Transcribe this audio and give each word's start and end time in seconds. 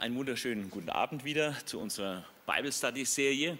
einen 0.00 0.14
wunderschönen 0.14 0.70
guten 0.70 0.90
Abend 0.90 1.24
wieder 1.24 1.56
zu 1.64 1.80
unserer 1.80 2.24
Bible 2.46 2.70
Study 2.70 3.04
Serie. 3.04 3.58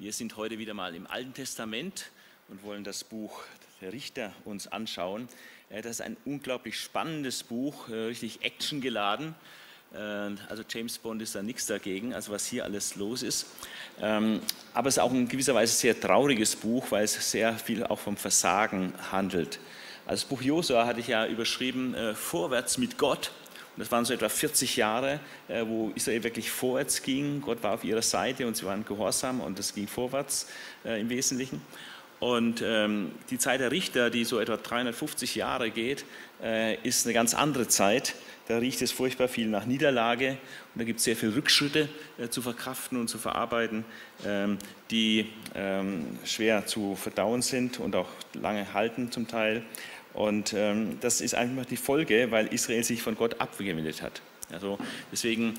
Wir 0.00 0.12
sind 0.12 0.36
heute 0.36 0.58
wieder 0.58 0.74
mal 0.74 0.94
im 0.96 1.06
Alten 1.06 1.32
Testament 1.32 2.10
und 2.48 2.64
wollen 2.64 2.82
das 2.82 3.04
Buch 3.04 3.42
der 3.80 3.92
Richter 3.92 4.32
uns 4.44 4.66
anschauen. 4.66 5.28
Äh, 5.70 5.82
das 5.82 5.92
ist 5.92 6.00
ein 6.00 6.16
unglaublich 6.24 6.80
spannendes 6.80 7.44
Buch, 7.44 7.88
äh, 7.88 7.94
richtig 7.94 8.44
actiongeladen. 8.44 9.36
Äh, 9.94 9.98
also 10.48 10.64
James 10.68 10.98
Bond 10.98 11.22
ist 11.22 11.36
da 11.36 11.42
nichts 11.42 11.66
dagegen, 11.66 12.14
also 12.14 12.32
was 12.32 12.46
hier 12.46 12.64
alles 12.64 12.96
los 12.96 13.22
ist. 13.22 13.46
Ähm, 14.00 14.40
aber 14.74 14.88
es 14.88 14.96
ist 14.96 15.02
auch 15.02 15.12
in 15.12 15.28
gewisser 15.28 15.54
Weise 15.54 15.72
ein 15.72 15.76
sehr 15.76 16.00
trauriges 16.00 16.56
Buch, 16.56 16.90
weil 16.90 17.04
es 17.04 17.30
sehr 17.30 17.54
viel 17.54 17.84
auch 17.84 18.00
vom 18.00 18.16
Versagen 18.16 18.92
handelt. 19.12 19.60
Das 20.08 20.24
Buch 20.24 20.42
Josua 20.42 20.84
hatte 20.84 20.98
ich 20.98 21.08
ja 21.08 21.26
überschrieben, 21.26 21.96
Vorwärts 22.14 22.78
mit 22.78 22.96
Gott. 22.96 23.32
Das 23.76 23.90
waren 23.92 24.04
so 24.04 24.14
etwa 24.14 24.28
40 24.28 24.76
Jahre, 24.76 25.20
äh, 25.48 25.64
wo 25.66 25.92
Israel 25.94 26.22
wirklich 26.24 26.50
vorwärts 26.50 27.02
ging. 27.02 27.42
Gott 27.42 27.62
war 27.62 27.74
auf 27.74 27.84
ihrer 27.84 28.02
Seite 28.02 28.46
und 28.46 28.56
sie 28.56 28.64
waren 28.64 28.84
gehorsam 28.84 29.40
und 29.40 29.58
es 29.58 29.74
ging 29.74 29.86
vorwärts 29.86 30.48
äh, 30.84 31.00
im 31.00 31.10
Wesentlichen. 31.10 31.60
Und 32.18 32.62
ähm, 32.64 33.12
die 33.28 33.36
Zeit 33.38 33.60
der 33.60 33.70
Richter, 33.70 34.08
die 34.08 34.24
so 34.24 34.40
etwa 34.40 34.56
350 34.56 35.34
Jahre 35.34 35.70
geht, 35.70 36.06
äh, 36.42 36.76
ist 36.76 37.04
eine 37.04 37.12
ganz 37.12 37.34
andere 37.34 37.68
Zeit. 37.68 38.14
Da 38.48 38.58
riecht 38.58 38.80
es 38.80 38.92
furchtbar 38.92 39.28
viel 39.28 39.48
nach 39.48 39.66
Niederlage 39.66 40.38
und 40.72 40.78
da 40.80 40.84
gibt 40.84 41.00
es 41.00 41.04
sehr 41.04 41.16
viele 41.16 41.34
Rückschritte 41.34 41.88
zu 42.30 42.42
verkraften 42.42 42.96
und 42.96 43.08
zu 43.08 43.18
verarbeiten, 43.18 43.84
ähm, 44.24 44.58
die 44.92 45.32
ähm, 45.56 46.16
schwer 46.24 46.64
zu 46.64 46.94
verdauen 46.94 47.42
sind 47.42 47.80
und 47.80 47.96
auch 47.96 48.08
lange 48.34 48.72
halten 48.72 49.10
zum 49.10 49.26
Teil. 49.26 49.64
Und 50.16 50.54
ähm, 50.54 50.98
das 51.02 51.20
ist 51.20 51.34
einfach 51.34 51.66
die 51.66 51.76
Folge, 51.76 52.30
weil 52.30 52.46
Israel 52.46 52.82
sich 52.82 53.02
von 53.02 53.16
Gott 53.16 53.38
abgewendet 53.38 54.00
hat. 54.00 54.22
Also 54.50 54.78
deswegen 55.12 55.54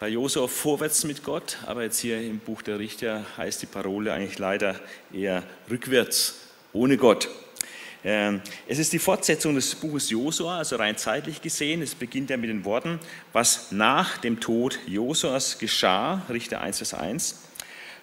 bei 0.00 0.08
Josua 0.08 0.48
vorwärts 0.48 1.04
mit 1.04 1.22
Gott, 1.22 1.58
aber 1.66 1.84
jetzt 1.84 2.00
hier 2.00 2.20
im 2.20 2.40
Buch 2.40 2.62
der 2.62 2.80
Richter 2.80 3.24
heißt 3.36 3.62
die 3.62 3.66
Parole 3.66 4.12
eigentlich 4.12 4.40
leider 4.40 4.80
eher 5.12 5.44
rückwärts 5.70 6.34
ohne 6.72 6.96
Gott. 6.96 7.28
Ähm, 8.02 8.42
es 8.66 8.80
ist 8.80 8.92
die 8.92 8.98
Fortsetzung 8.98 9.54
des 9.54 9.76
Buches 9.76 10.10
Josua, 10.10 10.58
also 10.58 10.76
rein 10.76 10.96
zeitlich 10.96 11.40
gesehen. 11.40 11.80
Es 11.80 11.94
beginnt 11.94 12.30
ja 12.30 12.36
mit 12.36 12.50
den 12.50 12.64
Worten, 12.64 12.98
was 13.32 13.70
nach 13.70 14.18
dem 14.18 14.40
Tod 14.40 14.80
Josuas 14.88 15.58
geschah, 15.58 16.22
Richter 16.28 16.60
1, 16.60 16.78
Vers 16.78 16.94
1. 16.94 17.42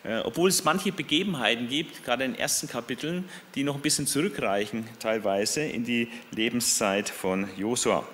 Äh, 0.04 0.20
obwohl 0.20 0.50
es 0.50 0.64
manche 0.64 0.92
Begebenheiten 0.92 1.70
gibt, 1.70 2.04
gerade 2.04 2.26
in 2.26 2.34
den 2.34 2.40
ersten 2.40 2.68
Kapiteln, 2.68 3.30
die 3.56 3.64
noch 3.64 3.76
ein 3.76 3.82
bisschen 3.82 4.06
zurückreichen, 4.06 4.86
teilweise 5.00 5.62
in 5.62 5.86
die 5.86 6.10
Lebenszeit 6.32 7.10
von 7.10 7.48
Josua. 7.58 8.06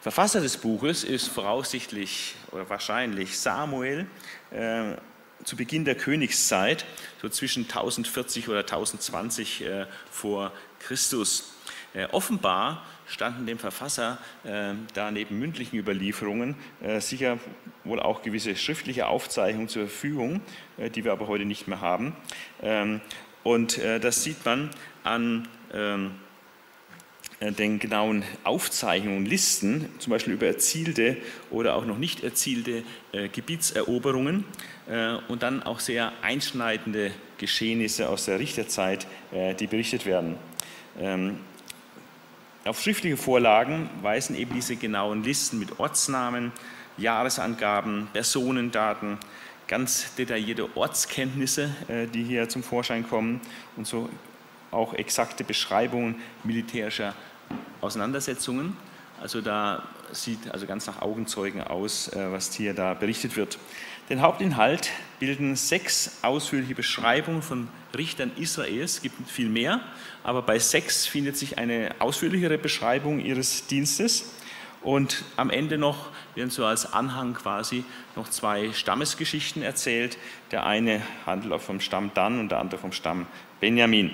Verfasser 0.00 0.40
des 0.40 0.56
Buches 0.56 1.04
ist 1.04 1.28
voraussichtlich 1.28 2.34
oder 2.52 2.70
wahrscheinlich 2.70 3.38
Samuel 3.38 4.06
äh, 4.50 4.94
zu 5.44 5.56
Beginn 5.56 5.84
der 5.84 5.96
Königszeit, 5.96 6.86
so 7.20 7.28
zwischen 7.28 7.64
1040 7.64 8.48
oder 8.48 8.60
1020 8.60 9.64
äh, 9.64 9.86
vor 10.10 10.52
Christus. 10.80 11.52
Äh, 11.94 12.06
offenbar 12.12 12.86
standen 13.08 13.46
dem 13.46 13.58
Verfasser 13.58 14.18
äh, 14.44 14.74
da 14.94 15.10
neben 15.10 15.38
mündlichen 15.38 15.78
Überlieferungen 15.78 16.54
äh, 16.82 17.00
sicher 17.00 17.38
wohl 17.84 18.00
auch 18.00 18.22
gewisse 18.22 18.54
schriftliche 18.54 19.06
Aufzeichnungen 19.06 19.68
zur 19.68 19.88
Verfügung, 19.88 20.40
äh, 20.76 20.90
die 20.90 21.04
wir 21.04 21.12
aber 21.12 21.26
heute 21.26 21.44
nicht 21.44 21.68
mehr 21.68 21.80
haben. 21.80 22.14
Ähm, 22.62 23.00
und 23.42 23.78
äh, 23.78 23.98
das 23.98 24.22
sieht 24.24 24.44
man 24.44 24.70
an 25.04 25.48
ähm, 25.72 26.12
äh, 27.40 27.50
den 27.52 27.78
genauen 27.78 28.24
Aufzeichnungen, 28.44 29.24
Listen, 29.24 29.88
zum 29.98 30.10
Beispiel 30.10 30.34
über 30.34 30.46
erzielte 30.46 31.16
oder 31.50 31.76
auch 31.76 31.86
noch 31.86 31.98
nicht 31.98 32.22
erzielte 32.22 32.82
äh, 33.12 33.28
Gebietseroberungen 33.28 34.44
und 35.28 35.42
dann 35.42 35.62
auch 35.64 35.80
sehr 35.80 36.14
einschneidende 36.22 37.10
Geschehnisse 37.36 38.08
aus 38.08 38.24
der 38.24 38.38
Richterzeit, 38.38 39.06
die 39.60 39.66
berichtet 39.66 40.06
werden. 40.06 40.36
Ähm, 40.98 41.40
auf 42.68 42.80
schriftliche 42.80 43.16
Vorlagen 43.16 43.88
weisen 44.02 44.36
eben 44.36 44.54
diese 44.54 44.76
genauen 44.76 45.24
Listen 45.24 45.58
mit 45.58 45.80
Ortsnamen, 45.80 46.52
Jahresangaben, 46.98 48.08
Personendaten, 48.12 49.18
ganz 49.66 50.14
detaillierte 50.16 50.76
Ortskenntnisse, 50.76 51.70
äh, 51.88 52.06
die 52.06 52.24
hier 52.24 52.48
zum 52.48 52.62
Vorschein 52.62 53.08
kommen 53.08 53.40
und 53.76 53.86
so 53.86 54.08
auch 54.70 54.94
exakte 54.94 55.44
Beschreibungen 55.44 56.16
militärischer 56.44 57.14
Auseinandersetzungen. 57.80 58.76
Also 59.20 59.40
da 59.40 59.82
sieht 60.12 60.50
also 60.50 60.66
ganz 60.66 60.86
nach 60.86 61.00
Augenzeugen 61.00 61.62
aus, 61.62 62.08
äh, 62.08 62.32
was 62.32 62.52
hier 62.52 62.74
da 62.74 62.94
berichtet 62.94 63.36
wird. 63.36 63.58
Den 64.08 64.22
Hauptinhalt 64.22 64.88
bilden 65.20 65.54
sechs 65.54 66.18
ausführliche 66.22 66.74
Beschreibungen 66.74 67.42
von 67.42 67.68
Richtern 67.94 68.30
Israels. 68.36 68.94
Es 68.94 69.02
gibt 69.02 69.30
viel 69.30 69.50
mehr, 69.50 69.82
aber 70.24 70.40
bei 70.40 70.58
sechs 70.58 71.06
findet 71.06 71.36
sich 71.36 71.58
eine 71.58 71.94
ausführlichere 71.98 72.56
Beschreibung 72.56 73.20
ihres 73.20 73.66
Dienstes. 73.66 74.32
Und 74.80 75.24
am 75.36 75.50
Ende 75.50 75.76
noch 75.76 76.08
werden 76.34 76.48
so 76.48 76.64
als 76.64 76.90
Anhang 76.90 77.34
quasi 77.34 77.84
noch 78.16 78.30
zwei 78.30 78.72
Stammesgeschichten 78.72 79.60
erzählt. 79.60 80.16
Der 80.52 80.64
eine 80.64 81.02
handelt 81.26 81.60
vom 81.60 81.78
Stamm 81.78 82.10
Dan 82.14 82.40
und 82.40 82.48
der 82.48 82.60
andere 82.60 82.80
vom 82.80 82.92
Stamm 82.92 83.26
Benjamin. 83.60 84.10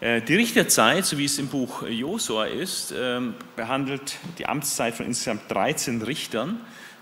Äh, 0.00 0.22
die 0.22 0.36
Richterzeit, 0.36 1.04
so 1.04 1.18
wie 1.18 1.26
es 1.26 1.38
im 1.38 1.48
Buch 1.48 1.82
Josua 1.86 2.46
ist, 2.46 2.94
ähm, 2.96 3.34
behandelt 3.54 4.16
die 4.38 4.46
Amtszeit 4.46 4.94
von 4.94 5.04
insgesamt 5.04 5.42
13 5.50 6.00
Richtern 6.00 6.60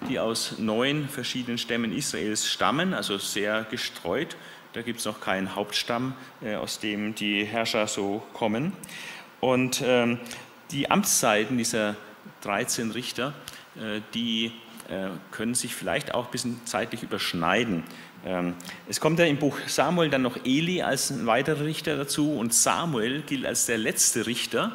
die 0.08 0.18
aus 0.18 0.58
neun 0.58 1.08
verschiedenen 1.08 1.58
Stämmen 1.58 1.92
Israels 1.92 2.48
stammen, 2.48 2.94
also 2.94 3.18
sehr 3.18 3.64
gestreut. 3.70 4.36
Da 4.72 4.82
gibt 4.82 5.00
es 5.00 5.04
noch 5.04 5.20
keinen 5.20 5.54
Hauptstamm, 5.54 6.14
äh, 6.42 6.54
aus 6.54 6.78
dem 6.78 7.14
die 7.14 7.44
Herrscher 7.44 7.86
so 7.86 8.22
kommen. 8.32 8.72
Und 9.41 9.82
ähm, 9.84 10.18
die 10.70 10.91
Amtszeiten 10.91 11.58
dieser 11.58 11.96
13 12.41 12.91
Richter, 12.92 13.34
äh, 13.76 14.00
die 14.14 14.52
äh, 14.88 15.08
können 15.30 15.54
sich 15.54 15.74
vielleicht 15.74 16.14
auch 16.14 16.26
ein 16.26 16.30
bisschen 16.30 16.60
zeitlich 16.64 17.02
überschneiden. 17.02 17.82
Ähm, 18.24 18.54
es 18.88 18.98
kommt 18.98 19.18
ja 19.18 19.26
im 19.26 19.36
Buch 19.36 19.58
Samuel 19.66 20.08
dann 20.08 20.22
noch 20.22 20.38
Eli 20.44 20.82
als 20.82 21.10
ein 21.10 21.26
weiterer 21.26 21.64
Richter 21.64 21.96
dazu 21.96 22.32
und 22.32 22.54
Samuel 22.54 23.22
gilt 23.22 23.44
als 23.44 23.66
der 23.66 23.78
letzte 23.78 24.26
Richter, 24.26 24.72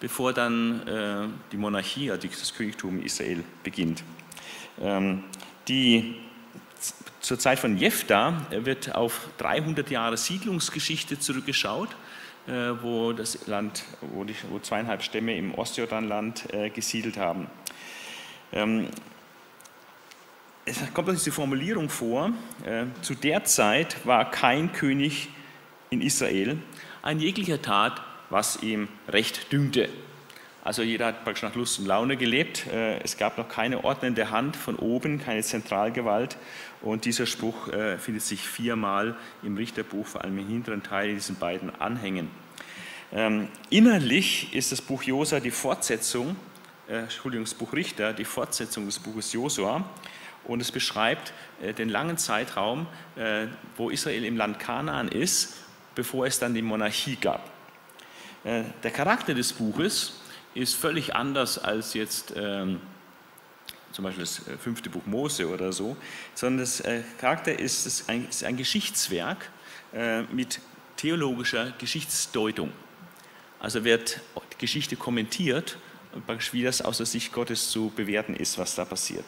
bevor 0.00 0.32
dann 0.32 1.32
die 1.50 1.56
Monarchie, 1.56 2.12
also 2.12 2.28
das 2.28 2.54
Königtum 2.54 3.02
Israel 3.02 3.42
beginnt. 3.64 4.04
Ähm, 4.80 5.24
die, 5.68 6.16
zur 7.20 7.38
Zeit 7.38 7.58
von 7.58 7.76
Jephtha 7.76 8.46
wird 8.50 8.94
auf 8.94 9.28
300 9.38 9.90
Jahre 9.90 10.16
Siedlungsgeschichte 10.16 11.18
zurückgeschaut, 11.18 11.90
äh, 12.46 12.52
wo 12.80 13.12
das 13.12 13.46
Land, 13.46 13.84
wo, 14.00 14.24
die, 14.24 14.34
wo 14.50 14.58
zweieinhalb 14.58 15.02
Stämme 15.02 15.36
im 15.36 15.54
Ostjordanland 15.54 16.52
äh, 16.52 16.70
gesiedelt 16.70 17.16
haben. 17.16 17.48
Ähm, 18.52 18.88
es 20.64 20.78
kommt 20.92 21.08
uns 21.08 21.24
die 21.24 21.30
Formulierung 21.30 21.88
vor, 21.88 22.30
äh, 22.64 22.84
zu 23.02 23.14
der 23.14 23.44
Zeit 23.44 23.96
war 24.06 24.30
kein 24.30 24.72
König 24.72 25.28
in 25.90 26.02
Israel 26.02 26.58
ein 27.02 27.20
jeglicher 27.20 27.62
Tat, 27.62 28.02
was 28.30 28.62
ihm 28.62 28.88
recht 29.08 29.52
dünkte. 29.52 29.88
Also 30.64 30.82
jeder 30.82 31.06
hat 31.06 31.24
praktisch 31.24 31.42
nach 31.42 31.54
Lust 31.54 31.78
und 31.78 31.86
Laune 31.86 32.16
gelebt. 32.16 32.66
Äh, 32.66 32.98
es 32.98 33.16
gab 33.16 33.38
noch 33.38 33.48
keine 33.48 33.84
ordnende 33.84 34.30
Hand 34.30 34.56
von 34.56 34.76
oben, 34.76 35.20
keine 35.20 35.42
Zentralgewalt. 35.42 36.36
Und 36.82 37.04
dieser 37.04 37.26
Spruch 37.26 37.68
äh, 37.68 37.98
findet 37.98 38.22
sich 38.22 38.40
viermal 38.40 39.16
im 39.42 39.56
Richterbuch, 39.56 40.06
vor 40.06 40.24
allem 40.24 40.38
im 40.38 40.48
hinteren 40.48 40.82
Teil, 40.82 41.10
in 41.10 41.14
diesen 41.14 41.36
beiden 41.36 41.74
Anhängen. 41.80 42.30
Ähm, 43.12 43.48
innerlich 43.70 44.54
ist 44.54 44.72
das 44.72 44.82
Buch 44.82 45.02
Josua 45.02 45.40
die 45.40 45.50
Fortsetzung, 45.50 46.36
äh, 46.88 46.98
Entschuldigung, 46.98 47.44
das 47.44 47.54
Buch 47.54 47.72
Richter, 47.72 48.12
die 48.12 48.24
Fortsetzung 48.24 48.86
des 48.86 48.98
Buches 48.98 49.32
Josua. 49.32 49.84
Und 50.44 50.60
es 50.60 50.72
beschreibt 50.72 51.34
den 51.76 51.90
langen 51.90 52.16
Zeitraum, 52.16 52.86
wo 53.76 53.90
Israel 53.90 54.24
im 54.24 54.38
Land 54.38 54.58
Kanaan 54.58 55.08
ist, 55.08 55.56
bevor 55.94 56.26
es 56.26 56.38
dann 56.38 56.54
die 56.54 56.62
Monarchie 56.62 57.16
gab. 57.16 57.50
Der 58.44 58.90
Charakter 58.90 59.34
des 59.34 59.52
Buches 59.52 60.17
ist 60.62 60.74
völlig 60.74 61.14
anders 61.14 61.58
als 61.58 61.94
jetzt 61.94 62.34
ähm, 62.36 62.80
zum 63.92 64.04
Beispiel 64.04 64.22
das 64.22 64.46
äh, 64.46 64.56
fünfte 64.56 64.90
Buch 64.90 65.06
Mose 65.06 65.48
oder 65.48 65.72
so, 65.72 65.96
sondern 66.34 66.60
das 66.60 66.80
äh, 66.80 67.02
Charakter 67.20 67.58
ist, 67.58 67.86
ist, 67.86 68.08
ein, 68.08 68.28
ist 68.28 68.44
ein 68.44 68.56
Geschichtswerk 68.56 69.50
äh, 69.92 70.22
mit 70.22 70.60
theologischer 70.96 71.72
Geschichtsdeutung. 71.78 72.72
Also 73.60 73.84
wird 73.84 74.20
die 74.52 74.58
Geschichte 74.58 74.96
kommentiert, 74.96 75.78
wie 76.52 76.62
das 76.62 76.80
aus 76.82 76.98
der 76.98 77.06
Sicht 77.06 77.32
Gottes 77.32 77.70
zu 77.70 77.92
bewerten 77.94 78.34
ist, 78.34 78.58
was 78.58 78.74
da 78.74 78.84
passiert. 78.84 79.24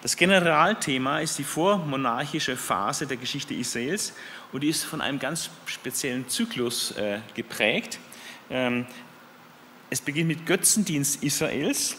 Das 0.00 0.16
Generalthema 0.16 1.18
ist 1.18 1.38
die 1.38 1.44
vormonarchische 1.44 2.56
Phase 2.56 3.06
der 3.08 3.16
Geschichte 3.16 3.54
Israels 3.54 4.12
und 4.52 4.62
die 4.62 4.68
ist 4.68 4.84
von 4.84 5.00
einem 5.00 5.18
ganz 5.18 5.50
speziellen 5.66 6.28
Zyklus 6.28 6.92
äh, 6.92 7.18
geprägt, 7.34 7.98
ähm, 8.48 8.86
es 9.90 10.00
beginnt 10.00 10.28
mit 10.28 10.46
Götzendienst 10.46 11.22
Israels, 11.22 11.96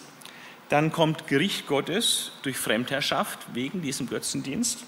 Dann 0.70 0.92
kommt 0.92 1.26
Gericht 1.26 1.66
Gottes 1.66 2.32
durch 2.44 2.56
Fremdherrschaft 2.56 3.40
wegen 3.54 3.82
diesem 3.82 4.08
Götzendienst. 4.08 4.86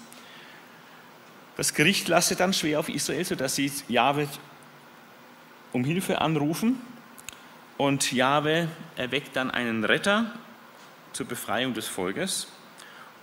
Das 1.56 1.74
Gericht 1.74 2.06
lastet 2.06 2.38
dann 2.38 2.52
schwer 2.52 2.78
auf 2.78 2.88
Israel, 2.88 3.24
sodass 3.24 3.56
sie 3.56 3.70
Jahwe 3.88 4.28
um 5.72 5.84
Hilfe 5.84 6.20
anrufen. 6.20 6.80
Und 7.78 8.12
Jahwe 8.12 8.68
erweckt 8.94 9.34
dann 9.34 9.50
einen 9.50 9.84
Retter 9.84 10.32
zur 11.12 11.26
Befreiung 11.26 11.74
des 11.74 11.88
Volkes. 11.88 12.46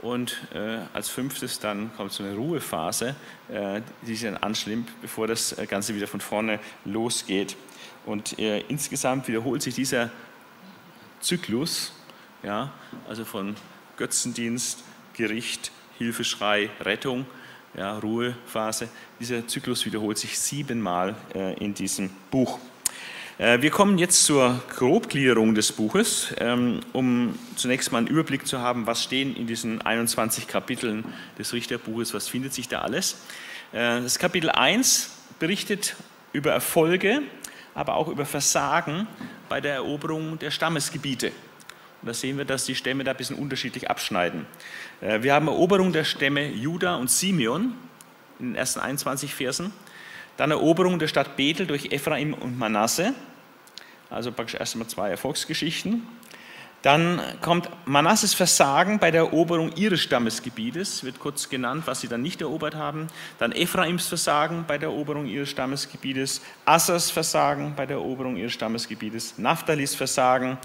Und 0.02 0.38
äh, 0.54 0.80
als 0.94 1.10
fünftes 1.10 1.60
dann 1.60 1.96
kommt 1.96 2.12
so 2.12 2.24
eine 2.24 2.36
Ruhephase, 2.36 3.16
äh, 3.50 3.82
die 4.02 4.16
sich 4.16 4.30
dann 4.30 4.38
anschlimmt, 4.38 4.90
bevor 5.02 5.28
das 5.28 5.58
äh, 5.58 5.66
Ganze 5.66 5.96
wieder 5.96 6.08
von 6.08 6.22
vorne 6.22 6.60
losgeht. 6.84 7.56
Und 8.10 8.40
äh, 8.40 8.62
insgesamt 8.70 9.28
wiederholt 9.28 9.62
sich 9.62 9.76
dieser 9.76 10.10
Zyklus, 11.20 11.94
ja, 12.42 12.72
also 13.08 13.24
von 13.24 13.56
Götzendienst, 13.98 14.84
Gericht, 15.14 15.72
Hilfeschrei, 16.00 16.72
Rettung, 16.82 17.28
ja, 17.78 18.00
Ruhephase. 18.00 18.90
Dieser 19.20 19.48
Zyklus 19.48 19.86
wiederholt 19.86 20.18
sich 20.18 20.40
siebenmal 20.40 21.14
äh, 21.36 21.54
in 21.64 21.76
diesem 21.76 22.10
Buch. 22.32 22.58
Äh, 23.38 23.62
wir 23.62 23.70
kommen 23.70 24.00
jetzt 24.00 24.24
zur 24.24 24.60
Grobgliederung 24.76 25.54
des 25.54 25.72
Buches, 25.72 26.34
ähm, 26.40 26.80
um 26.94 27.38
zunächst 27.58 27.92
mal 27.92 28.00
einen 28.00 28.08
Überblick 28.08 28.48
zu 28.48 28.58
haben, 28.58 28.88
was 28.88 29.04
stehen 29.04 29.36
in 29.36 29.46
diesen 29.46 29.84
21 29.84 30.48
Kapiteln 30.48 31.06
des 31.38 31.54
Richterbuches, 31.54 32.16
was 32.16 32.28
findet 32.28 32.56
sich 32.56 32.68
da 32.68 32.82
alles. 32.82 33.22
Äh, 33.72 34.02
das 34.02 34.18
Kapitel 34.18 34.50
1 34.50 35.12
berichtet 35.38 35.96
über 36.34 36.52
Erfolge, 36.52 37.22
aber 37.80 37.96
auch 37.96 38.10
über 38.10 38.26
Versagen 38.26 39.08
bei 39.48 39.62
der 39.62 39.76
Eroberung 39.76 40.38
der 40.38 40.52
Stammesgebiete. 40.52 41.28
Und 42.02 42.08
da 42.08 42.14
sehen 42.14 42.38
wir, 42.38 42.44
dass 42.44 42.66
die 42.66 42.76
Stämme 42.76 43.06
da 43.06 43.12
ein 43.12 43.18
bisschen 43.18 43.38
unterschiedlich 43.38 43.90
abschneiden. 43.90 44.46
Äh, 45.00 45.24
wir 45.24 45.34
haben 45.34 45.48
Eroberung 45.48 45.94
der 45.94 46.04
Stämme 46.04 46.50
Juda 46.50 46.98
und 46.98 47.10
Simeon 47.10 47.74
in 48.40 48.48
den 48.48 48.56
ersten 48.56 48.82
21 48.82 49.34
Versen. 49.34 49.72
Dann 50.36 50.52
Eroberung 50.52 51.00
der 51.00 51.08
Stadt 51.08 51.38
Bethel 51.38 51.68
durch 51.68 51.94
Ephraim 51.94 52.34
und 52.34 52.60
Manasse. 52.60 53.14
Also 54.10 54.34
praktisch 54.34 54.60
erstmal 54.60 54.88
zwei 54.88 55.10
Erfolgsgeschichten. 55.10 56.06
Dann 56.82 57.22
kommt 57.42 57.70
Manasses 57.86 58.34
Versagen 58.34 59.00
bei 59.00 59.12
der 59.12 59.22
Eroberung 59.22 59.74
ihres 59.76 60.00
Stammesgebietes, 60.00 61.04
wird 61.04 61.20
kurz 61.20 61.50
genannt, 61.50 61.84
was 61.88 62.00
sie 62.00 62.08
dann 62.08 62.22
nicht 62.22 62.40
erobert 62.40 62.76
haben. 62.76 63.08
Dann 63.38 63.52
Ephraims 63.52 64.08
Versagen 64.08 64.64
bei 64.66 64.78
der 64.78 64.90
Eroberung 64.90 65.26
ihres 65.26 65.50
Stammesgebietes, 65.50 66.42
Assers 66.64 67.12
Versagen 67.12 67.74
bei 67.76 67.86
der 67.86 67.98
Eroberung 67.98 68.38
ihres 68.38 68.54
Stammesgebietes, 68.54 69.38
Naphthalis 69.38 69.94
Versagen, 69.94 70.58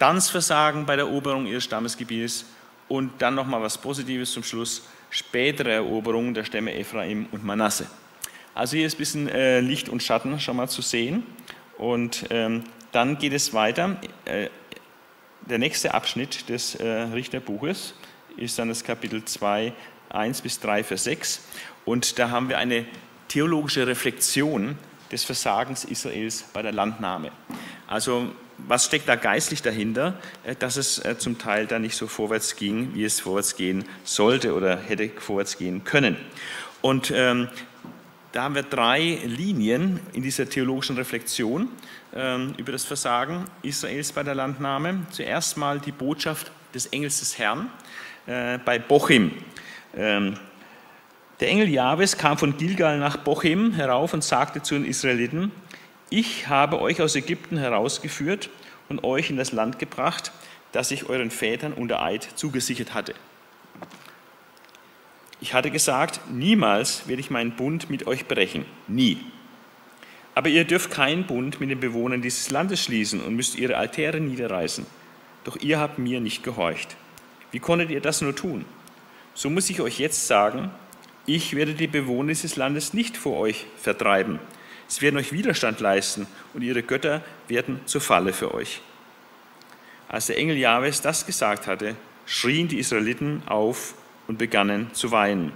Dans 0.00 0.28
Versagen 0.28 0.84
bei 0.84 0.96
der 0.96 1.04
Eroberung 1.04 1.46
ihres 1.46 1.62
Stammesgebietes 1.62 2.46
und 2.88 3.12
dann 3.22 3.36
nochmal 3.36 3.62
was 3.62 3.78
Positives 3.78 4.32
zum 4.32 4.42
Schluss, 4.42 4.82
spätere 5.10 5.74
Eroberung 5.74 6.34
der 6.34 6.44
Stämme 6.44 6.74
Ephraim 6.74 7.26
und 7.30 7.44
Manasse. 7.44 7.86
Also 8.54 8.76
hier 8.76 8.86
ist 8.86 8.96
ein 8.96 8.98
bisschen 8.98 9.28
äh, 9.28 9.60
Licht 9.60 9.88
und 9.88 10.02
Schatten 10.02 10.40
schon 10.40 10.56
mal 10.56 10.68
zu 10.68 10.82
sehen. 10.82 11.22
Und 11.78 12.26
ähm, 12.30 12.64
dann 12.92 13.18
geht 13.18 13.32
es 13.32 13.54
weiter. 13.54 13.96
Äh, 14.24 14.48
der 15.48 15.58
nächste 15.58 15.94
Abschnitt 15.94 16.48
des 16.48 16.74
äh, 16.74 16.86
Richterbuches 16.86 17.94
ist 18.36 18.58
dann 18.58 18.68
das 18.68 18.84
Kapitel 18.84 19.24
2, 19.24 19.72
1 20.10 20.42
bis 20.42 20.60
3, 20.60 20.84
Vers 20.84 21.04
6. 21.04 21.40
Und 21.84 22.18
da 22.18 22.30
haben 22.30 22.48
wir 22.48 22.58
eine 22.58 22.84
theologische 23.28 23.86
Reflexion 23.86 24.76
des 25.10 25.24
Versagens 25.24 25.84
Israels 25.84 26.44
bei 26.52 26.62
der 26.62 26.72
Landnahme. 26.72 27.30
Also 27.86 28.32
was 28.66 28.84
steckt 28.84 29.08
da 29.08 29.16
geistlich 29.16 29.62
dahinter, 29.62 30.14
äh, 30.44 30.54
dass 30.54 30.76
es 30.76 31.04
äh, 31.04 31.16
zum 31.18 31.38
Teil 31.38 31.66
da 31.66 31.78
nicht 31.78 31.96
so 31.96 32.06
vorwärts 32.06 32.56
ging, 32.56 32.94
wie 32.94 33.04
es 33.04 33.20
vorwärts 33.20 33.56
gehen 33.56 33.84
sollte 34.04 34.54
oder 34.54 34.76
hätte 34.76 35.08
vorwärts 35.08 35.58
gehen 35.58 35.84
können. 35.84 36.16
Und 36.82 37.12
ähm, 37.14 37.48
da 38.32 38.44
haben 38.44 38.54
wir 38.54 38.62
drei 38.62 39.18
Linien 39.24 39.98
in 40.12 40.22
dieser 40.22 40.48
theologischen 40.48 40.96
Reflexion 40.96 41.68
ähm, 42.14 42.54
über 42.56 42.70
das 42.72 42.84
Versagen 42.84 43.44
Israels 43.62 44.12
bei 44.12 44.22
der 44.22 44.36
Landnahme. 44.36 45.06
Zuerst 45.10 45.56
mal 45.56 45.80
die 45.80 45.90
Botschaft 45.90 46.52
des 46.72 46.86
Engels 46.86 47.18
des 47.18 47.38
Herrn 47.38 47.68
äh, 48.26 48.58
bei 48.58 48.78
Bochim. 48.78 49.32
Ähm, 49.96 50.36
der 51.40 51.48
Engel 51.48 51.68
Jahwes 51.70 52.16
kam 52.16 52.38
von 52.38 52.56
Gilgal 52.56 52.98
nach 52.98 53.16
Bochim 53.16 53.72
herauf 53.72 54.14
und 54.14 54.22
sagte 54.22 54.62
zu 54.62 54.74
den 54.74 54.84
Israeliten, 54.84 55.50
ich 56.08 56.48
habe 56.48 56.80
euch 56.80 57.00
aus 57.00 57.16
Ägypten 57.16 57.56
herausgeführt 57.56 58.50
und 58.88 59.04
euch 59.04 59.30
in 59.30 59.36
das 59.36 59.52
Land 59.52 59.78
gebracht, 59.78 60.32
das 60.72 60.90
ich 60.90 61.08
euren 61.08 61.30
Vätern 61.30 61.72
unter 61.72 62.02
Eid 62.02 62.28
zugesichert 62.36 62.94
hatte. 62.94 63.14
Ich 65.40 65.54
hatte 65.54 65.70
gesagt, 65.70 66.20
niemals 66.30 67.08
werde 67.08 67.20
ich 67.20 67.30
meinen 67.30 67.52
Bund 67.52 67.88
mit 67.88 68.06
euch 68.06 68.26
brechen. 68.26 68.66
Nie. 68.88 69.18
Aber 70.34 70.48
ihr 70.48 70.64
dürft 70.64 70.90
keinen 70.90 71.26
Bund 71.26 71.60
mit 71.60 71.70
den 71.70 71.80
Bewohnern 71.80 72.22
dieses 72.22 72.50
Landes 72.50 72.82
schließen 72.84 73.20
und 73.20 73.34
müsst 73.34 73.56
ihre 73.56 73.76
Altäre 73.76 74.20
niederreißen. 74.20 74.86
Doch 75.44 75.56
ihr 75.56 75.80
habt 75.80 75.98
mir 75.98 76.20
nicht 76.20 76.42
gehorcht. 76.42 76.96
Wie 77.52 77.58
konntet 77.58 77.90
ihr 77.90 78.00
das 78.00 78.20
nur 78.20 78.36
tun? 78.36 78.64
So 79.34 79.48
muss 79.48 79.70
ich 79.70 79.80
euch 79.80 79.98
jetzt 79.98 80.26
sagen, 80.26 80.70
ich 81.26 81.56
werde 81.56 81.74
die 81.74 81.86
Bewohner 81.86 82.28
dieses 82.28 82.56
Landes 82.56 82.92
nicht 82.92 83.16
vor 83.16 83.38
euch 83.38 83.66
vertreiben. 83.80 84.38
Sie 84.88 85.02
werden 85.02 85.16
euch 85.16 85.32
Widerstand 85.32 85.80
leisten 85.80 86.26
und 86.52 86.62
ihre 86.62 86.82
Götter 86.82 87.22
werden 87.48 87.80
zur 87.86 88.00
Falle 88.00 88.32
für 88.32 88.52
euch. 88.52 88.82
Als 90.08 90.26
der 90.26 90.36
Engel 90.36 90.56
Jahwes 90.56 91.00
das 91.00 91.26
gesagt 91.26 91.66
hatte, 91.66 91.94
schrien 92.26 92.68
die 92.68 92.78
Israeliten 92.78 93.42
auf 93.46 93.94
und 94.30 94.38
begannen 94.38 94.90
zu 94.92 95.10
weinen. 95.10 95.50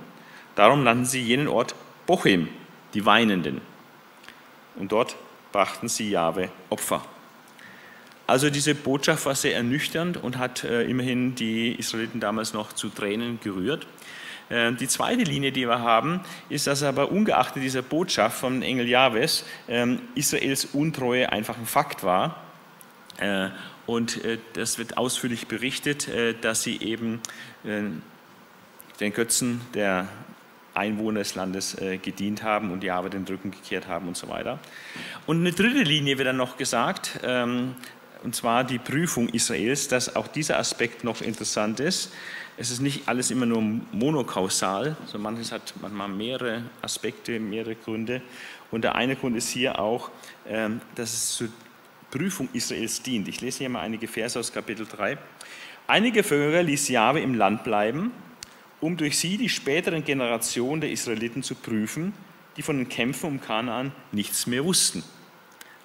Darum 0.56 0.82
nannten 0.82 1.04
sie 1.04 1.20
jenen 1.20 1.46
Ort 1.46 1.76
Bochim, 2.06 2.48
die 2.92 3.06
Weinenden. 3.06 3.60
Und 4.74 4.90
dort 4.90 5.14
brachten 5.52 5.88
sie 5.88 6.10
Jahwe 6.10 6.50
Opfer. 6.70 7.04
Also 8.26 8.50
diese 8.50 8.74
Botschaft 8.74 9.26
war 9.26 9.36
sehr 9.36 9.54
ernüchternd 9.54 10.16
und 10.16 10.38
hat 10.38 10.64
äh, 10.64 10.82
immerhin 10.82 11.36
die 11.36 11.72
Israeliten 11.78 12.18
damals 12.18 12.52
noch 12.52 12.72
zu 12.72 12.88
Tränen 12.88 13.38
gerührt. 13.40 13.86
Äh, 14.48 14.72
die 14.72 14.88
zweite 14.88 15.22
Linie, 15.22 15.52
die 15.52 15.68
wir 15.68 15.78
haben, 15.78 16.20
ist, 16.48 16.66
dass 16.66 16.82
aber 16.82 17.12
ungeachtet 17.12 17.62
dieser 17.62 17.82
Botschaft 17.82 18.40
vom 18.40 18.60
Engel 18.60 18.88
Jahwes 18.88 19.44
äh, 19.68 19.86
Israels 20.16 20.64
Untreue 20.64 21.30
einfach 21.30 21.58
ein 21.58 21.66
Fakt 21.66 22.02
war. 22.02 22.42
Äh, 23.18 23.50
und 23.86 24.24
äh, 24.24 24.38
das 24.54 24.78
wird 24.78 24.96
ausführlich 24.98 25.46
berichtet, 25.46 26.08
äh, 26.08 26.34
dass 26.34 26.64
sie 26.64 26.80
eben 26.80 27.20
den 29.00 29.12
Götzen 29.12 29.60
der 29.74 30.08
Einwohner 30.74 31.20
des 31.20 31.34
Landes 31.34 31.80
äh, 31.80 31.98
gedient 31.98 32.42
haben 32.42 32.70
und 32.72 32.88
Arbeit 32.88 33.14
den 33.14 33.24
Rücken 33.24 33.50
gekehrt 33.50 33.86
haben 33.86 34.08
und 34.08 34.16
so 34.16 34.28
weiter. 34.28 34.58
Und 35.26 35.40
eine 35.40 35.52
dritte 35.52 35.82
Linie 35.82 36.18
wird 36.18 36.28
dann 36.28 36.36
noch 36.36 36.56
gesagt, 36.56 37.20
ähm, 37.22 37.76
und 38.24 38.34
zwar 38.34 38.64
die 38.64 38.78
Prüfung 38.78 39.28
Israels, 39.28 39.88
dass 39.88 40.16
auch 40.16 40.26
dieser 40.26 40.58
Aspekt 40.58 41.04
noch 41.04 41.20
interessant 41.20 41.78
ist. 41.78 42.12
Es 42.56 42.70
ist 42.70 42.80
nicht 42.80 43.06
alles 43.06 43.30
immer 43.30 43.46
nur 43.46 43.60
monokausal, 43.92 44.96
sondern 45.06 45.34
manches 45.34 45.52
hat 45.52 45.74
manchmal 45.80 46.08
mehrere 46.08 46.62
Aspekte, 46.82 47.38
mehrere 47.38 47.74
Gründe. 47.74 48.22
Und 48.70 48.82
der 48.82 48.94
eine 48.94 49.16
Grund 49.16 49.36
ist 49.36 49.50
hier 49.50 49.78
auch, 49.78 50.10
ähm, 50.48 50.80
dass 50.94 51.12
es 51.12 51.36
zur 51.36 51.48
Prüfung 52.10 52.48
Israels 52.52 53.02
dient. 53.02 53.28
Ich 53.28 53.40
lese 53.40 53.58
hier 53.58 53.68
mal 53.68 53.80
einige 53.80 54.08
Verse 54.08 54.38
aus 54.38 54.52
Kapitel 54.52 54.86
3. 54.86 55.18
Einige 55.86 56.22
Völker 56.22 56.62
ließ 56.62 56.88
Jahwe 56.88 57.20
im 57.20 57.34
Land 57.34 57.64
bleiben, 57.64 58.12
um 58.84 58.98
durch 58.98 59.16
sie 59.16 59.38
die 59.38 59.48
späteren 59.48 60.04
Generationen 60.04 60.82
der 60.82 60.90
Israeliten 60.90 61.42
zu 61.42 61.54
prüfen, 61.54 62.12
die 62.58 62.62
von 62.62 62.76
den 62.76 62.86
Kämpfen 62.86 63.26
um 63.28 63.40
Kanaan 63.40 63.92
nichts 64.12 64.46
mehr 64.46 64.62
wussten. 64.62 65.02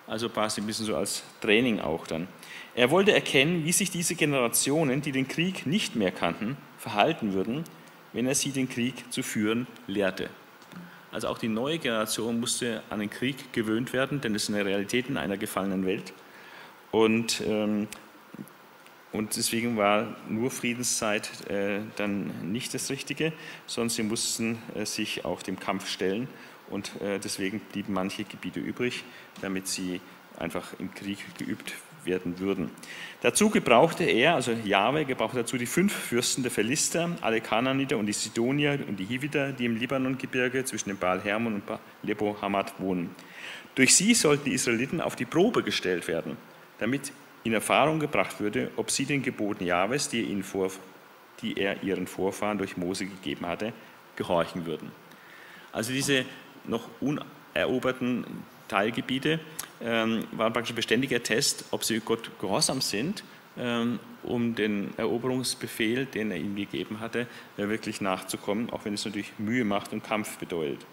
Also 0.06 0.27
quasi 0.27 0.60
ein 0.60 0.68
bisschen 0.68 0.86
so 0.86 0.98
als 0.98 1.24
Training 1.39 1.79
auch 1.79 2.06
dann. 2.08 2.27
Er 2.75 2.91
wollte 2.91 3.13
erkennen, 3.13 3.63
wie 3.63 3.72
sich 3.72 3.89
diese 3.89 4.15
Generationen, 4.15 5.01
die 5.01 5.13
den 5.13 5.29
Krieg 5.29 5.65
nicht 5.65 5.96
mehr 5.96 6.12
kannten, 6.12 6.58
verhalten 6.77 7.32
würden, 7.32 7.63
wenn 8.12 8.27
er 8.27 8.36
sie 8.36 8.51
den 8.51 8.68
Krieg 8.68 8.96
zu 9.13 9.24
führen 9.24 9.65
lehrte. 9.88 10.29
Also 11.10 11.29
auch 11.29 11.38
die 11.38 11.48
neue 11.48 11.79
Generation 11.79 12.38
musste 12.38 12.84
an 12.89 13.00
den 13.00 13.10
Krieg 13.10 13.53
gewöhnt 13.53 13.94
werden, 13.94 14.20
denn 14.20 14.36
es 14.36 14.44
ist 14.44 14.53
eine 14.53 14.65
Realität 14.65 15.08
in 15.08 15.15
einer 15.15 15.38
gefallenen 15.38 15.86
Welt. 15.86 16.12
Und 16.91 17.41
ähm, 17.48 17.88
und 19.12 19.36
deswegen 19.36 19.75
war 19.75 20.16
nur 20.28 20.51
Friedenszeit 20.51 21.30
äh, 21.50 21.80
dann 21.96 22.51
nicht 22.51 22.74
das 22.74 22.92
Richtige, 22.92 23.34
sondern 23.66 23.89
sie 23.89 24.04
mussten 24.04 24.60
äh, 24.75 24.86
sich 24.86 25.25
auch 25.25 25.42
dem 25.42 25.60
Kampf 25.60 25.88
stellen. 25.88 26.28
Und 26.70 27.01
äh, 27.01 27.20
deswegen 27.20 27.60
blieben 27.60 27.94
manche 27.94 28.24
Gebiete 28.24 28.60
übrig, 28.60 29.04
damit 29.42 29.68
sie 29.68 30.00
einfach 30.38 30.74
im 30.78 30.94
Krieg 30.94 31.18
geübt 31.38 31.74
werden 32.06 32.39
würden. 32.39 32.70
Dazu 33.22 33.50
gebrauchte 33.50 34.04
er, 34.04 34.36
also 34.36 34.51
Jahwe, 34.51 35.06
gebrauchte 35.06 35.38
dazu 35.38 35.58
die 35.58 35.66
fünf 35.66 35.92
Fürsten 35.92 36.44
der 36.44 36.51
Philister, 36.51 37.10
alle 37.22 37.42
Kananiter 37.42 37.98
und 37.98 38.06
die 38.06 38.13
Sidonier 38.13 38.80
und 38.88 38.98
die 38.98 39.06
Hiviter, 39.06 39.51
die 39.51 39.66
im 39.66 39.75
Libanongebirge 39.75 40.63
zwischen 40.66 40.89
dem 40.89 40.98
Baal 40.98 41.22
Hermon 41.22 41.56
und 41.56 41.63
Lebo 42.04 42.38
Hamad 42.42 42.80
wohnen. 42.80 43.10
Durch 43.75 43.96
sie 43.96 44.13
sollten 44.13 44.46
die 44.46 44.54
Israeliten 44.54 45.01
auf 45.01 45.16
die 45.16 45.25
Probe 45.25 45.63
gestellt 45.63 46.08
werden, 46.08 46.38
damit 46.78 47.12
in 47.50 47.53
Erfahrung 47.53 48.00
gebracht 48.00 48.39
würde, 48.39 48.72
ob 48.75 48.91
sie 48.91 49.06
den 49.06 49.24
Geboten 49.24 49.65
Jahwes, 49.65 50.10
die 50.10 50.24
er, 50.24 50.70
die 51.41 51.58
er 51.58 51.84
ihren 51.84 52.08
Vorfahren 52.08 52.58
durch 52.58 52.77
Mose 52.77 53.06
gegeben 53.06 53.48
hatte, 53.48 53.74
gehorchen 54.15 54.65
würden. 54.65 54.91
Also 55.72 55.91
diese 55.91 56.25
noch 56.65 56.89
uneroberten 57.01 58.25
Teilgebiete 58.68 59.39
ähm, 59.82 60.25
waren 60.32 60.53
praktisch 60.53 60.74
ein 60.74 60.75
beständiger 60.75 61.24
Test, 61.24 61.65
ob 61.72 61.84
sie 61.84 62.00
Gott 62.00 62.29
gehorsam 62.39 62.82
sind, 62.82 63.24
ähm, 63.58 64.00
um 64.24 64.53
den 64.53 64.94
Eroberungsbefehl, 64.98 66.06
den 66.06 66.32
er 66.32 66.38
ihnen 66.38 66.56
gegeben 66.56 67.00
hatte, 67.00 67.25
wirklich 67.58 68.01
nachzukommen, 68.01 68.70
auch 68.70 68.86
wenn 68.86 68.94
es 68.94 69.06
natürlich 69.06 69.32
Mühe 69.39 69.65
macht 69.65 69.91
und 69.91 70.03
Kampf 70.03 70.38
bedeutet. 70.38 70.86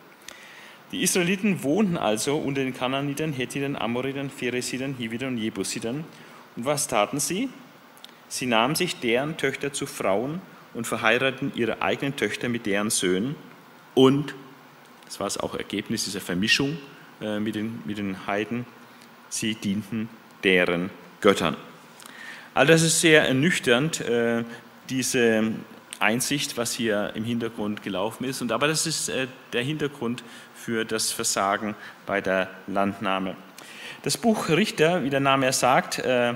Die 0.93 1.03
Israeliten 1.03 1.65
wohnten 1.65 1.97
also 1.97 2.37
unter 2.37 2.63
den 2.63 2.73
Kanaanitern, 2.73 3.33
Hethitern, 3.33 3.75
Amoritern, 3.75 4.31
Pheresitern, 4.31 4.95
Hivitern 4.95 5.35
und 5.35 5.39
Jebusitern. 5.39 6.05
Und 6.57 6.65
was 6.65 6.89
taten 6.89 7.21
sie? 7.21 7.49
Sie 8.29 8.47
nahmen 8.47 8.75
sich 8.75 8.99
deren 8.99 9.37
Töchter 9.37 9.73
zu 9.73 9.87
Frauen 9.87 10.41
und 10.75 10.87
verheirateten 10.87 11.53
ihre 11.55 11.83
eigenen 11.83 12.17
Töchter 12.17 12.49
mit 12.49 12.67
deren 12.67 12.91
Söhnen. 12.91 13.37
Und, 13.95 14.35
das 15.05 15.21
war 15.21 15.27
es 15.27 15.39
auch 15.39 15.55
Ergebnis 15.55 16.05
dieser 16.05 16.21
Vermischung 16.21 16.77
äh, 17.21 17.39
mit, 17.39 17.55
den, 17.55 17.83
mit 17.85 17.99
den 17.99 18.27
Heiden, 18.27 18.67
sie 19.29 19.55
dienten 19.55 20.09
deren 20.43 20.91
Göttern. 21.21 21.57
All 22.55 22.67
das 22.67 22.83
ist 22.83 23.01
sehr 23.01 23.27
ernüchternd, 23.29 24.01
äh, 24.01 24.45
diese 24.89 25.53
Einsicht, 25.99 26.57
was 26.57 26.73
hier 26.73 27.13
im 27.15 27.25
Hintergrund 27.25 27.83
gelaufen 27.83 28.25
ist. 28.25 28.43
Und 28.43 28.53
aber 28.53 28.69
das 28.69 28.87
ist 28.87 29.09
äh, 29.09 29.29
der 29.53 29.63
Hintergrund 29.63 30.23
für 30.55 30.85
das 30.85 31.13
Versagen 31.13 31.75
bei 32.07 32.21
der 32.21 32.51
Landnahme. 32.67 33.37
Das 34.03 34.17
Buch 34.17 34.49
Richter, 34.49 35.05
wie 35.05 35.11
der 35.11 35.21
Name 35.21 35.47
ja 35.47 35.53
sagt, 35.53 35.99
äh, 35.99 36.35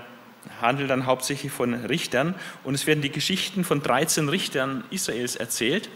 handelt 0.60 0.90
dann 0.90 1.06
hauptsächlich 1.06 1.52
von 1.52 1.74
Richtern 1.74 2.34
und 2.64 2.74
es 2.74 2.86
werden 2.86 3.02
die 3.02 3.10
Geschichten 3.10 3.64
von 3.64 3.82
13 3.82 4.28
Richtern 4.28 4.84
Israels 4.90 5.36
erzählt, 5.36 5.90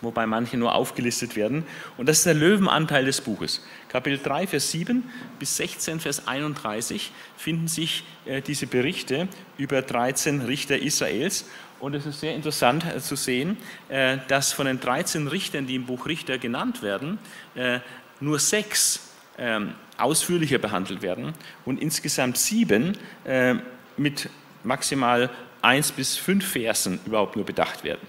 wobei 0.00 0.26
manche 0.26 0.56
nur 0.56 0.74
aufgelistet 0.74 1.36
werden. 1.36 1.64
Und 1.96 2.08
das 2.08 2.18
ist 2.18 2.26
der 2.26 2.34
Löwenanteil 2.34 3.04
des 3.04 3.20
Buches. 3.20 3.64
Kapitel 3.88 4.18
3, 4.22 4.46
Vers 4.46 4.70
7 4.70 5.10
bis 5.38 5.56
16, 5.56 6.00
Vers 6.00 6.28
31 6.28 7.10
finden 7.36 7.68
sich 7.68 8.04
äh, 8.24 8.40
diese 8.40 8.66
Berichte 8.66 9.28
über 9.56 9.82
13 9.82 10.42
Richter 10.42 10.78
Israels 10.78 11.46
und 11.80 11.94
es 11.94 12.06
ist 12.06 12.20
sehr 12.20 12.34
interessant 12.34 12.84
äh, 12.84 13.00
zu 13.00 13.16
sehen, 13.16 13.56
äh, 13.88 14.18
dass 14.28 14.52
von 14.52 14.66
den 14.66 14.80
13 14.80 15.26
Richtern, 15.28 15.66
die 15.66 15.76
im 15.76 15.86
Buch 15.86 16.06
Richter 16.06 16.38
genannt 16.38 16.82
werden, 16.82 17.18
nur 18.20 18.38
sechs 18.38 19.10
ähm, 19.36 19.74
ausführlicher 19.98 20.58
behandelt 20.58 21.02
werden 21.02 21.34
und 21.64 21.80
insgesamt 21.80 22.38
sieben 22.38 22.96
mit 23.96 24.30
maximal 24.62 25.30
eins 25.60 25.92
bis 25.92 26.16
fünf 26.16 26.52
Versen 26.52 27.00
überhaupt 27.04 27.36
nur 27.36 27.44
bedacht 27.44 27.84
werden. 27.84 28.06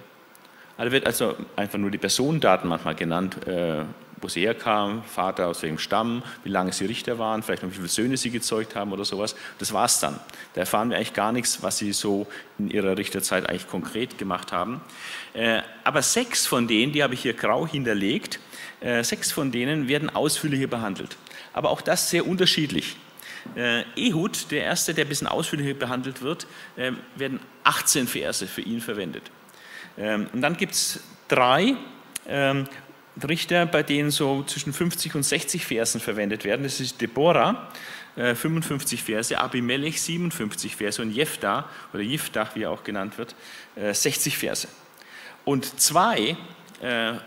Also 0.76 0.92
wird 0.92 1.06
also 1.06 1.36
einfach 1.56 1.78
nur 1.78 1.90
die 1.90 1.98
Personendaten 1.98 2.68
manchmal 2.68 2.94
genannt, 2.94 3.36
wo 4.20 4.28
sie 4.28 4.42
herkamen, 4.42 5.02
Vater 5.02 5.46
aus 5.46 5.62
welchem 5.62 5.78
Stamm, 5.78 6.22
wie 6.44 6.50
lange 6.50 6.72
sie 6.72 6.84
Richter 6.84 7.18
waren, 7.18 7.42
vielleicht 7.42 7.62
noch 7.62 7.70
wie 7.70 7.76
viele 7.76 7.88
Söhne 7.88 8.16
sie 8.16 8.30
gezeugt 8.30 8.76
haben 8.76 8.92
oder 8.92 9.04
sowas. 9.04 9.34
Das 9.58 9.72
war 9.72 9.86
es 9.86 9.98
dann. 10.00 10.18
Da 10.54 10.60
erfahren 10.60 10.90
wir 10.90 10.96
eigentlich 10.96 11.14
gar 11.14 11.32
nichts, 11.32 11.62
was 11.62 11.78
sie 11.78 11.92
so 11.92 12.26
in 12.58 12.70
ihrer 12.70 12.98
Richterzeit 12.98 13.48
eigentlich 13.48 13.66
konkret 13.66 14.18
gemacht 14.18 14.52
haben. 14.52 14.80
Äh, 15.32 15.62
aber 15.84 16.02
sechs 16.02 16.46
von 16.46 16.68
denen, 16.68 16.92
die 16.92 17.02
habe 17.02 17.14
ich 17.14 17.22
hier 17.22 17.34
grau 17.34 17.66
hinterlegt, 17.66 18.40
äh, 18.80 19.02
sechs 19.02 19.32
von 19.32 19.52
denen 19.52 19.88
werden 19.88 20.10
ausführlicher 20.10 20.66
behandelt. 20.66 21.16
Aber 21.52 21.70
auch 21.70 21.80
das 21.80 22.10
sehr 22.10 22.26
unterschiedlich. 22.26 22.96
Äh, 23.56 23.84
Ehud, 23.96 24.50
der 24.50 24.64
erste, 24.64 24.94
der 24.94 25.06
ein 25.06 25.08
bisschen 25.08 25.26
ausführlicher 25.26 25.74
behandelt 25.74 26.22
wird, 26.22 26.46
werden 27.16 27.40
18 27.64 28.06
Verse 28.06 28.46
für 28.46 28.60
ihn 28.60 28.80
verwendet. 28.80 29.30
Ähm, 29.98 30.28
und 30.32 30.40
dann 30.40 30.56
gibt 30.56 30.74
es 30.74 31.00
drei, 31.28 31.74
ähm, 32.28 32.66
Richter, 33.28 33.66
bei 33.66 33.82
denen 33.82 34.10
so 34.10 34.44
zwischen 34.44 34.72
50 34.72 35.14
und 35.14 35.24
60 35.24 35.66
Versen 35.66 36.00
verwendet 36.00 36.44
werden. 36.44 36.62
Das 36.62 36.80
ist 36.80 37.00
Deborah, 37.00 37.70
55 38.16 39.00
äh, 39.00 39.02
Verse, 39.02 39.38
Abimelech 39.38 40.00
57 40.00 40.76
Verse 40.76 41.02
und 41.02 41.10
Jephthah 41.10 41.68
oder 41.92 42.02
Jiftach, 42.02 42.54
wie 42.54 42.62
er 42.62 42.70
auch 42.70 42.84
genannt 42.84 43.18
wird, 43.18 43.34
60 43.76 44.34
äh, 44.34 44.36
Verse. 44.36 44.68
Und 45.44 45.80
zwei 45.80 46.36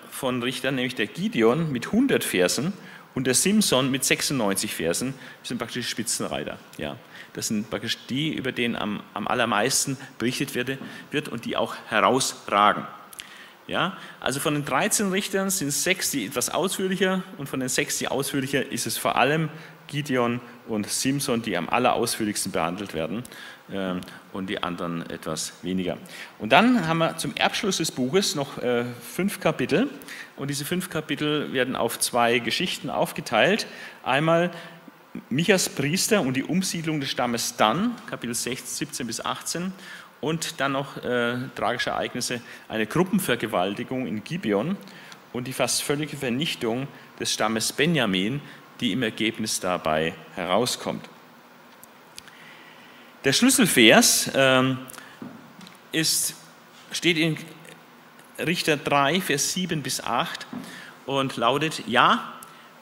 von 0.09 0.41
Richtern, 0.41 0.73
nämlich 0.73 0.95
der 0.95 1.05
Gideon 1.05 1.71
mit 1.71 1.85
100 1.85 2.23
Versen 2.23 2.73
und 3.15 3.27
der 3.27 3.33
Simson 3.33 3.91
mit 3.91 4.03
96 4.03 4.73
Versen, 4.73 5.13
sind 5.43 5.57
praktisch 5.57 5.89
Spitzenreiter. 5.89 6.57
Ja, 6.77 6.97
das 7.33 7.47
sind 7.47 7.69
praktisch 7.69 7.97
die, 8.09 8.33
über 8.33 8.51
denen 8.51 8.75
am, 8.75 9.01
am 9.13 9.27
allermeisten 9.27 9.97
berichtet 10.17 10.55
wird, 10.55 10.77
wird 11.11 11.29
und 11.29 11.45
die 11.45 11.57
auch 11.57 11.75
herausragen. 11.89 12.85
Ja, 13.65 13.95
also 14.19 14.41
von 14.41 14.55
den 14.55 14.65
13 14.65 15.11
Richtern 15.11 15.49
sind 15.49 15.71
sechs, 15.71 16.11
die 16.11 16.25
etwas 16.25 16.49
ausführlicher 16.49 17.23
und 17.37 17.47
von 17.47 17.61
den 17.61 17.69
sechs, 17.69 17.97
die 17.97 18.09
ausführlicher, 18.09 18.69
ist 18.69 18.85
es 18.85 18.97
vor 18.97 19.15
allem 19.15 19.49
Gideon 19.87 20.41
und 20.67 20.89
Simson, 20.89 21.41
die 21.41 21.55
am 21.55 21.69
allerausführlichsten 21.69 22.51
behandelt 22.51 22.93
werden 22.93 23.23
ähm, 23.71 24.01
und 24.33 24.49
die 24.49 24.61
anderen 24.61 25.09
etwas 25.09 25.53
weniger. 25.61 25.97
Und 26.39 26.51
dann 26.51 26.87
haben 26.87 26.97
wir 26.97 27.17
zum 27.17 27.33
Abschluss 27.39 27.77
des 27.77 27.91
Buches 27.91 28.35
noch 28.35 28.57
äh, 28.57 28.85
fünf 29.01 29.39
Kapitel 29.39 29.89
und 30.35 30.49
diese 30.49 30.65
fünf 30.65 30.89
Kapitel 30.89 31.53
werden 31.53 31.75
auf 31.75 31.99
zwei 31.99 32.39
Geschichten 32.39 32.89
aufgeteilt. 32.89 33.67
Einmal 34.03 34.51
Michas 35.29 35.69
Priester 35.69 36.21
und 36.21 36.35
die 36.35 36.43
Umsiedlung 36.43 36.99
des 36.99 37.11
Stammes 37.11 37.55
Dan, 37.55 37.95
Kapitel 38.09 38.33
17 38.33 39.05
bis 39.05 39.23
18 39.23 39.71
und 40.21 40.59
dann 40.59 40.71
noch 40.71 40.97
äh, 40.97 41.35
tragische 41.55 41.91
Ereignisse, 41.91 42.41
eine 42.67 42.87
Gruppenvergewaltigung 42.87 44.07
in 44.07 44.23
Gibeon 44.23 44.77
und 45.33 45.47
die 45.47 45.53
fast 45.53 45.83
völlige 45.83 46.17
Vernichtung 46.17 46.87
des 47.19 47.33
Stammes 47.33 47.71
Benjamin, 47.71 48.41
die 48.79 48.91
im 48.91 49.03
Ergebnis 49.03 49.59
dabei 49.59 50.15
herauskommt. 50.35 51.07
Der 53.23 53.33
Schlüsselvers 53.33 54.31
ähm, 54.35 54.79
ist, 55.91 56.35
steht 56.91 57.17
in 57.17 57.37
Richter 58.39 58.77
3, 58.77 59.21
Vers 59.21 59.53
7 59.53 59.81
bis 59.81 60.01
8 60.01 60.47
und 61.05 61.37
lautet, 61.37 61.83
ja, 61.87 62.33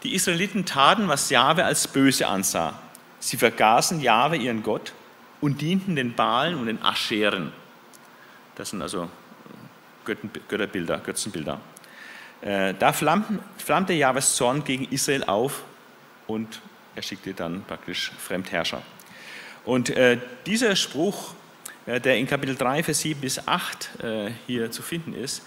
die 0.03 0.15
Israeliten 0.15 0.65
taten, 0.65 1.07
was 1.07 1.29
Jahwe 1.29 1.65
als 1.65 1.87
böse 1.87 2.27
ansah. 2.27 2.79
Sie 3.19 3.37
vergaßen 3.37 4.01
Jahwe, 4.01 4.37
ihren 4.37 4.63
Gott, 4.63 4.93
und 5.41 5.61
dienten 5.61 5.95
den 5.95 6.15
Baalen 6.15 6.55
und 6.55 6.67
den 6.67 6.81
Ascheren. 6.81 7.51
Das 8.55 8.69
sind 8.71 8.81
also 8.81 9.09
Götterbilder, 10.05 10.99
Götzenbilder. 10.99 11.59
Äh, 12.41 12.73
da 12.77 12.93
flammte 12.93 13.93
Jahwes 13.93 14.35
Zorn 14.35 14.63
gegen 14.63 14.85
Israel 14.85 15.23
auf 15.25 15.63
und 16.27 16.61
er 16.95 17.03
schickte 17.03 17.33
dann 17.33 17.63
praktisch 17.63 18.11
Fremdherrscher. 18.17 18.81
Und 19.63 19.91
äh, 19.91 20.17
dieser 20.45 20.75
Spruch, 20.75 21.35
der 21.85 22.17
in 22.17 22.27
Kapitel 22.27 22.55
3, 22.55 22.83
Vers 22.83 22.99
7 23.01 23.19
bis 23.21 23.47
8 23.47 23.89
hier 24.47 24.71
zu 24.71 24.81
finden 24.81 25.13
ist, 25.13 25.41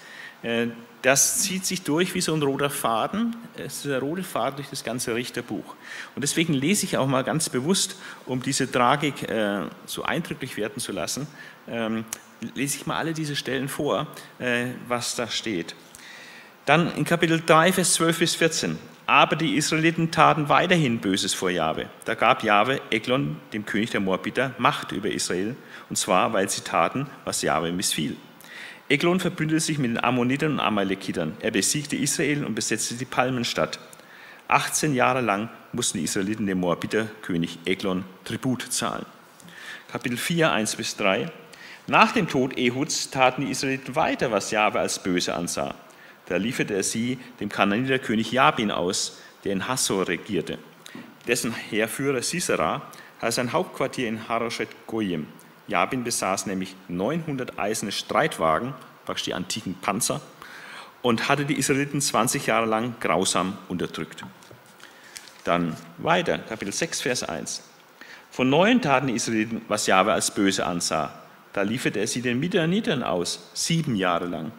das 1.05 1.41
zieht 1.41 1.67
sich 1.67 1.83
durch 1.83 2.15
wie 2.15 2.23
so 2.23 2.33
ein 2.33 2.43
roter 2.43 2.71
Faden. 2.71 3.37
Es 3.59 3.77
ist 3.77 3.85
der 3.85 4.01
rote 4.01 4.23
Faden 4.23 4.57
durch 4.57 4.71
das 4.71 4.85
ganze 4.85 5.15
Richterbuch. 5.15 5.75
Und 6.15 6.23
deswegen 6.23 6.55
lese 6.55 6.87
ich 6.87 6.97
auch 6.97 7.07
mal 7.07 7.25
ganz 7.25 7.51
bewusst, 7.51 7.97
um 8.25 8.43
diese 8.43 8.73
Tragik 8.73 9.29
äh, 9.29 9.67
so 9.85 10.03
eindrücklich 10.03 10.57
werden 10.57 10.81
zu 10.81 10.93
lassen, 10.93 11.27
ähm, 11.69 12.07
lese 12.55 12.79
ich 12.79 12.87
mal 12.87 12.97
alle 12.97 13.13
diese 13.13 13.37
Stellen 13.37 13.69
vor, 13.69 14.07
äh, 14.39 14.69
was 14.89 15.15
da 15.15 15.29
steht. 15.29 15.75
Dann 16.65 16.95
in 16.97 17.05
Kapitel 17.05 17.43
3, 17.45 17.75
Vers 17.75 17.93
12 17.95 18.19
bis 18.19 18.35
14. 18.37 18.79
Aber 19.05 19.37
die 19.37 19.57
Israeliten 19.57 20.11
taten 20.11 20.49
weiterhin 20.49 21.01
Böses 21.01 21.35
vor 21.35 21.51
Jahwe. 21.51 21.91
Da 22.07 22.15
gab 22.15 22.43
Jahwe 22.43 22.81
Eglon, 22.89 23.37
dem 23.53 23.67
König 23.67 23.91
der 23.91 24.01
Moabiter, 24.01 24.55
Macht 24.57 24.93
über 24.93 25.11
Israel, 25.11 25.55
und 25.89 25.97
zwar, 25.97 26.33
weil 26.33 26.49
sie 26.49 26.63
taten, 26.63 27.07
was 27.25 27.43
Jahwe 27.43 27.73
missfiel. 27.73 28.17
Eglon 28.89 29.19
verbündete 29.19 29.61
sich 29.61 29.79
mit 29.79 29.91
den 29.91 30.03
Ammonitern 30.03 30.53
und 30.53 30.61
Amalekitern. 30.61 31.37
Er 31.41 31.51
besiegte 31.51 31.97
Israel 31.97 32.45
und 32.45 32.55
besetzte 32.55 32.95
die 32.95 33.07
Palmenstadt. 33.07 33.79
18 34.49 34.95
Jahre 34.95 35.23
lang 35.23 35.49
mussten 35.73 35.99
die 35.99 36.05
Israeliten 36.05 36.47
dem 36.47 36.61
Moabiter 36.61 37.09
König 37.23 37.59
Eglon 37.65 38.05
Tribut 38.25 38.63
zahlen. 38.73 39.07
Kapitel 39.91 40.19
4, 40.19 40.53
1 40.53 40.77
bis 40.77 40.97
3. 40.97 41.31
Nach 41.87 42.13
dem 42.13 42.29
Tod 42.29 42.59
Ehuds 42.59 43.11
taten 43.11 43.45
die 43.45 43.51
Israeliten 43.51 43.97
weiter, 43.97 44.31
was 44.31 44.51
Jahwe 44.51 44.81
als 44.81 45.03
böse 45.03 45.35
ansah. 45.35 45.75
Da 46.27 46.37
lieferte 46.37 46.75
er 46.75 46.83
sie 46.83 47.19
dem 47.41 47.49
Kananiter 47.49 47.99
König 47.99 48.33
Jabin 48.33 48.71
aus, 48.71 49.19
der 49.45 49.53
in 49.53 49.69
Hassor 49.69 50.09
regierte. 50.09 50.59
Dessen 51.27 51.55
Heerführer 51.55 52.23
Sisera 52.23 52.83
hatte 53.21 53.33
sein 53.33 53.53
Hauptquartier 53.53 54.09
in 54.09 54.29
Haroshet 54.29 54.69
Goyim. 54.87 55.27
Jabin 55.67 56.05
besaß 56.05 56.47
nämlich 56.47 56.77
900 56.89 57.59
eiserne 57.59 57.93
Streitwagen, 57.93 58.75
praktisch 59.05 59.25
die 59.25 59.35
antiken 59.35 59.75
Panzer, 59.75 60.21
und 61.03 61.29
hatte 61.29 61.45
die 61.45 61.59
Israeliten 61.59 62.01
20 62.01 62.47
Jahre 62.47 62.67
lang 62.67 62.95
grausam 63.01 63.59
unterdrückt. 63.69 64.25
Dann 65.45 65.77
weiter, 65.99 66.39
Kapitel 66.39 66.73
6, 66.73 67.03
Vers 67.03 67.23
1. 67.23 67.63
Von 68.31 68.51
neuen 68.51 68.81
taten 68.81 69.09
die 69.09 69.15
Israeliten, 69.15 69.63
was 69.69 69.87
Jahwe 69.87 70.13
als 70.13 70.35
böse 70.35 70.67
ansah. 70.67 71.13
Da 71.53 71.63
lieferte 71.63 72.01
er 72.01 72.07
sie 72.07 72.23
den 72.23 72.41
Midianitern 72.41 73.03
aus, 73.03 73.51
sieben 73.55 73.95
Jahre 73.95 74.27
lang. 74.27 74.53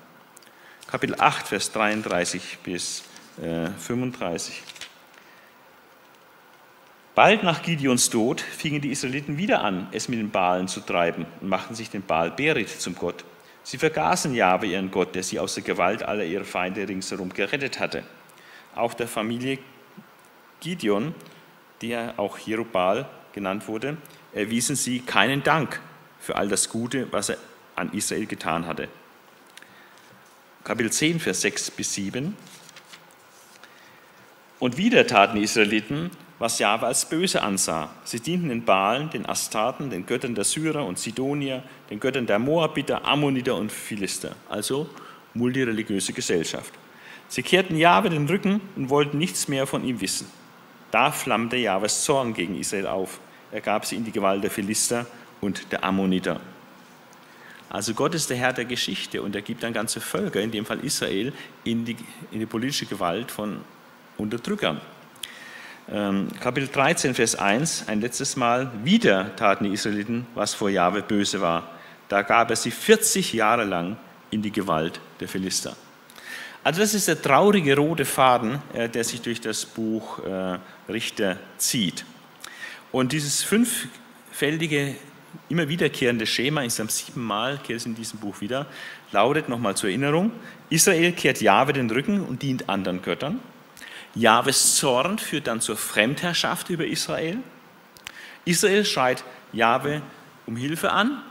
Kapitel 0.87 1.15
8, 1.19 1.47
Vers 1.47 1.71
33 1.71 2.59
bis 2.63 3.03
äh, 3.41 3.67
35. 3.79 4.63
Bald 7.15 7.43
nach 7.43 7.61
Gideons 7.61 8.09
Tod 8.09 8.41
fingen 8.41 8.81
die 8.81 8.91
Israeliten 8.91 9.37
wieder 9.37 9.61
an, 9.61 9.87
es 9.93 10.09
mit 10.09 10.19
den 10.19 10.31
Baalen 10.31 10.67
zu 10.67 10.81
treiben 10.81 11.25
und 11.39 11.47
machten 11.47 11.73
sich 11.73 11.89
den 11.89 12.05
Baal 12.05 12.29
Berit 12.29 12.69
zum 12.69 12.93
Gott. 12.93 13.23
Sie 13.63 13.77
vergaßen 13.77 14.35
Jahwe, 14.35 14.67
ihren 14.67 14.91
Gott, 14.91 15.15
der 15.15 15.23
sie 15.23 15.39
aus 15.39 15.55
der 15.55 15.63
Gewalt 15.63 16.03
aller 16.03 16.25
ihrer 16.25 16.43
Feinde 16.43 16.85
ringsherum 16.85 17.29
gerettet 17.29 17.79
hatte. 17.79 18.03
Auch 18.75 18.93
der 18.93 19.07
Familie 19.07 19.59
Gideon, 20.59 21.15
der 21.81 22.15
auch 22.17 22.37
Jerubal 22.37 23.07
genannt 23.31 23.69
wurde, 23.69 23.95
erwiesen 24.33 24.75
sie 24.75 24.99
keinen 24.99 25.41
Dank 25.41 25.79
für 26.19 26.35
all 26.35 26.49
das 26.49 26.67
Gute, 26.67 27.09
was 27.13 27.29
er 27.29 27.37
an 27.77 27.93
Israel 27.93 28.25
getan 28.25 28.67
hatte. 28.67 28.89
Kapitel 30.65 30.91
10, 30.91 31.21
Vers 31.21 31.41
6 31.41 31.71
bis 31.71 31.93
7. 31.93 32.35
Und 34.59 34.77
wieder 34.77 35.07
taten 35.07 35.37
die 35.37 35.43
Israeliten, 35.43 36.11
was 36.39 36.59
Jahwe 36.59 36.87
als 36.87 37.05
böse 37.05 37.41
ansah. 37.41 37.89
Sie 38.03 38.19
dienten 38.19 38.49
den 38.49 38.65
Baalen, 38.65 39.09
den 39.09 39.25
Astarten, 39.25 39.89
den 39.89 40.05
Göttern 40.05 40.35
der 40.35 40.43
Syrer 40.43 40.85
und 40.85 40.99
Sidonier, 40.99 41.63
den 41.89 41.99
Göttern 41.99 42.25
der 42.25 42.39
Moabiter, 42.39 43.05
Ammoniter 43.05 43.55
und 43.55 43.71
Philister, 43.71 44.35
also 44.49 44.89
multireligiöse 45.33 46.13
Gesellschaft. 46.13 46.73
Sie 47.27 47.43
kehrten 47.43 47.77
Jahwe 47.77 48.09
den 48.09 48.27
Rücken 48.27 48.61
und 48.75 48.89
wollten 48.89 49.17
nichts 49.17 49.47
mehr 49.47 49.65
von 49.65 49.83
ihm 49.85 50.01
wissen. 50.01 50.27
Da 50.91 51.11
flammte 51.11 51.57
Jahwes 51.57 52.03
Zorn 52.03 52.33
gegen 52.33 52.59
Israel 52.59 52.87
auf. 52.87 53.19
Er 53.51 53.61
gab 53.61 53.85
sie 53.85 53.95
in 53.95 54.05
die 54.05 54.11
Gewalt 54.11 54.43
der 54.43 54.51
Philister 54.51 55.05
und 55.41 55.71
der 55.71 55.83
Ammoniter. 55.83 56.39
Also 57.69 57.93
Gott 57.93 58.13
ist 58.13 58.29
der 58.29 58.37
Herr 58.37 58.53
der 58.53 58.65
Geschichte 58.65 59.21
und 59.21 59.35
er 59.35 59.41
gibt 59.41 59.63
dann 59.63 59.73
ganze 59.73 59.99
Völker, 59.99 60.39
in 60.41 60.51
dem 60.51 60.65
Fall 60.65 60.79
Israel, 60.81 61.33
in 61.63 61.83
die, 61.83 61.97
in 62.31 62.39
die 62.39 62.45
politische 62.45 62.85
Gewalt 62.85 63.31
von 63.31 63.59
Unterdrückern. 64.17 64.79
Ähm, 65.91 66.29
Kapitel 66.39 66.67
13, 66.67 67.13
Vers 67.13 67.35
1, 67.35 67.87
ein 67.87 68.01
letztes 68.01 68.35
Mal, 68.35 68.71
wieder 68.83 69.35
taten 69.35 69.65
die 69.65 69.73
Israeliten, 69.73 70.25
was 70.33 70.55
vor 70.55 70.69
Jahwe 70.69 71.03
böse 71.03 71.41
war. 71.41 71.69
Da 72.09 72.23
gab 72.23 72.49
er 72.49 72.55
sie 72.55 72.71
40 72.71 73.33
Jahre 73.33 73.65
lang 73.65 73.97
in 74.31 74.41
die 74.41 74.51
Gewalt 74.51 74.99
der 75.19 75.27
Philister. 75.27 75.75
Also 76.63 76.81
das 76.81 76.95
ist 76.95 77.07
der 77.07 77.21
traurige 77.21 77.75
rote 77.75 78.05
Faden, 78.05 78.59
äh, 78.73 78.89
der 78.89 79.03
sich 79.03 79.21
durch 79.21 79.41
das 79.41 79.65
Buch 79.65 80.19
äh, 80.25 80.57
Richter 80.91 81.37
zieht. 81.57 82.03
Und 82.91 83.11
dieses 83.11 83.43
fünffältige, 83.43 84.95
immer 85.49 85.69
wiederkehrende 85.69 86.25
Schema, 86.25 86.63
insgesamt 86.63 86.93
siebenmal 86.93 87.59
kehrt 87.59 87.81
es 87.81 87.85
in 87.85 87.93
diesem 87.93 88.19
Buch 88.19 88.41
wieder, 88.41 88.65
lautet 89.11 89.49
nochmal 89.49 89.77
zur 89.77 89.89
Erinnerung, 89.89 90.31
Israel 90.71 91.11
kehrt 91.11 91.41
Jahwe 91.41 91.73
den 91.73 91.91
Rücken 91.91 92.21
und 92.21 92.41
dient 92.41 92.69
anderen 92.69 93.03
Göttern. 93.03 93.39
Jahwes 94.15 94.75
Zorn 94.75 95.19
führt 95.19 95.47
dann 95.47 95.61
zur 95.61 95.75
Fremdherrschaft 95.75 96.69
über 96.69 96.85
Israel. 96.85 97.37
Israel 98.45 98.85
schreit 98.85 99.23
Jahwe 99.51 100.01
um 100.45 100.55
Hilfe 100.55 100.91
an, 100.91 101.21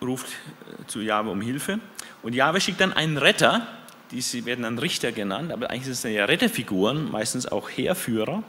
ruft 0.00 0.26
äh, 0.26 0.86
zu 0.86 1.00
Jahwe 1.00 1.30
um 1.30 1.40
Hilfe. 1.40 1.78
Und 2.22 2.34
Jahwe 2.34 2.60
schickt 2.60 2.80
dann 2.80 2.92
einen 2.92 3.18
Retter, 3.18 3.66
die 4.10 4.44
werden 4.44 4.62
dann 4.62 4.78
Richter 4.78 5.12
genannt, 5.12 5.52
aber 5.52 5.70
eigentlich 5.70 5.84
sind 5.84 5.92
es 5.94 6.02
ja 6.04 6.24
Retterfiguren, 6.24 7.10
meistens 7.10 7.46
auch 7.46 7.68
Heerführer. 7.68 8.42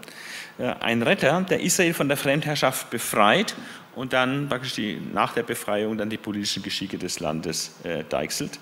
Äh, 0.58 0.76
ein 0.80 1.02
Retter, 1.02 1.42
der 1.42 1.62
Israel 1.62 1.94
von 1.94 2.08
der 2.08 2.18
Fremdherrschaft 2.18 2.90
befreit 2.90 3.56
und 3.96 4.14
dann 4.14 4.48
praktisch 4.48 4.76
die, 4.76 5.02
nach 5.14 5.34
der 5.34 5.44
Befreiung 5.44 5.98
dann 5.98 6.10
die 6.10 6.18
politischen 6.18 6.64
Geschicke 6.64 6.98
des 6.98 7.20
Landes 7.20 7.76
äh, 7.84 8.04
deichselt. 8.08 8.60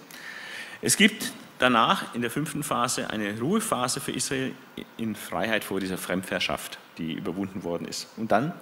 Es 0.81 0.97
gibt 0.97 1.33
danach 1.59 2.13
in 2.15 2.21
der 2.21 2.31
fünften 2.31 2.63
Phase 2.63 3.09
eine 3.09 3.39
Ruhephase 3.39 3.99
für 3.99 4.11
Israel 4.11 4.53
in 4.97 5.15
Freiheit 5.15 5.63
vor 5.63 5.79
dieser 5.79 5.97
Fremdherrschaft, 5.97 6.77
die 6.97 7.13
überwunden 7.13 7.63
worden 7.63 7.87
ist. 7.87 8.07
Und 8.17 8.31
dann 8.31 8.53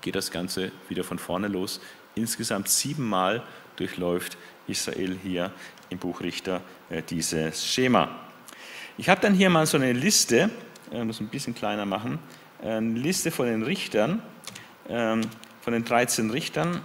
geht 0.00 0.14
das 0.14 0.30
Ganze 0.30 0.72
wieder 0.88 1.04
von 1.04 1.18
vorne 1.18 1.48
los. 1.48 1.80
Insgesamt 2.14 2.68
siebenmal 2.68 3.42
durchläuft 3.76 4.36
Israel 4.66 5.16
hier 5.22 5.52
im 5.90 5.98
Buch 5.98 6.20
Richter 6.20 6.60
äh, 6.88 7.02
dieses 7.02 7.66
Schema. 7.66 8.08
Ich 8.98 9.08
habe 9.08 9.20
dann 9.20 9.34
hier 9.34 9.50
mal 9.50 9.66
so 9.66 9.76
eine 9.76 9.92
Liste, 9.92 10.50
ich 10.90 11.04
muss 11.04 11.20
ein 11.20 11.28
bisschen 11.28 11.54
kleiner 11.54 11.86
machen, 11.86 12.18
eine 12.62 12.98
Liste 12.98 13.30
von 13.30 13.46
den 13.46 13.62
Richtern, 13.62 14.22
ähm, 14.88 15.22
von 15.62 15.72
den 15.72 15.84
13 15.84 16.30
Richtern, 16.30 16.80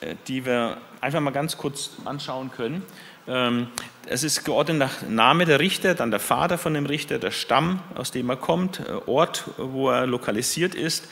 äh, 0.00 0.14
die 0.26 0.44
wir 0.44 0.78
einfach 1.00 1.20
mal 1.20 1.30
ganz 1.30 1.56
kurz 1.56 1.92
anschauen 2.04 2.50
können. 2.50 2.82
Ähm, 3.26 3.68
es 4.06 4.22
ist 4.22 4.44
geordnet 4.44 4.78
nach 4.78 5.02
Name 5.08 5.46
der 5.46 5.60
Richter, 5.60 5.94
dann 5.94 6.10
der 6.10 6.20
Vater 6.20 6.58
von 6.58 6.74
dem 6.74 6.84
Richter, 6.84 7.18
der 7.18 7.30
Stamm, 7.30 7.80
aus 7.94 8.10
dem 8.10 8.28
er 8.28 8.36
kommt, 8.36 8.80
äh, 8.80 8.92
Ort, 9.06 9.44
wo 9.56 9.90
er 9.90 10.06
lokalisiert 10.06 10.74
ist, 10.74 11.08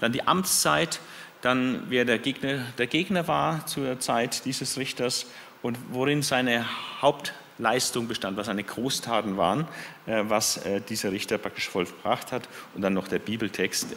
dann 0.00 0.12
die 0.12 0.26
Amtszeit, 0.26 1.00
dann 1.40 1.84
wer 1.88 2.04
der 2.04 2.18
Gegner, 2.18 2.66
der 2.76 2.86
Gegner 2.86 3.28
war 3.28 3.66
zur 3.66 3.98
Zeit 3.98 4.44
dieses 4.44 4.76
Richters 4.76 5.26
und 5.62 5.78
worin 5.90 6.20
seine 6.20 6.66
Hauptleistung 7.00 8.08
bestand, 8.08 8.36
was 8.36 8.46
seine 8.46 8.64
Großtaten 8.64 9.38
waren, 9.38 9.66
äh, 10.04 10.22
was 10.24 10.58
äh, 10.66 10.82
dieser 10.82 11.12
Richter 11.12 11.38
praktisch 11.38 11.70
vollbracht 11.70 12.30
hat 12.30 12.46
und 12.74 12.82
dann 12.82 12.92
noch 12.92 13.08
der 13.08 13.20
Bibeltext 13.20 13.94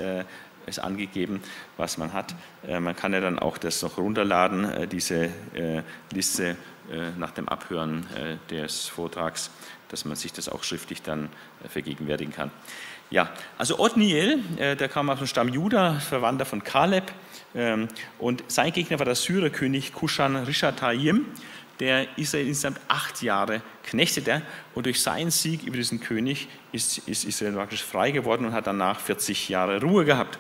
ist 0.66 0.80
angegeben, 0.80 1.42
was 1.78 1.98
man 1.98 2.12
hat. 2.12 2.36
Man 2.68 2.94
kann 2.94 3.14
ja 3.14 3.22
dann 3.22 3.40
auch 3.40 3.58
das 3.58 3.82
noch 3.84 3.98
runterladen, 3.98 4.90
diese 4.90 5.30
Liste 6.12 6.58
nach 7.18 7.32
dem 7.32 7.50
Abhören 7.50 8.06
äh, 8.16 8.38
des 8.50 8.88
Vortrags, 8.88 9.52
dass 9.90 10.06
man 10.06 10.16
sich 10.16 10.34
das 10.34 10.50
auch 10.50 10.64
schriftlich 10.64 11.02
dann 11.02 11.30
äh, 11.64 11.70
vergegenwärtigen 11.70 12.34
kann. 12.34 12.52
Ja, 13.10 13.30
also 13.58 13.80
Othniel, 13.80 14.40
der 14.58 14.90
kam 14.90 15.10
aus 15.10 15.20
dem 15.20 15.28
Stamm 15.28 15.48
Juda, 15.48 15.94
Verwandter 15.94 16.44
von 16.44 16.62
Kaleb, 16.62 17.06
ähm, 17.56 17.88
und 18.20 18.44
sein 18.48 18.72
Gegner 18.72 19.00
war 19.00 19.06
der 19.06 19.16
Syrerkönig 19.16 19.94
Kushan 19.94 20.36
Rishatayim, 20.36 21.26
der 21.80 22.18
Israel 22.18 22.48
insgesamt 22.48 22.80
acht 22.88 23.22
Jahre 23.22 23.62
knechtete 23.84 24.42
und 24.74 24.86
durch 24.86 25.02
seinen 25.02 25.32
Sieg 25.32 25.64
über 25.64 25.78
diesen 25.78 26.00
König 26.00 26.48
ist 26.72 27.08
Israel 27.08 27.54
praktisch 27.54 27.84
frei 27.84 28.12
geworden 28.12 28.46
und 28.46 28.54
hat 28.54 28.68
danach 28.68 29.00
40 29.00 29.50
Jahre 29.50 29.82
Ruhe 29.82 30.04
gehabt. 30.04 30.40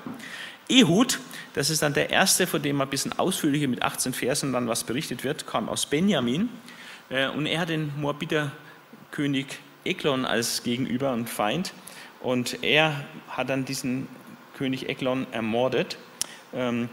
Ehud, 0.69 1.19
das 1.53 1.69
ist 1.69 1.81
dann 1.81 1.93
der 1.93 2.09
erste, 2.09 2.45
von 2.45 2.61
dem 2.61 2.81
ein 2.81 2.89
bisschen 2.89 3.17
ausführlicher 3.17 3.67
mit 3.67 3.81
18 3.81 4.13
Versen 4.13 4.53
dann 4.53 4.67
was 4.67 4.83
berichtet 4.83 5.23
wird, 5.23 5.47
kam 5.47 5.69
aus 5.69 5.85
Benjamin. 5.85 6.49
Äh, 7.09 7.29
und 7.29 7.45
er 7.45 7.61
hat 7.61 7.69
den 7.69 7.91
Moabiter 7.99 8.51
König 9.11 9.59
Eglon 9.85 10.25
als 10.25 10.63
Gegenüber 10.63 11.13
und 11.13 11.29
Feind. 11.29 11.73
Und 12.19 12.63
er 12.63 13.05
hat 13.29 13.49
dann 13.49 13.65
diesen 13.65 14.07
König 14.57 14.89
Eglon 14.89 15.27
ermordet, 15.31 15.97
ähm, 16.53 16.89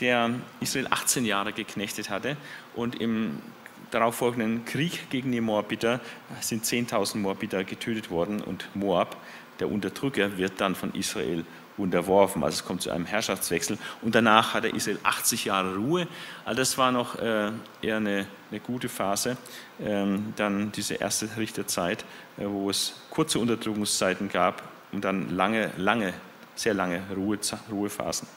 der 0.00 0.30
Israel 0.60 0.86
18 0.90 1.24
Jahre 1.24 1.52
geknechtet 1.52 2.10
hatte. 2.10 2.36
Und 2.74 3.00
im 3.00 3.42
darauffolgenden 3.90 4.64
Krieg 4.64 5.10
gegen 5.10 5.32
die 5.32 5.40
Moabiter 5.40 6.00
sind 6.40 6.64
10.000 6.64 7.18
Moabiter 7.18 7.64
getötet 7.64 8.10
worden 8.10 8.40
und 8.40 8.68
Moab, 8.74 9.16
der 9.60 9.70
Unterdrücker, 9.70 10.38
wird 10.38 10.60
dann 10.60 10.74
von 10.74 10.92
Israel 10.94 11.44
unterworfen. 11.78 12.42
Also 12.42 12.56
es 12.56 12.64
kommt 12.64 12.82
zu 12.82 12.90
einem 12.90 13.06
Herrschaftswechsel. 13.06 13.78
Und 14.02 14.14
danach 14.14 14.54
hatte 14.54 14.68
Israel 14.68 14.98
80 15.02 15.46
Jahre 15.46 15.76
Ruhe. 15.76 16.06
Also 16.44 16.58
das 16.58 16.78
war 16.78 16.92
noch 16.92 17.18
äh, 17.18 17.50
eher 17.82 17.96
eine, 17.96 18.26
eine, 18.50 18.60
gute 18.60 18.88
Phase. 18.88 19.36
Ähm, 19.80 20.34
dann 20.36 20.72
diese 20.72 20.94
erste 20.94 21.28
Richterzeit, 21.36 22.04
äh, 22.38 22.44
wo 22.46 22.70
es 22.70 22.94
kurze 23.10 23.38
Unterdrückungszeiten 23.38 24.28
gab 24.28 24.62
und 24.92 25.04
dann 25.04 25.34
lange, 25.36 25.70
lange, 25.76 26.14
sehr 26.54 26.74
lange 26.74 27.02
Ruhe, 27.14 27.38
Ruhephasen. 27.70 28.28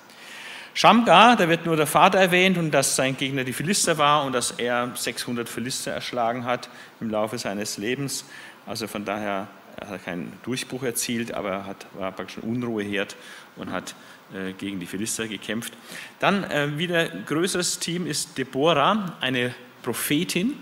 Shamgar, 0.73 1.35
da 1.35 1.49
wird 1.49 1.65
nur 1.65 1.75
der 1.75 1.87
Vater 1.87 2.17
erwähnt 2.17 2.57
und 2.57 2.71
dass 2.71 2.95
sein 2.95 3.17
Gegner 3.17 3.43
die 3.43 3.51
Philister 3.51 3.97
war 3.97 4.23
und 4.23 4.31
dass 4.31 4.51
er 4.51 4.91
600 4.95 5.49
Philister 5.49 5.91
erschlagen 5.91 6.45
hat 6.45 6.69
im 7.01 7.09
Laufe 7.09 7.37
seines 7.37 7.77
Lebens. 7.77 8.23
Also 8.65 8.87
von 8.87 9.03
daher 9.03 9.47
er 9.81 9.89
hat 9.89 10.05
keinen 10.05 10.31
Durchbruch 10.43 10.83
erzielt, 10.83 11.33
aber 11.33 11.49
er 11.49 11.65
hat, 11.65 11.87
war 11.95 12.11
praktisch 12.11 12.37
ein 12.37 12.49
Unruheherd 12.49 13.15
und 13.55 13.71
hat 13.71 13.95
äh, 14.33 14.53
gegen 14.53 14.79
die 14.79 14.85
Philister 14.85 15.27
gekämpft. 15.27 15.73
Dann 16.19 16.43
äh, 16.43 16.77
wieder 16.77 17.07
größeres 17.07 17.79
Team 17.79 18.05
ist 18.05 18.37
Deborah, 18.37 19.17
eine 19.21 19.55
Prophetin, 19.81 20.53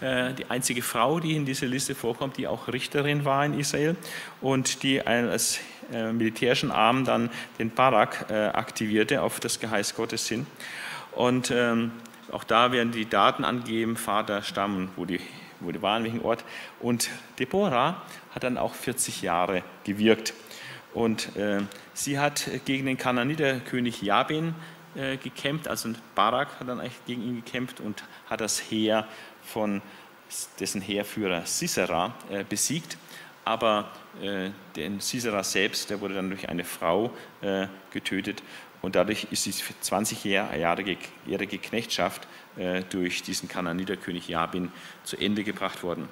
äh, 0.00 0.34
die 0.34 0.50
einzige 0.50 0.82
Frau, 0.82 1.20
die 1.20 1.36
in 1.36 1.46
dieser 1.46 1.66
Liste 1.66 1.94
vorkommt, 1.94 2.36
die 2.36 2.48
auch 2.48 2.66
Richterin 2.66 3.24
war 3.24 3.46
in 3.46 3.58
Israel 3.58 3.96
und 4.40 4.82
die 4.82 5.00
als 5.00 5.60
äh, 5.92 6.12
militärischen 6.12 6.72
Arm 6.72 7.04
dann 7.04 7.30
den 7.60 7.70
Barak 7.70 8.26
äh, 8.28 8.46
aktivierte 8.48 9.22
auf 9.22 9.38
das 9.38 9.60
Geheiß 9.60 9.94
Gottes 9.94 10.28
hin. 10.28 10.46
Und 11.12 11.52
ähm, 11.52 11.92
auch 12.32 12.42
da 12.42 12.72
werden 12.72 12.90
die 12.90 13.08
Daten 13.08 13.44
angegeben, 13.44 13.96
Vater, 13.96 14.42
Stamm, 14.42 14.88
wo 14.96 15.04
die 15.04 15.20
wo 15.64 15.72
die 15.72 15.82
waren, 15.82 16.04
welchen 16.04 16.22
Ort. 16.22 16.44
Und 16.80 17.10
Deborah 17.38 18.02
hat 18.34 18.42
dann 18.42 18.58
auch 18.58 18.74
40 18.74 19.22
Jahre 19.22 19.62
gewirkt. 19.84 20.34
Und 20.92 21.36
äh, 21.36 21.60
sie 21.92 22.18
hat 22.18 22.48
gegen 22.64 22.86
den 22.86 22.96
Kananiterkönig 22.96 24.02
Jabin 24.02 24.54
äh, 24.94 25.16
gekämpft, 25.16 25.68
also 25.68 25.90
Barak 26.14 26.60
hat 26.60 26.68
dann 26.68 26.80
eigentlich 26.80 27.04
gegen 27.06 27.22
ihn 27.22 27.44
gekämpft 27.44 27.80
und 27.80 28.04
hat 28.30 28.40
das 28.40 28.60
Heer 28.60 29.08
von 29.42 29.82
dessen 30.60 30.80
Heerführer 30.80 31.46
Sisera 31.46 32.14
äh, 32.30 32.44
besiegt. 32.44 32.96
Aber 33.44 33.90
äh, 34.22 34.50
den 34.76 35.00
Sisera 35.00 35.42
selbst, 35.42 35.90
der 35.90 36.00
wurde 36.00 36.14
dann 36.14 36.30
durch 36.30 36.48
eine 36.48 36.64
Frau 36.64 37.10
äh, 37.42 37.66
getötet 37.90 38.42
und 38.84 38.96
dadurch 38.96 39.28
ist 39.30 39.46
die 39.46 39.52
20-jährige 39.52 41.58
Knechtschaft 41.58 42.28
äh, 42.56 42.82
durch 42.90 43.22
diesen 43.22 43.48
Kananiterkönig 43.48 44.28
Jabin 44.28 44.70
zu 45.04 45.16
Ende 45.16 45.42
gebracht 45.42 45.82
worden. 45.82 46.08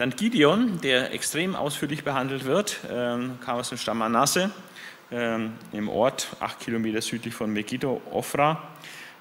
Dann 0.00 0.16
Gideon, 0.16 0.80
der 0.80 1.12
extrem 1.12 1.54
ausführlich 1.54 2.04
behandelt 2.04 2.46
wird, 2.46 2.80
ähm, 2.90 3.38
kam 3.44 3.58
aus 3.58 3.68
dem 3.68 3.76
Stamm 3.76 3.98
Manasse, 3.98 4.50
ähm, 5.12 5.52
im 5.72 5.90
Ort, 5.90 6.28
acht 6.40 6.58
Kilometer 6.58 7.02
südlich 7.02 7.34
von 7.34 7.52
Megiddo, 7.52 8.00
Ofra. 8.10 8.66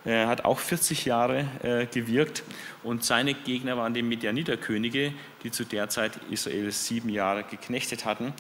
Er 0.06 0.28
hat 0.28 0.46
auch 0.46 0.58
40 0.58 1.04
Jahre 1.04 1.46
äh, 1.64 1.86
gewirkt 1.86 2.44
und 2.82 3.04
seine 3.04 3.34
Gegner 3.34 3.76
waren 3.76 3.94
die 3.94 4.02
Medianiterkönige, 4.02 5.12
die 5.44 5.52
zu 5.52 5.66
der 5.66 5.90
Zeit 5.90 6.14
Israel 6.32 6.72
sieben 6.72 7.10
Jahre 7.10 7.44
geknechtet 7.44 8.06
hatten. 8.06 8.34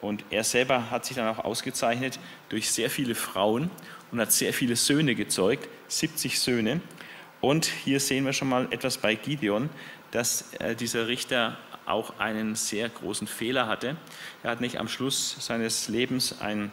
Und 0.00 0.24
er 0.30 0.44
selber 0.44 0.90
hat 0.90 1.04
sich 1.04 1.16
dann 1.16 1.28
auch 1.28 1.44
ausgezeichnet 1.44 2.18
durch 2.48 2.70
sehr 2.70 2.88
viele 2.88 3.14
Frauen 3.14 3.70
und 4.10 4.18
hat 4.18 4.32
sehr 4.32 4.54
viele 4.54 4.76
Söhne 4.76 5.14
gezeugt, 5.14 5.68
70 5.88 6.40
Söhne. 6.40 6.80
Und 7.42 7.66
hier 7.66 8.00
sehen 8.00 8.24
wir 8.24 8.32
schon 8.32 8.48
mal 8.48 8.66
etwas 8.70 8.96
bei 8.96 9.14
Gideon, 9.14 9.68
dass 10.10 10.54
äh, 10.54 10.74
dieser 10.74 11.06
Richter 11.06 11.58
auch 11.92 12.18
einen 12.18 12.54
sehr 12.54 12.88
großen 12.88 13.26
Fehler 13.26 13.66
hatte. 13.66 13.96
Er 14.42 14.50
hat 14.50 14.60
nicht 14.60 14.80
am 14.80 14.88
Schluss 14.88 15.36
seines 15.38 15.88
Lebens 15.88 16.40
ein, 16.40 16.70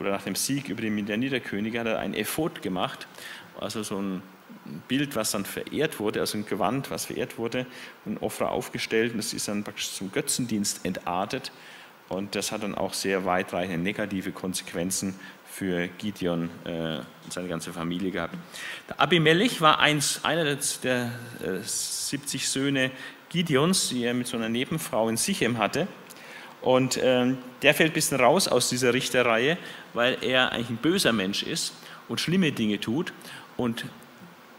oder 0.00 0.10
nach 0.10 0.22
dem 0.22 0.34
Sieg 0.34 0.68
über 0.68 0.82
die 0.82 0.90
Midianiterkönige, 0.90 1.80
hat 1.80 1.86
er 1.86 1.98
ein 1.98 2.14
Ephod 2.14 2.62
gemacht, 2.62 3.06
also 3.60 3.82
so 3.82 4.00
ein 4.00 4.22
Bild, 4.86 5.16
was 5.16 5.30
dann 5.30 5.44
verehrt 5.44 5.98
wurde, 5.98 6.20
also 6.20 6.38
ein 6.38 6.46
Gewand, 6.46 6.90
was 6.90 7.06
verehrt 7.06 7.38
wurde, 7.38 7.66
und 8.04 8.18
Opfer 8.22 8.50
aufgestellt. 8.50 9.12
Und 9.12 9.18
das 9.18 9.32
ist 9.32 9.48
dann 9.48 9.64
praktisch 9.64 9.92
zum 9.92 10.12
Götzendienst 10.12 10.84
entartet. 10.84 11.52
Und 12.08 12.34
das 12.34 12.52
hat 12.52 12.62
dann 12.62 12.74
auch 12.74 12.94
sehr 12.94 13.24
weitreichende 13.24 13.78
negative 13.78 14.32
Konsequenzen 14.32 15.18
für 15.50 15.88
Gideon 15.98 16.50
äh, 16.64 16.98
und 17.24 17.32
seine 17.32 17.48
ganze 17.48 17.72
Familie 17.72 18.10
gehabt. 18.10 18.34
Der 18.88 19.00
Abimelech 19.00 19.60
war 19.60 19.78
eins, 19.78 20.24
einer 20.24 20.44
der, 20.44 20.58
der 20.82 21.12
äh, 21.42 21.62
70 21.62 22.48
Söhne 22.48 22.90
Gideons, 23.28 23.90
die 23.90 24.04
er 24.04 24.14
mit 24.14 24.26
so 24.26 24.36
einer 24.36 24.48
Nebenfrau 24.48 25.08
in 25.08 25.16
Sichem 25.16 25.58
hatte. 25.58 25.86
Und 26.60 26.96
äh, 26.96 27.34
der 27.62 27.74
fällt 27.74 27.92
ein 27.92 27.94
bisschen 27.94 28.20
raus 28.20 28.48
aus 28.48 28.68
dieser 28.68 28.92
Richterreihe, 28.92 29.58
weil 29.94 30.18
er 30.22 30.52
eigentlich 30.52 30.70
ein 30.70 30.76
böser 30.76 31.12
Mensch 31.12 31.42
ist 31.42 31.72
und 32.08 32.20
schlimme 32.20 32.52
Dinge 32.52 32.80
tut 32.80 33.12
und 33.56 33.84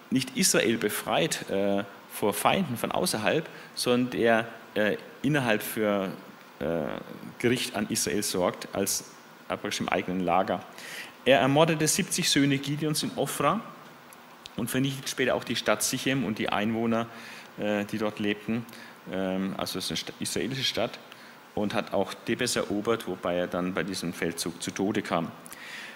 nicht 0.10 0.38
Israel 0.38 0.78
befreit 0.78 1.50
äh, 1.50 1.84
vor 2.12 2.34
Feinden 2.34 2.78
von 2.78 2.92
außerhalb, 2.92 3.48
sondern 3.76 4.12
der 4.12 4.48
äh, 4.76 4.98
innerhalb 5.22 5.62
für 5.62 6.10
äh, 6.60 6.66
Gericht 7.38 7.76
an 7.76 7.88
Israel 7.90 8.24
sorgt, 8.24 8.68
als 8.74 9.12
praktisch 9.48 9.80
im 9.80 9.90
eigenen 9.90 10.22
Lager. 10.22 10.64
Er 11.26 11.40
ermordete 11.40 11.88
70 11.88 12.30
Söhne 12.30 12.58
Gideons 12.58 13.04
in 13.04 13.12
Ofra 13.16 13.62
und 14.56 14.70
vernichtet 14.70 15.10
später 15.10 15.36
auch 15.36 15.44
die 15.44 15.56
Stadt 15.56 15.84
Sichem 15.84 16.24
und 16.24 16.40
die 16.40 16.50
Einwohner, 16.50 17.02
äh, 17.04 17.06
die 17.60 17.98
dort 17.98 18.20
lebten. 18.20 18.66
Ähm, 19.12 19.56
also 19.58 19.80
es 19.80 19.92
ist 19.92 20.08
eine 20.08 20.16
israelische 20.22 20.64
Stadt 20.64 21.00
und 21.56 21.74
hat 21.74 21.94
auch 21.94 22.14
Debes 22.14 22.56
erobert, 22.56 23.08
wobei 23.08 23.36
er 23.36 23.48
dann 23.48 23.74
bei 23.74 23.84
diesem 23.84 24.14
Feldzug 24.14 24.62
zu 24.62 24.72
Tode 24.72 25.02
kam. 25.02 25.32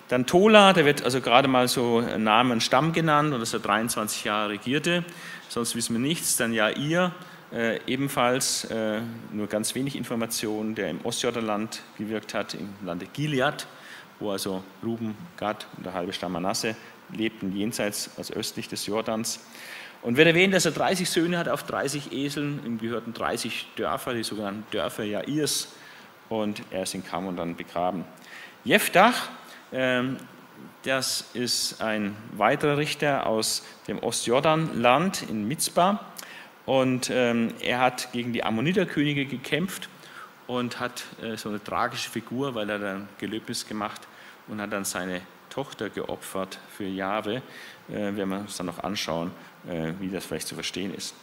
Dann 0.09 0.25
Tola, 0.25 0.73
der 0.73 0.85
wird 0.85 1.03
also 1.03 1.21
gerade 1.21 1.47
mal 1.47 1.67
so 1.67 2.01
Namen 2.01 2.59
Stamm 2.59 2.91
genannt 2.91 3.33
und 3.33 3.39
dass 3.39 3.53
er 3.53 3.59
23 3.59 4.25
Jahre 4.25 4.49
regierte, 4.49 5.03
sonst 5.47 5.75
wissen 5.75 5.93
wir 5.93 6.01
nichts. 6.01 6.35
Dann 6.35 6.53
Jair, 6.53 7.13
äh, 7.53 7.79
ebenfalls 7.87 8.65
äh, 8.65 8.99
nur 9.31 9.47
ganz 9.47 9.75
wenig 9.75 9.95
Informationen, 9.95 10.75
der 10.75 10.89
im 10.89 10.99
Ostjordanland 11.05 11.81
gewirkt 11.97 12.33
hat, 12.33 12.53
im 12.53 12.69
Lande 12.85 13.07
Gilead, 13.13 13.65
wo 14.19 14.31
also 14.31 14.63
Ruben, 14.83 15.15
Gad 15.37 15.67
und 15.77 15.85
der 15.85 15.93
halbe 15.93 16.11
Stamm 16.11 16.33
Manasse 16.33 16.75
lebten 17.11 17.55
jenseits, 17.55 18.11
also 18.17 18.33
östlich 18.33 18.67
des 18.67 18.85
Jordans. 18.85 19.39
Und 20.03 20.17
wird 20.17 20.27
erwähnt, 20.27 20.53
dass 20.53 20.65
er 20.65 20.73
30 20.73 21.09
Söhne 21.09 21.37
hat 21.37 21.47
auf 21.47 21.63
30 21.63 22.11
Eseln, 22.11 22.63
ihm 22.65 22.77
gehörten 22.77 23.13
30 23.13 23.67
Dörfer, 23.77 24.13
die 24.13 24.23
sogenannten 24.23 24.65
Dörfer 24.71 25.05
Jairs, 25.05 25.69
und 26.29 26.61
er 26.71 26.83
ist 26.83 26.93
in 26.93 27.05
Kammern 27.05 27.37
dann 27.37 27.55
begraben. 27.55 28.03
Jeftach, 28.65 29.29
ähm, 29.71 30.17
das 30.83 31.29
ist 31.33 31.81
ein 31.81 32.15
weiterer 32.35 32.77
Richter 32.77 33.27
aus 33.27 33.65
dem 33.87 33.99
Ostjordanland 33.99 35.23
in 35.29 35.47
Mitzbah. 35.47 36.05
Und 36.65 37.09
ähm, 37.09 37.53
er 37.61 37.79
hat 37.79 38.11
gegen 38.11 38.33
die 38.33 38.43
Ammoniterkönige 38.43 39.25
gekämpft 39.25 39.89
und 40.47 40.79
hat 40.79 41.03
äh, 41.21 41.35
so 41.37 41.49
eine 41.49 41.63
tragische 41.63 42.09
Figur, 42.09 42.55
weil 42.55 42.69
er 42.69 42.79
dann 42.79 43.09
Gelöbnis 43.17 43.67
gemacht 43.67 44.01
und 44.47 44.61
hat 44.61 44.71
dann 44.71 44.85
seine 44.85 45.21
Tochter 45.49 45.89
geopfert 45.89 46.59
für 46.75 46.85
Jahwe. 46.85 47.41
Äh, 47.89 48.15
werden 48.15 48.29
wir 48.29 48.39
uns 48.39 48.57
dann 48.57 48.65
noch 48.65 48.83
anschauen, 48.83 49.31
wie 49.99 50.09
das 50.09 50.25
vielleicht 50.25 50.47
zu 50.47 50.55
verstehen 50.55 50.93
ist. 50.93 51.15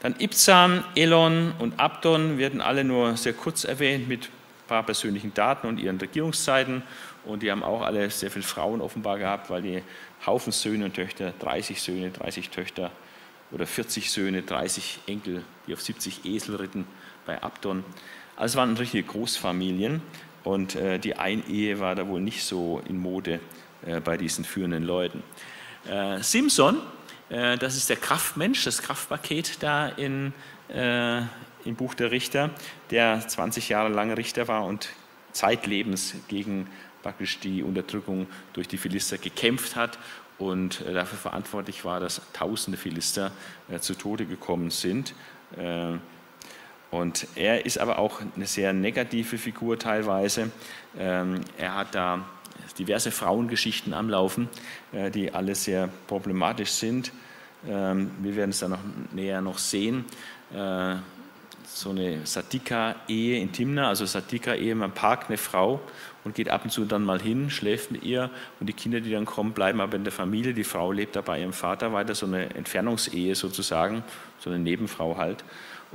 Dann 0.00 0.14
Ibzan, 0.18 0.84
Elon 0.94 1.52
und 1.58 1.80
Abdon 1.80 2.36
werden 2.36 2.60
alle 2.60 2.84
nur 2.84 3.16
sehr 3.16 3.32
kurz 3.32 3.64
erwähnt 3.64 4.06
mit 4.06 4.24
ein 4.24 4.68
paar 4.68 4.82
persönlichen 4.82 5.32
Daten 5.32 5.66
und 5.66 5.80
ihren 5.80 5.96
Regierungszeiten 5.96 6.82
und 7.24 7.42
die 7.42 7.50
haben 7.50 7.62
auch 7.62 7.82
alle 7.82 8.10
sehr 8.10 8.30
viele 8.30 8.44
Frauen 8.44 8.80
offenbar 8.80 9.18
gehabt, 9.18 9.50
weil 9.50 9.62
die 9.62 9.82
Haufen 10.24 10.52
Söhne 10.52 10.86
und 10.86 10.94
Töchter, 10.94 11.32
30 11.40 11.80
Söhne, 11.80 12.10
30 12.10 12.50
Töchter 12.50 12.90
oder 13.50 13.66
40 13.66 14.10
Söhne, 14.10 14.42
30 14.42 15.00
Enkel, 15.06 15.42
die 15.66 15.74
auf 15.74 15.80
70 15.80 16.24
Esel 16.24 16.56
ritten 16.56 16.86
bei 17.26 17.42
Abdon. 17.42 17.84
Also 18.36 18.58
waren 18.58 18.76
richtige 18.76 19.02
Großfamilien 19.04 20.02
und 20.44 20.76
äh, 20.76 20.98
die 20.98 21.16
Einehe 21.16 21.80
war 21.80 21.94
da 21.94 22.06
wohl 22.06 22.20
nicht 22.20 22.44
so 22.44 22.82
in 22.88 22.98
Mode 22.98 23.40
äh, 23.84 24.00
bei 24.00 24.16
diesen 24.16 24.44
führenden 24.44 24.84
Leuten. 24.84 25.22
Äh, 25.88 26.22
Simson, 26.22 26.76
äh, 26.76 26.80
das 27.28 27.76
ist 27.76 27.88
der 27.88 27.96
Kraftmensch, 27.96 28.64
das 28.64 28.82
Kraftpaket 28.82 29.62
da 29.62 29.88
in, 29.88 30.32
äh, 30.68 31.18
im 31.64 31.74
Buch 31.76 31.94
der 31.94 32.12
Richter, 32.12 32.50
der 32.90 33.26
20 33.26 33.68
Jahre 33.68 33.88
lang 33.88 34.12
Richter 34.12 34.46
war 34.46 34.64
und 34.64 34.88
zeitlebens 35.32 36.14
gegen 36.28 36.68
praktisch 37.02 37.38
die 37.38 37.62
Unterdrückung 37.62 38.26
durch 38.52 38.68
die 38.68 38.78
Philister 38.78 39.18
gekämpft 39.18 39.76
hat 39.76 39.98
und 40.38 40.80
äh, 40.80 40.92
dafür 40.92 41.18
verantwortlich 41.18 41.84
war, 41.84 42.00
dass 42.00 42.20
tausende 42.32 42.78
Philister 42.78 43.30
äh, 43.70 43.78
zu 43.78 43.94
Tode 43.94 44.26
gekommen 44.26 44.70
sind. 44.70 45.14
Äh, 45.56 45.98
und 46.90 47.26
er 47.34 47.66
ist 47.66 47.78
aber 47.78 47.98
auch 47.98 48.20
eine 48.34 48.46
sehr 48.46 48.72
negative 48.72 49.38
Figur 49.38 49.78
teilweise. 49.78 50.50
Ähm, 50.98 51.40
er 51.58 51.74
hat 51.74 51.94
da 51.94 52.24
diverse 52.78 53.10
Frauengeschichten 53.10 53.94
am 53.94 54.08
Laufen, 54.10 54.48
die 55.14 55.32
alle 55.32 55.54
sehr 55.54 55.88
problematisch 56.06 56.70
sind. 56.70 57.12
Ähm, 57.68 58.10
wir 58.20 58.36
werden 58.36 58.50
es 58.50 58.60
dann 58.60 58.70
noch 58.72 58.80
näher 59.12 59.40
noch 59.40 59.58
sehen 59.58 60.04
so 61.76 61.90
eine 61.90 62.24
Satika-Ehe 62.24 63.40
in 63.40 63.52
Timna, 63.52 63.88
also 63.88 64.06
Satika-Ehe, 64.06 64.74
man 64.74 64.92
parkt 64.92 65.28
eine 65.28 65.36
Frau 65.36 65.80
und 66.24 66.34
geht 66.34 66.48
ab 66.48 66.64
und 66.64 66.70
zu 66.70 66.84
dann 66.84 67.04
mal 67.04 67.20
hin, 67.20 67.50
schläft 67.50 67.90
mit 67.90 68.02
ihr 68.02 68.30
und 68.60 68.68
die 68.68 68.72
Kinder, 68.72 69.00
die 69.00 69.10
dann 69.10 69.26
kommen, 69.26 69.52
bleiben 69.52 69.80
aber 69.80 69.96
in 69.96 70.04
der 70.04 70.12
Familie. 70.12 70.54
Die 70.54 70.64
Frau 70.64 70.92
lebt 70.92 71.16
da 71.16 71.20
bei 71.20 71.40
ihrem 71.40 71.52
Vater 71.52 71.92
weiter, 71.92 72.14
so 72.14 72.26
eine 72.26 72.54
Entfernungsehe 72.54 73.34
sozusagen, 73.34 74.04
so 74.38 74.50
eine 74.50 74.58
Nebenfrau 74.58 75.16
halt. 75.16 75.44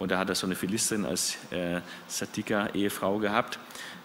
Und 0.02 0.10
da 0.10 0.18
hat 0.18 0.30
er 0.30 0.36
so 0.36 0.48
eine 0.48 0.56
Philistin 0.56 1.06
als 1.06 1.38
äh, 1.52 1.80
Satika-Ehefrau 2.08 3.20
gehabt. 3.20 3.60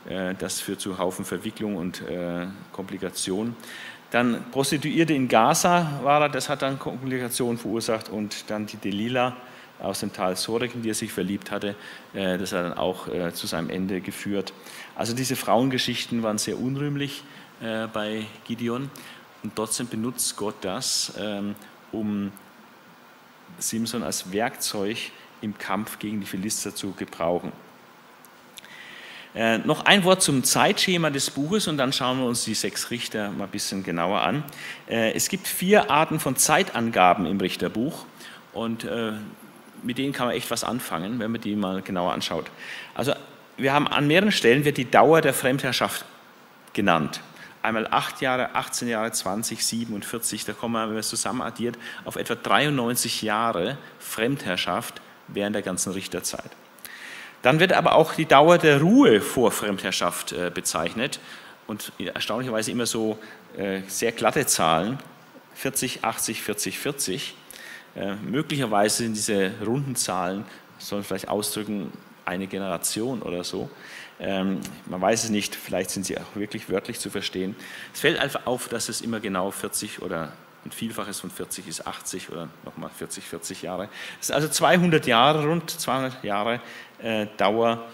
Äh, 0.07 0.35
das 0.35 0.61
führt 0.61 0.79
zu 0.79 0.99
Haufen 0.99 1.25
Verwicklung 1.25 1.77
und 1.77 2.03
äh, 2.03 2.47
Komplikationen. 2.71 3.57
Dann 4.11 4.45
Prostituierte 4.51 5.15
in 5.15 5.27
Gaza 5.27 6.01
war 6.03 6.21
er, 6.21 6.29
das 6.29 6.51
hat 6.51 6.61
dann 6.61 6.79
Komplikationen 6.79 7.57
verursacht 7.57 8.11
und 8.11 8.51
dann 8.51 8.67
die 8.67 8.77
Delila, 8.77 9.37
aus 9.79 10.01
dem 10.01 10.13
Tal 10.13 10.37
Sorek, 10.37 10.75
in 10.75 10.83
die 10.83 10.91
er 10.91 10.95
sich 10.95 11.13
verliebt 11.13 11.51
hatte. 11.51 11.75
Äh, 12.13 12.37
das 12.37 12.53
hat 12.53 12.65
dann 12.65 12.75
auch 12.75 13.09
äh, 13.09 13.33
zu 13.33 13.47
seinem 13.47 13.71
Ende 13.71 14.03
geführt. 14.03 14.53
Also 14.97 15.15
diese 15.15 15.35
Frauengeschichten 15.35 16.23
waren 16.23 16.37
sehr 16.37 16.59
unrühmlich 16.61 17.25
äh, 17.63 17.87
bei 17.87 18.27
Gideon 18.45 18.91
und 19.43 19.57
trotzdem 19.57 19.89
benutzt 19.89 20.37
Gott 20.37 20.57
das, 20.61 21.15
ähm, 21.19 21.55
um 21.91 22.33
Simson 23.59 24.03
als 24.03 24.31
Werkzeug 24.31 24.99
im 25.41 25.57
Kampf 25.59 25.99
gegen 25.99 26.21
die 26.21 26.27
Philister 26.27 26.75
zu 26.75 26.93
gebrauchen. 26.93 27.53
Äh, 29.37 29.59
noch 29.59 29.85
ein 29.85 30.05
Wort 30.05 30.23
zum 30.23 30.45
Zeitschema 30.45 31.11
des 31.11 31.31
Buches 31.31 31.69
und 31.69 31.77
dann 31.77 31.93
schauen 31.93 32.19
wir 32.21 32.27
uns 32.27 32.45
die 32.45 32.55
sechs 32.55 32.91
Richter 32.91 33.31
mal 33.33 33.45
ein 33.45 33.51
bisschen 33.51 33.83
genauer 33.85 34.23
an. 34.23 34.43
Äh, 34.89 35.13
es 35.13 35.29
gibt 35.29 35.47
vier 35.47 35.91
Arten 35.91 36.21
von 36.21 36.37
Zeitangaben 36.37 37.27
im 37.27 37.39
Richterbuch 37.39 38.07
und 38.55 38.85
äh, 38.85 39.13
mit 39.83 39.99
denen 39.99 40.15
kann 40.15 40.29
man 40.29 40.37
echt 40.37 40.51
was 40.51 40.65
anfangen, 40.65 41.19
wenn 41.19 41.31
man 41.31 41.41
die 41.43 41.55
mal 41.55 41.83
genauer 41.83 42.15
anschaut. 42.15 42.47
Also 42.95 43.13
wir 43.59 43.75
haben 43.75 43.87
an 43.87 44.07
mehreren 44.07 44.33
Stellen 44.33 44.65
wird 44.65 44.79
die 44.79 44.91
Dauer 44.91 45.21
der 45.21 45.35
Fremdherrschaft 45.35 46.07
genannt. 46.73 47.21
Einmal 47.61 47.87
8 47.91 48.23
Jahre, 48.23 48.55
18 48.55 48.89
Jahre, 48.89 49.13
20, 49.13 49.65
47, 49.67 50.47
da 50.47 50.55
kommen 50.55 50.75
wir, 50.75 50.83
wenn 50.83 50.91
man 50.91 50.99
es 50.99 51.09
zusammen 51.11 51.43
addiert, 51.43 51.77
auf 52.07 52.17
etwa 52.17 52.37
93 52.37 53.21
Jahre 53.21 53.77
Fremdherrschaft 53.99 55.03
während 55.29 55.55
der 55.55 55.63
ganzen 55.63 55.93
Richterzeit. 55.93 56.51
Dann 57.43 57.61
wird 57.61 57.73
aber 57.73 57.95
auch 57.95 58.15
die 58.15 58.27
Dauer 58.27 58.59
der 58.59 58.81
Ruhe 58.81 59.21
vor 59.21 59.53
Fremdherrschaft 59.53 60.33
äh, 60.33 60.51
bezeichnet 60.53 61.21
und 61.67 61.93
erstaunlicherweise 61.99 62.71
immer 62.71 62.87
so 62.87 63.19
äh, 63.57 63.83
sehr 63.87 64.13
glatte 64.13 64.47
Zahlen, 64.47 64.99
40, 65.55 66.05
80, 66.05 66.43
40, 66.43 66.79
40. 66.79 67.35
Äh, 67.95 68.15
möglicherweise 68.17 68.99
sind 69.05 69.17
diese 69.17 69.53
runden 69.65 69.97
Zahlen, 69.97 70.45
sollen 70.79 71.05
vielleicht 71.05 71.29
ausdrücken, 71.29 71.93
eine 72.25 72.47
Generation 72.47 73.23
oder 73.23 73.45
so. 73.45 73.71
Ähm, 74.19 74.61
man 74.87 75.01
weiß 75.01 75.25
es 75.25 75.31
nicht, 75.31 75.55
vielleicht 75.55 75.91
sind 75.91 76.05
sie 76.05 76.19
auch 76.19 76.35
wirklich 76.35 76.69
wörtlich 76.69 76.99
zu 76.99 77.11
verstehen. 77.11 77.55
Es 77.95 78.01
fällt 78.01 78.19
einfach 78.19 78.47
auf, 78.47 78.69
dass 78.69 78.89
es 78.89 79.01
immer 79.01 79.21
genau 79.21 79.51
40 79.51 80.03
oder 80.03 80.33
ein 80.67 80.73
Vielfaches 80.73 81.21
von 81.21 81.31
40 81.31 81.69
ist 81.69 81.87
80 81.87 82.31
oder 82.31 82.49
nochmal 82.65 82.91
40, 82.91 83.25
40 83.25 83.63
Jahre. 83.63 83.89
Es 84.21 84.29
ist 84.29 84.35
also 84.35 84.49
200 84.49 85.07
Jahre, 85.07 85.47
rund 85.47 85.71
200 85.71 86.25
Jahre 86.25 86.61
äh, 86.99 87.27
Dauer 87.37 87.85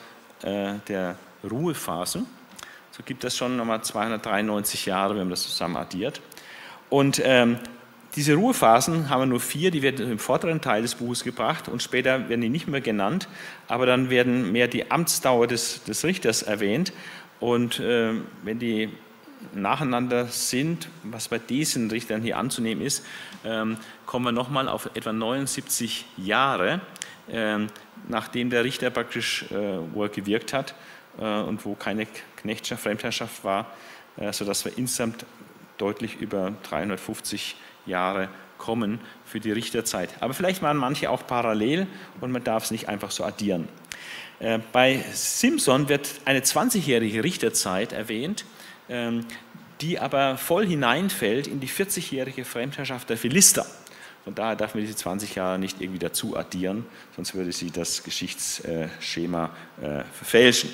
äh, 0.43 0.75
der 0.89 1.17
Ruhephase. 1.49 2.25
So 2.91 3.03
gibt 3.05 3.25
es 3.25 3.37
schon 3.37 3.57
nochmal 3.57 3.83
293 3.83 4.87
Jahre, 4.87 5.11
wenn 5.11 5.23
man 5.23 5.31
das 5.31 5.43
zusammen 5.43 5.77
addiert. 5.77 6.21
Und 6.89 7.21
ähm, 7.25 7.59
diese 8.17 8.35
Ruhephasen 8.35 9.09
haben 9.09 9.23
wir 9.23 9.27
nur 9.27 9.41
vier, 9.41 9.71
die 9.71 9.83
werden 9.83 10.11
im 10.11 10.19
vorderen 10.19 10.61
Teil 10.61 10.83
des 10.83 10.95
Buches 10.97 11.25
gebracht 11.25 11.69
und 11.69 11.83
später 11.83 12.29
werden 12.29 12.43
die 12.43 12.51
nicht 12.51 12.69
mehr 12.69 12.83
genannt, 12.83 13.29
aber 13.69 13.87
dann 13.87 14.11
werden 14.11 14.53
mehr 14.53 14.69
die 14.69 14.91
Amtsdauer 14.91 15.47
des, 15.47 15.85
des 15.85 16.05
Richters 16.05 16.43
erwähnt. 16.43 16.93
Und 17.41 17.81
äh, 17.81 18.13
wenn 18.45 18.59
die 18.59 18.91
nacheinander 19.55 20.27
sind, 20.27 20.89
was 21.03 21.29
bei 21.29 21.39
diesen 21.39 21.91
Richtern 21.91 22.23
hier 22.23 22.39
anzunehmen 22.39 22.85
ist, 22.85 23.05
ähm, 23.45 23.77
kommen 24.07 24.25
wir 24.27 24.33
nochmal 24.33 24.69
auf 24.69 24.91
etwa 24.95 25.13
79 25.13 26.07
Jahre, 26.17 26.81
ähm, 27.31 27.69
nachdem 28.09 28.51
der 28.51 28.65
Richter 28.65 28.91
praktisch, 28.91 29.45
äh, 29.51 29.79
wo 29.93 30.05
er 30.05 30.09
gewirkt 30.09 30.53
hat 30.53 30.75
äh, 31.19 31.41
und 31.41 31.65
wo 31.65 31.75
keine 31.75 32.07
Knechtschaft, 32.37 32.83
Fremdherrschaft 32.83 33.45
war, 33.45 33.67
äh, 34.17 34.33
sodass 34.33 34.65
wir 34.65 34.77
insgesamt 34.77 35.25
deutlich 35.79 36.17
über 36.21 36.53
350 36.63 37.57
Jahre 37.87 38.29
kommen 38.59 39.01
für 39.25 39.41
die 39.41 39.51
Richterzeit. 39.51 40.11
Aber 40.21 40.35
vielleicht 40.35 40.63
waren 40.63 40.77
manche 40.77 41.11
auch 41.11 41.27
parallel 41.27 41.87
und 42.21 42.31
man 42.31 42.45
darf 42.45 42.65
es 42.65 42.71
nicht 42.71 42.89
einfach 42.89 43.11
so 43.11 43.25
addieren. 43.25 43.69
Äh, 44.39 44.61
bei 44.73 45.05
Simpson 45.13 45.89
wird 45.89 46.09
eine 46.25 46.41
20-jährige 46.41 47.25
Richterzeit 47.25 47.93
erwähnt, 47.93 48.45
die 49.81 49.99
aber 49.99 50.39
voll 50.39 50.67
hineinfällt 50.67 51.47
in 51.47 51.61
die 51.61 51.69
40-jährige 51.69 52.45
Fremdherrschaft 52.45 53.11
der 53.11 53.17
Philister. 53.17 53.67
Von 54.25 54.35
daher 54.35 54.55
darf 54.55 54.75
man 54.75 54.85
diese 54.85 54.95
20 54.95 55.35
Jahre 55.35 55.59
nicht 55.59 55.81
irgendwie 55.81 55.99
dazu 55.99 56.37
addieren, 56.37 56.87
sonst 57.17 57.35
würde 57.35 57.51
sie 57.51 57.71
das 57.71 58.05
Geschichtsschema 58.05 59.51
äh, 59.81 60.05
verfälschen. 60.13 60.71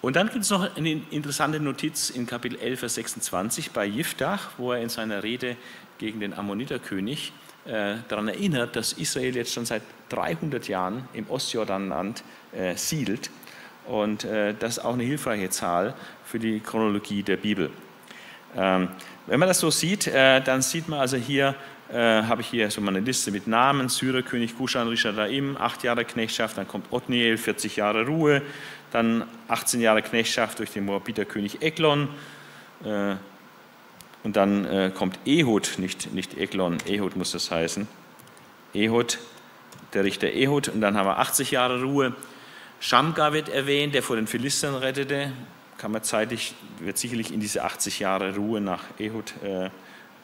Und 0.00 0.16
dann 0.16 0.28
gibt 0.30 0.44
es 0.44 0.50
noch 0.50 0.76
eine 0.76 1.02
interessante 1.10 1.60
Notiz 1.60 2.08
in 2.08 2.26
Kapitel 2.26 2.58
11, 2.58 2.80
Vers 2.80 2.94
26 2.94 3.72
bei 3.72 3.84
Jiftach, 3.84 4.50
wo 4.56 4.72
er 4.72 4.80
in 4.80 4.88
seiner 4.88 5.22
Rede 5.22 5.56
gegen 5.98 6.20
den 6.20 6.32
Ammoniterkönig 6.32 7.32
äh, 7.66 7.96
daran 8.08 8.28
erinnert, 8.28 8.76
dass 8.76 8.94
Israel 8.94 9.34
jetzt 9.36 9.52
schon 9.52 9.66
seit 9.66 9.82
300 10.10 10.68
Jahren 10.68 11.06
im 11.12 11.28
Ostjordanland 11.28 12.22
äh, 12.52 12.76
siedelt. 12.76 13.28
Und 13.88 14.24
äh, 14.24 14.54
das 14.58 14.78
ist 14.78 14.84
auch 14.84 14.94
eine 14.94 15.04
hilfreiche 15.04 15.50
Zahl 15.50 15.94
für 16.24 16.38
die 16.38 16.60
Chronologie 16.60 17.22
der 17.22 17.36
Bibel. 17.36 17.70
Ähm, 18.56 18.88
wenn 19.26 19.40
man 19.40 19.48
das 19.48 19.60
so 19.60 19.70
sieht, 19.70 20.06
äh, 20.06 20.40
dann 20.40 20.62
sieht 20.62 20.88
man 20.88 21.00
also 21.00 21.16
hier, 21.16 21.54
äh, 21.90 21.96
habe 21.96 22.42
ich 22.42 22.48
hier 22.48 22.70
so 22.70 22.80
meine 22.80 23.00
Liste 23.00 23.30
mit 23.30 23.46
Namen, 23.46 23.88
Syrerkönig 23.88 24.56
Kushan 24.56 24.88
Rishadaim, 24.88 25.56
acht 25.56 25.82
Jahre 25.82 26.04
Knechtschaft, 26.04 26.58
dann 26.58 26.68
kommt 26.68 26.92
Othniel, 26.92 27.36
40 27.38 27.76
Jahre 27.76 28.06
Ruhe, 28.06 28.42
dann 28.90 29.24
18 29.48 29.80
Jahre 29.80 30.02
Knechtschaft 30.02 30.58
durch 30.58 30.70
den 30.70 30.84
Moabiterkönig 30.84 31.62
Eglon, 31.62 32.08
äh, 32.84 33.16
und 34.24 34.36
dann 34.36 34.64
äh, 34.64 34.90
kommt 34.94 35.18
Ehud, 35.24 35.76
nicht, 35.78 36.12
nicht 36.12 36.36
Eglon, 36.36 36.78
Ehud 36.86 37.16
muss 37.16 37.32
das 37.32 37.50
heißen. 37.50 37.86
Ehud, 38.74 39.18
der 39.94 40.04
Richter 40.04 40.30
Ehud. 40.30 40.68
Und 40.68 40.80
dann 40.80 40.96
haben 40.96 41.06
wir 41.06 41.18
80 41.18 41.52
Jahre 41.52 41.82
Ruhe. 41.82 42.14
Shamgar 42.80 43.32
wird 43.32 43.48
erwähnt, 43.48 43.94
der 43.94 44.02
vor 44.02 44.16
den 44.16 44.26
Philistern 44.26 44.74
rettete. 44.74 45.32
Kann 45.78 45.92
man 45.92 46.02
zeitlich, 46.02 46.54
wird 46.78 46.98
sicherlich 46.98 47.32
in 47.32 47.40
diese 47.40 47.64
80 47.64 48.00
Jahre 48.00 48.34
Ruhe 48.34 48.60
nach 48.60 48.82
Ehud 48.98 49.34
äh, 49.42 49.70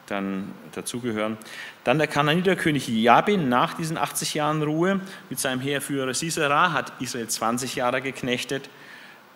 dann 0.07 0.53
dazugehören. 0.73 1.37
Dann 1.83 1.97
der 1.97 2.07
Kananiterkönig 2.07 2.87
Jabin 2.87 3.49
nach 3.49 3.73
diesen 3.73 3.97
80 3.97 4.35
Jahren 4.35 4.61
Ruhe 4.61 4.99
mit 5.29 5.39
seinem 5.39 5.59
Heerführer 5.61 6.13
Sisera 6.13 6.73
hat 6.73 6.93
Israel 6.99 7.27
20 7.27 7.75
Jahre 7.75 8.01
geknechtet. 8.01 8.69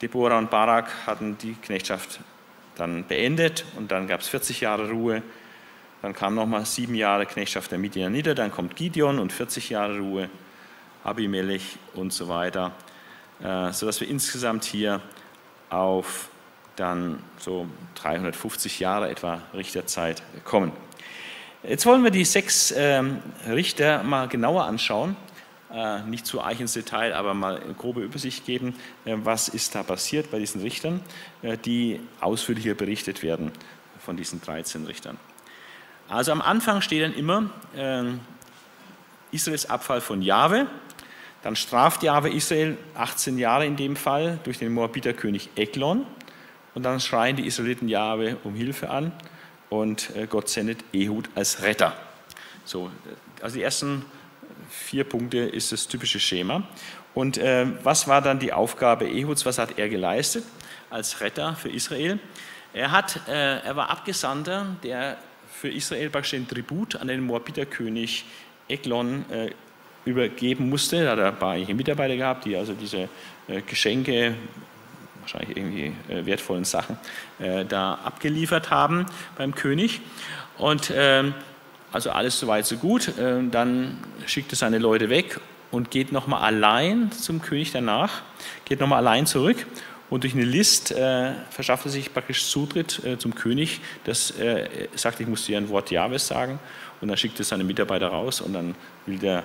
Deborah 0.02 0.38
und 0.38 0.50
Barak 0.50 0.90
hatten 1.06 1.38
die 1.38 1.54
Knechtschaft 1.54 2.20
dann 2.76 3.06
beendet 3.06 3.66
und 3.76 3.92
dann 3.92 4.08
gab 4.08 4.22
es 4.22 4.30
40 4.30 4.62
Jahre 4.62 4.90
Ruhe. 4.90 5.22
Dann 6.02 6.14
kam 6.14 6.36
nochmal 6.36 6.66
sieben 6.66 6.96
Jahre 6.96 7.26
Knechtschaft 7.26 7.72
der 7.72 7.78
Midianiter, 7.78 8.34
dann 8.34 8.52
kommt 8.52 8.78
Gideon 8.78 9.20
und 9.20 9.34
40 9.34 9.70
Jahre 9.70 10.00
Ruhe, 10.00 10.30
Abimelech 11.04 11.78
und 11.94 12.14
so 12.14 12.30
weiter, 12.30 12.72
äh, 13.44 13.72
sodass 13.72 14.02
wir 14.02 14.08
insgesamt 14.10 14.66
hier 14.66 15.02
auf 15.70 16.30
dann 16.76 17.22
so 17.38 17.68
350 17.96 18.80
Jahre 18.80 19.10
etwa 19.10 19.42
Richterzeit 19.54 20.22
kommen. 20.44 20.72
Jetzt 21.64 21.86
wollen 21.86 22.04
wir 22.04 22.12
die 22.12 22.26
sechs 22.26 22.74
ähm, 22.76 23.20
Richter 23.48 24.04
mal 24.04 24.28
genauer 24.28 24.66
anschauen. 24.66 25.16
Äh, 25.72 26.02
nicht 26.04 26.26
zu 26.26 26.42
arg 26.42 26.60
ins 26.60 26.74
Detail, 26.74 27.14
aber 27.14 27.34
mal 27.34 27.62
eine 27.62 27.74
grobe 27.74 28.02
Übersicht 28.02 28.46
geben, 28.46 28.76
äh, 29.06 29.16
was 29.24 29.50
ist 29.50 29.76
da 29.76 29.84
passiert 29.84 30.32
bei 30.32 30.40
diesen 30.40 30.62
Richtern, 30.62 31.02
die 31.66 32.00
ausführlicher 32.22 32.74
berichtet 32.74 33.24
werden 33.24 33.52
von 34.00 34.18
diesen 34.18 34.42
13 34.42 34.86
Richtern. 34.86 35.18
Also 36.08 36.32
am 36.32 36.42
Anfang 36.42 36.82
steht 36.82 37.04
dann 37.04 37.14
immer 37.14 37.50
Israels 39.32 39.70
Abfall 39.70 40.02
von 40.02 40.24
Jahwe, 40.24 40.66
dann 41.44 41.56
straft 41.56 42.04
Jahwe 42.04 42.30
Israel 42.30 42.78
18 42.96 43.38
Jahre 43.38 43.66
in 43.66 43.76
dem 43.76 43.96
Fall 43.96 44.40
durch 44.44 44.60
den 44.60 44.74
Moabiterkönig 44.74 45.50
Eglon 45.56 46.06
und 46.76 46.84
dann 46.84 47.00
schreien 47.00 47.36
die 47.36 47.46
Israeliten 47.46 47.88
Jahwe 47.88 48.38
um 48.44 48.56
Hilfe 48.56 48.90
an 48.90 49.12
und 49.70 50.12
Gott 50.30 50.50
sendet 50.50 50.84
Ehud 50.94 51.30
als 51.36 51.62
Retter. 51.62 51.96
So, 52.66 52.92
also 53.42 53.56
die 53.56 53.64
ersten 53.64 54.06
vier 54.70 55.04
Punkte 55.04 55.40
ist 55.40 55.72
das 55.72 55.88
typische 55.88 56.20
Schema. 56.20 56.64
Und 57.14 57.38
äh, 57.38 57.66
was 57.84 58.08
war 58.08 58.22
dann 58.22 58.40
die 58.40 58.54
Aufgabe 58.54 59.08
Ehuds? 59.08 59.46
Was 59.46 59.58
hat 59.58 59.78
er 59.78 59.90
geleistet 59.90 60.44
als 60.90 61.22
Retter 61.22 61.56
für 61.56 61.70
Israel? 61.70 62.20
Er, 62.74 62.92
hat, 62.92 63.28
äh, 63.28 63.60
er 63.60 63.76
war 63.76 63.90
Abgesandter, 63.90 64.76
der 64.84 65.18
für 65.52 65.70
Israel 65.70 66.10
praktisch 66.10 66.32
den 66.32 66.48
Tribut 66.48 66.96
an 66.96 67.08
den 67.08 67.26
Moabiterkönig 67.26 68.26
Eglon 68.68 69.26
äh, 69.32 69.50
übergeben 70.06 70.70
musste. 70.70 71.04
Da 71.04 71.12
hat 71.12 71.20
er 71.20 71.28
ein 71.28 71.40
paar 71.40 71.56
Mitarbeiter 71.56 72.16
gehabt, 72.16 72.46
die 72.46 72.56
also 72.56 72.74
diese 72.74 73.10
äh, 73.48 73.62
Geschenke, 73.66 74.36
wahrscheinlich 75.22 75.58
irgendwie 75.58 75.94
äh, 76.10 76.26
wertvollen 76.26 76.66
Sachen, 76.66 76.98
äh, 77.40 77.66
da 77.66 77.96
abgeliefert 78.04 78.72
haben 78.72 79.06
beim 79.38 79.54
König. 79.54 80.02
Und 80.58 80.92
ähm, 80.96 81.34
also 81.92 82.12
alles 82.12 82.40
soweit 82.40 82.66
so 82.66 82.78
gut. 82.78 83.14
Ähm, 83.20 83.52
dann 83.52 83.98
schickt 84.26 84.52
er 84.54 84.58
seine 84.58 84.78
Leute 84.78 85.10
weg 85.10 85.40
und 85.72 85.92
geht 85.92 86.12
nochmal 86.12 86.42
allein 86.42 87.12
zum 87.12 87.42
König 87.42 87.72
danach, 87.72 88.22
geht 88.66 88.80
nochmal 88.80 89.00
allein 89.00 89.26
zurück 89.26 89.66
und 90.10 90.24
durch 90.24 90.34
eine 90.34 90.44
List 90.44 90.92
äh, 90.92 91.34
verschafft 91.52 91.86
er 91.86 91.92
sich 91.92 92.12
praktisch 92.12 92.46
Zutritt 92.48 93.04
äh, 93.06 93.18
zum 93.18 93.36
König. 93.36 93.80
Das 94.06 94.32
äh, 94.32 94.68
sagt, 94.96 95.20
ich 95.20 95.28
muss 95.28 95.46
dir 95.46 95.58
ein 95.58 95.70
Wort 95.70 95.92
Jahwes 95.92 96.28
sagen. 96.28 96.60
Und 97.00 97.08
dann 97.08 97.18
schickt 97.18 97.40
er 97.40 97.46
seine 97.46 97.64
Mitarbeiter 97.64 98.08
raus 98.08 98.42
und 98.42 98.54
dann 98.54 98.76
will 99.06 99.20
der 99.20 99.44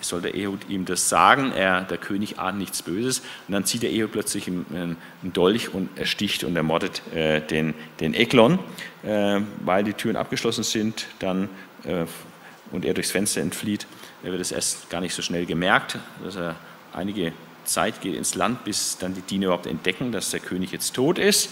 soll 0.00 0.20
der 0.20 0.34
Ehud 0.34 0.68
ihm 0.68 0.84
das 0.84 1.08
sagen, 1.08 1.52
er, 1.52 1.82
der 1.82 1.98
König 1.98 2.38
ahnt 2.38 2.58
nichts 2.58 2.82
Böses. 2.82 3.20
Und 3.48 3.52
dann 3.52 3.64
zieht 3.64 3.82
der 3.82 3.90
Ehud 3.90 4.12
plötzlich 4.12 4.46
einen, 4.46 4.96
Dolch 5.22 5.72
und 5.74 5.96
ersticht 5.98 6.44
und 6.44 6.56
ermordet 6.56 7.02
äh, 7.14 7.40
den, 7.40 7.74
den 8.00 8.14
Eklon, 8.14 8.58
äh, 9.02 9.40
weil 9.64 9.84
die 9.84 9.92
Türen 9.92 10.16
abgeschlossen 10.16 10.64
sind 10.64 11.06
dann, 11.18 11.48
äh, 11.84 12.04
und 12.72 12.84
er 12.84 12.94
durchs 12.94 13.10
Fenster 13.10 13.40
entflieht. 13.40 13.86
Er 14.22 14.32
wird 14.32 14.40
es 14.40 14.52
erst 14.52 14.90
gar 14.90 15.00
nicht 15.00 15.14
so 15.14 15.22
schnell 15.22 15.46
gemerkt, 15.46 15.98
dass 16.24 16.36
er 16.36 16.56
einige 16.92 17.32
Zeit 17.64 18.00
geht 18.00 18.14
ins 18.14 18.34
Land, 18.34 18.64
bis 18.64 18.98
dann 18.98 19.14
die 19.14 19.20
Diener 19.20 19.46
überhaupt 19.46 19.66
entdecken, 19.66 20.12
dass 20.12 20.30
der 20.30 20.40
König 20.40 20.72
jetzt 20.72 20.94
tot 20.94 21.18
ist. 21.18 21.50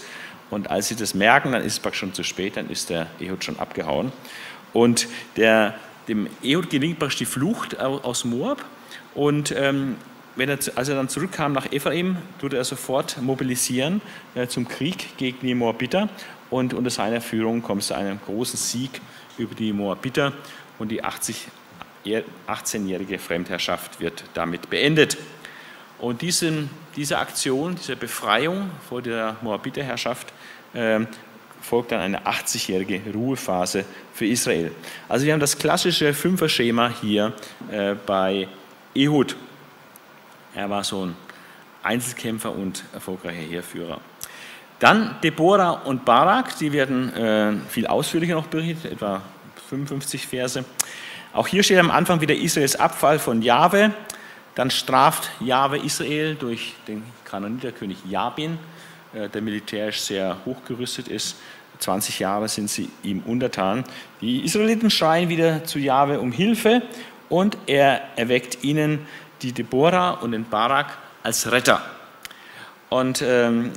Und 0.49 0.69
als 0.69 0.89
sie 0.89 0.95
das 0.95 1.13
merken, 1.13 1.53
dann 1.53 1.63
ist 1.63 1.85
es 1.85 1.95
schon 1.95 2.13
zu 2.13 2.23
spät, 2.23 2.57
dann 2.57 2.69
ist 2.69 2.89
der 2.89 3.07
Ehud 3.19 3.43
schon 3.43 3.59
abgehauen. 3.59 4.11
Und 4.73 5.07
der 5.37 5.75
dem 6.07 6.27
Ehud 6.41 6.69
gelingt 6.69 6.99
praktisch 6.99 7.19
die 7.19 7.25
Flucht 7.25 7.79
aus 7.79 8.25
Moab. 8.25 8.63
Und 9.13 9.53
ähm, 9.57 9.95
wenn 10.35 10.49
er, 10.49 10.59
als 10.75 10.89
er 10.89 10.95
dann 10.95 11.09
zurückkam 11.09 11.53
nach 11.53 11.71
Ephraim, 11.71 12.17
tut 12.39 12.53
er 12.53 12.63
sofort 12.63 13.21
mobilisieren 13.21 14.01
äh, 14.35 14.47
zum 14.47 14.67
Krieg 14.67 15.17
gegen 15.17 15.39
die 15.47 15.55
Moabiter. 15.55 16.09
Und 16.49 16.73
unter 16.73 16.89
seiner 16.89 17.21
Führung 17.21 17.61
kommt 17.61 17.81
es 17.81 17.87
zu 17.87 17.95
einem 17.95 18.19
großen 18.25 18.57
Sieg 18.57 19.01
über 19.37 19.55
die 19.55 19.73
Moabiter. 19.73 20.33
Und 20.77 20.89
die 20.89 21.03
80, 21.03 21.47
18-jährige 22.47 23.17
Fremdherrschaft 23.17 23.99
wird 23.99 24.25
damit 24.33 24.69
beendet. 24.69 25.17
Und 25.99 26.21
diesen, 26.21 26.69
diese 26.95 27.17
Aktion, 27.17 27.75
diese 27.75 27.95
Befreiung 27.95 28.69
vor 28.89 29.01
der 29.01 29.37
Moabiterherrschaft 29.41 30.33
äh, 30.73 30.99
folgt 31.65 31.91
dann 31.91 31.99
eine 31.99 32.25
80-jährige 32.25 33.01
Ruhephase 33.13 33.85
für 34.13 34.25
Israel. 34.25 34.71
Also 35.09 35.25
wir 35.25 35.33
haben 35.33 35.39
das 35.39 35.57
klassische 35.57 36.13
Fünfer-Schema 36.13 36.91
hier 37.01 37.33
äh, 37.71 37.95
bei 38.05 38.47
Ehud. 38.93 39.35
Er 40.53 40.69
war 40.69 40.83
so 40.83 41.05
ein 41.05 41.15
Einzelkämpfer 41.83 42.51
und 42.51 42.83
erfolgreicher 42.93 43.41
Heerführer. 43.41 43.99
Dann 44.79 45.15
Deborah 45.23 45.71
und 45.71 46.05
Barak, 46.05 46.57
die 46.57 46.71
werden 46.71 47.13
äh, 47.13 47.53
viel 47.69 47.87
ausführlicher 47.87 48.35
noch 48.35 48.47
berichtet, 48.47 48.91
etwa 48.91 49.21
55 49.69 50.27
Verse. 50.27 50.65
Auch 51.33 51.47
hier 51.47 51.63
steht 51.63 51.79
am 51.79 51.91
Anfang 51.91 52.21
wieder 52.21 52.35
Israels 52.35 52.75
Abfall 52.75 53.19
von 53.19 53.41
Jahwe. 53.41 53.93
Dann 54.55 54.71
straft 54.71 55.29
Jahwe 55.39 55.79
Israel 55.79 56.35
durch 56.35 56.75
den 56.87 57.03
Kanoniterkönig 57.25 57.97
Jabin, 58.09 58.57
äh, 59.13 59.29
der 59.29 59.41
militärisch 59.41 59.99
sehr 59.99 60.37
hochgerüstet 60.45 61.07
ist. 61.07 61.37
20 61.79 62.19
Jahre 62.19 62.47
sind 62.47 62.69
sie 62.69 62.89
ihm 63.03 63.21
untertan. 63.25 63.83
Die 64.21 64.43
Israeliten 64.43 64.89
schreien 64.89 65.29
wieder 65.29 65.63
zu 65.63 65.79
Jahwe 65.79 66.19
um 66.19 66.31
Hilfe 66.31 66.81
und 67.29 67.57
er 67.67 68.01
erweckt 68.15 68.63
ihnen 68.63 69.05
die 69.41 69.51
Deborah 69.51 70.11
und 70.11 70.31
den 70.31 70.45
Barak 70.45 70.97
als 71.23 71.51
Retter. 71.51 71.81
Und 72.89 73.21
ähm, 73.21 73.71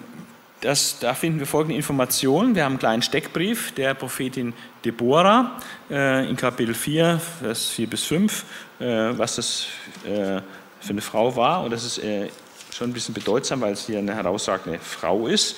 das, 0.60 0.98
da 0.98 1.14
finden 1.14 1.38
wir 1.38 1.46
folgende 1.46 1.76
Informationen. 1.76 2.54
Wir 2.54 2.64
haben 2.64 2.72
einen 2.72 2.78
kleinen 2.78 3.02
Steckbrief 3.02 3.72
der 3.72 3.94
Prophetin 3.94 4.54
Deborah 4.84 5.52
äh, 5.90 6.28
in 6.28 6.36
Kapitel 6.36 6.74
4, 6.74 7.20
Vers 7.40 7.68
4 7.70 7.86
bis 7.88 8.04
5, 8.04 8.44
äh, 8.80 8.84
was 9.16 9.36
das 9.36 9.66
äh, 10.04 10.40
für 10.80 10.90
eine 10.90 11.00
Frau 11.00 11.34
war. 11.36 11.62
Und 11.62 11.72
das 11.72 11.84
ist 11.84 11.98
äh, 11.98 12.28
schon 12.72 12.90
ein 12.90 12.92
bisschen 12.92 13.14
bedeutsam, 13.14 13.60
weil 13.60 13.72
es 13.72 13.86
hier 13.86 13.98
eine 13.98 14.14
herausragende 14.14 14.78
Frau 14.78 15.26
ist, 15.26 15.56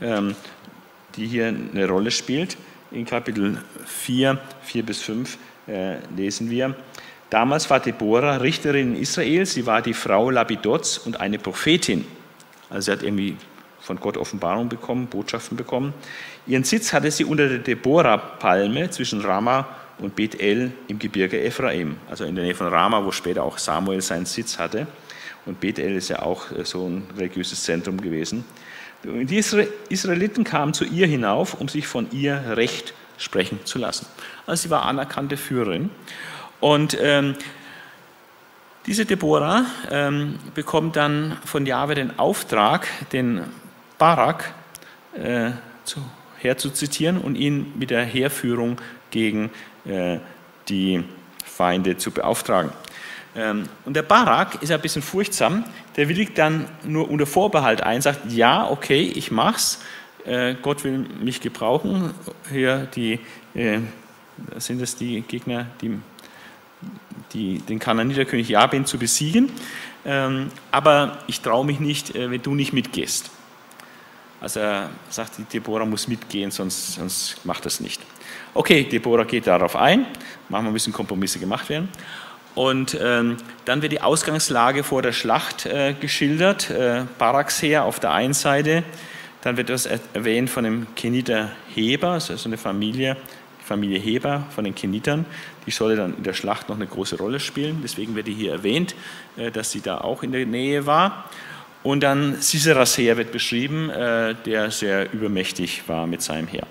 ähm, 0.00 0.34
die 1.16 1.26
hier 1.26 1.48
eine 1.48 1.88
Rolle 1.88 2.10
spielt. 2.10 2.56
In 2.90 3.04
Kapitel 3.06 3.62
4, 3.86 4.38
4 4.62 4.82
bis 4.82 5.02
5 5.02 5.38
äh, 5.66 5.96
lesen 6.16 6.50
wir, 6.50 6.74
Damals 7.32 7.70
war 7.70 7.80
Deborah 7.80 8.36
Richterin 8.36 8.94
in 8.94 9.00
Israel. 9.00 9.46
Sie 9.46 9.64
war 9.64 9.80
die 9.80 9.94
Frau 9.94 10.28
Labidots 10.28 10.98
und 10.98 11.18
eine 11.18 11.38
Prophetin. 11.38 12.04
Also 12.68 12.84
sie 12.84 12.92
hat 12.92 13.02
irgendwie 13.02 13.38
von 13.80 13.98
Gott 13.98 14.18
Offenbarung 14.18 14.68
bekommen, 14.68 15.06
Botschaften 15.06 15.56
bekommen. 15.56 15.94
Ihren 16.46 16.64
Sitz 16.64 16.92
hatte 16.92 17.10
sie 17.10 17.24
unter 17.24 17.48
der 17.48 17.60
Deborah-Palme 17.60 18.90
zwischen 18.90 19.22
Rama 19.22 19.66
und 19.98 20.14
Bethel 20.14 20.72
im 20.88 20.98
Gebirge 20.98 21.42
Ephraim, 21.42 21.96
also 22.10 22.24
in 22.24 22.34
der 22.34 22.44
Nähe 22.44 22.54
von 22.54 22.66
Rama, 22.66 23.02
wo 23.02 23.12
später 23.12 23.44
auch 23.44 23.56
Samuel 23.56 24.02
seinen 24.02 24.26
Sitz 24.26 24.58
hatte. 24.58 24.86
Und 25.46 25.58
Bethel 25.58 25.96
ist 25.96 26.10
ja 26.10 26.20
auch 26.20 26.52
äh, 26.52 26.66
so 26.66 26.86
ein 26.86 27.04
religiöses 27.16 27.62
Zentrum 27.62 27.98
gewesen. 27.98 28.44
Die 29.04 29.36
Israeliten 29.36 30.44
kamen 30.44 30.74
zu 30.74 30.84
ihr 30.84 31.06
hinauf, 31.06 31.54
um 31.54 31.68
sich 31.68 31.86
von 31.86 32.10
ihr 32.12 32.56
Recht 32.56 32.94
sprechen 33.18 33.60
zu 33.64 33.78
lassen. 33.78 34.06
Also 34.46 34.64
sie 34.64 34.70
war 34.70 34.84
anerkannte 34.84 35.36
Führerin. 35.36 35.90
Und 36.60 36.96
ähm, 37.00 37.34
diese 38.86 39.04
Deborah 39.04 39.64
ähm, 39.90 40.38
bekommt 40.54 40.96
dann 40.96 41.36
von 41.44 41.66
Jahwe 41.66 41.94
den 41.94 42.18
Auftrag, 42.18 42.86
den 43.12 43.42
Barak 43.98 44.52
äh, 45.14 45.50
zu, 45.84 46.00
herzuzitieren 46.38 47.18
und 47.18 47.36
ihn 47.36 47.72
mit 47.78 47.90
der 47.90 48.04
Heerführung 48.04 48.80
gegen 49.10 49.50
äh, 49.84 50.18
die 50.68 51.04
Feinde 51.44 51.96
zu 51.96 52.10
beauftragen. 52.10 52.72
Ähm, 53.34 53.68
und 53.84 53.94
der 53.94 54.02
Barak 54.02 54.62
ist 54.62 54.70
ein 54.70 54.80
bisschen 54.80 55.02
furchtsam, 55.02 55.64
der 55.96 56.08
willigt 56.08 56.36
dann 56.36 56.66
nur 56.84 57.10
unter 57.10 57.26
Vorbehalt 57.26 57.82
ein, 57.82 58.02
sagt, 58.02 58.30
ja, 58.30 58.68
okay, 58.68 59.02
ich 59.14 59.30
mach's, 59.30 59.80
äh, 60.24 60.54
Gott 60.60 60.84
will 60.84 61.06
mich 61.20 61.40
gebrauchen. 61.40 62.12
Hier 62.50 62.88
die, 62.94 63.20
äh, 63.54 63.80
sind 64.58 64.80
es 64.82 64.96
die 64.96 65.22
Gegner, 65.22 65.66
die 65.80 65.98
die, 67.32 67.58
den 67.58 67.78
Kananiterkönig 67.78 68.48
Jabin 68.48 68.84
zu 68.84 68.98
besiegen. 68.98 69.50
Ähm, 70.04 70.50
aber 70.70 71.18
ich 71.26 71.40
traue 71.40 71.64
mich 71.64 71.80
nicht, 71.80 72.14
äh, 72.14 72.30
wenn 72.30 72.42
du 72.42 72.54
nicht 72.54 72.72
mitgehst. 72.72 73.30
Also 74.40 74.60
er 74.60 74.90
sagt, 75.08 75.38
die 75.38 75.44
Deborah 75.44 75.84
muss 75.84 76.08
mitgehen, 76.08 76.50
sonst, 76.50 76.94
sonst 76.94 77.44
macht 77.44 77.64
das 77.64 77.78
nicht. 77.78 78.00
Okay, 78.54 78.82
Deborah 78.84 79.24
geht 79.24 79.46
darauf 79.46 79.76
ein, 79.76 80.06
machen 80.48 80.64
wir 80.64 80.70
ein 80.70 80.74
bisschen 80.74 80.92
Kompromisse 80.92 81.38
gemacht 81.38 81.68
werden. 81.68 81.88
Und 82.54 82.96
ähm, 83.00 83.38
dann 83.64 83.80
wird 83.80 83.92
die 83.92 84.02
Ausgangslage 84.02 84.84
vor 84.84 85.00
der 85.02 85.12
Schlacht 85.12 85.64
äh, 85.64 85.94
geschildert. 85.98 86.70
Äh, 86.70 87.04
Baraks 87.18 87.62
Heer 87.62 87.84
auf 87.84 87.98
der 87.98 88.12
einen 88.12 88.34
Seite, 88.34 88.84
dann 89.40 89.56
wird 89.56 89.70
das 89.70 89.86
erwähnt 89.86 90.50
von 90.50 90.64
dem 90.64 90.86
Keniter 90.94 91.50
Heber, 91.74 92.10
also 92.10 92.34
eine 92.44 92.58
Familie, 92.58 93.16
Familie 93.64 93.98
Heber 93.98 94.46
von 94.54 94.64
den 94.64 94.74
Kenitern. 94.74 95.24
Die 95.66 95.70
solle 95.70 95.96
dann 95.96 96.16
in 96.16 96.24
der 96.24 96.34
Schlacht 96.34 96.68
noch 96.68 96.76
eine 96.76 96.86
große 96.86 97.16
Rolle 97.16 97.40
spielen. 97.40 97.80
Deswegen 97.82 98.14
wird 98.14 98.28
hier 98.28 98.52
erwähnt, 98.52 98.94
äh, 99.36 99.50
dass 99.50 99.70
sie 99.70 99.80
da 99.80 99.98
auch 99.98 100.22
in 100.22 100.32
der 100.32 100.44
Nähe 100.44 100.84
war. 100.84 101.30
Und 101.82 102.02
dann 102.02 102.40
Siseras 102.40 102.96
Heer 102.98 103.16
wird 103.16 103.32
beschrieben, 103.32 103.88
äh, 103.90 104.34
der 104.44 104.70
sehr 104.70 105.12
übermächtig 105.12 105.88
war 105.88 106.06
mit 106.06 106.22
seinem 106.22 106.48
Heer. 106.48 106.66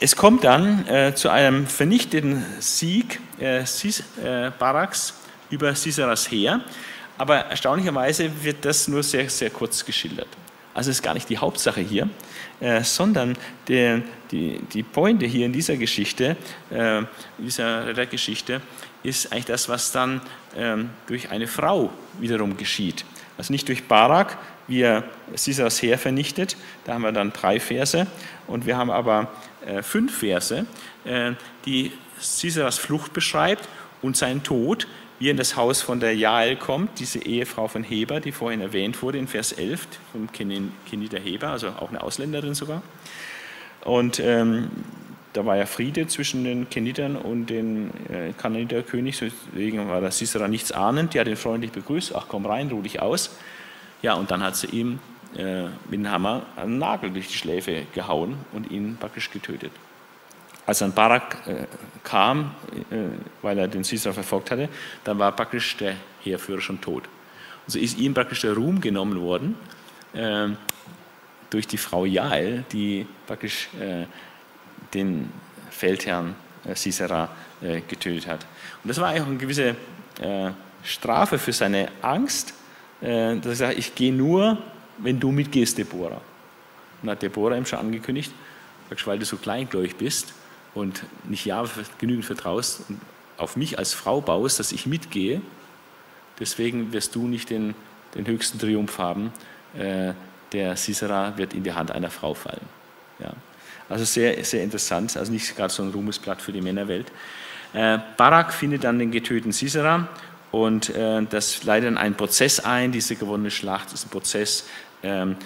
Äh, 0.00 0.04
es 0.04 0.16
kommt 0.16 0.44
dann 0.44 0.84
zu 1.14 1.30
einem 1.30 1.66
vernichteten 1.66 2.44
Sieg 2.60 3.20
Baraks 4.58 5.14
über 5.50 5.74
Siseras 5.74 6.30
Heer, 6.30 6.60
aber 7.18 7.36
erstaunlicherweise 7.46 8.30
wird 8.42 8.64
das 8.64 8.88
nur 8.88 9.02
sehr, 9.02 9.28
sehr 9.30 9.50
kurz 9.50 9.84
geschildert. 9.84 10.28
Also 10.76 10.90
ist 10.90 11.02
gar 11.02 11.14
nicht 11.14 11.30
die 11.30 11.38
Hauptsache 11.38 11.80
hier, 11.80 12.06
äh, 12.60 12.84
sondern 12.84 13.34
der, 13.66 14.02
die, 14.30 14.60
die 14.74 14.82
Pointe 14.82 15.24
hier 15.24 15.46
in 15.46 15.52
dieser 15.54 15.76
Geschichte, 15.76 16.36
äh, 16.68 17.00
dieser 17.38 17.86
Rettergeschichte, 17.86 18.60
ist 19.02 19.32
eigentlich 19.32 19.46
das, 19.46 19.70
was 19.70 19.90
dann 19.92 20.20
ähm, 20.54 20.90
durch 21.06 21.30
eine 21.30 21.46
Frau 21.46 21.90
wiederum 22.20 22.58
geschieht. 22.58 23.06
Also 23.38 23.54
nicht 23.54 23.66
durch 23.68 23.84
Barak, 23.84 24.36
wie 24.68 24.82
er 24.82 25.04
Sisras 25.34 25.80
Heer 25.80 25.96
vernichtet, 25.96 26.58
da 26.84 26.92
haben 26.92 27.02
wir 27.02 27.12
dann 27.12 27.32
drei 27.32 27.58
Verse, 27.58 28.06
und 28.46 28.66
wir 28.66 28.76
haben 28.76 28.90
aber 28.90 29.28
äh, 29.55 29.55
fünf 29.82 30.18
Verse, 30.18 30.66
äh, 31.04 31.32
die 31.64 31.92
Sisras 32.18 32.78
Flucht 32.78 33.12
beschreibt 33.12 33.68
und 34.02 34.16
seinen 34.16 34.42
Tod, 34.42 34.86
wie 35.18 35.28
er 35.28 35.30
in 35.30 35.36
das 35.36 35.56
Haus 35.56 35.80
von 35.80 36.00
der 36.00 36.14
Jael 36.14 36.56
kommt, 36.56 36.98
diese 36.98 37.20
Ehefrau 37.20 37.68
von 37.68 37.82
Heber, 37.82 38.20
die 38.20 38.32
vorhin 38.32 38.60
erwähnt 38.60 39.02
wurde 39.02 39.18
in 39.18 39.28
Vers 39.28 39.52
11 39.52 39.86
vom 40.12 40.28
Keniter 40.32 41.18
Heber, 41.18 41.48
also 41.48 41.68
auch 41.68 41.88
eine 41.88 42.02
Ausländerin 42.02 42.54
sogar. 42.54 42.82
Und 43.82 44.20
ähm, 44.20 44.70
da 45.32 45.44
war 45.44 45.56
ja 45.56 45.66
Friede 45.66 46.06
zwischen 46.06 46.44
den 46.44 46.68
Kenitern 46.70 47.14
und 47.16 47.46
den 47.46 47.90
äh, 48.08 48.32
Kananiterkönig, 48.36 49.18
deswegen 49.18 49.88
war 49.88 50.00
der 50.00 50.10
Sisera 50.10 50.48
nichts 50.48 50.72
ahnend. 50.72 51.14
Die 51.14 51.20
hat 51.20 51.28
ihn 51.28 51.36
freundlich 51.36 51.72
begrüßt, 51.72 52.14
ach 52.14 52.26
komm 52.28 52.46
rein, 52.46 52.70
ruh 52.70 52.82
dich 52.82 53.00
aus. 53.00 53.36
Ja, 54.02 54.14
und 54.14 54.30
dann 54.30 54.42
hat 54.42 54.56
sie 54.56 54.68
ihm 54.68 54.98
äh, 55.36 55.64
mit 55.88 56.00
dem 56.00 56.10
Hammer 56.10 56.46
einen 56.56 56.78
Nagel 56.78 57.10
durch 57.10 57.28
die 57.28 57.36
Schläfe 57.36 57.86
gehauen 57.94 58.36
und 58.52 58.70
ihn 58.70 58.96
praktisch 58.98 59.30
getötet. 59.30 59.72
Als 60.64 60.78
dann 60.78 60.92
Barak 60.92 61.46
äh, 61.46 61.66
kam, 62.02 62.54
äh, 62.90 62.96
weil 63.42 63.58
er 63.58 63.68
den 63.68 63.84
Sisera 63.84 64.12
verfolgt 64.12 64.50
hatte, 64.50 64.68
dann 65.04 65.18
war 65.18 65.32
praktisch 65.32 65.76
der 65.76 65.94
Heerführer 66.22 66.60
schon 66.60 66.80
tot. 66.80 67.04
Und 67.66 67.72
so 67.72 67.78
ist 67.78 67.98
ihm 67.98 68.14
praktisch 68.14 68.40
der 68.40 68.54
Ruhm 68.54 68.80
genommen 68.80 69.20
worden 69.20 69.56
äh, 70.12 70.48
durch 71.50 71.66
die 71.66 71.78
Frau 71.78 72.04
Jael, 72.04 72.64
die 72.72 73.06
praktisch 73.26 73.68
äh, 73.78 74.06
den 74.94 75.30
Feldherrn 75.70 76.34
äh, 76.64 76.74
Sisera 76.74 77.28
äh, 77.60 77.80
getötet 77.82 78.26
hat. 78.26 78.46
Und 78.82 78.88
das 78.88 78.98
war 78.98 79.08
eigentlich 79.08 79.26
eine 79.26 79.36
gewisse 79.36 79.76
Strafe 80.82 81.38
für 81.38 81.52
seine 81.52 81.88
Angst, 82.00 82.54
dass 83.02 83.44
er 83.44 83.54
sagt, 83.54 83.78
ich 83.78 83.94
gehe 83.94 84.10
nur, 84.10 84.56
wenn 84.98 85.20
du 85.20 85.32
mitgehst, 85.32 85.78
Deborah. 85.78 86.20
Und 87.02 87.10
hat 87.10 87.22
Deborah 87.22 87.56
ihm 87.56 87.66
schon 87.66 87.78
angekündigt, 87.78 88.32
weil 89.04 89.18
du 89.18 89.24
so 89.24 89.36
kleingläubig 89.36 89.96
bist, 89.96 90.32
und 90.76 91.04
nicht 91.24 91.46
ja 91.46 91.64
genügend 91.98 92.26
vertraust 92.26 92.82
und 92.88 93.00
auf 93.38 93.56
mich 93.56 93.78
als 93.78 93.94
Frau 93.94 94.20
baust, 94.20 94.60
dass 94.60 94.72
ich 94.72 94.86
mitgehe, 94.86 95.40
deswegen 96.38 96.92
wirst 96.92 97.14
du 97.14 97.26
nicht 97.26 97.50
den, 97.50 97.74
den 98.14 98.26
höchsten 98.26 98.58
Triumph 98.58 98.98
haben. 98.98 99.32
Äh, 99.76 100.12
der 100.52 100.76
Sisera 100.76 101.36
wird 101.36 101.54
in 101.54 101.64
die 101.64 101.72
Hand 101.72 101.90
einer 101.90 102.10
Frau 102.10 102.34
fallen. 102.34 102.60
Ja. 103.18 103.32
Also 103.88 104.04
sehr, 104.04 104.44
sehr 104.44 104.62
interessant, 104.62 105.16
also 105.16 105.32
nicht 105.32 105.56
gerade 105.56 105.72
so 105.72 105.82
ein 105.82 105.90
Ruhmesblatt 105.90 106.42
für 106.42 106.52
die 106.52 106.60
Männerwelt. 106.60 107.10
Äh, 107.72 107.98
Barak 108.16 108.52
findet 108.52 108.84
dann 108.84 108.98
den 108.98 109.10
getöteten 109.10 109.52
Sisera 109.52 110.08
Und 110.52 110.90
äh, 110.90 111.22
das 111.28 111.64
leitet 111.64 111.88
dann 111.88 111.98
einen 111.98 112.14
Prozess 112.14 112.60
ein. 112.60 112.92
Diese 112.92 113.16
gewonnene 113.16 113.50
Schlacht 113.50 113.92
ist 113.92 114.06
ein 114.06 114.10
Prozess. 114.10 114.66
Ähm, 115.02 115.36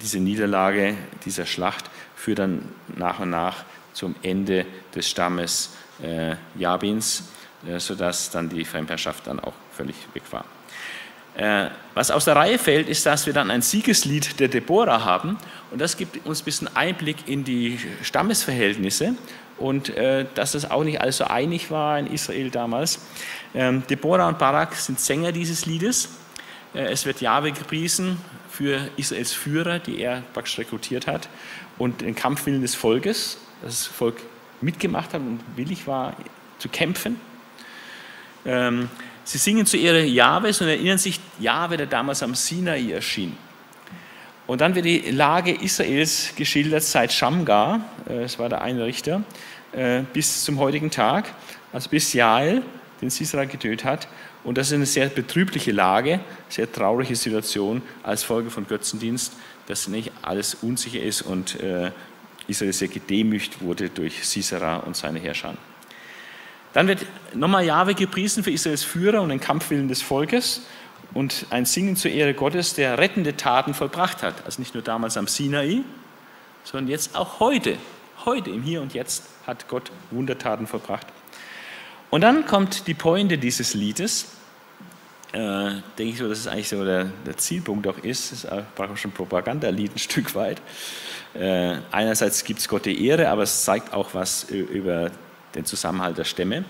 diese 0.00 0.20
Niederlage 0.20 0.96
dieser 1.24 1.46
Schlacht 1.46 1.86
führt 2.14 2.38
dann 2.38 2.68
nach 2.96 3.18
und 3.18 3.30
nach 3.30 3.64
zum 3.92 4.14
Ende 4.22 4.64
des 4.94 5.08
Stammes 5.08 5.70
äh, 6.02 6.36
Jabins, 6.56 7.24
äh, 7.66 7.78
sodass 7.78 8.30
dann 8.30 8.48
die 8.48 8.64
Fremdherrschaft 8.64 9.26
dann 9.26 9.40
auch 9.40 9.54
völlig 9.72 9.96
weg 10.14 10.22
war. 10.30 10.44
Äh, 11.36 11.70
was 11.94 12.10
aus 12.10 12.24
der 12.24 12.36
Reihe 12.36 12.58
fällt, 12.58 12.88
ist, 12.88 13.06
dass 13.06 13.26
wir 13.26 13.32
dann 13.32 13.50
ein 13.50 13.62
Siegeslied 13.62 14.40
der 14.40 14.48
Deborah 14.48 15.04
haben. 15.04 15.38
Und 15.70 15.80
das 15.80 15.96
gibt 15.96 16.24
uns 16.26 16.42
ein 16.42 16.44
bisschen 16.44 16.76
Einblick 16.76 17.28
in 17.28 17.44
die 17.44 17.78
Stammesverhältnisse 18.02 19.14
und 19.56 19.90
äh, 19.90 20.26
dass 20.34 20.52
das 20.52 20.70
auch 20.70 20.84
nicht 20.84 21.00
alles 21.00 21.18
so 21.18 21.24
einig 21.24 21.70
war 21.70 21.98
in 21.98 22.06
Israel 22.08 22.50
damals. 22.50 23.00
Ähm, 23.54 23.82
Deborah 23.88 24.28
und 24.28 24.38
Barak 24.38 24.74
sind 24.74 25.00
Sänger 25.00 25.32
dieses 25.32 25.66
Liedes. 25.66 26.08
Äh, 26.74 26.92
es 26.92 27.06
wird 27.06 27.20
Jahwe 27.20 27.52
gepriesen 27.52 28.18
für 28.58 28.90
Israels 28.96 29.32
Führer, 29.32 29.78
die 29.78 30.00
er 30.00 30.24
praktisch 30.34 30.58
rekrutiert 30.58 31.06
hat, 31.06 31.28
und 31.78 32.00
den 32.00 32.16
Kampfwillen 32.16 32.60
des 32.60 32.74
Volkes, 32.74 33.38
dass 33.62 33.84
das 33.84 33.86
Volk 33.86 34.16
mitgemacht 34.60 35.14
hat 35.14 35.20
und 35.20 35.38
willig 35.54 35.86
war 35.86 36.16
zu 36.58 36.68
kämpfen. 36.68 37.20
Ähm, 38.44 38.90
sie 39.22 39.38
singen 39.38 39.64
zu 39.64 39.76
Ehre 39.76 40.04
Jahwes 40.04 40.60
und 40.60 40.66
erinnern 40.66 40.98
sich 40.98 41.20
Jahwe, 41.38 41.76
der 41.76 41.86
damals 41.86 42.20
am 42.24 42.34
Sinai 42.34 42.90
erschien. 42.90 43.36
Und 44.48 44.60
dann 44.60 44.74
wird 44.74 44.86
die 44.86 45.10
Lage 45.12 45.52
Israels 45.52 46.32
geschildert 46.34 46.82
seit 46.82 47.12
Shamgar, 47.12 47.80
äh, 48.08 48.24
es 48.24 48.40
war 48.40 48.48
der 48.48 48.60
eine 48.60 48.84
Richter, 48.84 49.22
äh, 49.70 50.02
bis 50.12 50.42
zum 50.42 50.58
heutigen 50.58 50.90
Tag, 50.90 51.32
also 51.72 51.88
bis 51.90 52.12
Jael, 52.12 52.62
den 53.00 53.10
Sisera 53.10 53.44
getötet 53.44 53.84
hat. 53.84 54.08
Und 54.44 54.56
das 54.56 54.68
ist 54.68 54.74
eine 54.74 54.86
sehr 54.86 55.08
betrübliche 55.08 55.72
Lage, 55.72 56.20
sehr 56.48 56.70
traurige 56.70 57.16
Situation 57.16 57.82
als 58.02 58.22
Folge 58.22 58.50
von 58.50 58.66
Götzendienst, 58.66 59.32
dass 59.66 59.88
nicht 59.88 60.12
alles 60.22 60.54
unsicher 60.54 61.02
ist 61.02 61.22
und 61.22 61.60
äh, 61.60 61.90
Israel 62.46 62.72
sehr 62.72 62.88
gedemütigt 62.88 63.60
wurde 63.60 63.90
durch 63.90 64.26
Sisera 64.26 64.78
und 64.78 64.96
seine 64.96 65.18
Herrscher. 65.18 65.54
Dann 66.72 66.86
wird 66.86 67.04
nochmal 67.34 67.64
Jahwe 67.64 67.94
gepriesen 67.94 68.42
für 68.42 68.50
Israels 68.50 68.84
Führer 68.84 69.22
und 69.22 69.30
den 69.30 69.40
Kampfwillen 69.40 69.88
des 69.88 70.02
Volkes 70.02 70.62
und 71.14 71.46
ein 71.50 71.64
Singen 71.64 71.96
zur 71.96 72.10
Ehre 72.10 72.34
Gottes, 72.34 72.74
der 72.74 72.98
rettende 72.98 73.36
Taten 73.36 73.74
vollbracht 73.74 74.22
hat. 74.22 74.44
Also 74.44 74.60
nicht 74.60 74.74
nur 74.74 74.82
damals 74.82 75.16
am 75.16 75.26
Sinai, 75.26 75.82
sondern 76.64 76.88
jetzt 76.88 77.14
auch 77.16 77.40
heute. 77.40 77.76
Heute, 78.24 78.50
im 78.50 78.62
Hier 78.62 78.82
und 78.82 78.94
Jetzt, 78.94 79.24
hat 79.46 79.68
Gott 79.68 79.90
Wundertaten 80.10 80.66
vollbracht. 80.66 81.06
Und 82.10 82.22
dann 82.22 82.46
kommt 82.46 82.86
die 82.86 82.94
Pointe 82.94 83.38
dieses 83.38 83.74
Liedes. 83.74 84.32
Äh, 85.32 85.82
denke 85.98 86.12
ich 86.12 86.18
so, 86.18 86.28
dass 86.28 86.38
es 86.38 86.46
eigentlich 86.46 86.68
so 86.68 86.82
der, 86.84 87.04
der 87.26 87.36
Zielpunkt 87.36 87.86
auch 87.86 87.98
ist. 87.98 88.32
Es 88.32 88.44
ist 88.44 88.74
praktisch 88.74 89.04
ein 89.04 89.12
Propagandalied 89.12 89.94
ein 89.94 89.98
Stück 89.98 90.34
weit. 90.34 90.62
Äh, 91.34 91.76
einerseits 91.90 92.44
gibt 92.44 92.60
es 92.60 92.68
Gott 92.68 92.86
die 92.86 93.06
Ehre, 93.06 93.28
aber 93.28 93.42
es 93.42 93.64
zeigt 93.64 93.92
auch 93.92 94.14
was 94.14 94.44
über 94.44 95.10
den 95.54 95.66
Zusammenhalt 95.66 96.16
der 96.16 96.24
Stämme. 96.24 96.64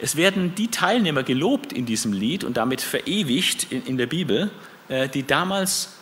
Es 0.00 0.14
werden 0.14 0.54
die 0.54 0.68
Teilnehmer 0.68 1.24
gelobt 1.24 1.72
in 1.72 1.84
diesem 1.84 2.12
Lied 2.12 2.44
und 2.44 2.56
damit 2.56 2.80
verewigt 2.80 3.72
in, 3.72 3.84
in 3.84 3.98
der 3.98 4.06
Bibel, 4.06 4.50
äh, 4.88 5.08
die 5.08 5.26
damals 5.26 5.94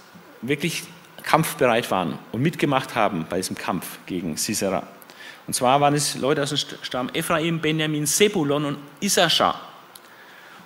wirklich 0.42 0.84
kampfbereit 1.22 1.90
waren 1.90 2.18
und 2.32 2.42
mitgemacht 2.42 2.94
haben 2.94 3.26
bei 3.28 3.38
diesem 3.38 3.56
Kampf 3.56 3.98
gegen 4.04 4.36
Sisera. 4.36 4.86
Und 5.46 5.54
zwar 5.54 5.80
waren 5.80 5.94
es 5.94 6.16
Leute 6.16 6.42
aus 6.42 6.50
dem 6.50 6.58
Stamm 6.82 7.10
Ephraim, 7.12 7.60
Benjamin, 7.60 8.06
Sebulon 8.06 8.64
und 8.64 8.78
Issachar. 9.00 9.60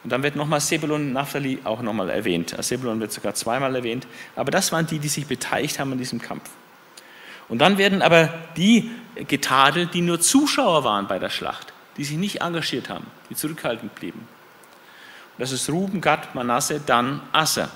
Und 0.02 0.10
dann 0.10 0.22
wird 0.22 0.36
nochmal 0.36 0.60
Sebulon 0.60 1.02
und 1.02 1.12
Naphtali 1.12 1.58
auch 1.64 1.82
nochmal 1.82 2.08
erwähnt. 2.08 2.54
Sebulon 2.58 3.00
wird 3.00 3.12
sogar 3.12 3.34
zweimal 3.34 3.76
erwähnt. 3.76 4.06
Aber 4.36 4.50
das 4.50 4.72
waren 4.72 4.86
die, 4.86 4.98
die 4.98 5.08
sich 5.08 5.26
beteiligt 5.26 5.78
haben 5.78 5.92
an 5.92 5.98
diesem 5.98 6.22
Kampf. 6.22 6.48
Und 7.48 7.58
dann 7.58 7.76
werden 7.76 8.00
aber 8.00 8.32
die 8.56 8.90
getadelt, 9.28 9.92
die 9.92 10.00
nur 10.00 10.20
Zuschauer 10.20 10.84
waren 10.84 11.06
bei 11.06 11.18
der 11.18 11.28
Schlacht 11.28 11.74
die 12.00 12.04
sich 12.04 12.16
nicht 12.16 12.40
engagiert 12.40 12.88
haben, 12.88 13.06
die 13.28 13.34
zurückhaltend 13.34 13.94
blieben. 13.94 14.26
das 15.36 15.52
ist 15.52 15.68
Ruben, 15.68 16.00
Gad, 16.00 16.34
Manasse, 16.34 16.80
dann 16.84 17.20
Asser. 17.30 17.68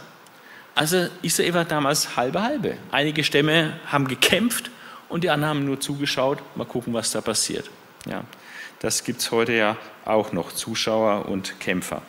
Also 0.74 1.08
Israel 1.20 1.52
war 1.52 1.64
damals 1.66 2.16
halbe 2.16 2.42
halbe. 2.42 2.78
Einige 2.90 3.22
Stämme 3.22 3.78
haben 3.86 4.08
gekämpft 4.08 4.70
und 5.14 5.22
die 5.22 5.30
anderen 5.30 5.50
haben 5.50 5.64
nur 5.64 5.78
zugeschaut. 5.78 6.40
Mal 6.56 6.64
gucken, 6.64 6.92
was 6.92 7.12
da 7.12 7.20
passiert. 7.20 7.70
Ja, 8.04 8.24
das 8.80 9.04
gibt 9.04 9.20
es 9.20 9.30
heute 9.30 9.52
ja 9.52 9.76
auch 10.04 10.32
noch, 10.32 10.50
Zuschauer 10.50 11.28
und 11.28 11.60
Kämpfer. 11.60 12.02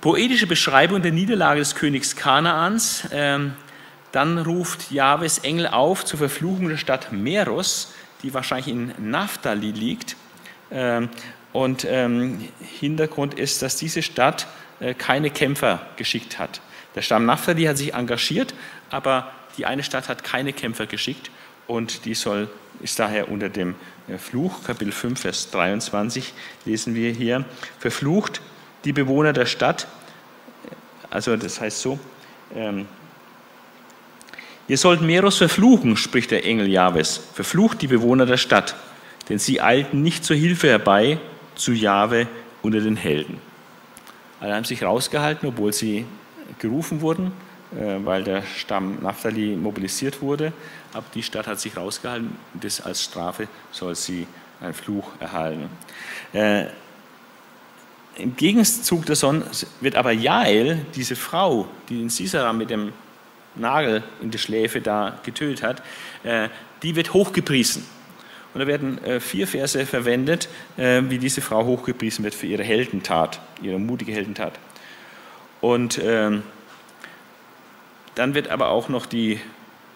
Poetische 0.00 0.48
Beschreibung 0.48 1.00
der 1.00 1.12
Niederlage 1.12 1.60
des 1.60 1.76
Königs 1.76 2.16
Kanaans. 2.16 3.04
Ähm, 3.12 3.52
dann 4.10 4.38
ruft 4.38 4.90
Jahwes 4.90 5.38
Engel 5.38 5.68
auf 5.68 6.04
zur 6.04 6.18
Verfluchung 6.18 6.70
der 6.70 6.76
Stadt 6.76 7.12
Meros, 7.12 7.92
die 8.24 8.34
wahrscheinlich 8.34 8.66
in 8.66 8.92
Naphtali 8.98 9.70
liegt. 9.70 10.16
Ähm, 10.72 11.08
und 11.52 11.86
ähm, 11.88 12.48
Hintergrund 12.80 13.34
ist, 13.34 13.62
dass 13.62 13.76
diese 13.76 14.02
Stadt 14.02 14.48
äh, 14.80 14.92
keine 14.92 15.30
Kämpfer 15.30 15.86
geschickt 15.94 16.40
hat. 16.40 16.60
Der 16.96 17.02
Stamm 17.02 17.26
Naphtali 17.26 17.62
hat 17.62 17.78
sich 17.78 17.94
engagiert, 17.94 18.54
aber 18.90 19.30
die 19.58 19.66
eine 19.66 19.82
Stadt 19.82 20.08
hat 20.08 20.24
keine 20.24 20.52
Kämpfer 20.52 20.86
geschickt 20.86 21.30
und 21.66 22.04
die 22.04 22.14
soll, 22.14 22.48
ist 22.80 22.98
daher 22.98 23.30
unter 23.30 23.48
dem 23.48 23.74
äh, 24.08 24.16
Fluch, 24.16 24.64
Kapitel 24.64 24.92
5, 24.92 25.20
Vers 25.20 25.50
23, 25.50 26.32
lesen 26.64 26.94
wir 26.94 27.12
hier, 27.12 27.44
verflucht 27.78 28.40
die 28.84 28.92
Bewohner 28.92 29.32
der 29.32 29.46
Stadt, 29.46 29.86
also 31.10 31.36
das 31.36 31.60
heißt 31.60 31.80
so, 31.80 31.98
ähm, 32.54 32.86
ihr 34.68 34.78
sollt 34.78 35.02
Meros 35.02 35.36
verfluchen, 35.38 35.96
spricht 35.96 36.30
der 36.30 36.46
Engel 36.46 36.68
Jahwes, 36.68 37.20
verflucht 37.34 37.82
die 37.82 37.88
Bewohner 37.88 38.24
der 38.24 38.38
Stadt 38.38 38.74
denn 39.28 39.38
sie 39.38 39.60
eilten 39.60 40.02
nicht 40.02 40.24
zur 40.24 40.36
Hilfe 40.36 40.68
herbei 40.68 41.18
zu 41.54 41.72
Jahwe 41.72 42.26
unter 42.62 42.80
den 42.80 42.96
Helden. 42.96 43.38
Alle 44.40 44.54
haben 44.54 44.64
sich 44.64 44.82
rausgehalten, 44.82 45.48
obwohl 45.48 45.72
sie 45.72 46.06
gerufen 46.58 47.00
wurden, 47.00 47.26
äh, 47.26 47.30
weil 47.70 48.24
der 48.24 48.42
Stamm 48.42 48.98
Naphtali 49.02 49.54
mobilisiert 49.54 50.22
wurde. 50.22 50.52
Aber 50.92 51.04
die 51.14 51.22
Stadt 51.22 51.46
hat 51.46 51.60
sich 51.60 51.76
rausgehalten 51.76 52.36
das 52.54 52.80
als 52.80 53.04
Strafe 53.04 53.48
soll 53.72 53.94
sie 53.94 54.26
einen 54.60 54.74
Fluch 54.74 55.12
erhalten. 55.20 55.68
Äh, 56.32 56.66
Im 58.16 58.34
Gegenzug 58.36 59.06
davon 59.06 59.44
wird 59.80 59.94
aber 59.94 60.12
Jael, 60.12 60.84
diese 60.94 61.14
Frau, 61.14 61.68
die 61.88 61.98
den 61.98 62.08
Sisera 62.08 62.52
mit 62.52 62.70
dem 62.70 62.92
Nagel 63.54 64.02
in 64.20 64.30
die 64.30 64.38
Schläfe 64.38 64.80
da 64.80 65.18
getötet 65.24 65.62
hat, 65.62 65.82
äh, 66.24 66.48
die 66.82 66.96
wird 66.96 67.12
hochgepriesen. 67.12 67.84
Und 68.54 68.60
da 68.60 68.66
werden 68.66 69.02
äh, 69.04 69.20
vier 69.20 69.46
Verse 69.46 69.84
verwendet, 69.84 70.48
äh, 70.76 71.02
wie 71.08 71.18
diese 71.18 71.40
Frau 71.40 71.64
hochgepriesen 71.64 72.24
wird 72.24 72.34
für 72.34 72.46
ihre 72.46 72.64
Heldentat, 72.64 73.40
ihre 73.62 73.78
mutige 73.78 74.12
Heldentat. 74.12 74.58
Und 75.60 76.00
ähm, 76.02 76.42
dann 78.18 78.34
wird 78.34 78.48
aber 78.48 78.68
auch 78.68 78.88
noch 78.88 79.06
die 79.06 79.40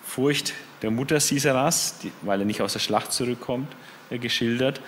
Furcht 0.05 0.55
der 0.83 0.91
Mutter 0.91 1.21
Siseras, 1.21 1.97
weil 2.23 2.41
er 2.41 2.47
nicht 2.47 2.63
aus 2.63 2.73
der 2.73 2.81
Schlacht 2.81 3.13
zurückkommt, 3.13 3.69
äh, 4.11 4.19
geschildert. 4.19 4.81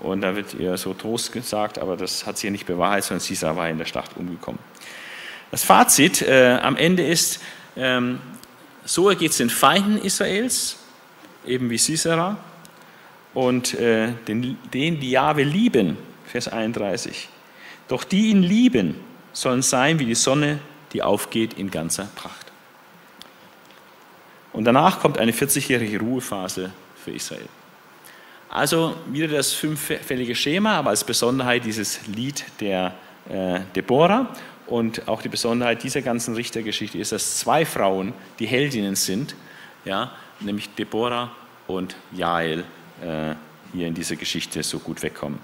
und 0.00 0.20
da 0.20 0.36
wird 0.36 0.54
ihr 0.54 0.76
so 0.76 0.94
Trost 0.94 1.32
gesagt, 1.32 1.78
aber 1.78 1.96
das 1.96 2.24
hat 2.24 2.38
sie 2.38 2.46
ja 2.46 2.50
nicht 2.52 2.66
bewahrheitet, 2.66 3.04
sondern 3.04 3.20
Sisera 3.20 3.56
war 3.56 3.68
in 3.68 3.78
der 3.78 3.84
Schlacht 3.84 4.16
umgekommen. 4.16 4.60
Das 5.50 5.64
Fazit 5.64 6.24
am 6.28 6.76
Ende 6.76 7.04
ist, 7.04 7.40
ähm, 7.76 8.20
so 8.84 9.08
ergeht 9.08 9.30
es 9.30 9.38
den 9.38 9.50
Feinden 9.50 9.98
Israels, 9.98 10.76
eben 11.46 11.70
wie 11.70 11.78
Sisera, 11.78 12.36
und 13.34 13.74
äh, 13.74 14.12
den, 14.28 14.58
den, 14.72 15.00
die 15.00 15.10
Jahwe 15.10 15.42
lieben, 15.42 15.96
Vers 16.26 16.48
31. 16.48 17.28
Doch 17.88 18.04
die 18.04 18.28
ihn 18.28 18.42
lieben, 18.42 18.96
sollen 19.32 19.62
sein 19.62 19.98
wie 19.98 20.06
die 20.06 20.14
Sonne, 20.14 20.58
die 20.92 21.02
aufgeht 21.02 21.54
in 21.54 21.70
ganzer 21.70 22.08
Pracht. 22.14 22.52
Und 24.52 24.64
danach 24.64 25.00
kommt 25.00 25.18
eine 25.18 25.32
40-jährige 25.32 25.98
Ruhephase 25.98 26.72
für 27.02 27.12
Israel. 27.12 27.48
Also 28.50 28.94
wieder 29.06 29.28
das 29.28 29.54
fünffällige 29.54 30.34
Schema, 30.34 30.76
aber 30.76 30.90
als 30.90 31.04
Besonderheit 31.04 31.64
dieses 31.64 32.06
Lied 32.06 32.44
der 32.60 32.94
äh, 33.30 33.60
Deborah. 33.74 34.28
Und 34.66 35.08
auch 35.08 35.22
die 35.22 35.28
Besonderheit 35.28 35.82
dieser 35.82 36.02
ganzen 36.02 36.34
Richtergeschichte 36.34 36.98
ist, 36.98 37.12
dass 37.12 37.38
zwei 37.38 37.64
Frauen 37.64 38.12
die 38.38 38.46
Heldinnen 38.46 38.94
sind, 38.94 39.34
ja, 39.84 40.12
nämlich 40.40 40.68
Deborah 40.74 41.32
und 41.66 41.96
Jael 42.12 42.64
äh, 43.02 43.34
hier 43.72 43.86
in 43.86 43.94
dieser 43.94 44.16
Geschichte 44.16 44.62
so 44.62 44.78
gut 44.78 45.02
wegkommen. 45.02 45.38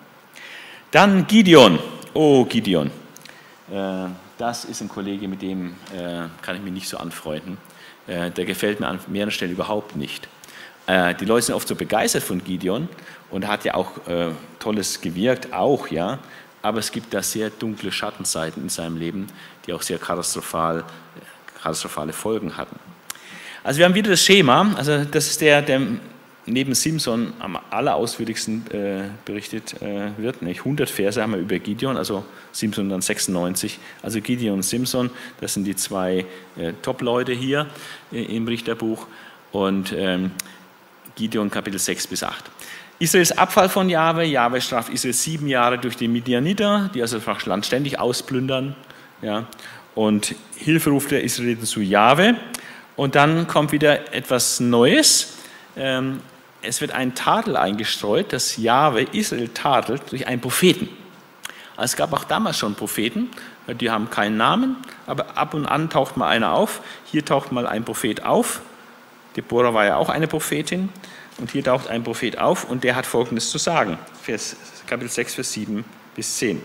Dann 0.90 1.26
Gideon. 1.26 1.78
Oh, 2.14 2.44
Gideon. 2.44 2.90
Äh, 3.70 4.07
das 4.39 4.64
ist 4.64 4.80
ein 4.80 4.89
Kollege, 4.89 5.28
mit 5.28 5.43
dem 5.43 5.74
äh, 5.95 6.28
kann 6.43 6.57
ich 6.57 6.62
mich 6.62 6.72
nicht 6.72 6.89
so 6.89 6.97
anfreunden. 6.97 7.59
Äh, 8.07 8.30
der 8.30 8.45
gefällt 8.45 8.80
mir 8.80 8.86
an 8.86 9.01
mehreren 9.09 9.30
Stellen 9.30 9.53
überhaupt 9.53 9.97
nicht. 9.97 10.28
Äh, 10.86 11.14
die 11.14 11.24
Leute 11.24 11.47
sind 11.47 11.55
oft 11.55 11.68
so 11.68 11.74
begeistert 11.74 12.22
von 12.22 12.43
Gideon 12.43 12.89
und 13.30 13.47
hat 13.47 13.64
ja 13.64 13.74
auch 13.74 14.07
äh, 14.07 14.30
Tolles 14.59 15.01
gewirkt, 15.01 15.53
auch, 15.53 15.89
ja. 15.89 16.18
aber 16.62 16.78
es 16.78 16.91
gibt 16.91 17.12
da 17.12 17.22
sehr 17.22 17.51
dunkle 17.51 17.93
Schattenseiten 17.93 18.62
in 18.62 18.68
seinem 18.68 18.97
Leben, 18.97 19.26
die 19.66 19.72
auch 19.74 19.82
sehr 19.82 19.99
katastrophal, 19.99 20.84
katastrophale 21.55 22.12
Folgen 22.12 22.57
hatten. 22.57 22.78
Also 23.64 23.78
wir 23.78 23.84
haben 23.84 23.95
wieder 23.95 24.11
das 24.11 24.22
Schema, 24.22 24.72
also 24.76 25.05
das 25.05 25.26
ist 25.26 25.41
der, 25.41 25.61
der 25.61 25.80
neben 26.49 26.74
Simson 26.74 27.32
am 27.38 27.59
allerausführlichsten 27.70 28.70
äh, 28.70 29.05
berichtet 29.24 29.80
äh, 29.82 30.11
wird. 30.16 30.42
Nicht? 30.42 30.61
100 30.61 30.88
Verse 30.88 31.20
haben 31.20 31.32
wir 31.32 31.38
über 31.38 31.59
Gideon, 31.59 31.96
also 31.96 32.24
Simson 32.53 32.88
dann 32.88 33.01
96. 33.01 33.78
Also 34.03 34.20
Gideon 34.20 34.57
und 34.57 34.62
Simson, 34.62 35.11
das 35.40 35.55
sind 35.55 35.64
die 35.64 35.76
zwei 35.76 36.26
äh, 36.57 36.72
Top-Leute 36.82 37.32
hier 37.32 37.66
äh, 38.12 38.22
im 38.36 38.46
Richterbuch. 38.49 39.07
Und 39.53 39.94
ähm, 39.96 40.32
Gideon 41.16 41.51
Kapitel 41.51 41.78
6 41.78 42.07
bis 42.07 42.22
8. 42.22 42.44
Israels 42.99 43.32
Abfall 43.36 43.68
von 43.68 43.88
Jahwe. 43.88 44.24
Jahwe 44.24 44.61
straft 44.61 44.92
Israel 44.92 45.14
sieben 45.14 45.46
Jahre 45.46 45.78
durch 45.78 45.96
die 45.96 46.09
Midianiter, 46.09 46.90
die 46.94 47.03
also 47.03 47.18
das 47.18 47.46
Land 47.46 47.64
ständig 47.64 47.99
ausplündern. 47.99 48.74
Ja. 49.22 49.46
Und 49.94 50.34
Hilfe 50.57 50.90
ruft 50.90 51.11
der 51.11 51.22
Israeliten 51.22 51.64
zu 51.64 51.80
Jahwe. 51.80 52.36
Und 52.96 53.14
dann 53.14 53.46
kommt 53.46 53.72
wieder 53.72 54.12
etwas 54.12 54.59
Neues. 54.59 55.34
Ähm, 55.76 56.20
es 56.62 56.80
wird 56.80 56.92
ein 56.92 57.14
Tadel 57.14 57.56
eingestreut, 57.56 58.32
dass 58.32 58.56
Jahwe 58.56 59.02
Israel 59.12 59.48
tadelt 59.48 60.11
durch 60.11 60.26
einen 60.26 60.40
Propheten. 60.40 60.88
Also 61.76 61.92
es 61.92 61.96
gab 61.96 62.12
auch 62.12 62.24
damals 62.24 62.59
schon 62.59 62.74
Propheten, 62.74 63.30
die 63.68 63.90
haben 63.90 64.11
keinen 64.11 64.36
Namen, 64.36 64.76
aber 65.06 65.36
ab 65.36 65.54
und 65.54 65.66
an 65.66 65.90
taucht 65.90 66.16
mal 66.16 66.28
einer 66.28 66.52
auf. 66.52 66.80
Hier 67.04 67.24
taucht 67.24 67.52
mal 67.52 67.66
ein 67.66 67.84
Prophet 67.84 68.24
auf. 68.24 68.61
Deborah 69.36 69.74
war 69.74 69.84
ja 69.84 69.96
auch 69.96 70.09
eine 70.09 70.26
Prophetin. 70.26 70.88
Und 71.38 71.52
hier 71.52 71.62
taucht 71.62 71.86
ein 71.86 72.02
Prophet 72.02 72.38
auf 72.38 72.64
und 72.64 72.82
der 72.82 72.96
hat 72.96 73.06
Folgendes 73.06 73.50
zu 73.50 73.59
sagen. 73.59 73.96
Vers, 74.22 74.56
Kapitel 74.86 75.11
6, 75.11 75.34
Vers 75.34 75.52
7 75.52 75.84
bis 76.16 76.36
10. 76.38 76.61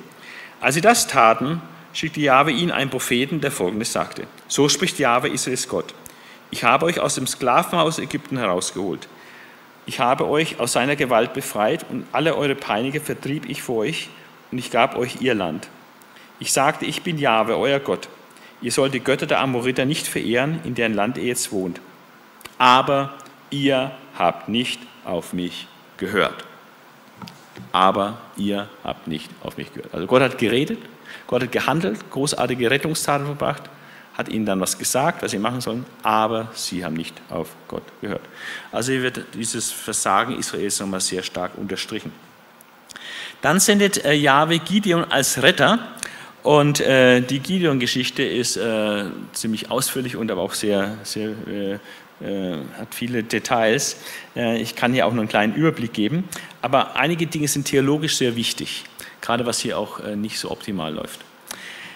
Als 0.59 0.75
sie 0.75 0.81
das 0.81 1.05
taten, 1.05 1.61
schickte 1.93 2.21
Jahwe 2.21 2.51
ihnen 2.51 2.71
einen 2.71 2.89
Propheten, 2.89 3.39
der 3.39 3.51
Folgendes 3.51 3.93
sagte. 3.93 4.25
So 4.47 4.69
spricht 4.69 4.97
Jahwe 4.97 5.29
Israels 5.29 5.67
Gott. 5.67 5.93
Ich 6.49 6.63
habe 6.63 6.85
euch 6.87 6.99
aus 6.99 7.15
dem 7.15 7.27
Sklavenhaus 7.27 7.99
Ägypten 7.99 8.37
herausgeholt. 8.37 9.07
Ich 9.86 9.99
habe 9.99 10.27
euch 10.27 10.59
aus 10.59 10.73
seiner 10.73 10.95
Gewalt 10.95 11.34
befreit 11.34 11.86
und 11.89 12.05
alle 12.11 12.36
eure 12.36 12.55
Peiniger 12.55 13.01
vertrieb 13.01 13.49
ich 13.49 13.61
vor 13.61 13.79
euch 13.79 14.09
und 14.51 14.57
ich 14.57 14.71
gab 14.71 14.95
euch 14.97 15.21
ihr 15.21 15.36
Land. 15.36 15.67
Ich 16.39 16.53
sagte, 16.53 16.86
ich 16.86 17.03
bin 17.03 17.17
Jahwe, 17.17 17.57
euer 17.57 17.79
Gott. 17.79 18.07
Ihr 18.61 18.71
sollt 18.71 18.93
die 18.93 19.01
Götter 19.01 19.25
der 19.25 19.41
Amoriter 19.41 19.86
nicht 19.86 20.07
verehren, 20.07 20.61
in 20.63 20.73
deren 20.73 20.93
Land 20.93 21.17
ihr 21.17 21.25
jetzt 21.25 21.51
wohnt. 21.51 21.81
Aber 22.57 23.13
ihr 23.49 23.91
habt 24.17 24.47
nicht 24.47 24.79
auf 25.03 25.34
mich 25.34 25.67
gehört. 25.97 26.45
Aber 27.73 28.19
ihr 28.38 28.69
habt 28.84 29.07
nicht 29.07 29.29
auf 29.43 29.57
mich 29.57 29.73
gehört. 29.73 29.93
Also 29.93 30.07
Gott 30.07 30.21
hat 30.21 30.38
geredet, 30.38 30.79
Gott 31.27 31.43
hat 31.43 31.51
gehandelt, 31.51 32.09
großartige 32.09 32.71
Rettungstaten 32.71 33.25
verbracht, 33.25 33.63
hat 34.14 34.30
ihnen 34.30 34.45
dann 34.45 34.59
was 34.59 34.78
gesagt, 34.78 35.24
was 35.24 35.32
sie 35.32 35.39
machen 35.39 35.61
sollen, 35.61 35.86
aber 36.03 36.49
sie 36.53 36.86
haben 36.86 36.93
nicht 36.93 37.20
auf 37.30 37.49
Gott 37.68 37.84
gehört. 38.01 38.22
Also 38.72 38.91
hier 38.91 39.01
wird 39.01 39.26
dieses 39.34 39.72
Versagen 39.72 40.38
Israels 40.38 40.80
nochmal 40.80 41.01
sehr 41.01 41.24
stark 41.24 41.57
unterstrichen. 41.57 42.11
Dann 43.41 43.59
sendet 43.59 44.05
äh, 44.05 44.14
Jahwe 44.14 44.59
Gideon 44.59 45.03
als 45.03 45.41
Retter 45.41 45.80
und 46.43 46.80
äh, 46.80 47.22
die 47.22 47.39
Gideon-Geschichte 47.39 48.24
ist 48.24 48.57
äh, 48.57 49.05
ziemlich 49.34 49.72
ausführlich 49.72 50.16
und 50.16 50.30
aber 50.30 50.41
auch 50.41 50.53
sehr, 50.53 50.97
sehr 51.03 51.30
äh, 51.47 51.74
äh 52.22 52.57
hat 52.78 52.93
viele 52.93 53.24
Details. 53.24 53.97
Äh, 54.36 54.61
ich 54.61 54.76
kann 54.76 54.93
hier 54.93 55.07
auch 55.07 55.11
nur 55.11 55.22
einen 55.22 55.30
kleinen 55.30 55.55
Überblick 55.55 55.93
geben, 55.93 56.30
aber 56.61 56.95
einige 56.95 57.28
Dinge 57.28 57.47
sind 57.47 57.66
theologisch 57.66 58.18
sehr 58.18 58.36
wichtig, 58.36 58.84
gerade 59.22 59.45
was 59.45 59.59
hier 59.59 59.78
auch 59.78 60.01
nicht 60.16 60.38
so 60.38 60.51
optimal 60.51 60.93
läuft. 60.93 61.20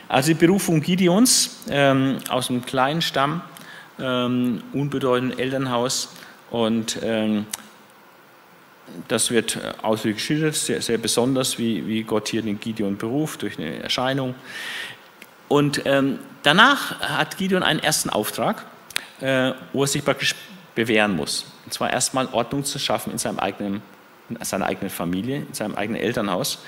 Also 0.10 0.30
die 0.30 0.36
Berufung 0.36 0.82
Gideons 0.82 1.64
ähm, 1.70 2.20
aus 2.30 2.50
einem 2.50 2.66
kleinen 2.66 3.02
Stamm, 3.02 3.42
ähm, 4.00 4.64
unbedeutenden 4.72 5.38
Elternhaus 5.38 6.10
und 6.50 7.00
ähm, 7.04 7.46
das 9.10 9.32
wird 9.32 9.58
äh, 9.58 9.74
ausführlich 9.82 10.18
geschildert, 10.18 10.56
sehr, 10.56 10.82
sehr 10.82 10.98
besonders, 10.98 11.58
wie, 11.60 11.86
wie 11.88 12.04
Gott 12.04 12.30
hier 12.30 12.42
den 12.42 12.60
Gideon 12.60 12.98
beruft 12.98 13.42
durch 13.42 13.58
eine 13.58 13.84
Erscheinung. 13.84 14.34
Und 15.50 15.82
ähm, 15.86 16.20
danach 16.44 17.00
hat 17.02 17.38
Gideon 17.38 17.64
einen 17.64 17.80
ersten 17.80 18.10
Auftrag, 18.10 18.66
äh, 19.20 19.52
wo 19.74 19.84
er 19.84 19.88
sich 19.88 20.06
praktisch 20.06 20.36
bewähren 20.74 21.16
muss. 21.16 21.46
Und 21.66 21.74
zwar 21.74 21.92
erstmal 21.92 22.28
Ordnung 22.32 22.64
zu 22.64 22.80
schaffen 22.80 23.12
in, 23.12 23.18
seinem 23.18 23.40
eigenen, 23.40 23.82
in 24.30 24.38
seiner 24.42 24.68
eigenen 24.68 24.90
Familie, 24.90 25.40
in 25.40 25.54
seinem 25.54 25.76
eigenen 25.76 26.02
Elternhaus. 26.02 26.60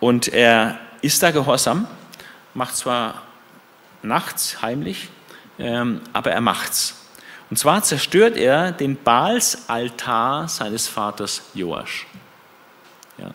Und 0.00 0.28
er 0.28 0.78
ist 1.02 1.22
da 1.22 1.30
gehorsam 1.30 1.86
macht 2.54 2.76
zwar 2.76 3.22
nachts 4.02 4.62
heimlich, 4.62 5.08
ähm, 5.58 6.00
aber 6.12 6.32
er 6.32 6.40
macht's. 6.40 6.96
Und 7.50 7.56
zwar 7.56 7.82
zerstört 7.82 8.36
er 8.36 8.70
den 8.72 8.96
Baalsaltar 8.96 10.48
seines 10.48 10.86
Vaters 10.86 11.42
Joasch. 11.54 12.06
Ja. 13.18 13.32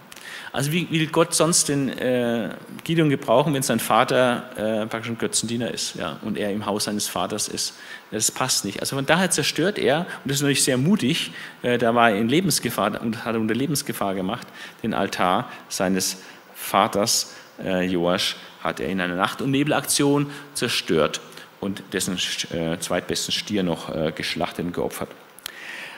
Also 0.54 0.72
wie 0.72 0.90
will 0.90 1.08
Gott 1.08 1.36
sonst 1.36 1.68
den 1.68 1.90
äh, 1.90 2.56
Gideon 2.86 3.10
gebrauchen, 3.10 3.54
wenn 3.54 3.62
sein 3.62 3.82
Vater 3.82 4.52
äh, 4.56 4.86
praktisch 4.88 5.12
ein 5.12 5.18
Götzendiener 5.18 5.70
ist 5.70 5.96
ja, 5.96 6.18
und 6.22 6.38
er 6.38 6.54
im 6.54 6.66
Haus 6.66 6.86
seines 6.86 7.10
Vaters 7.10 7.50
ist? 7.50 7.74
Das 8.12 8.32
passt 8.32 8.64
nicht. 8.64 8.80
Also 8.80 8.96
von 8.96 9.06
daher 9.06 9.30
zerstört 9.30 9.78
er, 9.78 10.00
und 10.00 10.32
das 10.32 10.38
ist 10.38 10.42
natürlich 10.44 10.64
sehr 10.64 10.78
mutig, 10.78 11.32
äh, 11.62 11.78
da 11.78 11.94
war 11.94 12.12
er 12.12 12.18
in 12.18 12.30
Lebensgefahr 12.30 13.02
und 13.02 13.26
hat 13.26 13.36
unter 13.36 13.54
Lebensgefahr 13.54 14.16
gemacht, 14.16 14.48
den 14.82 14.94
Altar 14.94 15.50
seines 15.68 16.18
Vaters 16.56 17.34
Joasch 17.58 18.36
hat 18.64 18.80
er 18.80 18.90
in 18.90 19.00
einer 19.00 19.16
Nacht- 19.16 19.42
und 19.42 19.52
Nebelaktion 19.52 20.30
zerstört 20.54 21.22
und 21.62 21.84
dessen 21.94 22.18
äh, 22.52 22.78
zweitbesten 22.80 23.32
Stier 23.32 23.64
noch 23.64 23.94
äh, 23.94 24.12
geschlachtet 24.12 24.66
und 24.66 24.74
geopfert. 24.74 25.10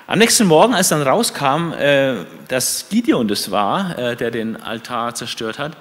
Am 0.06 0.20
nächsten 0.20 0.48
Morgen, 0.48 0.74
als 0.74 0.90
dann 0.90 1.02
rauskam, 1.02 1.74
äh, 1.74 2.26
dass 2.48 2.88
Gideon 2.90 3.28
das 3.28 3.52
war, 3.52 3.98
äh, 3.98 4.16
der 4.16 4.32
den 4.32 4.62
Altar 4.62 5.16
zerstört 5.16 5.60
hat, 5.60 5.76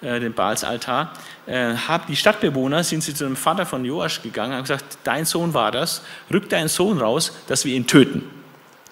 äh, 0.00 0.18
den 0.18 0.32
Baalsaltar, 0.32 1.12
äh, 1.46 1.74
haben 1.74 2.04
die 2.08 2.16
Stadtbewohner, 2.16 2.82
sind 2.82 3.02
sie 3.02 3.14
zu 3.14 3.24
dem 3.24 3.36
Vater 3.36 3.66
von 3.66 3.84
Joasch 3.84 4.22
gegangen 4.22 4.54
und 4.54 4.62
gesagt, 4.62 4.98
dein 5.04 5.24
Sohn 5.24 5.54
war 5.54 5.70
das, 5.70 6.02
rück 6.32 6.48
deinen 6.48 6.68
Sohn 6.68 6.98
raus, 6.98 7.36
dass 7.46 7.64
wir 7.64 7.74
ihn 7.74 7.86
töten. 7.86 8.22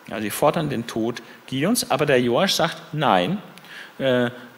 Ja, 0.09 0.21
sie 0.21 0.31
fordern 0.31 0.71
den 0.71 0.87
Tod 0.87 1.21
Gideons, 1.47 1.91
aber 1.91 2.07
der 2.07 2.21
Joasch 2.21 2.53
sagt, 2.53 2.77
nein, 2.93 3.39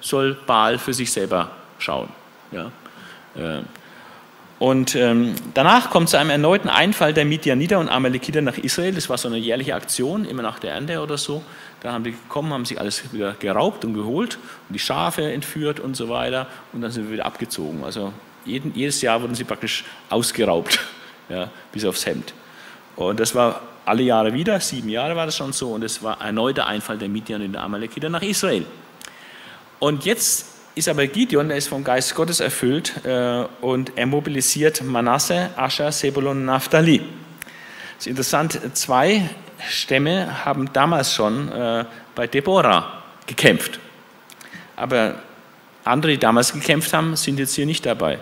soll 0.00 0.34
Baal 0.46 0.76
für 0.76 0.92
sich 0.92 1.10
selber 1.10 1.52
schauen. 1.78 2.08
Ja. 2.52 2.70
Äh, 3.36 3.62
und 4.58 4.96
ähm, 4.96 5.36
danach 5.54 5.90
kommt 5.90 6.08
zu 6.08 6.18
einem 6.18 6.30
erneuten 6.30 6.68
Einfall 6.68 7.14
der 7.14 7.24
Midianiter 7.24 7.78
und 7.78 7.88
Amalekiter 7.88 8.42
nach 8.42 8.58
Israel. 8.58 8.92
Das 8.92 9.08
war 9.08 9.16
so 9.16 9.28
eine 9.28 9.38
jährliche 9.38 9.74
Aktion, 9.76 10.24
immer 10.24 10.42
nach 10.42 10.58
der 10.58 10.72
Ernte 10.72 11.00
oder 11.00 11.16
so. 11.16 11.44
Da 11.80 11.92
haben 11.92 12.02
die 12.02 12.10
gekommen, 12.10 12.52
haben 12.52 12.64
sich 12.64 12.80
alles 12.80 13.12
wieder 13.12 13.34
geraubt 13.34 13.84
und 13.84 13.94
geholt 13.94 14.36
und 14.68 14.74
die 14.74 14.80
Schafe 14.80 15.30
entführt 15.32 15.78
und 15.78 15.96
so 15.96 16.08
weiter. 16.08 16.48
Und 16.72 16.80
dann 16.80 16.90
sind 16.90 17.04
wir 17.04 17.12
wieder 17.12 17.26
abgezogen. 17.26 17.84
Also 17.84 18.12
jeden, 18.44 18.74
jedes 18.74 19.00
Jahr 19.00 19.22
wurden 19.22 19.36
sie 19.36 19.44
praktisch 19.44 19.84
ausgeraubt, 20.10 20.80
ja, 21.28 21.50
bis 21.70 21.84
aufs 21.84 22.04
Hemd. 22.04 22.34
Und 22.96 23.20
das 23.20 23.36
war 23.36 23.62
alle 23.84 24.02
Jahre 24.02 24.32
wieder, 24.32 24.58
sieben 24.58 24.88
Jahre 24.88 25.14
war 25.14 25.26
das 25.26 25.36
schon 25.36 25.52
so. 25.52 25.70
Und 25.70 25.84
es 25.84 26.02
war 26.02 26.20
erneuter 26.20 26.66
Einfall 26.66 26.98
der 26.98 27.08
Midian 27.08 27.42
und 27.42 27.56
Amalekiter 27.56 28.08
nach 28.08 28.22
Israel. 28.22 28.66
Und 29.78 30.04
jetzt 30.04 30.57
ist 30.78 30.88
aber 30.88 31.06
Gideon, 31.08 31.48
der 31.48 31.58
ist 31.58 31.68
vom 31.68 31.82
Geist 31.82 32.14
Gottes 32.14 32.38
erfüllt 32.40 33.04
äh, 33.04 33.44
und 33.60 33.92
er 33.96 34.06
mobilisiert 34.06 34.82
Manasse, 34.82 35.50
Ascher, 35.56 35.90
Sebulon 35.90 36.38
und 36.38 36.44
Naphtali. 36.44 36.98
Das 36.98 38.00
ist 38.00 38.06
interessant, 38.06 38.60
zwei 38.74 39.28
Stämme 39.68 40.44
haben 40.44 40.72
damals 40.72 41.12
schon 41.12 41.50
äh, 41.50 41.84
bei 42.14 42.28
Deborah 42.28 43.02
gekämpft. 43.26 43.80
Aber 44.76 45.16
andere, 45.84 46.12
die 46.12 46.18
damals 46.18 46.52
gekämpft 46.52 46.92
haben, 46.92 47.16
sind 47.16 47.40
jetzt 47.40 47.56
hier 47.56 47.66
nicht 47.66 47.84
dabei. 47.84 48.20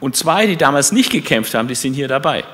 Und 0.00 0.16
zwei, 0.16 0.46
die 0.46 0.56
damals 0.56 0.92
nicht 0.92 1.12
gekämpft 1.12 1.52
haben, 1.54 1.68
die 1.68 1.74
sind 1.74 1.92
hier 1.92 2.08
dabei. 2.08 2.44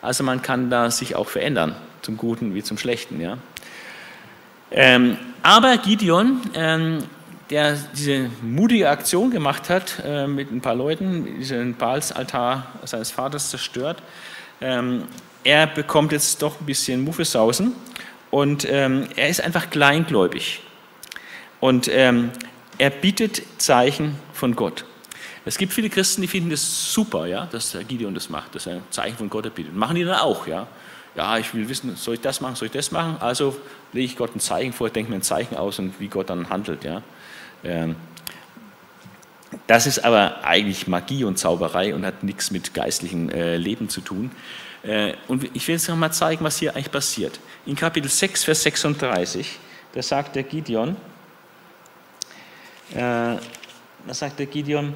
Also 0.00 0.24
man 0.24 0.40
kann 0.40 0.70
da 0.70 0.90
sich 0.90 1.14
auch 1.14 1.28
verändern, 1.28 1.76
zum 2.00 2.16
Guten 2.16 2.54
wie 2.54 2.62
zum 2.62 2.78
Schlechten. 2.78 3.20
Ja. 3.20 3.36
Ähm, 4.70 5.18
aber 5.42 5.76
Gideon 5.76 6.40
ähm, 6.54 7.04
der 7.52 7.76
diese 7.94 8.30
mutige 8.40 8.88
Aktion 8.88 9.30
gemacht 9.30 9.68
hat, 9.68 10.02
äh, 10.04 10.26
mit 10.26 10.50
ein 10.50 10.62
paar 10.62 10.74
Leuten, 10.74 11.38
diesen 11.38 11.74
Baalsaltar 11.74 12.66
seines 12.84 13.10
Vaters 13.10 13.50
zerstört. 13.50 14.02
Ähm, 14.62 15.04
er 15.44 15.66
bekommt 15.66 16.12
jetzt 16.12 16.40
doch 16.40 16.60
ein 16.60 16.66
bisschen 16.66 17.04
Muffesausen 17.04 17.74
und 18.30 18.66
ähm, 18.68 19.06
er 19.16 19.28
ist 19.28 19.42
einfach 19.42 19.68
kleingläubig. 19.68 20.62
Und 21.60 21.88
ähm, 21.88 22.30
er 22.78 22.88
bietet 22.88 23.42
Zeichen 23.58 24.16
von 24.32 24.56
Gott. 24.56 24.86
Es 25.44 25.58
gibt 25.58 25.74
viele 25.74 25.90
Christen, 25.90 26.22
die 26.22 26.28
finden 26.28 26.48
das 26.48 26.92
super, 26.94 27.26
ja, 27.26 27.46
dass 27.46 27.72
der 27.72 27.84
Gideon 27.84 28.14
das 28.14 28.30
macht, 28.30 28.54
dass 28.54 28.66
er 28.66 28.80
Zeichen 28.90 29.18
von 29.18 29.28
Gott 29.28 29.44
erbietet. 29.44 29.74
Machen 29.74 29.96
die 29.96 30.04
dann 30.04 30.20
auch, 30.20 30.46
ja. 30.46 30.66
Ja, 31.14 31.36
ich 31.36 31.52
will 31.52 31.68
wissen, 31.68 31.94
soll 31.96 32.14
ich 32.14 32.20
das 32.22 32.40
machen, 32.40 32.54
soll 32.54 32.66
ich 32.66 32.72
das 32.72 32.90
machen? 32.90 33.16
Also 33.20 33.54
lege 33.92 34.06
ich 34.06 34.16
Gott 34.16 34.34
ein 34.34 34.40
Zeichen 34.40 34.72
vor, 34.72 34.88
denke 34.88 35.10
mir 35.10 35.18
ein 35.18 35.22
Zeichen 35.22 35.56
aus 35.56 35.78
und 35.78 36.00
wie 36.00 36.08
Gott 36.08 36.30
dann 36.30 36.48
handelt, 36.48 36.84
ja. 36.84 37.02
Ähm, 37.64 37.96
Das 39.66 39.86
ist 39.86 40.04
aber 40.04 40.44
eigentlich 40.44 40.86
Magie 40.86 41.24
und 41.24 41.38
Zauberei 41.38 41.94
und 41.94 42.06
hat 42.06 42.22
nichts 42.22 42.50
mit 42.50 42.74
geistlichem 42.74 43.28
äh, 43.28 43.56
Leben 43.56 43.88
zu 43.88 44.00
tun. 44.00 44.30
Äh, 44.82 45.14
und 45.28 45.44
ich 45.54 45.66
will 45.68 45.74
jetzt 45.74 45.88
noch 45.88 45.96
mal 45.96 46.10
zeigen, 46.10 46.44
was 46.44 46.58
hier 46.58 46.74
eigentlich 46.74 46.90
passiert. 46.90 47.38
In 47.66 47.76
Kapitel 47.76 48.08
6, 48.08 48.44
Vers 48.44 48.62
36, 48.62 49.58
da 49.92 50.02
sagt 50.02 50.36
der 50.36 50.42
Gideon, 50.42 50.96
äh, 52.92 52.96
da 52.96 53.38
sagt 54.08 54.38
der 54.38 54.46
Gideon, 54.46 54.94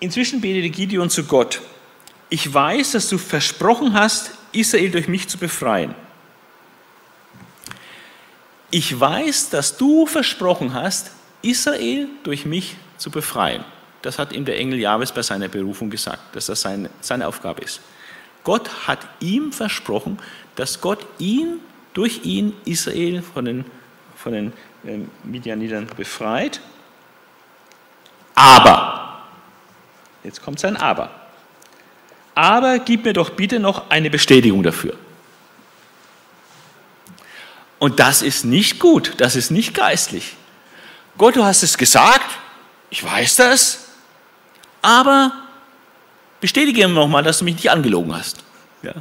inzwischen 0.00 0.40
betete 0.40 0.70
Gideon 0.70 1.10
zu 1.10 1.24
Gott, 1.24 1.60
ich 2.28 2.52
weiß, 2.52 2.92
dass 2.92 3.08
du 3.08 3.18
versprochen 3.18 3.92
hast, 3.92 4.32
Israel 4.52 4.90
durch 4.90 5.06
mich 5.06 5.28
zu 5.28 5.38
befreien. 5.38 5.94
Ich 8.70 8.98
weiß, 8.98 9.50
dass 9.50 9.76
du 9.76 10.06
versprochen 10.06 10.74
hast, 10.74 11.12
Israel 11.42 12.08
durch 12.24 12.44
mich 12.44 12.76
zu 12.98 13.10
befreien. 13.10 13.64
Das 14.02 14.18
hat 14.18 14.32
ihm 14.32 14.44
der 14.44 14.58
Engel 14.58 14.78
Jahwes 14.78 15.12
bei 15.12 15.22
seiner 15.22 15.48
Berufung 15.48 15.90
gesagt, 15.90 16.34
dass 16.34 16.46
das 16.46 16.60
seine, 16.60 16.90
seine 17.00 17.26
Aufgabe 17.26 17.62
ist. 17.62 17.80
Gott 18.44 18.86
hat 18.86 19.00
ihm 19.20 19.52
versprochen, 19.52 20.18
dass 20.54 20.80
Gott 20.80 21.06
ihn, 21.18 21.60
durch 21.94 22.24
ihn 22.24 22.52
Israel 22.64 23.22
von 23.22 23.44
den, 23.44 23.64
von 24.16 24.32
den 24.32 24.52
äh, 24.84 24.98
Midianitern 25.24 25.88
befreit. 25.96 26.60
Aber, 28.34 29.24
jetzt 30.22 30.42
kommt 30.42 30.60
sein 30.60 30.76
Aber. 30.76 31.10
Aber 32.34 32.78
gib 32.78 33.04
mir 33.04 33.14
doch 33.14 33.30
bitte 33.30 33.58
noch 33.58 33.90
eine 33.90 34.10
Bestätigung 34.10 34.62
dafür. 34.62 34.94
Und 37.78 38.00
das 38.00 38.22
ist 38.22 38.44
nicht 38.44 38.78
gut, 38.78 39.14
das 39.18 39.36
ist 39.36 39.50
nicht 39.50 39.74
geistlich. 39.74 40.36
Gott, 41.18 41.36
du 41.36 41.44
hast 41.44 41.62
es 41.62 41.76
gesagt, 41.76 42.30
ich 42.90 43.02
weiß 43.04 43.36
das, 43.36 43.88
aber 44.82 45.32
bestätige 46.40 46.86
mir 46.88 46.94
nochmal, 46.94 47.22
dass 47.22 47.38
du 47.38 47.44
mich 47.44 47.56
nicht 47.56 47.70
angelogen 47.70 48.14
hast. 48.14 48.44
Ja? 48.82 48.94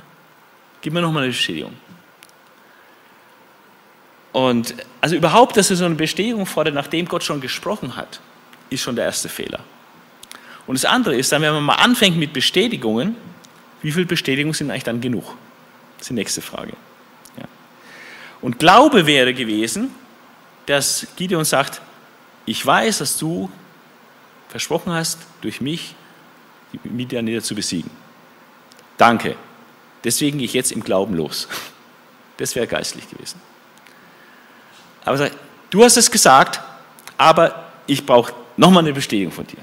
Gib 0.82 0.94
mir 0.94 1.02
nochmal 1.02 1.24
eine 1.24 1.32
Bestätigung. 1.32 1.74
Und 4.32 4.76
also 5.00 5.16
überhaupt, 5.16 5.56
dass 5.56 5.70
er 5.70 5.78
so 5.78 5.86
eine 5.86 5.96
Bestätigung 5.96 6.46
fordert, 6.46 6.76
nachdem 6.76 7.08
Gott 7.08 7.24
schon 7.24 7.40
gesprochen 7.40 7.96
hat, 7.96 8.20
ist 8.70 8.82
schon 8.82 8.96
der 8.96 9.06
erste 9.06 9.30
Fehler. 9.30 9.60
Und 10.68 10.76
das 10.76 10.86
andere 10.86 11.16
ist 11.16 11.32
dann, 11.32 11.42
wenn 11.42 11.54
man 11.54 11.64
mal 11.64 11.76
anfängt 11.76 12.18
mit 12.18 12.34
Bestätigungen, 12.34 13.16
wie 13.82 13.92
viele 13.92 14.06
Bestätigungen 14.06 14.54
sind 14.54 14.72
eigentlich 14.72 14.84
dann 14.84 15.00
genug? 15.00 15.36
Das 15.98 16.04
ist 16.04 16.10
die 16.10 16.16
nächste 16.16 16.42
Frage. 16.42 16.74
Und 18.46 18.60
Glaube 18.60 19.08
wäre 19.08 19.34
gewesen, 19.34 19.90
dass 20.68 21.08
Gideon 21.16 21.46
sagt, 21.46 21.82
ich 22.46 22.64
weiß, 22.64 23.00
dass 23.00 23.18
du 23.18 23.50
versprochen 24.50 24.94
hast, 24.94 25.18
durch 25.42 25.62
mich 25.62 25.96
die 26.72 26.88
Midianiter 26.88 27.42
zu 27.42 27.56
besiegen. 27.56 27.90
Danke. 29.00 29.36
Deswegen 30.04 30.38
gehe 30.38 30.46
ich 30.46 30.54
jetzt 30.54 30.72
im 30.72 30.84
Glauben 30.84 31.16
los. 31.16 31.48
Das 32.38 32.54
wäre 32.54 32.68
geistlich 32.68 33.10
gewesen. 33.10 33.40
Aber 35.06 35.18
sag, 35.18 35.32
du 35.70 35.84
hast 35.84 35.96
es 35.96 36.12
gesagt, 36.12 36.60
aber 37.18 37.70
ich 37.88 38.06
brauche 38.06 38.34
nochmal 38.58 38.84
eine 38.84 38.92
Bestätigung 38.92 39.32
von 39.32 39.48
dir. 39.48 39.60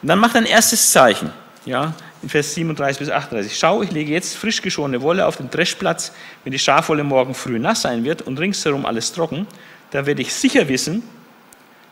Und 0.00 0.08
dann 0.08 0.20
macht 0.20 0.36
ein 0.36 0.46
erstes 0.46 0.92
Zeichen, 0.92 1.32
ja, 1.66 1.92
in 2.24 2.30
Vers 2.30 2.54
37 2.54 2.98
bis 2.98 3.10
38. 3.10 3.56
Schau, 3.56 3.82
ich 3.82 3.92
lege 3.92 4.10
jetzt 4.10 4.36
frisch 4.36 4.62
geschorene 4.62 5.02
Wolle 5.02 5.26
auf 5.26 5.36
den 5.36 5.50
Dreschplatz, 5.50 6.12
wenn 6.42 6.52
die 6.52 6.58
Schafwolle 6.58 7.04
morgen 7.04 7.34
früh 7.34 7.58
nass 7.58 7.82
sein 7.82 8.02
wird 8.02 8.22
und 8.22 8.40
ringsherum 8.40 8.86
alles 8.86 9.12
trocken, 9.12 9.46
dann 9.90 10.06
werde 10.06 10.22
ich 10.22 10.32
sicher 10.32 10.68
wissen, 10.68 11.02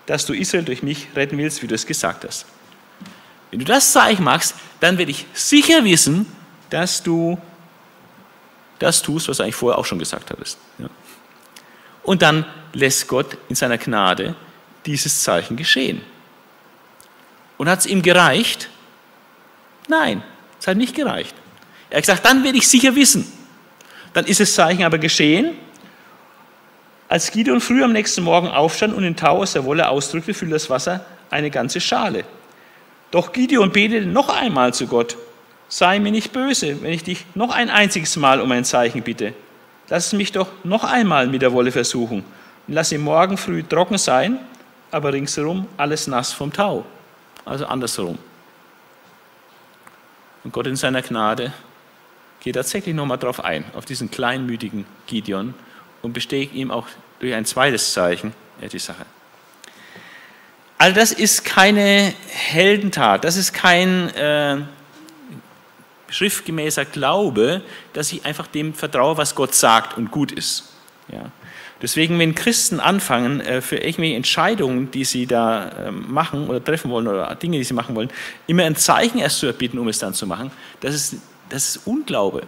dass 0.07 0.26
du 0.26 0.33
Israel 0.33 0.64
durch 0.64 0.83
mich 0.83 1.09
retten 1.14 1.39
willst, 1.39 1.62
wie 1.62 1.66
du 1.66 1.74
es 1.74 1.87
gesagt 1.87 2.24
hast. 2.24 2.47
Wenn 3.51 3.61
du 3.61 3.66
das 3.66 3.93
Zeichen 3.93 4.24
machst, 4.24 4.55
dann 4.80 4.97
werde 4.97 5.11
ich 5.11 5.26
sicher 5.35 5.85
wissen, 5.85 6.26
dass 6.70 7.03
du 7.03 7.39
das 8.78 9.03
tust, 9.03 9.28
was 9.28 9.37
du 9.37 9.43
eigentlich 9.43 9.55
vorher 9.55 9.78
auch 9.78 9.85
schon 9.85 9.99
gesagt 9.99 10.30
hattest. 10.30 10.59
Ja. 10.78 10.89
Und 12.03 12.22
dann 12.22 12.47
lässt 12.72 13.07
Gott 13.07 13.37
in 13.51 13.55
seiner 13.55 13.76
Gnade 13.78 14.35
dieses 14.87 15.22
Zeichen 15.22 15.57
geschehen. 15.57 16.01
Und 17.59 17.68
hat 17.68 17.80
es 17.80 17.87
ihm 17.87 18.01
gereicht? 18.01 18.70
Nein, 19.93 20.22
es 20.59 20.66
hat 20.66 20.78
nicht 20.78 20.95
gereicht. 20.95 21.34
Er 21.90 21.99
hat 21.99 22.05
gesagt, 22.05 22.24
dann 22.24 22.43
werde 22.43 22.57
ich 22.57 22.66
sicher 22.66 22.95
wissen. 22.97 23.30
Dann 24.14 24.24
ist 24.24 24.40
das 24.40 24.55
Zeichen 24.55 24.84
aber 24.84 24.97
geschehen 24.97 25.55
als 27.12 27.30
Gideon 27.30 27.61
früh 27.61 27.84
am 27.84 27.93
nächsten 27.93 28.22
Morgen 28.22 28.49
aufstand 28.49 28.95
und 28.95 29.03
den 29.03 29.16
Tau 29.16 29.43
aus 29.43 29.53
der 29.53 29.66
Wolle 29.66 29.86
ausdrückte, 29.86 30.32
füllte 30.32 30.55
das 30.55 30.70
Wasser 30.70 31.05
eine 31.28 31.51
ganze 31.51 31.78
Schale. 31.78 32.24
Doch 33.11 33.34
Gideon 33.34 33.70
betete 33.70 34.07
noch 34.07 34.30
einmal 34.30 34.72
zu 34.72 34.86
Gott, 34.86 35.18
sei 35.68 35.99
mir 35.99 36.11
nicht 36.11 36.32
böse, 36.32 36.82
wenn 36.82 36.95
ich 36.95 37.05
dich 37.05 37.26
noch 37.34 37.55
ein 37.55 37.68
einziges 37.68 38.16
Mal 38.16 38.40
um 38.40 38.51
ein 38.51 38.64
Zeichen 38.64 39.03
bitte. 39.03 39.34
Lass 39.90 40.07
es 40.07 40.12
mich 40.14 40.32
doch 40.32 40.49
noch 40.64 40.84
einmal 40.84 41.26
mit 41.26 41.43
der 41.43 41.53
Wolle 41.53 41.70
versuchen 41.70 42.24
und 42.66 42.74
lass 42.74 42.93
ihn 42.93 43.03
morgen 43.03 43.36
früh 43.36 43.62
trocken 43.62 43.99
sein, 43.99 44.38
aber 44.90 45.12
ringsherum 45.12 45.66
alles 45.76 46.07
nass 46.07 46.32
vom 46.32 46.51
Tau. 46.51 46.82
Also 47.45 47.66
andersherum. 47.66 48.16
Und 50.45 50.53
Gott 50.53 50.66
in 50.66 50.76
seiner 50.76 51.03
Gnade 51.03 51.53
geht 52.40 52.57
tatsächlich 52.57 52.95
nochmal 52.95 53.18
drauf 53.18 53.45
ein, 53.45 53.64
auf 53.74 53.84
diesen 53.84 54.11
kleinmütigen 54.11 54.84
Gideon 55.07 55.55
und 56.03 56.12
bestätigt 56.12 56.55
ihm 56.55 56.70
auch 56.70 56.88
durch 57.20 57.34
ein 57.34 57.45
zweites 57.45 57.93
Zeichen 57.93 58.34
die 58.61 58.78
Sache. 58.78 59.07
Also 60.78 60.97
das 60.97 61.12
ist 61.12 61.45
keine 61.45 62.12
Heldentat, 62.28 63.22
das 63.24 63.36
ist 63.36 63.53
kein 63.53 64.09
äh, 64.16 64.59
schriftgemäßer 66.09 66.84
Glaube, 66.84 67.62
dass 67.93 68.12
ich 68.12 68.24
einfach 68.24 68.49
dem 68.49 68.74
vertraue, 68.74 69.16
was 69.16 69.34
Gott 69.36 69.55
sagt 69.55 69.97
und 69.97 70.11
gut 70.11 70.32
ist. 70.32 70.72
Ja. 71.09 71.30
Deswegen, 71.83 72.18
wenn 72.20 72.35
Christen 72.35 72.78
anfangen, 72.78 73.41
äh, 73.41 73.61
für 73.61 73.76
irgendwelche 73.76 74.14
Entscheidungen, 74.14 74.91
die 74.93 75.05
sie 75.05 75.26
da 75.26 75.89
ähm, 75.89 76.07
machen 76.09 76.49
oder 76.49 76.62
treffen 76.62 76.91
wollen 76.91 77.09
oder 77.09 77.35
Dinge, 77.35 77.59
die 77.59 77.64
sie 77.64 77.74
machen 77.74 77.97
wollen, 77.97 78.11
immer 78.47 78.62
ein 78.62 78.76
Zeichen 78.76 79.18
erst 79.18 79.41
zu 79.41 79.47
erbitten, 79.47 79.78
um 79.78 79.89
es 79.89 79.99
dann 79.99 80.14
zu 80.14 80.26
machen, 80.26 80.53
das 80.80 80.95
ist, 80.95 81.16
das 81.49 81.70
ist 81.70 81.87
Unglaube. 81.87 82.43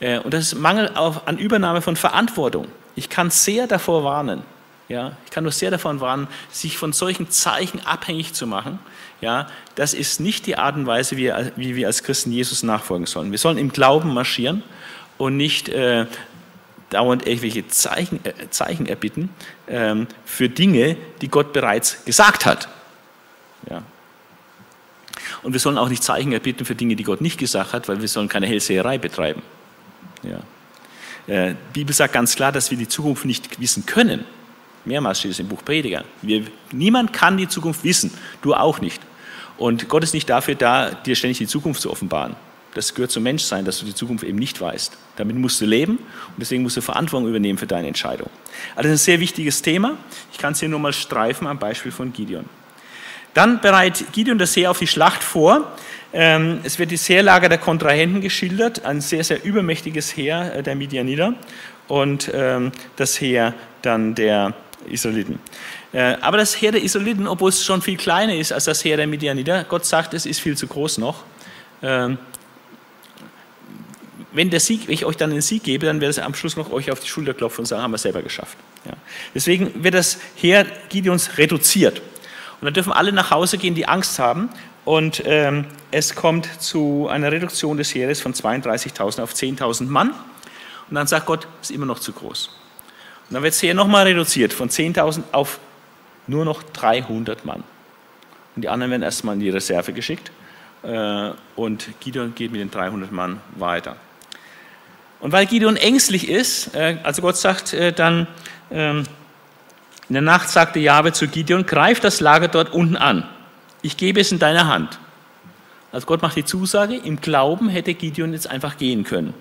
Äh, 0.00 0.18
und 0.18 0.34
das 0.34 0.46
ist 0.46 0.54
Mangel 0.56 0.90
an 0.94 1.38
Übernahme 1.38 1.82
von 1.82 1.94
Verantwortung. 1.94 2.66
Ich 2.96 3.08
kann 3.08 3.30
sehr 3.30 3.68
davor 3.68 4.02
warnen, 4.02 4.42
ja, 4.88 5.16
ich 5.24 5.30
kann 5.30 5.44
nur 5.44 5.52
sehr 5.52 5.70
davon 5.70 6.00
warnen, 6.00 6.28
sich 6.50 6.76
von 6.76 6.92
solchen 6.92 7.30
Zeichen 7.30 7.80
abhängig 7.86 8.34
zu 8.34 8.46
machen. 8.46 8.78
Ja, 9.20 9.46
das 9.76 9.94
ist 9.94 10.20
nicht 10.20 10.46
die 10.46 10.58
Art 10.58 10.76
und 10.76 10.86
Weise, 10.86 11.16
wie, 11.16 11.32
wie 11.56 11.74
wir 11.76 11.86
als 11.86 12.02
Christen 12.02 12.30
Jesus 12.30 12.62
nachfolgen 12.62 13.06
sollen. 13.06 13.30
Wir 13.30 13.38
sollen 13.38 13.56
im 13.56 13.72
Glauben 13.72 14.12
marschieren 14.12 14.62
und 15.16 15.38
nicht 15.38 15.70
äh, 15.70 16.06
dauernd 16.94 17.26
irgendwelche 17.26 17.66
Zeichen, 17.68 18.24
äh, 18.24 18.32
Zeichen 18.50 18.86
erbitten 18.86 19.28
ähm, 19.68 20.06
für 20.24 20.48
Dinge, 20.48 20.96
die 21.20 21.28
Gott 21.28 21.52
bereits 21.52 22.04
gesagt 22.04 22.46
hat. 22.46 22.68
Ja. 23.68 23.82
Und 25.42 25.52
wir 25.52 25.60
sollen 25.60 25.76
auch 25.76 25.88
nicht 25.88 26.02
Zeichen 26.02 26.32
erbitten 26.32 26.64
für 26.64 26.74
Dinge, 26.74 26.96
die 26.96 27.02
Gott 27.02 27.20
nicht 27.20 27.38
gesagt 27.38 27.72
hat, 27.72 27.88
weil 27.88 28.00
wir 28.00 28.08
sollen 28.08 28.28
keine 28.28 28.46
Hellseherei 28.46 28.98
betreiben. 28.98 29.42
Ja. 30.22 30.38
Äh, 31.26 31.54
die 31.74 31.80
Bibel 31.80 31.94
sagt 31.94 32.12
ganz 32.12 32.36
klar, 32.36 32.52
dass 32.52 32.70
wir 32.70 32.78
die 32.78 32.88
Zukunft 32.88 33.24
nicht 33.24 33.60
wissen 33.60 33.84
können. 33.84 34.24
Mehrmals 34.84 35.18
steht 35.18 35.32
es 35.32 35.38
im 35.38 35.48
Buch 35.48 35.64
Prediger. 35.64 36.04
Wir, 36.22 36.44
niemand 36.70 37.12
kann 37.12 37.36
die 37.36 37.48
Zukunft 37.48 37.84
wissen, 37.84 38.12
du 38.42 38.54
auch 38.54 38.80
nicht. 38.80 39.02
Und 39.56 39.88
Gott 39.88 40.04
ist 40.04 40.14
nicht 40.14 40.28
dafür 40.28 40.54
da, 40.54 40.90
dir 40.90 41.16
ständig 41.16 41.38
die 41.38 41.46
Zukunft 41.46 41.80
zu 41.80 41.90
offenbaren. 41.90 42.36
Das 42.74 42.94
gehört 42.94 43.12
zum 43.12 43.22
Menschsein, 43.22 43.64
dass 43.64 43.78
du 43.78 43.86
die 43.86 43.94
Zukunft 43.94 44.24
eben 44.24 44.38
nicht 44.38 44.60
weißt. 44.60 44.96
Damit 45.16 45.36
musst 45.36 45.60
du 45.60 45.64
leben 45.64 45.96
und 45.96 46.38
deswegen 46.38 46.62
musst 46.62 46.76
du 46.76 46.80
Verantwortung 46.80 47.28
übernehmen 47.28 47.58
für 47.58 47.66
deine 47.66 47.86
Entscheidung. 47.86 48.28
Also 48.74 48.88
das 48.88 49.00
ist 49.00 49.02
ein 49.02 49.04
sehr 49.04 49.20
wichtiges 49.20 49.62
Thema. 49.62 49.96
Ich 50.32 50.38
kann 50.38 50.52
es 50.52 50.60
hier 50.60 50.68
nur 50.68 50.80
mal 50.80 50.92
streifen 50.92 51.46
am 51.46 51.58
Beispiel 51.58 51.92
von 51.92 52.12
Gideon. 52.12 52.44
Dann 53.32 53.60
bereitet 53.60 54.12
Gideon 54.12 54.38
das 54.38 54.56
Heer 54.56 54.70
auf 54.70 54.78
die 54.78 54.86
Schlacht 54.86 55.22
vor. 55.22 55.72
Ähm, 56.12 56.60
es 56.62 56.78
wird 56.78 56.92
das 56.92 57.08
Heerlager 57.08 57.48
der 57.48 57.58
Kontrahenten 57.58 58.20
geschildert, 58.20 58.84
ein 58.84 59.00
sehr, 59.00 59.24
sehr 59.24 59.44
übermächtiges 59.44 60.16
Heer 60.16 60.54
äh, 60.54 60.62
der 60.62 60.76
Midianiter 60.76 61.34
und 61.88 62.30
ähm, 62.32 62.70
das 62.96 63.20
Heer 63.20 63.54
dann 63.82 64.14
der 64.14 64.54
Israeliten. 64.88 65.40
Äh, 65.92 66.16
aber 66.20 66.36
das 66.36 66.60
Heer 66.60 66.70
der 66.70 66.82
Israeliten, 66.82 67.26
obwohl 67.26 67.48
es 67.48 67.64
schon 67.64 67.82
viel 67.82 67.96
kleiner 67.96 68.36
ist 68.36 68.52
als 68.52 68.64
das 68.66 68.84
Heer 68.84 68.96
der 68.96 69.08
Midianiter, 69.08 69.64
Gott 69.64 69.84
sagt, 69.84 70.14
es 70.14 70.26
ist 70.26 70.40
viel 70.40 70.56
zu 70.56 70.68
groß 70.68 70.98
noch. 70.98 71.24
Wenn, 74.34 74.50
der 74.50 74.60
Sieg, 74.60 74.88
wenn 74.88 74.94
ich 74.94 75.04
euch 75.04 75.16
dann 75.16 75.30
den 75.30 75.40
Sieg 75.40 75.62
gebe, 75.62 75.86
dann 75.86 76.00
werde 76.00 76.10
ich 76.10 76.22
am 76.22 76.34
Schluss 76.34 76.56
noch 76.56 76.70
euch 76.70 76.90
auf 76.90 77.00
die 77.00 77.08
Schulter 77.08 77.32
klopfen 77.34 77.60
und 77.60 77.66
sagen, 77.66 77.82
haben 77.82 77.92
wir 77.92 77.96
es 77.96 78.02
selber 78.02 78.20
geschafft. 78.20 78.58
Ja. 78.84 78.92
Deswegen 79.34 79.82
wird 79.82 79.94
das 79.94 80.18
Heer 80.34 80.66
Gideons 80.88 81.38
reduziert. 81.38 82.00
Und 82.60 82.66
dann 82.66 82.74
dürfen 82.74 82.92
alle 82.92 83.12
nach 83.12 83.30
Hause 83.30 83.58
gehen, 83.58 83.74
die 83.74 83.86
Angst 83.86 84.18
haben. 84.18 84.50
Und 84.84 85.22
ähm, 85.24 85.66
es 85.92 86.14
kommt 86.14 86.48
zu 86.60 87.08
einer 87.08 87.32
Reduktion 87.32 87.76
des 87.76 87.94
Heeres 87.94 88.20
von 88.20 88.34
32.000 88.34 89.22
auf 89.22 89.32
10.000 89.32 89.84
Mann. 89.84 90.10
Und 90.90 90.94
dann 90.94 91.06
sagt 91.06 91.26
Gott, 91.26 91.46
ist 91.62 91.70
immer 91.70 91.86
noch 91.86 92.00
zu 92.00 92.12
groß. 92.12 92.48
Und 93.28 93.34
dann 93.34 93.42
wird 93.42 93.54
das 93.54 93.62
Heer 93.62 93.74
nochmal 93.74 94.04
reduziert 94.04 94.52
von 94.52 94.68
10.000 94.68 95.22
auf 95.32 95.58
nur 96.26 96.44
noch 96.44 96.62
300 96.62 97.44
Mann. 97.44 97.62
Und 98.56 98.62
die 98.62 98.68
anderen 98.68 98.90
werden 98.90 99.02
erstmal 99.02 99.34
in 99.34 99.40
die 99.40 99.50
Reserve 99.50 99.92
geschickt 99.92 100.30
äh, 100.82 101.30
und 101.56 101.88
Gideon 102.00 102.34
geht 102.34 102.52
mit 102.52 102.60
den 102.60 102.70
300 102.70 103.10
Mann 103.10 103.40
weiter. 103.56 103.96
Und 105.24 105.32
weil 105.32 105.46
Gideon 105.46 105.76
ängstlich 105.76 106.28
ist, 106.28 106.74
äh, 106.74 106.98
also 107.02 107.22
Gott 107.22 107.38
sagt 107.38 107.72
äh, 107.72 107.94
dann, 107.94 108.26
ähm, 108.70 109.04
in 110.10 110.12
der 110.12 110.20
Nacht 110.20 110.50
sagte 110.50 110.80
Jahwe 110.80 111.12
zu 111.12 111.28
Gideon, 111.28 111.64
greif 111.64 111.98
das 111.98 112.20
Lager 112.20 112.48
dort 112.48 112.74
unten 112.74 112.98
an. 112.98 113.26
Ich 113.80 113.96
gebe 113.96 114.20
es 114.20 114.32
in 114.32 114.38
deine 114.38 114.66
Hand. 114.66 114.98
Also 115.92 116.06
Gott 116.06 116.20
macht 116.20 116.36
die 116.36 116.44
Zusage, 116.44 116.96
im 116.96 117.22
Glauben 117.22 117.70
hätte 117.70 117.94
Gideon 117.94 118.34
jetzt 118.34 118.50
einfach 118.50 118.76
gehen 118.76 119.04
können. 119.04 119.32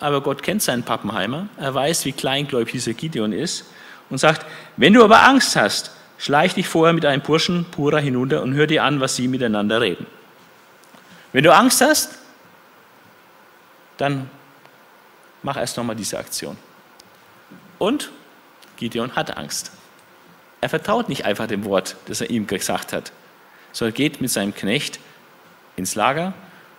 Aber 0.00 0.22
Gott 0.22 0.42
kennt 0.42 0.62
seinen 0.62 0.84
Pappenheimer, 0.84 1.48
er 1.58 1.74
weiß, 1.74 2.06
wie 2.06 2.12
kleingläubig 2.12 2.72
dieser 2.72 2.94
Gideon 2.94 3.34
ist 3.34 3.66
und 4.08 4.16
sagt, 4.16 4.46
wenn 4.78 4.94
du 4.94 5.04
aber 5.04 5.22
Angst 5.24 5.54
hast, 5.54 5.90
schleich 6.16 6.54
dich 6.54 6.66
vorher 6.66 6.94
mit 6.94 7.04
einem 7.04 7.20
Burschen 7.20 7.66
Pura 7.66 7.98
hinunter 7.98 8.42
und 8.42 8.54
hör 8.54 8.66
dir 8.66 8.82
an, 8.84 9.00
was 9.00 9.16
sie 9.16 9.28
miteinander 9.28 9.82
reden. 9.82 10.06
Wenn 11.34 11.44
du 11.44 11.54
Angst 11.54 11.82
hast, 11.82 12.16
dann 13.98 14.30
mach 15.44 15.56
erst 15.56 15.76
nochmal 15.76 15.94
diese 15.94 16.18
Aktion. 16.18 16.56
Und 17.78 18.10
Gideon 18.76 19.14
hat 19.14 19.36
Angst. 19.36 19.70
Er 20.60 20.68
vertraut 20.68 21.08
nicht 21.08 21.24
einfach 21.24 21.46
dem 21.46 21.64
Wort, 21.64 21.96
das 22.06 22.20
er 22.20 22.30
ihm 22.30 22.46
gesagt 22.46 22.92
hat, 22.92 23.12
sondern 23.72 23.94
geht 23.94 24.20
mit 24.20 24.30
seinem 24.30 24.54
Knecht 24.54 24.98
ins 25.76 25.94
Lager 25.94 26.32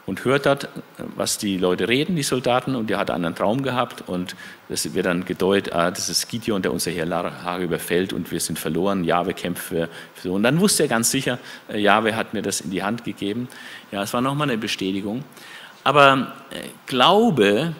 und 0.06 0.24
hört 0.24 0.46
dort, 0.46 0.70
was 1.16 1.38
die 1.38 1.58
Leute 1.58 1.88
reden, 1.88 2.16
die 2.16 2.24
Soldaten, 2.24 2.76
und 2.76 2.90
der 2.90 2.98
hat 2.98 3.12
einen 3.12 3.36
Traum 3.36 3.64
gehabt 3.64 4.04
und 4.08 4.36
das 4.70 4.94
wird 4.94 5.06
dann 5.06 5.26
gedeutet, 5.26 5.74
ah, 5.74 5.92
das 5.92 6.10
ist 6.10 6.28
Gideon, 6.28 6.62
der 6.62 6.72
unser 6.72 6.92
Heer 6.92 7.06
Lager 7.06 7.58
überfällt 7.60 8.14
und 8.14 8.32
wir 8.32 8.40
sind 8.40 8.60
verloren, 8.60 9.04
Jahwe 9.04 9.34
kämpft 9.34 9.64
für, 9.64 9.90
für 10.14 10.30
so. 10.30 10.34
Und 10.34 10.44
dann 10.44 10.60
wusste 10.60 10.84
er 10.84 10.90
ganz 10.90 11.12
sicher, 11.12 11.40
äh, 11.70 11.80
Jahwe 11.80 12.16
hat 12.16 12.34
mir 12.34 12.42
das 12.42 12.62
in 12.62 12.72
die 12.72 12.84
Hand 12.84 13.04
gegeben. 13.04 13.48
Ja, 13.92 14.04
es 14.04 14.14
war 14.14 14.22
nochmal 14.22 14.50
eine 14.50 14.58
Bestätigung. 14.58 15.24
Aber 15.84 16.34
äh, 16.52 16.68
Glaube 16.88 17.76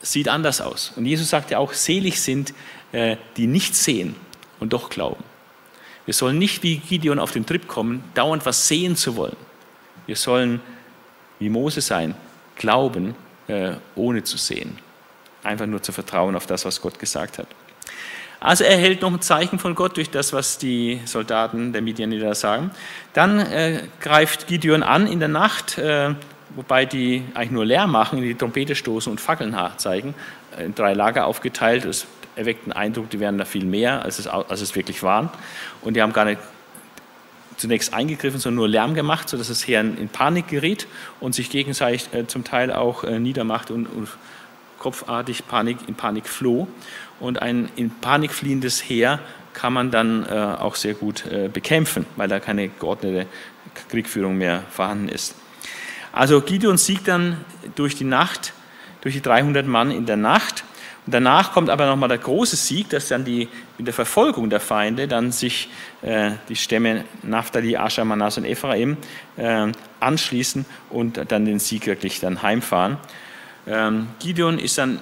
sieht 0.00 0.28
anders 0.28 0.60
aus. 0.60 0.92
Und 0.96 1.06
Jesus 1.06 1.30
sagt 1.30 1.50
ja 1.50 1.58
auch, 1.58 1.72
selig 1.72 2.20
sind, 2.20 2.54
äh, 2.92 3.16
die 3.36 3.46
nicht 3.46 3.74
sehen 3.74 4.16
und 4.58 4.72
doch 4.72 4.90
glauben. 4.90 5.22
Wir 6.04 6.14
sollen 6.14 6.38
nicht 6.38 6.62
wie 6.62 6.78
Gideon 6.78 7.18
auf 7.18 7.32
den 7.32 7.46
Trip 7.46 7.68
kommen, 7.68 8.02
dauernd 8.14 8.44
was 8.46 8.66
sehen 8.66 8.96
zu 8.96 9.16
wollen. 9.16 9.36
Wir 10.06 10.16
sollen 10.16 10.60
wie 11.38 11.48
Mose 11.48 11.80
sein, 11.80 12.14
glauben, 12.56 13.14
äh, 13.48 13.72
ohne 13.94 14.24
zu 14.24 14.36
sehen. 14.36 14.78
Einfach 15.42 15.66
nur 15.66 15.82
zu 15.82 15.92
vertrauen 15.92 16.36
auf 16.36 16.46
das, 16.46 16.64
was 16.64 16.80
Gott 16.80 16.98
gesagt 16.98 17.38
hat. 17.38 17.46
Also 18.40 18.64
er 18.64 18.70
erhält 18.70 19.02
noch 19.02 19.12
ein 19.12 19.20
Zeichen 19.20 19.58
von 19.58 19.74
Gott 19.74 19.98
durch 19.98 20.10
das, 20.10 20.32
was 20.32 20.56
die 20.56 21.00
Soldaten 21.04 21.72
der 21.74 21.82
Midianiter 21.82 22.34
sagen. 22.34 22.70
Dann 23.12 23.38
äh, 23.38 23.82
greift 24.00 24.46
Gideon 24.46 24.82
an 24.82 25.06
in 25.06 25.20
der 25.20 25.28
Nacht, 25.28 25.76
äh, 25.76 26.14
wobei 26.56 26.84
die 26.86 27.24
eigentlich 27.34 27.50
nur 27.50 27.64
Lärm 27.64 27.92
machen, 27.92 28.20
die 28.22 28.34
Trompete 28.34 28.74
stoßen 28.74 29.10
und 29.10 29.20
Fackeln 29.20 29.56
zeigen, 29.76 30.14
äh, 30.56 30.64
in 30.64 30.74
drei 30.74 30.94
Lager 30.94 31.26
aufgeteilt. 31.26 31.84
Es 31.84 32.06
erweckt 32.36 32.66
den 32.66 32.72
Eindruck, 32.72 33.10
die 33.10 33.20
wären 33.20 33.38
da 33.38 33.44
viel 33.44 33.64
mehr, 33.64 34.02
als 34.02 34.18
es, 34.18 34.26
als 34.26 34.60
es 34.60 34.74
wirklich 34.74 35.02
waren. 35.02 35.30
Und 35.82 35.94
die 35.94 36.02
haben 36.02 36.12
gar 36.12 36.24
nicht 36.24 36.40
zunächst 37.56 37.92
eingegriffen, 37.92 38.40
sondern 38.40 38.56
nur 38.56 38.68
Lärm 38.68 38.94
gemacht, 38.94 39.28
sodass 39.28 39.48
das 39.48 39.66
Heer 39.66 39.80
in 39.80 40.08
Panik 40.08 40.48
geriet 40.48 40.86
und 41.20 41.34
sich 41.34 41.50
gegenseitig 41.50 42.08
äh, 42.12 42.26
zum 42.26 42.44
Teil 42.44 42.72
auch 42.72 43.04
äh, 43.04 43.18
niedermachte 43.18 43.74
und, 43.74 43.86
und 43.86 44.08
kopfartig 44.78 45.46
Panik, 45.46 45.76
in 45.86 45.94
Panik 45.94 46.26
floh. 46.26 46.66
Und 47.20 47.42
ein 47.42 47.68
in 47.76 47.90
Panik 47.90 48.32
fliehendes 48.32 48.80
Heer 48.82 49.20
kann 49.52 49.72
man 49.72 49.90
dann 49.90 50.24
äh, 50.24 50.30
auch 50.30 50.74
sehr 50.74 50.94
gut 50.94 51.26
äh, 51.26 51.48
bekämpfen, 51.48 52.06
weil 52.16 52.28
da 52.28 52.40
keine 52.40 52.68
geordnete 52.68 53.26
Kriegführung 53.90 54.38
mehr 54.38 54.62
vorhanden 54.70 55.08
ist. 55.08 55.34
Also 56.12 56.40
Gideon 56.40 56.78
siegt 56.78 57.08
dann 57.08 57.36
durch 57.74 57.94
die 57.94 58.04
Nacht, 58.04 58.52
durch 59.00 59.14
die 59.14 59.22
300 59.22 59.66
Mann 59.66 59.90
in 59.90 60.06
der 60.06 60.16
Nacht 60.16 60.64
und 61.06 61.14
danach 61.14 61.52
kommt 61.52 61.70
aber 61.70 61.86
nochmal 61.86 62.08
der 62.08 62.18
große 62.18 62.56
Sieg, 62.56 62.90
dass 62.90 63.08
dann 63.08 63.24
die, 63.24 63.48
in 63.78 63.84
der 63.84 63.94
Verfolgung 63.94 64.50
der 64.50 64.60
Feinde 64.60 65.08
dann 65.08 65.32
sich 65.32 65.68
äh, 66.02 66.32
die 66.48 66.56
Stämme 66.56 67.04
Naphtali, 67.22 67.76
Ascher, 67.76 68.04
Manas 68.04 68.36
und 68.36 68.44
Ephraim 68.44 68.96
äh, 69.36 69.72
anschließen 69.98 70.66
und 70.90 71.32
dann 71.32 71.46
den 71.46 71.58
Sieg 71.58 71.86
wirklich 71.86 72.20
dann 72.20 72.42
heimfahren. 72.42 72.98
Ähm, 73.66 74.08
Gideon 74.20 74.58
ist 74.58 74.76
dann, 74.78 75.00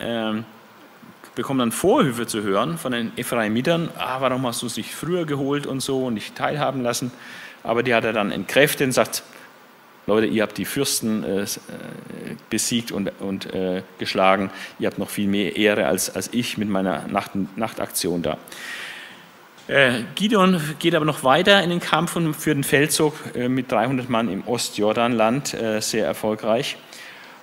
ähm, 0.00 0.44
bekommt 1.34 1.60
dann 1.60 1.72
Vorhöfe 1.72 2.26
zu 2.26 2.42
hören 2.42 2.76
von 2.76 2.92
den 2.92 3.12
Ephraimitern. 3.16 3.90
Ah, 3.96 4.20
warum 4.20 4.46
hast 4.46 4.62
du 4.62 4.68
sich 4.68 4.94
früher 4.94 5.24
geholt 5.24 5.66
und 5.66 5.80
so 5.80 6.06
und 6.06 6.14
nicht 6.14 6.34
teilhaben 6.34 6.82
lassen? 6.82 7.12
Aber 7.62 7.84
die 7.84 7.94
hat 7.94 8.04
er 8.04 8.12
dann 8.12 8.32
entkräftet 8.32 8.88
und 8.88 8.92
sagt, 8.92 9.22
Leute, 10.08 10.26
ihr 10.26 10.42
habt 10.42 10.56
die 10.56 10.64
Fürsten 10.64 11.22
äh, 11.22 11.42
äh, 11.42 11.46
besiegt 12.48 12.92
und, 12.92 13.12
und 13.20 13.52
äh, 13.52 13.82
geschlagen, 13.98 14.50
ihr 14.78 14.88
habt 14.88 14.98
noch 14.98 15.10
viel 15.10 15.28
mehr 15.28 15.54
Ehre 15.54 15.86
als, 15.86 16.14
als 16.14 16.30
ich 16.32 16.56
mit 16.56 16.68
meiner 16.68 17.06
Nacht, 17.08 17.32
Nachtaktion 17.56 18.22
da. 18.22 18.38
Äh, 19.68 20.04
Gideon 20.14 20.60
geht 20.78 20.94
aber 20.94 21.04
noch 21.04 21.24
weiter 21.24 21.62
in 21.62 21.68
den 21.68 21.80
Kampf 21.80 22.16
und 22.16 22.32
führt 22.32 22.56
den 22.56 22.64
Feldzug 22.64 23.12
äh, 23.34 23.50
mit 23.50 23.70
300 23.70 24.08
Mann 24.08 24.30
im 24.30 24.48
Ostjordanland, 24.48 25.52
äh, 25.52 25.80
sehr 25.82 26.06
erfolgreich. 26.06 26.78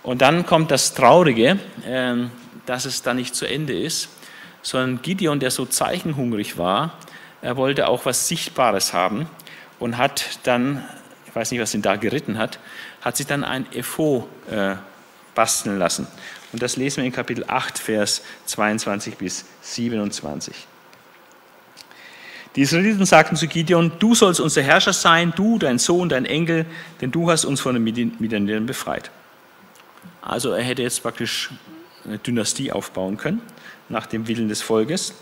Und 0.01 0.23
dann 0.23 0.47
kommt 0.47 0.71
das 0.71 0.95
Traurige, 0.95 1.59
ähm, 1.85 2.31
dass 2.65 2.85
es 2.85 3.03
da 3.03 3.13
nicht 3.13 3.35
zu 3.35 3.45
Ende 3.45 3.79
ist, 3.79 4.09
sondern 4.63 5.03
Gideon, 5.03 5.39
der 5.39 5.51
so 5.51 5.67
zeichenhungrig 5.67 6.57
war, 6.57 6.97
er 7.43 7.57
wollte 7.57 7.87
auch 7.87 8.07
was 8.07 8.27
Sichtbares 8.27 8.91
haben 8.91 9.27
und 9.77 9.99
hat 9.99 10.39
dann 10.43 10.83
weiß 11.35 11.51
nicht, 11.51 11.59
was 11.59 11.73
ihn 11.73 11.81
da 11.81 11.95
geritten 11.95 12.37
hat, 12.37 12.59
hat 13.01 13.17
sich 13.17 13.27
dann 13.27 13.43
ein 13.43 13.65
Epho 13.73 14.27
äh, 14.49 14.75
basteln 15.33 15.77
lassen. 15.77 16.07
Und 16.53 16.61
das 16.61 16.77
lesen 16.77 16.97
wir 16.97 17.05
in 17.05 17.11
Kapitel 17.11 17.43
8, 17.47 17.77
Vers 17.77 18.21
22 18.45 19.17
bis 19.17 19.45
27. 19.61 20.55
Die 22.55 22.61
Israeliten 22.61 23.05
sagten 23.05 23.35
zu 23.35 23.47
Gideon, 23.47 23.91
du 23.99 24.15
sollst 24.15 24.39
unser 24.39 24.61
Herrscher 24.61 24.93
sein, 24.93 25.33
du, 25.35 25.59
dein 25.59 25.77
Sohn, 25.77 26.07
dein 26.07 26.25
Enkel, 26.25 26.65
denn 27.01 27.11
du 27.11 27.29
hast 27.29 27.43
uns 27.43 27.59
von 27.59 27.75
den 27.75 27.83
Midianitern 27.83 28.65
befreit. 28.65 29.11
Also 30.21 30.51
er 30.51 30.63
hätte 30.63 30.81
jetzt 30.81 31.03
praktisch 31.03 31.49
eine 32.05 32.17
Dynastie 32.17 32.71
aufbauen 32.71 33.17
können, 33.17 33.41
nach 33.89 34.05
dem 34.05 34.29
Willen 34.29 34.47
des 34.47 34.61
Volkes. 34.61 35.13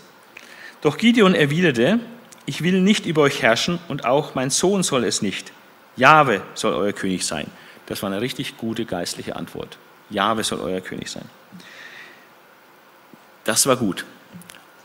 Doch 0.80 0.96
Gideon 0.96 1.34
erwiderte, 1.34 1.98
ich 2.46 2.62
will 2.62 2.80
nicht 2.80 3.06
über 3.06 3.22
euch 3.22 3.42
herrschen 3.42 3.80
und 3.88 4.04
auch 4.04 4.36
mein 4.36 4.50
Sohn 4.50 4.84
soll 4.84 5.02
es 5.02 5.20
nicht. 5.20 5.52
Jahwe 5.96 6.42
soll 6.54 6.74
euer 6.74 6.92
König 6.92 7.24
sein. 7.24 7.46
Das 7.86 8.02
war 8.02 8.10
eine 8.10 8.20
richtig 8.20 8.56
gute 8.56 8.84
geistliche 8.84 9.36
Antwort. 9.36 9.78
Jahwe 10.10 10.44
soll 10.44 10.60
euer 10.60 10.80
König 10.80 11.10
sein. 11.10 11.24
Das 13.44 13.66
war 13.66 13.76
gut. 13.76 14.04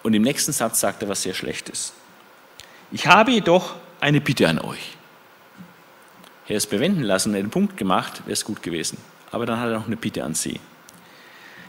Und 0.04 0.14
im 0.14 0.22
nächsten 0.22 0.52
Satz 0.52 0.80
sagt 0.80 1.02
er 1.02 1.10
was 1.10 1.24
sehr 1.24 1.34
Schlechtes. 1.34 1.94
Ich 2.92 3.08
habe 3.08 3.32
jedoch 3.32 3.76
eine 4.00 4.22
Bitte 4.22 4.48
an 4.48 4.60
euch. 4.60 4.98
Er 6.48 6.58
ist 6.58 6.68
bewenden 6.70 7.04
lassen, 7.04 7.36
einen 7.36 7.52
Punkt 7.52 7.78
gemacht, 7.78 8.22
wäre 8.26 8.34
es 8.34 8.44
gut 8.44 8.64
gewesen. 8.64 8.98
Aber 9.32 9.46
dann 9.46 9.60
hat 9.60 9.68
er 9.68 9.78
noch 9.78 9.88
eine 9.88 9.98
Bitte 9.98 10.24
an 10.24 10.34
sie. 10.34 10.60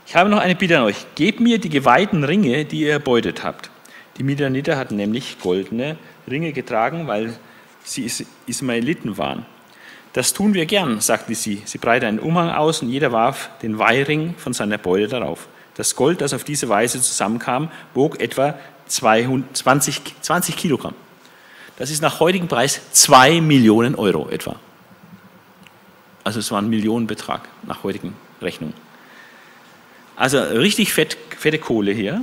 Ich 0.07 0.17
habe 0.17 0.31
noch 0.31 0.39
eine 0.39 0.55
Bitte 0.55 0.79
an 0.79 0.85
euch. 0.85 1.07
Gebt 1.15 1.41
mir 1.41 1.59
die 1.59 1.69
geweihten 1.69 2.25
Ringe, 2.25 2.65
die 2.65 2.81
ihr 2.81 2.93
erbeutet 2.93 3.45
habt. 3.45 3.71
Die 4.17 4.23
Midianiter 4.23 4.77
hatten 4.77 4.97
nämlich 4.97 5.39
goldene 5.39 5.97
Ringe 6.29 6.53
getragen, 6.53 7.07
weil 7.07 7.39
sie 7.93 8.11
Ismaeliten 8.47 9.19
waren. 9.19 9.47
Das 10.13 10.33
tun 10.33 10.55
wir 10.55 10.67
gern, 10.67 11.01
sagte 11.01 11.35
sie. 11.35 11.63
Sie 11.65 11.79
breitete 11.79 12.09
einen 12.09 12.19
Umhang 12.19 12.51
aus 12.51 12.83
und 12.83 12.89
jeder 12.89 13.13
warf 13.13 13.51
den 13.63 13.79
Weihring 13.79 14.35
von 14.37 14.53
seiner 14.53 14.79
Beute 14.79 15.09
darauf. 15.09 15.47
Das 15.77 15.95
Gold, 15.95 16.21
das 16.21 16.35
auf 16.35 16.45
diese 16.45 16.69
Weise 16.69 17.01
zusammenkam, 17.01 17.71
wog 17.95 18.21
etwa 18.21 18.59
20, 18.87 20.03
20 20.21 20.57
Kilogramm. 20.57 20.95
Das 21.79 21.91
ist 21.91 22.03
nach 22.03 22.21
heutigem 22.21 22.49
Preis 22.49 22.81
2 22.93 23.41
Millionen 23.41 23.95
Euro 23.95 24.29
etwa. 24.29 24.57
Also 26.25 26.41
es 26.41 26.51
war 26.51 26.61
ein 26.61 26.69
Millionenbetrag 26.69 27.49
nach 27.63 27.83
heutigen 27.85 28.15
Rechnungen. 28.43 28.75
Also 30.17 30.39
richtig 30.39 30.93
fett, 30.93 31.17
fette 31.39 31.59
Kohle 31.59 31.93
hier. 31.93 32.23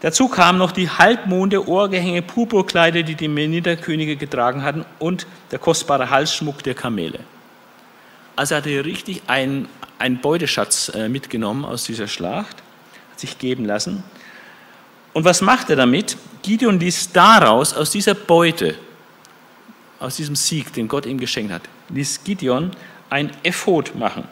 Dazu 0.00 0.28
kamen 0.28 0.58
noch 0.58 0.72
die 0.72 0.90
Halbmonde, 0.90 1.66
Ohrgehänge, 1.66 2.22
Purpurkleider, 2.22 3.02
die 3.02 3.14
die 3.14 3.28
Menida-Könige 3.28 4.16
getragen 4.16 4.62
hatten 4.62 4.84
und 4.98 5.26
der 5.50 5.58
kostbare 5.58 6.10
Halsschmuck 6.10 6.62
der 6.62 6.74
Kamele. 6.74 7.20
Also 8.36 8.56
hat 8.56 8.66
er 8.66 8.84
richtig 8.84 9.22
einen, 9.28 9.68
einen 9.98 10.20
Beuteschatz 10.20 10.90
äh, 10.90 11.08
mitgenommen 11.08 11.64
aus 11.64 11.84
dieser 11.84 12.08
Schlacht, 12.08 12.56
hat 13.12 13.20
sich 13.20 13.38
geben 13.38 13.64
lassen. 13.64 14.02
Und 15.14 15.24
was 15.24 15.40
macht 15.40 15.70
er 15.70 15.76
damit? 15.76 16.16
Gideon 16.42 16.78
ließ 16.80 17.12
daraus, 17.12 17.72
aus 17.72 17.90
dieser 17.90 18.14
Beute, 18.14 18.74
aus 20.00 20.16
diesem 20.16 20.34
Sieg, 20.34 20.72
den 20.72 20.88
Gott 20.88 21.06
ihm 21.06 21.18
geschenkt 21.18 21.52
hat, 21.52 21.62
ließ 21.88 22.24
Gideon 22.24 22.72
ein 23.08 23.30
Ephod 23.44 23.94
machen. 23.94 24.24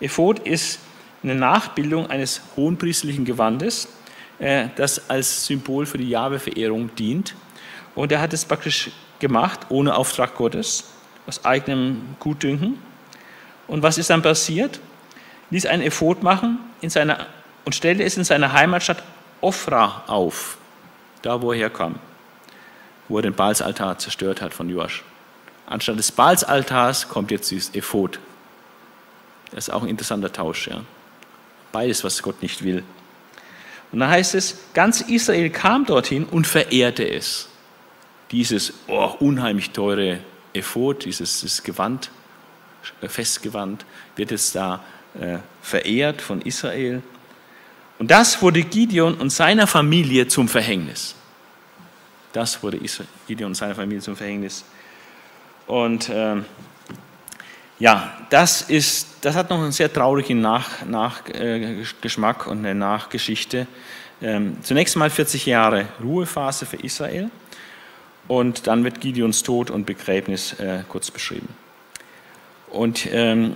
Ephod 0.00 0.38
ist 0.38 0.78
eine 1.22 1.34
Nachbildung 1.34 2.08
eines 2.08 2.40
hohenpriestlichen 2.56 3.24
Gewandes 3.24 3.88
das 4.76 5.08
als 5.08 5.46
Symbol 5.46 5.86
für 5.86 5.98
die 5.98 6.08
Jahwe-Verehrung 6.08 6.94
dient. 6.96 7.34
Und 7.94 8.10
er 8.10 8.20
hat 8.20 8.32
es 8.32 8.44
praktisch 8.44 8.90
gemacht, 9.20 9.60
ohne 9.68 9.94
Auftrag 9.94 10.34
Gottes, 10.34 10.84
aus 11.26 11.44
eigenem 11.44 12.16
Gutdünken. 12.18 12.78
Und 13.68 13.82
was 13.82 13.98
ist 13.98 14.10
dann 14.10 14.22
passiert? 14.22 14.80
Ließ 15.50 15.66
einen 15.66 15.82
Ephod 15.82 16.22
machen 16.22 16.58
in 16.80 16.90
seiner, 16.90 17.26
und 17.64 17.74
stellte 17.74 18.02
es 18.02 18.16
in 18.16 18.24
seiner 18.24 18.52
Heimatstadt 18.52 19.02
Ofra 19.40 20.04
auf, 20.06 20.56
da 21.22 21.40
wo 21.40 21.52
er 21.52 21.58
herkam, 21.58 21.96
wo 23.08 23.18
er 23.18 23.22
den 23.22 23.34
Baalsaltar 23.34 23.98
zerstört 23.98 24.40
hat 24.40 24.54
von 24.54 24.68
Joasch. 24.68 25.04
Anstatt 25.66 25.98
des 25.98 26.10
Baalsaltars 26.10 27.08
kommt 27.08 27.30
jetzt 27.30 27.50
dieses 27.50 27.74
Ephod. 27.74 28.18
Das 29.52 29.68
ist 29.68 29.74
auch 29.74 29.82
ein 29.82 29.88
interessanter 29.88 30.32
Tausch. 30.32 30.68
Ja. 30.68 30.80
Beides, 31.70 32.02
was 32.02 32.22
Gott 32.22 32.42
nicht 32.42 32.64
will. 32.64 32.82
Und 33.92 34.00
dann 34.00 34.08
heißt 34.08 34.34
es, 34.34 34.56
ganz 34.72 35.02
Israel 35.02 35.50
kam 35.50 35.84
dorthin 35.84 36.24
und 36.24 36.46
verehrte 36.46 37.08
es. 37.08 37.48
Dieses 38.30 38.72
oh, 38.88 39.14
unheimlich 39.20 39.70
teure 39.70 40.20
Ephod, 40.54 41.04
dieses, 41.04 41.62
Gewand, 41.62 42.10
Festgewand, 43.06 43.84
wird 44.16 44.30
jetzt 44.30 44.54
da 44.54 44.82
äh, 45.20 45.38
verehrt 45.60 46.22
von 46.22 46.40
Israel. 46.40 47.02
Und 47.98 48.10
das 48.10 48.40
wurde 48.40 48.62
Gideon 48.62 49.14
und 49.14 49.30
seiner 49.30 49.66
Familie 49.66 50.26
zum 50.26 50.48
Verhängnis. 50.48 51.14
Das 52.32 52.62
wurde 52.62 52.80
Gideon 53.28 53.50
und 53.50 53.54
seiner 53.54 53.74
Familie 53.74 54.00
zum 54.00 54.16
Verhängnis. 54.16 54.64
Und 55.66 56.10
ähm, 56.12 56.46
ja, 57.78 58.16
das, 58.30 58.62
ist, 58.62 59.08
das 59.22 59.34
hat 59.36 59.48
noch 59.50 59.60
einen 59.60 59.72
sehr 59.72 59.92
traurigen 59.92 60.40
Nachgeschmack 60.40 62.46
äh, 62.46 62.50
und 62.50 62.58
eine 62.58 62.74
Nachgeschichte. 62.74 63.66
Ähm, 64.20 64.58
zunächst 64.62 64.96
mal 64.96 65.10
40 65.10 65.46
Jahre 65.46 65.86
Ruhephase 66.02 66.66
für 66.66 66.76
Israel 66.76 67.30
und 68.28 68.66
dann 68.66 68.84
wird 68.84 69.00
Gideons 69.00 69.44
Tod 69.44 69.70
und 69.70 69.86
Begräbnis 69.86 70.52
äh, 70.54 70.80
kurz 70.88 71.10
beschrieben. 71.10 71.48
Und 72.70 73.06
ähm, 73.12 73.54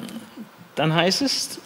dann 0.77 0.95
heißt 0.95 1.23
es, 1.23 1.61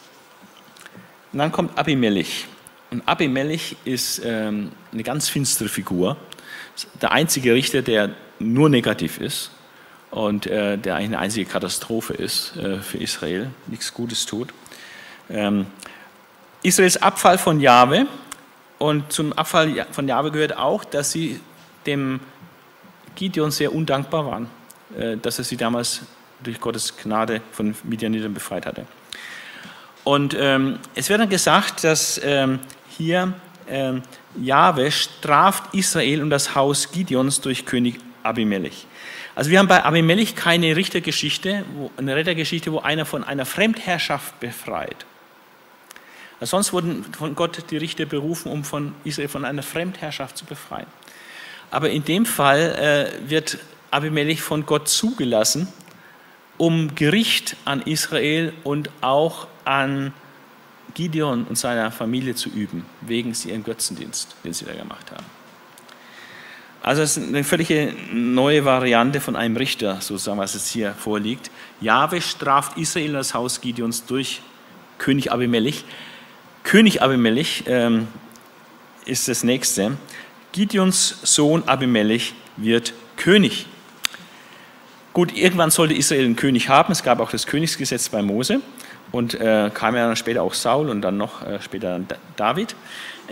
dann 1.33 1.53
kommt 1.53 1.79
Abimelech. 1.79 2.47
Und 2.91 3.07
Abimelech 3.07 3.77
ist 3.85 4.23
ähm, 4.25 4.73
eine 4.93 5.03
ganz 5.03 5.29
finstere 5.29 5.69
Figur. 5.69 6.17
Der 7.03 7.13
einzige 7.13 7.53
Richter, 7.55 7.83
der 7.83 8.11
nur 8.39 8.71
negativ 8.71 9.21
ist 9.21 9.51
und 10.11 10.47
äh, 10.47 10.77
der 10.77 10.97
eigentlich 10.97 11.09
eine 11.09 11.19
einzige 11.19 11.49
Katastrophe 11.49 12.15
ist 12.15 12.57
äh, 12.57 12.79
für 12.79 12.99
Israel, 12.99 13.51
nichts 13.67 13.95
Gutes 13.95 14.27
tut. 14.27 14.49
Ähm, 15.29 15.67
Israels 16.63 17.01
Abfall 17.01 17.39
von 17.39 17.61
Jahwe 17.61 18.07
und 18.79 19.13
zum 19.13 19.33
Abfall 19.33 19.87
von 19.93 20.09
Jahwe 20.09 20.31
gehört 20.31 20.57
auch, 20.57 20.85
dass 20.85 21.13
sie 21.13 21.41
dem 21.87 22.21
Gideon 23.15 23.51
sehr 23.51 23.75
undankbar 23.75 24.27
waren, 24.27 24.51
äh, 24.99 25.17
dass 25.17 25.39
er 25.39 25.45
sie 25.45 25.57
damals 25.57 26.03
durch 26.43 26.61
Gottes 26.61 26.97
Gnade 26.97 27.41
von 27.53 27.75
Midianitern 27.85 28.35
befreit 28.35 28.67
hatte. 28.67 28.87
Und 30.05 30.35
ähm, 30.39 30.79
es 30.95 31.09
wird 31.09 31.21
dann 31.21 31.29
gesagt, 31.29 31.85
dass 31.85 32.21
ähm, 32.25 32.59
hier 32.89 33.35
ähm, 33.69 34.03
Jahwe 34.41 34.91
straft 34.91 35.75
Israel 35.75 36.23
und 36.23 36.31
das 36.31 36.55
Haus 36.55 36.91
Gideons 36.91 37.41
durch 37.41 37.67
König 37.67 38.01
Abimelech. 38.23 38.87
Also 39.41 39.51
wir 39.51 39.59
haben 39.59 39.69
bei 39.69 39.83
Abimelech 39.83 40.37
keine 40.37 40.77
Richtergeschichte, 40.77 41.65
eine 41.97 42.15
Rettergeschichte, 42.15 42.73
wo 42.73 42.81
einer 42.81 43.07
von 43.07 43.25
einer 43.25 43.47
Fremdherrschaft 43.47 44.39
befreit. 44.39 45.07
Also 46.41 46.59
sonst 46.59 46.75
wurden 46.75 47.07
von 47.17 47.35
Gott 47.35 47.65
die 47.71 47.79
Richter 47.79 48.05
berufen, 48.05 48.53
um 48.53 48.65
von 48.65 48.93
Israel 49.03 49.29
von 49.29 49.47
einer 49.47 49.63
Fremdherrschaft 49.63 50.37
zu 50.37 50.45
befreien. 50.45 50.85
Aber 51.71 51.89
in 51.89 52.05
dem 52.05 52.27
Fall 52.27 53.09
äh, 53.25 53.31
wird 53.31 53.57
Abimelech 53.91 54.43
von 54.43 54.67
Gott 54.67 54.91
zugelassen, 54.91 55.69
um 56.59 56.95
Gericht 56.95 57.57
an 57.65 57.81
Israel 57.81 58.53
und 58.63 58.91
auch 59.01 59.47
an 59.65 60.13
Gideon 60.93 61.45
und 61.45 61.57
seiner 61.57 61.91
Familie 61.91 62.35
zu 62.35 62.51
üben, 62.51 62.85
wegen 63.01 63.35
ihrem 63.47 63.65
Götzendienst, 63.65 64.37
den 64.45 64.53
sie 64.53 64.67
da 64.67 64.75
gemacht 64.75 65.11
haben. 65.11 65.40
Also 66.83 67.03
es 67.03 67.17
ist 67.19 67.29
eine 67.29 67.45
völlige 67.45 67.93
neue 68.11 68.65
Variante 68.65 69.21
von 69.21 69.37
einem 69.37 69.57
Richter, 69.57 70.01
sozusagen, 70.01 70.39
was 70.39 70.55
jetzt 70.55 70.69
hier 70.69 70.95
vorliegt. 70.95 71.51
Jahwe 71.81 72.23
straft 72.23 72.79
Israel 72.79 73.13
das 73.13 73.35
Haus 73.35 73.61
Gideons 73.61 74.07
durch 74.07 74.41
König 74.97 75.31
Abimelech. 75.31 75.85
König 76.63 77.03
Abimelech 77.03 77.65
ähm, 77.67 78.09
ist 79.05 79.29
das 79.29 79.45
nächste. 79.45 79.99
Gideons 80.53 81.19
Sohn 81.23 81.65
Abimelech 81.67 82.35
wird 82.57 82.95
König. 83.17 83.67
Gut, 85.13 85.37
irgendwann 85.37 85.71
sollte 85.71 85.93
Israel 85.93 86.25
einen 86.25 86.37
König 86.37 86.71
haben. 86.71 86.93
Es 86.93 87.03
gab 87.03 87.21
auch 87.21 87.31
das 87.31 87.47
Königsgesetz 87.47 88.09
bei 88.09 88.23
Mose 88.23 88.61
und 89.13 89.35
äh, 89.35 89.71
kam 89.75 89.97
ja 89.97 90.07
dann 90.07 90.17
später 90.17 90.43
auch 90.43 90.55
Saul 90.55 90.89
und 90.89 91.03
dann 91.03 91.19
noch 91.19 91.45
äh, 91.45 91.61
später 91.61 92.01
David. 92.37 92.75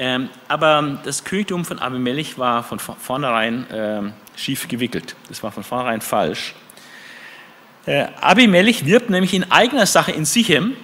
Ähm, 0.00 0.28
aber 0.46 1.00
das 1.04 1.24
Königtum 1.24 1.64
von 1.64 1.80
Abimelech 1.80 2.38
war 2.38 2.62
von 2.62 2.78
vornherein 2.78 3.68
äh, 3.68 4.02
schief 4.38 4.68
gewickelt. 4.68 5.16
Das 5.28 5.42
war 5.42 5.50
von 5.50 5.64
vornherein 5.64 6.00
falsch. 6.00 6.54
Äh, 7.84 8.06
Abimelech 8.20 8.86
wirbt 8.86 9.10
nämlich 9.10 9.34
in 9.34 9.50
eigener 9.50 9.86
Sache 9.86 10.12
in 10.12 10.24
Sichem 10.24 10.76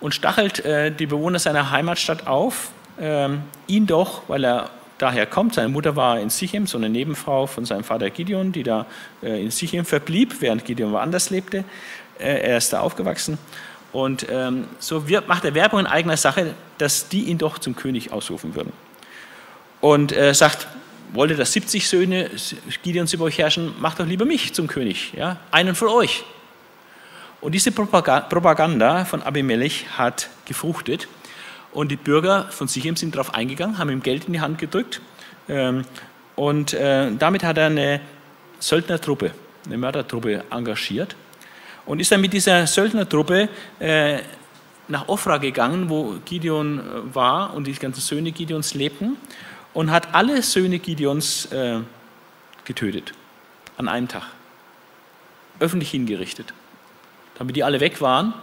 und 0.00 0.12
stachelt 0.12 0.64
äh, 0.64 0.90
die 0.90 1.06
Bewohner 1.06 1.38
seiner 1.38 1.70
Heimatstadt 1.70 2.26
auf, 2.26 2.70
ähm, 3.00 3.42
ihn 3.68 3.86
doch, 3.86 4.22
weil 4.28 4.44
er 4.44 4.70
daher 4.98 5.26
kommt, 5.26 5.54
seine 5.54 5.68
Mutter 5.68 5.94
war 5.94 6.18
in 6.18 6.28
Sichem, 6.28 6.66
so 6.66 6.78
eine 6.78 6.88
Nebenfrau 6.88 7.46
von 7.46 7.64
seinem 7.64 7.84
Vater 7.84 8.10
Gideon, 8.10 8.50
die 8.50 8.64
da 8.64 8.86
äh, 9.22 9.40
in 9.40 9.52
Sichem 9.52 9.84
verblieb, 9.84 10.34
während 10.40 10.64
Gideon 10.64 10.90
woanders 10.90 11.30
lebte. 11.30 11.58
Äh, 12.18 12.40
er 12.40 12.56
ist 12.56 12.72
da 12.72 12.80
aufgewachsen 12.80 13.38
und 13.92 14.26
ähm, 14.30 14.66
so 14.78 15.04
macht 15.26 15.44
er 15.44 15.54
Werbung 15.54 15.80
in 15.80 15.86
eigener 15.86 16.16
Sache, 16.16 16.54
dass 16.76 17.08
die 17.08 17.24
ihn 17.24 17.38
doch 17.38 17.58
zum 17.58 17.74
König 17.74 18.12
ausrufen 18.12 18.54
würden. 18.54 18.72
Und 19.80 20.12
äh, 20.12 20.34
sagt, 20.34 20.68
ihr, 21.16 21.36
dass 21.36 21.52
70 21.52 21.88
Söhne 21.88 22.30
Gideons 22.82 23.12
über 23.14 23.24
euch 23.24 23.38
herrschen, 23.38 23.74
macht 23.80 23.98
doch 24.00 24.06
lieber 24.06 24.24
mich 24.24 24.52
zum 24.52 24.66
König, 24.66 25.14
ja? 25.16 25.38
einen 25.50 25.74
von 25.74 25.88
euch. 25.88 26.24
Und 27.40 27.52
diese 27.52 27.70
Propaganda 27.70 29.04
von 29.04 29.22
Abimelech 29.22 29.86
hat 29.96 30.28
gefruchtet. 30.44 31.08
Und 31.72 31.90
die 31.90 31.96
Bürger 31.96 32.48
von 32.50 32.66
Sichem 32.66 32.96
sind 32.96 33.14
darauf 33.14 33.34
eingegangen, 33.34 33.78
haben 33.78 33.90
ihm 33.90 34.02
Geld 34.02 34.24
in 34.24 34.32
die 34.32 34.40
Hand 34.40 34.58
gedrückt. 34.58 35.00
Ähm, 35.48 35.84
und 36.34 36.74
äh, 36.74 37.10
damit 37.16 37.44
hat 37.44 37.56
er 37.56 37.66
eine 37.66 38.00
Söldnertruppe, 38.58 39.32
eine 39.66 39.78
Mördertruppe 39.78 40.44
engagiert 40.50 41.14
und 41.88 42.00
ist 42.00 42.12
dann 42.12 42.20
mit 42.20 42.34
dieser 42.34 42.66
Söldnertruppe 42.66 43.48
äh, 43.80 44.18
nach 44.88 45.08
Ofra 45.08 45.38
gegangen, 45.38 45.88
wo 45.88 46.16
Gideon 46.24 46.78
äh, 46.78 47.14
war 47.14 47.54
und 47.54 47.66
die 47.66 47.72
ganzen 47.72 48.00
Söhne 48.00 48.30
Gideons 48.30 48.74
lebten 48.74 49.16
und 49.72 49.90
hat 49.90 50.14
alle 50.14 50.42
Söhne 50.42 50.78
Gideons 50.78 51.46
äh, 51.46 51.80
getötet 52.64 53.14
an 53.78 53.88
einem 53.88 54.06
Tag. 54.06 54.24
Öffentlich 55.60 55.90
hingerichtet. 55.90 56.52
Damit 57.38 57.56
die 57.56 57.64
alle 57.64 57.80
weg 57.80 58.02
waren, 58.02 58.34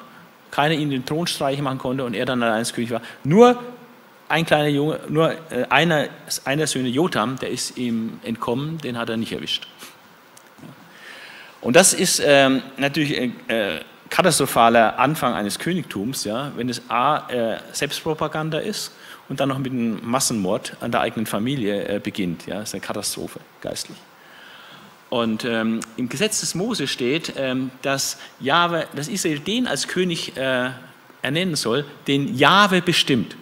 keiner 0.49 0.73
ihnen 0.73 0.89
den 0.89 1.05
Thronstreich 1.05 1.61
machen 1.61 1.77
konnte 1.77 2.03
und 2.03 2.15
er 2.15 2.25
dann 2.25 2.41
allein 2.41 2.57
als 2.57 2.73
König 2.73 2.89
war. 2.89 3.01
Nur 3.23 3.61
ein 4.27 4.45
kleiner 4.47 4.69
Junge, 4.69 4.99
nur 5.07 5.33
äh, 5.51 5.65
einer, 5.69 6.07
einer 6.45 6.65
Söhne 6.65 6.89
Jotam, 6.89 7.37
der 7.37 7.51
ist 7.51 7.77
ihm 7.77 8.19
entkommen, 8.23 8.79
den 8.79 8.97
hat 8.97 9.09
er 9.09 9.17
nicht 9.17 9.33
erwischt. 9.33 9.67
Und 11.65 11.75
das 11.75 11.95
ist 11.95 12.21
ähm, 12.23 12.61
natürlich 12.77 13.19
ein 13.19 13.49
äh, 13.49 13.79
katastrophaler 14.11 14.99
Anfang 14.99 15.33
eines 15.33 15.57
Königtums, 15.57 16.23
ja, 16.23 16.51
wenn 16.55 16.69
es 16.69 16.79
A, 16.91 17.27
äh, 17.27 17.57
Selbstpropaganda 17.71 18.59
ist 18.59 18.91
und 19.29 19.39
dann 19.39 19.49
noch 19.49 19.57
mit 19.57 19.71
einem 19.71 19.99
Massenmord 20.03 20.77
an 20.79 20.91
der 20.91 21.01
eigenen 21.01 21.25
Familie 21.25 21.87
äh, 21.87 21.99
beginnt. 21.99 22.45
Ja, 22.45 22.59
das 22.59 22.69
ist 22.69 22.75
eine 22.75 22.81
Katastrophe 22.81 23.39
geistlich. 23.61 23.97
Und 25.09 25.43
ähm, 25.43 25.79
im 25.97 26.07
Gesetz 26.07 26.41
des 26.41 26.53
Mose 26.53 26.85
steht, 26.85 27.33
ähm, 27.35 27.71
dass, 27.81 28.19
Jahwe, 28.39 28.85
dass 28.95 29.07
Israel 29.07 29.39
den 29.39 29.65
als 29.65 29.87
König 29.87 30.37
äh, 30.37 30.69
ernennen 31.23 31.55
soll, 31.55 31.83
den 32.05 32.37
Jahwe 32.37 32.83
bestimmt. 32.83 33.35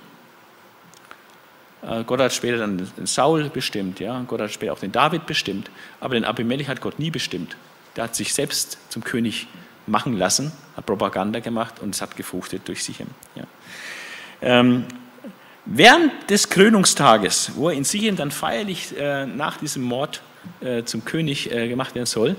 Äh, 1.81 2.05
Gott 2.05 2.21
hat 2.21 2.31
später 2.31 2.59
dann 2.59 2.89
den 2.97 3.05
Saul 3.05 3.49
bestimmt, 3.49 3.99
ja? 3.99 4.23
Gott 4.25 4.39
hat 4.39 4.53
später 4.53 4.71
auch 4.71 4.79
den 4.79 4.93
David 4.93 5.25
bestimmt, 5.25 5.69
aber 5.99 6.13
den 6.13 6.23
Abimelech 6.23 6.69
hat 6.69 6.79
Gott 6.79 6.99
nie 6.99 7.11
bestimmt. 7.11 7.57
Der 7.95 8.05
hat 8.05 8.15
sich 8.15 8.33
selbst 8.33 8.77
zum 8.89 9.03
König 9.03 9.47
machen 9.87 10.17
lassen, 10.17 10.51
hat 10.75 10.85
Propaganda 10.85 11.39
gemacht 11.39 11.79
und 11.81 11.95
es 11.95 12.01
hat 12.01 12.15
gefruchtet 12.15 12.67
durch 12.67 12.83
Sichem. 12.83 13.07
Ja. 13.35 13.43
Ähm, 14.41 14.85
während 15.65 16.29
des 16.29 16.49
Krönungstages, 16.49 17.51
wo 17.55 17.69
er 17.69 17.75
in 17.75 17.83
Sichem 17.83 18.15
dann 18.15 18.31
feierlich 18.31 18.97
äh, 18.97 19.25
nach 19.25 19.57
diesem 19.57 19.83
Mord 19.83 20.21
äh, 20.61 20.83
zum 20.83 21.05
König 21.05 21.51
äh, 21.51 21.67
gemacht 21.67 21.95
werden 21.95 22.05
soll, 22.05 22.35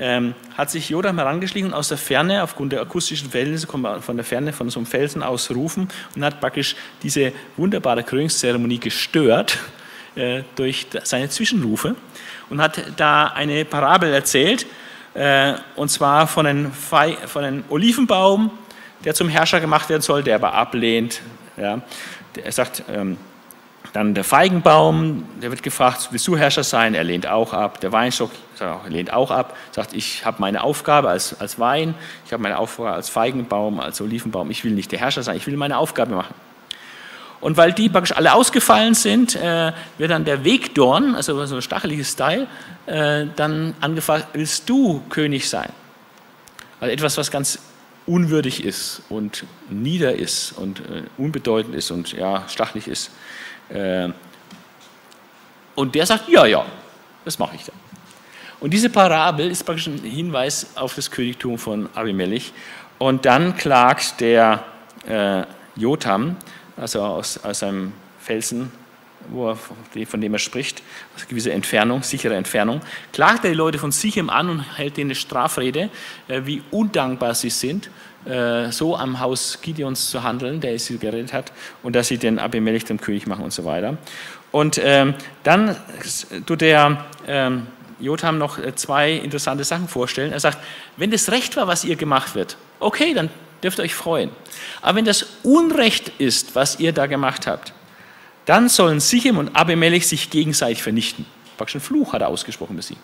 ähm, 0.00 0.34
hat 0.56 0.70
sich 0.70 0.90
Joram 0.90 1.18
herangeschlichen 1.18 1.70
und 1.70 1.74
aus 1.74 1.88
der 1.88 1.98
Ferne, 1.98 2.44
aufgrund 2.44 2.72
der 2.72 2.80
akustischen 2.80 3.30
Verhältnisse, 3.30 3.66
von 3.66 4.16
der 4.16 4.24
Ferne 4.24 4.52
von 4.52 4.70
so 4.70 4.78
einem 4.78 4.86
Felsen 4.86 5.24
aus 5.24 5.50
rufen 5.50 5.88
und 6.14 6.24
hat 6.24 6.40
praktisch 6.40 6.76
diese 7.02 7.32
wunderbare 7.56 8.04
Krönungszeremonie 8.04 8.78
gestört 8.78 9.58
äh, 10.14 10.42
durch 10.54 10.86
seine 11.02 11.28
Zwischenrufe 11.30 11.96
und 12.48 12.60
hat 12.60 12.80
da 12.96 13.26
eine 13.26 13.64
Parabel 13.64 14.12
erzählt, 14.12 14.62
äh, 14.62 14.87
und 15.76 15.88
zwar 15.88 16.26
von 16.26 16.46
einem, 16.46 16.72
von 16.72 17.44
einem 17.44 17.64
Olivenbaum, 17.68 18.50
der 19.04 19.14
zum 19.14 19.28
Herrscher 19.28 19.60
gemacht 19.60 19.88
werden 19.88 20.02
soll, 20.02 20.22
der 20.22 20.36
aber 20.36 20.54
ablehnt. 20.54 21.20
Ja. 21.56 21.80
Er 22.42 22.52
sagt, 22.52 22.84
ähm, 22.92 23.16
dann 23.92 24.14
der 24.14 24.24
Feigenbaum, 24.24 25.24
der 25.40 25.50
wird 25.50 25.62
gefragt, 25.62 26.08
willst 26.10 26.26
du 26.28 26.36
Herrscher 26.36 26.62
sein? 26.62 26.94
Er 26.94 27.04
lehnt 27.04 27.26
auch 27.26 27.52
ab. 27.52 27.80
Der 27.80 27.90
Weinstock 27.90 28.30
lehnt 28.88 29.12
auch 29.12 29.30
ab, 29.30 29.56
sagt, 29.72 29.92
ich 29.94 30.24
habe 30.24 30.36
meine 30.40 30.62
Aufgabe 30.62 31.08
als, 31.08 31.40
als 31.40 31.58
Wein, 31.58 31.94
ich 32.26 32.32
habe 32.32 32.42
meine 32.42 32.58
Aufgabe 32.58 32.92
als 32.92 33.08
Feigenbaum, 33.08 33.80
als 33.80 34.00
Olivenbaum, 34.00 34.50
ich 34.50 34.64
will 34.64 34.72
nicht 34.72 34.92
der 34.92 34.98
Herrscher 34.98 35.22
sein, 35.22 35.36
ich 35.36 35.46
will 35.46 35.56
meine 35.56 35.78
Aufgabe 35.78 36.14
machen. 36.14 36.34
Und 37.40 37.56
weil 37.56 37.72
die 37.72 37.88
praktisch 37.88 38.16
alle 38.16 38.34
ausgefallen 38.34 38.94
sind, 38.94 39.36
äh, 39.36 39.72
wird 39.96 40.10
dann 40.10 40.24
der 40.24 40.44
Wegdorn, 40.44 41.14
also 41.14 41.44
so 41.46 41.56
ein 41.56 41.62
stacheliges 41.62 42.12
Style, 42.12 42.46
äh, 42.86 43.26
dann 43.36 43.74
angefragt, 43.80 44.28
willst 44.32 44.68
du 44.68 45.02
König 45.08 45.48
sein? 45.48 45.70
Also 46.80 46.92
etwas, 46.92 47.16
was 47.16 47.30
ganz 47.30 47.58
unwürdig 48.06 48.64
ist 48.64 49.02
und 49.08 49.44
nieder 49.68 50.14
ist 50.14 50.52
und 50.52 50.80
äh, 50.80 51.02
unbedeutend 51.16 51.74
ist 51.74 51.90
und 51.90 52.12
ja, 52.12 52.44
stachelig 52.48 52.88
ist. 52.88 53.10
Äh, 53.68 54.08
und 55.74 55.94
der 55.94 56.06
sagt, 56.06 56.28
ja, 56.28 56.44
ja, 56.46 56.64
das 57.24 57.38
mache 57.38 57.54
ich 57.54 57.64
dann. 57.64 57.76
Und 58.60 58.70
diese 58.70 58.90
Parabel 58.90 59.50
ist 59.50 59.64
praktisch 59.64 59.86
ein 59.86 59.98
Hinweis 59.98 60.76
auf 60.76 60.94
das 60.94 61.10
Königtum 61.10 61.58
von 61.58 61.88
Abimelech. 61.94 62.52
Und 62.98 63.24
dann 63.24 63.56
klagt 63.56 64.20
der 64.20 64.64
äh, 65.06 65.44
Jotam, 65.76 66.36
also 66.80 67.02
aus, 67.02 67.38
aus 67.44 67.62
einem 67.62 67.92
Felsen, 68.20 68.70
wo 69.30 69.50
er, 69.50 69.56
von 70.06 70.20
dem 70.20 70.32
er 70.32 70.38
spricht, 70.38 70.82
aus 71.16 71.26
gewisser 71.26 71.52
Entfernung, 71.52 72.02
sichere 72.02 72.34
Entfernung, 72.34 72.80
klagt 73.12 73.44
er 73.44 73.50
die 73.50 73.56
Leute 73.56 73.78
von 73.78 73.92
Sichem 73.92 74.30
an 74.30 74.48
und 74.48 74.60
hält 74.76 74.96
denen 74.96 75.08
eine 75.08 75.14
Strafrede, 75.14 75.90
äh, 76.28 76.42
wie 76.44 76.62
undankbar 76.70 77.34
sie 77.34 77.50
sind, 77.50 77.90
äh, 78.24 78.70
so 78.70 78.96
am 78.96 79.20
Haus 79.20 79.58
Gideons 79.60 80.10
zu 80.10 80.22
handeln, 80.22 80.60
der 80.60 80.78
sie 80.78 80.98
gerettet 80.98 81.32
hat, 81.32 81.52
und 81.82 81.94
dass 81.94 82.08
sie 82.08 82.18
den 82.18 82.38
Abimelech 82.38 82.86
zum 82.86 83.00
König 83.00 83.26
machen 83.26 83.44
und 83.44 83.52
so 83.52 83.64
weiter. 83.64 83.96
Und 84.50 84.80
ähm, 84.82 85.14
dann 85.42 85.76
tut 86.46 86.62
der 86.62 87.04
ähm, 87.26 87.66
Jotham 88.00 88.38
noch 88.38 88.58
äh, 88.58 88.74
zwei 88.74 89.12
interessante 89.12 89.64
Sachen 89.64 89.88
vorstellen. 89.88 90.32
Er 90.32 90.40
sagt, 90.40 90.58
wenn 90.96 91.10
das 91.10 91.30
Recht 91.30 91.56
war, 91.56 91.66
was 91.66 91.84
ihr 91.84 91.96
gemacht 91.96 92.34
wird, 92.34 92.56
okay, 92.80 93.12
dann 93.14 93.28
dürft 93.62 93.78
ihr 93.78 93.84
euch 93.84 93.94
freuen. 93.94 94.30
Aber 94.80 94.96
wenn 94.96 95.04
das 95.04 95.26
Unrecht 95.42 96.12
ist, 96.18 96.54
was 96.54 96.80
ihr 96.80 96.92
da 96.92 97.06
gemacht 97.06 97.46
habt, 97.46 97.72
dann 98.46 98.68
sollen 98.68 99.00
Sichem 99.00 99.36
und 99.38 99.54
Abimelech 99.54 100.06
sich 100.06 100.30
gegenseitig 100.30 100.82
vernichten. 100.82 101.26
Praktisch 101.56 101.76
ein 101.76 101.80
Fluch 101.80 102.12
hat 102.12 102.22
er 102.22 102.28
ausgesprochen 102.28 102.76
für 102.76 102.82
sie. 102.82 102.96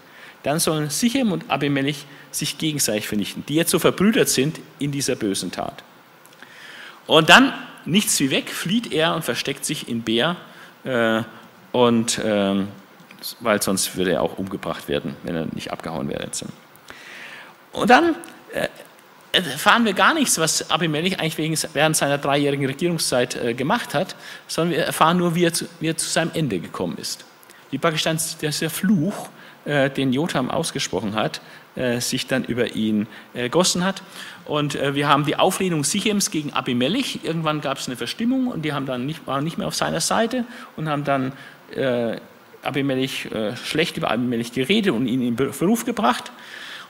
Dann 0.43 0.59
sollen 0.59 0.91
Sichem 0.91 1.33
und 1.33 1.51
Abimelech 1.51 2.07
sich 2.31 2.59
gegenseitig 2.59 3.09
vernichten, 3.09 3.45
die 3.47 3.55
jetzt 3.55 3.71
so 3.71 3.79
verbrüdert 3.79 4.29
sind 4.29 4.61
in 4.79 4.93
dieser 4.93 5.17
bösen 5.17 5.51
Tat. 5.51 5.83
Und 7.07 7.29
dann, 7.29 7.53
nichts 7.85 8.19
wie 8.21 8.31
weg, 8.31 8.51
flieht 8.51 8.93
er 8.93 9.15
und 9.15 9.25
versteckt 9.25 9.65
sich 9.65 9.89
in 9.89 10.03
Bär, 10.03 10.37
äh, 10.85 11.23
und, 11.73 12.19
äh, 12.19 12.65
weil 13.41 13.61
sonst 13.63 13.97
würde 13.97 14.13
er 14.13 14.23
auch 14.23 14.39
umgebracht 14.39 14.87
werden, 14.89 15.17
wenn 15.25 15.35
er 15.35 15.47
nicht 15.47 15.73
abgehauen 15.73 16.09
wäre. 16.09 16.29
Und 17.73 17.91
dann 17.91 18.15
äh, 18.53 18.69
erfahren 19.35 19.85
wir 19.85 19.93
gar 19.93 20.15
nichts, 20.15 20.39
was 20.39 20.71
Abimelech 20.71 21.21
eigentlich 21.21 21.69
während 21.73 21.97
seiner 21.97 22.19
dreijährigen 22.19 22.67
Regierungszeit 22.67 23.37
äh, 23.37 23.55
gemacht 23.55 23.95
hat, 23.95 24.17
sondern 24.47 24.77
wir 24.77 24.85
erfahren 24.85 25.19
nur, 25.19 25.35
wie 25.35 25.45
er 25.45 25.53
zu, 25.53 25.67
wie 25.81 25.89
er 25.89 25.97
zu 25.97 26.09
seinem 26.09 26.31
Ende 26.35 26.59
gekommen 26.59 26.97
ist. 26.99 27.25
Wie 27.71 27.79
praktisch 27.79 28.03
dann 28.03 28.19
der 28.41 28.71
Fluch, 28.71 29.29
äh, 29.65 29.91
den 29.91 30.13
Jotham 30.13 30.51
ausgesprochen 30.51 31.15
hat, 31.15 31.41
äh, 31.75 32.01
sich 32.01 32.27
dann 32.27 32.45
über 32.45 32.75
ihn 32.77 33.07
ergossen 33.35 33.85
hat. 33.85 34.03
Und 34.45 34.75
wir 34.75 35.09
haben 35.09 35.25
die 35.25 35.37
Auflehnung 35.37 35.85
Sichems 35.85 36.31
gegen 36.31 36.53
Abimelech. 36.53 37.21
Irgendwann 37.23 37.63
gab 37.63 37.79
es 37.79 37.87
eine 37.87 37.97
Verstimmung 37.97 38.49
und 38.49 38.63
die 38.63 38.75
haben 38.75 38.85
dann 38.85 39.07
nicht, 39.07 39.27
waren 39.27 39.43
nicht 39.43 39.57
mehr 39.57 39.67
auf 39.67 39.75
seiner 39.75 40.03
Seite 40.03 40.45
und 40.77 40.87
haben 40.87 41.03
dann 41.03 41.33
Abimelech, 42.63 43.31
schlecht 43.65 43.97
über 43.97 44.11
Abimelech 44.11 44.53
geredet 44.53 44.93
und 44.93 45.07
ihn 45.07 45.23
in 45.23 45.35
Beruf 45.35 45.87
gebracht. 45.87 46.31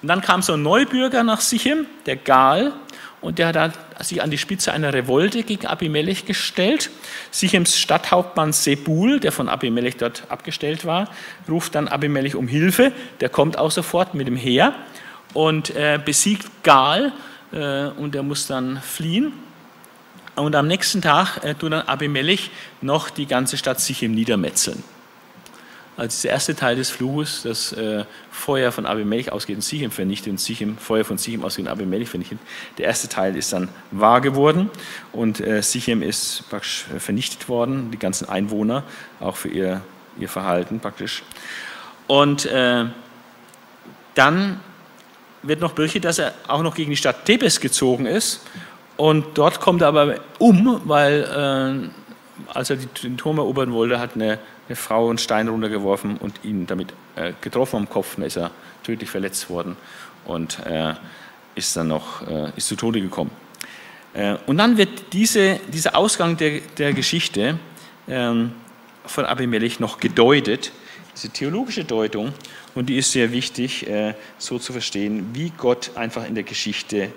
Und 0.04 0.08
dann 0.08 0.20
kam 0.20 0.42
so 0.42 0.52
ein 0.52 0.62
Neubürger 0.62 1.22
nach 1.22 1.40
Sichem, 1.40 1.86
der 2.04 2.16
Gal, 2.16 2.74
und 3.22 3.38
der 3.38 3.54
hat 3.54 4.04
sich 4.04 4.22
an 4.22 4.30
die 4.30 4.36
Spitze 4.36 4.70
einer 4.70 4.92
Revolte 4.92 5.44
gegen 5.44 5.66
Abimelech 5.66 6.26
gestellt. 6.26 6.90
Sichems 7.30 7.78
Stadthauptmann 7.78 8.52
Sebul, 8.52 9.18
der 9.18 9.32
von 9.32 9.48
Abimelech 9.48 9.96
dort 9.96 10.24
abgestellt 10.28 10.84
war, 10.84 11.08
ruft 11.48 11.74
dann 11.74 11.88
Abimelech 11.88 12.36
um 12.36 12.48
Hilfe. 12.48 12.92
Der 13.20 13.30
kommt 13.30 13.56
auch 13.56 13.70
sofort 13.70 14.12
mit 14.12 14.26
dem 14.26 14.36
Heer 14.36 14.74
und 15.32 15.74
äh, 15.74 15.98
besiegt 16.04 16.50
Gal 16.62 17.14
äh, 17.52 17.86
und 17.86 18.14
er 18.14 18.24
muss 18.24 18.46
dann 18.46 18.82
fliehen. 18.82 19.32
Und 20.36 20.54
am 20.54 20.66
nächsten 20.66 21.00
Tag 21.00 21.42
äh, 21.42 21.54
tut 21.54 21.72
dann 21.72 21.88
Abimelech 21.88 22.50
noch 22.82 23.08
die 23.08 23.24
ganze 23.24 23.56
Stadt 23.56 23.80
Sichem 23.80 24.12
niedermetzeln 24.12 24.84
als 25.96 26.22
der 26.22 26.32
erste 26.32 26.54
Teil 26.56 26.76
des 26.76 26.90
Fluches, 26.90 27.42
das 27.44 27.72
äh, 27.72 28.04
Feuer 28.30 28.72
von 28.72 28.86
Abimelech 28.86 29.30
ausgeht 29.30 29.56
und 29.56 29.62
Sichem 29.62 29.90
vernichtet 29.90 30.30
und 30.30 30.40
Sichem, 30.40 30.76
Feuer 30.76 31.04
von 31.04 31.18
Sichem 31.18 31.44
ausgeht 31.44 31.66
und 31.66 31.70
Abimelech 31.70 32.08
vernichtet. 32.08 32.38
Der 32.78 32.86
erste 32.86 33.08
Teil 33.08 33.36
ist 33.36 33.52
dann 33.52 33.68
wahr 33.90 34.20
geworden 34.20 34.70
und 35.12 35.40
äh, 35.40 35.62
Sichem 35.62 36.02
ist 36.02 36.44
praktisch 36.50 36.86
vernichtet 36.98 37.48
worden, 37.48 37.90
die 37.90 37.98
ganzen 37.98 38.28
Einwohner, 38.28 38.82
auch 39.20 39.36
für 39.36 39.48
ihr, 39.48 39.82
ihr 40.18 40.28
Verhalten 40.28 40.80
praktisch. 40.80 41.22
Und 42.06 42.46
äh, 42.46 42.86
dann 44.14 44.60
wird 45.42 45.60
noch 45.60 45.72
berichtet, 45.72 46.04
dass 46.04 46.18
er 46.18 46.34
auch 46.48 46.62
noch 46.62 46.74
gegen 46.74 46.90
die 46.90 46.96
Stadt 46.96 47.24
Thebes 47.24 47.60
gezogen 47.60 48.06
ist 48.06 48.40
und 48.96 49.38
dort 49.38 49.60
kommt 49.60 49.82
er 49.82 49.88
aber 49.88 50.16
um, 50.38 50.80
weil 50.84 51.22
äh, 51.22 52.52
als 52.52 52.70
er 52.70 52.76
den 52.76 53.16
Turm 53.16 53.38
erobern 53.38 53.72
wollte, 53.72 53.98
hat 53.98 54.14
eine 54.14 54.38
eine 54.68 54.76
Frau 54.76 55.08
einen 55.08 55.18
Stein 55.18 55.48
runtergeworfen 55.48 56.16
und 56.16 56.40
ihn 56.44 56.66
damit 56.66 56.92
äh, 57.16 57.32
getroffen 57.40 57.76
am 57.76 57.88
Kopf. 57.88 58.16
Dann 58.16 58.24
ist 58.24 58.36
er 58.36 58.50
tödlich 58.82 59.10
verletzt 59.10 59.50
worden 59.50 59.76
und 60.24 60.58
äh, 60.66 60.94
ist 61.54 61.76
dann 61.76 61.88
noch 61.88 62.26
äh, 62.26 62.50
ist 62.56 62.68
zu 62.68 62.76
Tode 62.76 63.00
gekommen. 63.00 63.30
Äh, 64.14 64.36
und 64.46 64.58
dann 64.58 64.76
wird 64.76 65.12
diese, 65.12 65.60
dieser 65.72 65.96
Ausgang 65.96 66.36
der, 66.36 66.60
der 66.78 66.92
Geschichte 66.92 67.58
ähm, 68.08 68.52
von 69.06 69.24
Abimelech 69.24 69.80
noch 69.80 69.98
gedeutet, 69.98 70.72
diese 71.14 71.28
theologische 71.28 71.84
Deutung, 71.84 72.32
und 72.74 72.86
die 72.86 72.96
ist 72.96 73.12
sehr 73.12 73.30
wichtig, 73.30 73.86
äh, 73.88 74.14
so 74.38 74.58
zu 74.58 74.72
verstehen, 74.72 75.30
wie 75.32 75.52
Gott 75.56 75.92
einfach 75.94 76.26
in 76.26 76.34
der 76.34 76.44
Geschichte 76.44 77.12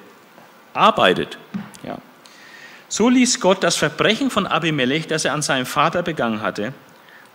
arbeitet. 0.74 1.38
Ja. 1.84 1.98
So 2.90 3.10
ließ 3.10 3.40
Gott 3.40 3.64
das 3.64 3.76
Verbrechen 3.76 4.30
von 4.30 4.46
Abimelech, 4.46 5.08
das 5.08 5.26
er 5.26 5.34
an 5.34 5.42
seinem 5.42 5.66
Vater 5.66 6.04
begangen 6.04 6.42
hatte, 6.42 6.74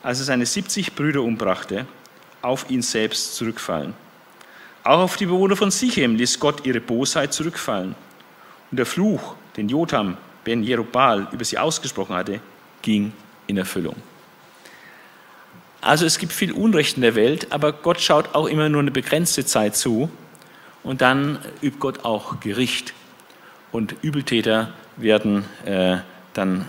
als 0.02 0.18
er 0.18 0.24
seine 0.24 0.46
70 0.46 0.94
Brüder 0.94 1.22
umbrachte, 1.22 1.86
auf 2.40 2.68
ihn 2.70 2.82
selbst 2.82 3.36
zurückfallen. 3.36 3.94
Auch 4.84 4.98
auf 4.98 5.16
die 5.16 5.26
Bewohner 5.26 5.56
von 5.56 5.70
Sichem 5.70 6.16
ließ 6.16 6.40
Gott 6.40 6.66
ihre 6.66 6.80
Bosheit 6.80 7.32
zurückfallen. 7.32 7.94
Und 8.70 8.76
der 8.76 8.86
Fluch, 8.86 9.36
den 9.56 9.68
Jotham 9.68 10.16
ben 10.44 10.64
Jerubal 10.64 11.28
über 11.30 11.44
sie 11.44 11.58
ausgesprochen 11.58 12.16
hatte, 12.16 12.40
ging 12.80 13.12
in 13.46 13.58
Erfüllung. 13.58 13.94
Also 15.80 16.04
es 16.04 16.18
gibt 16.18 16.32
viel 16.32 16.52
Unrecht 16.52 16.96
in 16.96 17.02
der 17.02 17.14
Welt, 17.14 17.52
aber 17.52 17.72
Gott 17.72 18.00
schaut 18.00 18.34
auch 18.34 18.46
immer 18.46 18.68
nur 18.68 18.80
eine 18.80 18.90
begrenzte 18.90 19.44
Zeit 19.44 19.76
zu 19.76 20.10
und 20.82 21.00
dann 21.00 21.38
übt 21.60 21.78
Gott 21.78 22.04
auch 22.04 22.40
Gericht. 22.40 22.92
Und 23.70 23.96
Übeltäter 24.02 24.72
werden 24.96 25.44
äh, 25.64 25.98
dann 26.34 26.68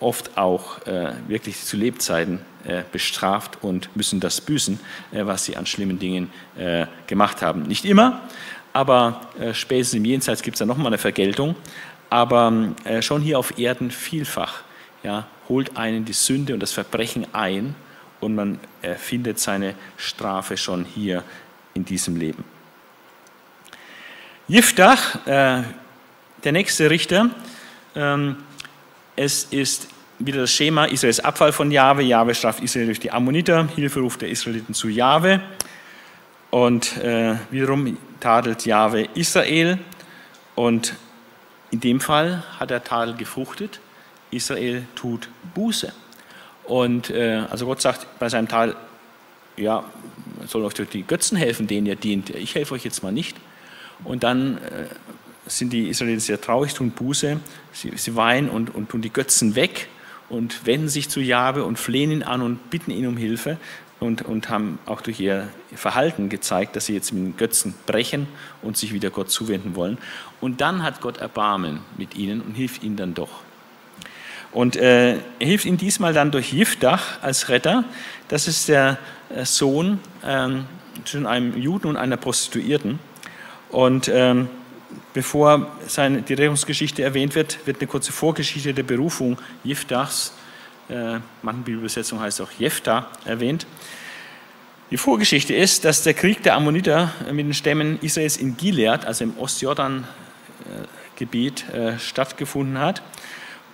oft 0.00 0.36
auch 0.36 0.86
äh, 0.86 1.12
wirklich 1.26 1.64
zu 1.64 1.76
Lebzeiten 1.76 2.40
bestraft 2.92 3.62
und 3.62 3.94
müssen 3.96 4.20
das 4.20 4.40
büßen, 4.40 4.80
äh, 5.12 5.24
was 5.26 5.44
sie 5.44 5.56
an 5.56 5.66
schlimmen 5.66 5.98
Dingen 5.98 6.30
äh, 6.56 6.86
gemacht 7.06 7.42
haben. 7.42 7.62
Nicht 7.62 7.84
immer, 7.84 8.20
aber 8.72 9.20
äh, 9.38 9.54
spätestens 9.54 9.98
im 9.98 10.04
Jenseits 10.04 10.42
gibt 10.42 10.56
es 10.56 10.58
da 10.58 10.66
nochmal 10.66 10.88
eine 10.88 10.98
Vergeltung. 10.98 11.56
Aber 12.10 12.74
äh, 12.84 13.02
schon 13.02 13.22
hier 13.22 13.38
auf 13.38 13.58
Erden 13.58 13.90
vielfach 13.90 14.62
ja, 15.02 15.26
holt 15.48 15.76
einen 15.76 16.04
die 16.04 16.12
Sünde 16.12 16.54
und 16.54 16.60
das 16.60 16.72
Verbrechen 16.72 17.26
ein 17.32 17.74
und 18.20 18.34
man 18.34 18.58
findet 18.98 19.38
seine 19.38 19.74
Strafe 19.96 20.56
schon 20.56 20.84
hier 20.84 21.22
in 21.74 21.84
diesem 21.84 22.16
Leben. 22.16 22.42
Jiftach, 24.48 25.24
der 25.24 25.72
nächste 26.44 26.90
Richter, 26.90 27.30
ähm, 27.94 28.36
es 29.14 29.44
ist 29.44 29.88
wieder 30.18 30.40
das 30.40 30.52
Schema 30.52 30.86
Israels 30.86 31.20
Abfall 31.20 31.52
von 31.52 31.70
Jahwe. 31.70 32.02
Jahwe 32.02 32.34
straft 32.34 32.60
Israel 32.62 32.86
durch 32.86 33.00
die 33.00 33.10
Ammoniter, 33.10 33.68
Hilferuf 33.74 34.16
der 34.16 34.30
Israeliten 34.30 34.74
zu 34.74 34.88
Jahwe. 34.88 35.40
Und 36.50 36.96
äh, 36.98 37.36
wiederum 37.50 37.96
tadelt 38.20 38.66
Jahwe 38.66 39.08
Israel. 39.14 39.78
Und 40.54 40.94
in 41.70 41.80
dem 41.80 42.00
Fall 42.00 42.42
hat 42.58 42.70
der 42.70 42.82
Tadel 42.82 43.14
gefruchtet. 43.14 43.80
Israel 44.30 44.84
tut 44.94 45.28
Buße. 45.54 45.92
Und 46.64 47.10
äh, 47.10 47.44
also 47.50 47.66
Gott 47.66 47.80
sagt 47.80 48.06
bei 48.18 48.28
seinem 48.28 48.48
Teil, 48.48 48.74
ja, 49.56 49.84
soll 50.46 50.64
euch 50.64 50.74
durch 50.74 50.88
die 50.88 51.02
Götzen 51.02 51.36
helfen, 51.36 51.66
denen 51.66 51.86
ihr 51.86 51.96
dient. 51.96 52.30
Ich 52.30 52.54
helfe 52.54 52.74
euch 52.74 52.84
jetzt 52.84 53.02
mal 53.02 53.12
nicht. 53.12 53.36
Und 54.04 54.22
dann 54.22 54.58
äh, 54.58 54.86
sind 55.46 55.72
die 55.72 55.88
Israeliten 55.88 56.20
sehr 56.20 56.40
traurig, 56.40 56.74
tun 56.74 56.90
Buße, 56.90 57.40
sie, 57.72 57.92
sie 57.96 58.16
weinen 58.16 58.48
und, 58.48 58.74
und 58.74 58.90
tun 58.90 59.00
die 59.00 59.12
Götzen 59.12 59.54
weg 59.54 59.88
und 60.28 60.66
wenden 60.66 60.88
sich 60.88 61.08
zu 61.08 61.20
Jahwe 61.20 61.64
und 61.64 61.78
flehen 61.78 62.10
ihn 62.10 62.22
an 62.22 62.42
und 62.42 62.70
bitten 62.70 62.90
ihn 62.90 63.06
um 63.06 63.16
Hilfe 63.16 63.56
und, 64.00 64.22
und 64.22 64.48
haben 64.48 64.78
auch 64.86 65.00
durch 65.00 65.18
ihr 65.20 65.48
Verhalten 65.74 66.28
gezeigt, 66.28 66.76
dass 66.76 66.86
sie 66.86 66.94
jetzt 66.94 67.12
mit 67.12 67.24
den 67.24 67.36
Götzen 67.36 67.74
brechen 67.86 68.28
und 68.62 68.76
sich 68.76 68.92
wieder 68.92 69.10
Gott 69.10 69.30
zuwenden 69.30 69.74
wollen. 69.74 69.98
Und 70.40 70.60
dann 70.60 70.82
hat 70.82 71.00
Gott 71.00 71.18
Erbarmen 71.18 71.80
mit 71.96 72.14
ihnen 72.16 72.40
und 72.40 72.54
hilft 72.54 72.82
ihnen 72.82 72.96
dann 72.96 73.14
doch. 73.14 73.42
Und 74.52 74.76
äh, 74.76 75.14
er 75.14 75.46
hilft 75.46 75.66
ihnen 75.66 75.76
diesmal 75.76 76.14
dann 76.14 76.30
durch 76.30 76.52
Jiftach 76.52 77.22
als 77.22 77.48
Retter. 77.48 77.84
Das 78.28 78.48
ist 78.48 78.68
der 78.68 78.98
äh, 79.34 79.44
Sohn 79.44 80.00
ähm, 80.24 80.64
zwischen 81.04 81.26
einem 81.26 81.56
Juden 81.56 81.88
und 81.88 81.96
einer 81.96 82.16
Prostituierten. 82.16 82.98
Und 83.68 84.08
ähm, 84.12 84.48
bevor 85.14 85.68
seine, 85.86 86.22
die 86.22 86.34
Rettungsgeschichte 86.34 87.02
erwähnt 87.02 87.34
wird, 87.34 87.66
wird 87.66 87.80
eine 87.80 87.86
kurze 87.86 88.12
Vorgeschichte 88.12 88.74
der 88.74 88.82
Berufung 88.82 89.38
Jiftachs, 89.64 90.34
äh, 90.88 91.18
manchen 91.42 91.64
Bibelübersetzung 91.64 92.20
heißt 92.20 92.40
auch 92.40 92.50
Jephtha, 92.58 93.08
erwähnt. 93.24 93.66
Die 94.90 94.96
Vorgeschichte 94.96 95.54
ist, 95.54 95.84
dass 95.84 96.02
der 96.02 96.14
Krieg 96.14 96.42
der 96.42 96.54
Ammoniter 96.54 97.12
mit 97.30 97.44
den 97.44 97.52
Stämmen 97.52 97.98
Israels 98.00 98.38
in 98.38 98.56
Gilead, 98.56 99.04
also 99.04 99.24
im 99.24 99.36
Ostjordan-Gebiet, 99.38 101.68
äh, 101.68 101.98
stattgefunden 101.98 102.78
hat. 102.78 103.02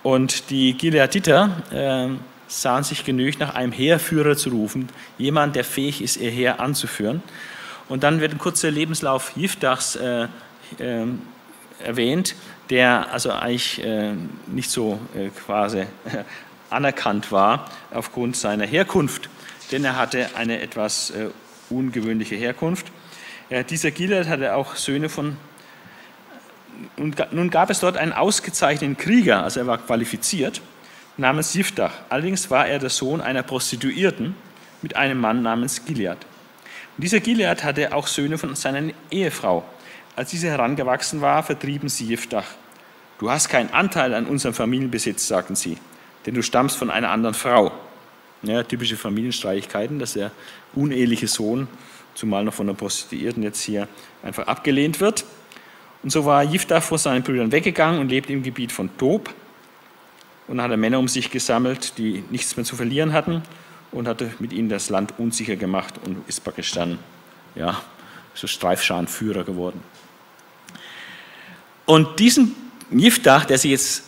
Und 0.03 0.49
die 0.49 0.73
Gileaditer 0.73 1.63
äh, 1.71 2.09
sahen 2.47 2.83
sich 2.83 3.05
genügt, 3.05 3.39
nach 3.39 3.55
einem 3.55 3.71
Heerführer 3.71 4.35
zu 4.35 4.49
rufen, 4.49 4.89
jemand, 5.17 5.55
der 5.55 5.63
fähig 5.63 6.01
ist, 6.01 6.17
ihr 6.17 6.31
Heer 6.31 6.59
anzuführen. 6.59 7.23
Und 7.87 8.03
dann 8.03 8.19
wird 8.19 8.33
ein 8.33 8.37
kurzer 8.37 8.69
Lebenslauf 8.69 9.31
Jiftachs 9.37 9.95
äh, 9.95 10.27
äh, 10.79 11.05
erwähnt, 11.83 12.35
der 12.69 13.11
also 13.11 13.31
eigentlich 13.31 13.83
äh, 13.83 14.13
nicht 14.47 14.69
so 14.69 14.99
äh, 15.15 15.29
quasi 15.29 15.85
anerkannt 16.69 17.31
war 17.31 17.69
aufgrund 17.93 18.35
seiner 18.35 18.65
Herkunft, 18.65 19.29
denn 19.71 19.83
er 19.85 19.97
hatte 19.97 20.29
eine 20.35 20.61
etwas 20.61 21.11
äh, 21.11 21.29
ungewöhnliche 21.69 22.35
Herkunft. 22.35 22.91
dieser 23.69 23.91
Gilead 23.91 24.27
hatte 24.27 24.55
auch 24.55 24.75
Söhne 24.75 25.09
von 25.09 25.37
nun 26.97 27.49
gab 27.49 27.69
es 27.69 27.79
dort 27.79 27.95
einen 27.97 28.11
ausgezeichneten 28.11 28.97
Krieger, 28.97 29.43
also 29.43 29.61
er 29.61 29.67
war 29.67 29.77
qualifiziert, 29.77 30.61
namens 31.17 31.53
Jiftach. 31.53 31.93
Allerdings 32.09 32.51
war 32.51 32.67
er 32.67 32.79
der 32.79 32.89
Sohn 32.89 33.21
einer 33.21 33.43
Prostituierten 33.43 34.35
mit 34.81 34.95
einem 34.95 35.19
Mann 35.19 35.41
namens 35.41 35.85
Gilead. 35.85 36.17
Und 36.97 37.03
dieser 37.03 37.19
Gilead 37.19 37.63
hatte 37.63 37.93
auch 37.93 38.07
Söhne 38.07 38.37
von 38.37 38.55
seiner 38.55 38.91
Ehefrau. 39.11 39.63
Als 40.15 40.29
diese 40.29 40.47
herangewachsen 40.47 41.19
war, 41.19 41.43
vertrieben 41.43 41.89
sie 41.89 42.05
Jiftach. 42.05 42.45
Du 43.19 43.29
hast 43.29 43.49
keinen 43.49 43.71
Anteil 43.73 44.13
an 44.13 44.25
unserem 44.25 44.53
Familienbesitz, 44.53 45.27
sagten 45.27 45.55
sie, 45.55 45.77
denn 46.25 46.35
du 46.35 46.41
stammst 46.41 46.77
von 46.77 46.89
einer 46.89 47.11
anderen 47.11 47.35
Frau. 47.35 47.71
Ja, 48.41 48.63
typische 48.63 48.95
Familienstreitigkeiten, 48.95 49.99
dass 49.99 50.13
der 50.13 50.31
uneheliche 50.73 51.27
Sohn, 51.27 51.67
zumal 52.13 52.45
noch 52.45 52.53
von 52.53 52.67
der 52.67 52.75
Prostituierten 52.75 53.43
jetzt 53.43 53.61
hier 53.61 53.87
einfach 54.23 54.47
abgelehnt 54.47 55.01
wird. 55.01 55.25
Und 56.01 56.11
so 56.11 56.23
war 56.23 56.43
Jiftach 56.43 56.83
vor 56.83 56.97
seinen 56.97 57.23
Brüdern 57.23 57.51
weggegangen 57.51 57.99
und 57.99 58.09
lebte 58.09 58.31
im 58.31 58.43
Gebiet 58.43 58.71
von 58.71 58.95
Tob 58.97 59.33
und 60.47 60.61
hatte 60.61 60.77
Männer 60.77 60.99
um 60.99 61.07
sich 61.07 61.29
gesammelt, 61.29 61.97
die 61.97 62.23
nichts 62.29 62.55
mehr 62.55 62.65
zu 62.65 62.75
verlieren 62.75 63.11
hatten 63.11 63.41
und 63.91 64.07
hatte 64.07 64.31
mit 64.39 64.53
ihnen 64.53 64.69
das 64.69 64.89
Land 64.89 65.15
unsicher 65.17 65.55
gemacht 65.55 65.95
und 66.05 66.17
ist 66.29 66.43
praktisch 66.43 66.71
dann 66.71 66.99
ja, 67.55 67.81
so 68.33 68.47
Streifscharenführer 68.47 69.43
geworden. 69.43 69.81
Und 71.85 72.19
diesen 72.19 72.55
Jiftach, 72.91 73.45
der 73.45 73.57
sich 73.57 73.71
jetzt 73.71 74.03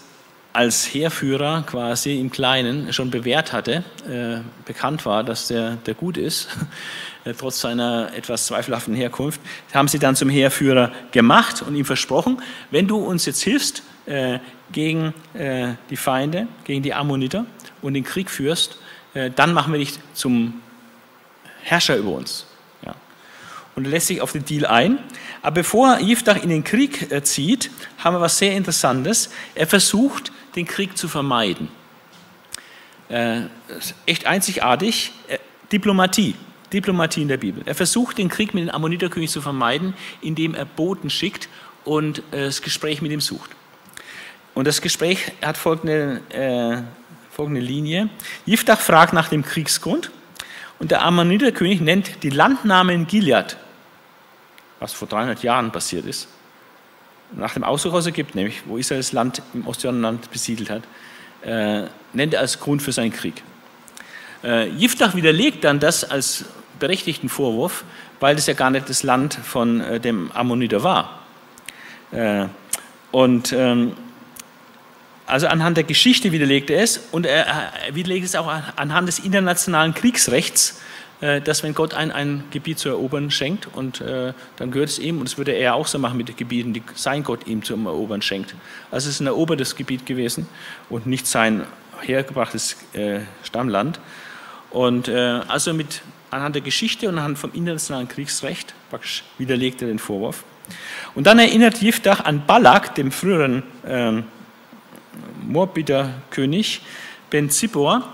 als 0.57 0.91
Heerführer 0.91 1.63
quasi 1.67 2.19
im 2.19 2.31
Kleinen 2.31 2.91
schon 2.91 3.11
bewährt 3.11 3.53
hatte, 3.53 3.83
äh, 4.09 4.39
bekannt 4.65 5.05
war, 5.05 5.23
dass 5.23 5.47
der, 5.47 5.75
der 5.85 5.93
gut 5.93 6.17
ist, 6.17 6.47
äh, 7.25 7.33
trotz 7.33 7.61
seiner 7.61 8.11
etwas 8.15 8.47
zweifelhaften 8.47 8.95
Herkunft, 8.95 9.39
haben 9.71 9.87
sie 9.87 9.99
dann 9.99 10.15
zum 10.15 10.29
Heerführer 10.29 10.91
gemacht 11.11 11.61
und 11.61 11.75
ihm 11.75 11.85
versprochen, 11.85 12.41
wenn 12.71 12.87
du 12.87 12.97
uns 12.97 13.27
jetzt 13.27 13.41
hilfst 13.43 13.83
äh, 14.07 14.39
gegen 14.71 15.13
äh, 15.35 15.73
die 15.91 15.97
Feinde, 15.97 16.47
gegen 16.63 16.81
die 16.81 16.95
Ammoniter 16.95 17.45
und 17.83 17.93
den 17.93 18.03
Krieg 18.03 18.31
führst, 18.31 18.79
äh, 19.13 19.29
dann 19.29 19.53
machen 19.53 19.71
wir 19.73 19.79
dich 19.79 19.99
zum 20.15 20.61
Herrscher 21.61 21.97
über 21.97 22.13
uns. 22.13 22.46
Und 23.77 23.85
lässt 23.85 24.07
sich 24.07 24.21
auf 24.21 24.31
den 24.31 24.43
Deal 24.43 24.65
ein. 24.65 24.97
Aber 25.43 25.61
bevor 25.61 25.99
Jiftach 25.99 26.41
in 26.41 26.49
den 26.49 26.63
Krieg 26.63 27.11
äh, 27.11 27.21
zieht, 27.21 27.69
haben 27.99 28.15
wir 28.15 28.21
was 28.21 28.39
sehr 28.39 28.55
Interessantes. 28.55 29.29
Er 29.53 29.67
versucht, 29.67 30.31
den 30.55 30.65
Krieg 30.65 30.97
zu 30.97 31.07
vermeiden. 31.07 31.69
Äh, 33.07 33.41
echt 34.07 34.25
einzigartig. 34.25 35.11
Äh, 35.27 35.37
Diplomatie. 35.71 36.33
Diplomatie 36.73 37.21
in 37.21 37.27
der 37.27 37.37
Bibel. 37.37 37.61
Er 37.67 37.75
versucht, 37.75 38.17
den 38.17 38.29
Krieg 38.29 38.55
mit 38.55 38.63
dem 38.63 38.71
Ammoniterkönig 38.71 39.29
zu 39.29 39.41
vermeiden, 39.41 39.93
indem 40.21 40.55
er 40.55 40.65
Boten 40.65 41.11
schickt 41.11 41.47
und 41.85 42.19
äh, 42.31 42.45
das 42.45 42.63
Gespräch 42.63 43.03
mit 43.03 43.11
ihm 43.11 43.21
sucht. 43.21 43.51
Und 44.55 44.65
das 44.65 44.81
Gespräch 44.81 45.33
hat 45.45 45.55
folgende, 45.55 46.21
äh, 46.29 46.81
folgende 47.31 47.61
Linie. 47.61 48.09
Jiftach 48.47 48.79
fragt 48.79 49.13
nach 49.13 49.29
dem 49.29 49.45
Kriegsgrund 49.45 50.09
und 50.79 50.89
der 50.89 51.05
Ammoniterkönig 51.05 51.79
nennt 51.79 52.23
die 52.23 52.31
Landnamen 52.31 53.05
Gilead, 53.05 53.55
was 54.79 54.93
vor 54.93 55.07
300 55.07 55.43
Jahren 55.43 55.71
passiert 55.71 56.05
ist 56.05 56.27
nach 57.31 57.53
dem 57.53 57.63
Ausdruck 57.63 57.93
aus 57.93 58.07
Ägypten, 58.07 58.37
nämlich 58.37 58.61
wo 58.65 58.77
Israel 58.77 58.99
das 58.99 59.11
Land 59.11 59.41
im 59.53 59.67
Ostjordanland 59.67 60.31
besiedelt 60.31 60.69
hat, 60.69 60.83
äh, 61.43 61.87
nennt 62.13 62.33
er 62.33 62.41
als 62.41 62.59
Grund 62.59 62.81
für 62.81 62.91
seinen 62.91 63.11
Krieg. 63.11 63.43
Äh, 64.43 64.69
Jiftach 64.69 65.15
widerlegt 65.15 65.63
dann 65.63 65.79
das 65.79 66.03
als 66.03 66.45
berechtigten 66.79 67.29
Vorwurf, 67.29 67.83
weil 68.19 68.35
das 68.35 68.47
ja 68.47 68.53
gar 68.53 68.69
nicht 68.69 68.89
das 68.89 69.03
Land 69.03 69.33
von 69.33 69.81
äh, 69.81 69.99
dem 69.99 70.31
Ammoniter 70.31 70.83
war. 70.83 71.21
Äh, 72.11 72.45
und 73.11 73.51
ähm, 73.53 73.93
also 75.25 75.47
anhand 75.47 75.75
der 75.77 75.83
Geschichte 75.83 76.31
widerlegt 76.31 76.69
er 76.69 76.81
es 76.81 76.97
und 77.11 77.25
er, 77.25 77.45
er 77.45 77.95
widerlegt 77.95 78.25
es 78.25 78.35
auch 78.35 78.49
anhand 78.75 79.09
des 79.09 79.19
internationalen 79.19 79.93
Kriegsrechts, 79.93 80.79
dass 81.19 81.63
wenn 81.63 81.73
Gott 81.73 81.93
ein, 81.93 82.11
ein 82.11 82.43
Gebiet 82.51 82.77
zu 82.77 82.89
erobern 82.89 83.31
schenkt 83.31 83.67
und 83.73 84.01
äh, 84.01 84.33
dann 84.57 84.71
gehört 84.71 84.89
es 84.89 84.99
ihm 84.99 85.19
und 85.19 85.25
das 85.25 85.37
würde 85.37 85.51
er 85.51 85.73
auch 85.73 85.87
so 85.87 85.97
machen 85.97 86.17
mit 86.17 86.29
den 86.29 86.35
Gebieten, 86.35 86.73
die 86.73 86.83
sein 86.93 87.23
Gott 87.23 87.47
ihm 87.47 87.63
zum 87.63 87.85
Erobern 87.87 88.21
schenkt. 88.21 88.53
Also 88.91 89.09
es 89.09 89.15
ist 89.15 89.21
ein 89.21 89.27
erobertes 89.27 89.75
Gebiet 89.75 90.05
gewesen 90.05 90.47
und 90.89 91.07
nicht 91.07 91.25
sein 91.25 91.65
hergebrachtes 92.01 92.77
äh, 92.93 93.21
Stammland. 93.43 93.99
Und 94.69 95.07
äh, 95.07 95.41
also 95.47 95.73
mit 95.73 96.01
anhand 96.29 96.55
der 96.55 96.61
Geschichte 96.61 97.09
und 97.09 97.17
anhand 97.17 97.39
vom 97.39 97.51
internationalen 97.53 98.07
Kriegsrecht 98.07 98.73
widerlegt 99.37 99.81
er 99.81 99.87
den 99.87 99.99
Vorwurf. 99.99 100.43
Und 101.15 101.25
dann 101.25 101.39
erinnert 101.39 101.81
Jiftach 101.81 102.25
an 102.25 102.45
Balak, 102.45 102.95
dem 102.95 103.11
früheren 103.11 103.63
ähm, 103.87 104.25
Moabiter 105.47 106.13
König 106.29 106.81
Ben 107.29 107.49
Zippor, 107.49 108.13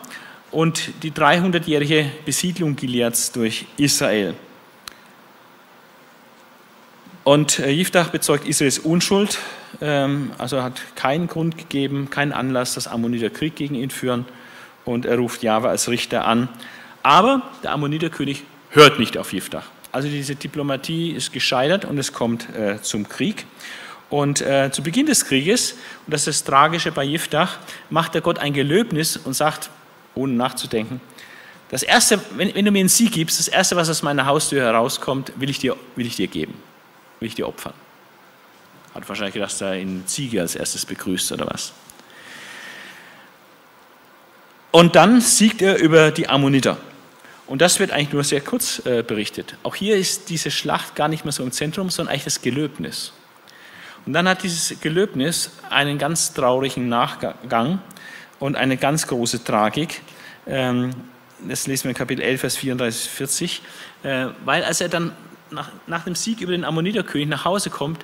und 0.54 0.92
die 1.04 1.12
300-jährige 1.12 2.06
Besiedlung 2.26 2.76
Gileads 2.76 3.32
durch 3.32 3.66
Israel. 3.78 4.36
Und 7.24 7.60
äh, 7.60 7.70
Jiftach 7.70 8.10
bezeugt 8.10 8.48
Israels 8.48 8.80
Unschuld, 8.80 9.40
ähm, 9.82 10.32
also 10.38 10.62
hat 10.62 10.82
keinen 10.96 11.28
Grund 11.28 11.58
gegeben, 11.58 12.10
keinen 12.10 12.34
Anlass, 12.34 12.76
dass 12.76 12.88
Ammoniter 12.88 13.30
Krieg 13.30 13.56
gegen 13.56 13.76
ihn 13.76 13.90
führen 13.90 14.26
und 14.86 15.06
er 15.06 15.18
ruft 15.18 15.42
Jahwe 15.42 15.70
als 15.70 15.90
Richter 15.90 16.26
an. 16.26 16.50
Aber 17.02 17.42
der 17.64 17.72
Ammoniterkönig 17.72 18.44
hört 18.70 19.00
nicht 19.00 19.18
auf 19.18 19.34
Jiftach. 19.34 19.66
Also 19.92 20.08
diese 20.08 20.36
Diplomatie 20.36 21.12
ist 21.12 21.32
gescheitert 21.32 21.86
und 21.86 21.98
es 21.98 22.14
kommt 22.14 22.54
äh, 22.56 22.82
zum 22.82 23.08
Krieg. 23.08 23.46
Und 24.10 24.42
äh, 24.42 24.70
zu 24.72 24.84
Beginn 24.84 25.06
des 25.06 25.26
Krieges, 25.26 25.74
und 26.06 26.14
das 26.14 26.28
ist 26.28 26.42
das 26.42 26.44
Tragische 26.44 26.92
bei 26.92 27.04
Jiftach, 27.04 27.58
macht 27.90 28.14
der 28.14 28.22
Gott 28.22 28.38
ein 28.38 28.54
Gelöbnis 28.54 29.18
und 29.18 29.34
sagt, 29.34 29.70
ohne 30.15 30.34
nachzudenken. 30.34 31.02
Das 31.69 31.84
Erste, 31.84 32.19
wenn, 32.35 32.53
wenn, 32.53 32.65
du 32.65 32.72
mir 32.72 32.80
einen 32.80 32.90
Sieg 32.90 33.14
gibst, 33.14 33.40
das 33.40 33.48
Erste, 33.48 33.76
was 33.76 33.90
aus 33.90 34.03
meiner 34.03 34.26
Haustür 34.26 34.61
herauskommt, 34.61 35.34
will 35.38 35.49
ich 35.49 35.60
dir, 35.60 35.76
will 35.95 36.06
ich 36.06 36.15
dir 36.15 36.27
geben, 36.27 36.53
will 37.19 37.27
ich 37.27 37.35
dir 37.35 37.48
opfern. 37.48 37.73
Hat 38.94 39.10
wahrscheinlich 39.10 39.34
gedacht, 39.34 39.52
dass 39.52 39.61
er 39.61 39.77
ihn 39.77 40.03
Ziege 40.06 40.41
als 40.41 40.56
erstes 40.56 40.85
begrüßt 40.85 41.31
oder 41.31 41.48
was. 41.48 41.73
Und 44.72 44.95
dann 44.95 45.19
siegt 45.22 45.61
er 45.61 45.77
über 45.77 46.11
die 46.11 46.30
Ammoniter. 46.30 46.77
Und 47.48 47.61
das 47.61 47.80
wird 47.80 47.91
eigentlich 47.91 48.14
nur 48.14 48.23
sehr 48.23 48.41
kurz 48.41 48.85
äh, 48.85 49.03
berichtet. 49.03 49.56
Auch 49.64 49.76
hier 49.76 49.98
ist 49.98 50.30
diese 50.30 50.49
Schlacht 50.49 50.95
gar 50.95 51.07
nicht 51.07 51.26
mehr 51.26 51.31
so 51.31 51.44
im 51.44 51.52
Zentrum, 51.52 51.90
sondern 51.90 52.14
eigentlich 52.14 52.23
das 52.23 52.41
Gelöbnis. 52.41 53.14
Und 54.06 54.14
dann 54.14 54.27
hat 54.27 54.44
dieses 54.44 54.80
Gelöbnis 54.80 55.52
einen 55.69 55.98
ganz 55.98 56.34
traurigen 56.34 56.90
Nachgang 56.90 57.81
und 58.44 58.57
eine 58.57 58.76
ganz 58.76 59.07
große 59.07 59.45
Tragik, 59.45 60.02
Ähm, 60.45 60.91
das 61.48 61.65
lesen 61.68 61.86
wir 61.86 61.91
in 61.91 61.95
Kapitel 61.95 62.22
11, 62.22 62.41
Vers 62.41 62.57
34, 62.57 63.10
40. 63.10 63.61
Äh, 64.03 64.26
weil 64.44 64.65
als 64.65 64.82
er 64.82 64.90
dann 64.90 65.14
nach, 65.52 65.72
nach 65.88 66.03
dem 66.03 66.15
Sieg 66.15 66.41
über 66.41 66.52
den 66.52 66.65
Ammoniterkönig 66.65 67.30
nach 67.30 67.45
Hause 67.45 67.70
kommt, 67.70 68.03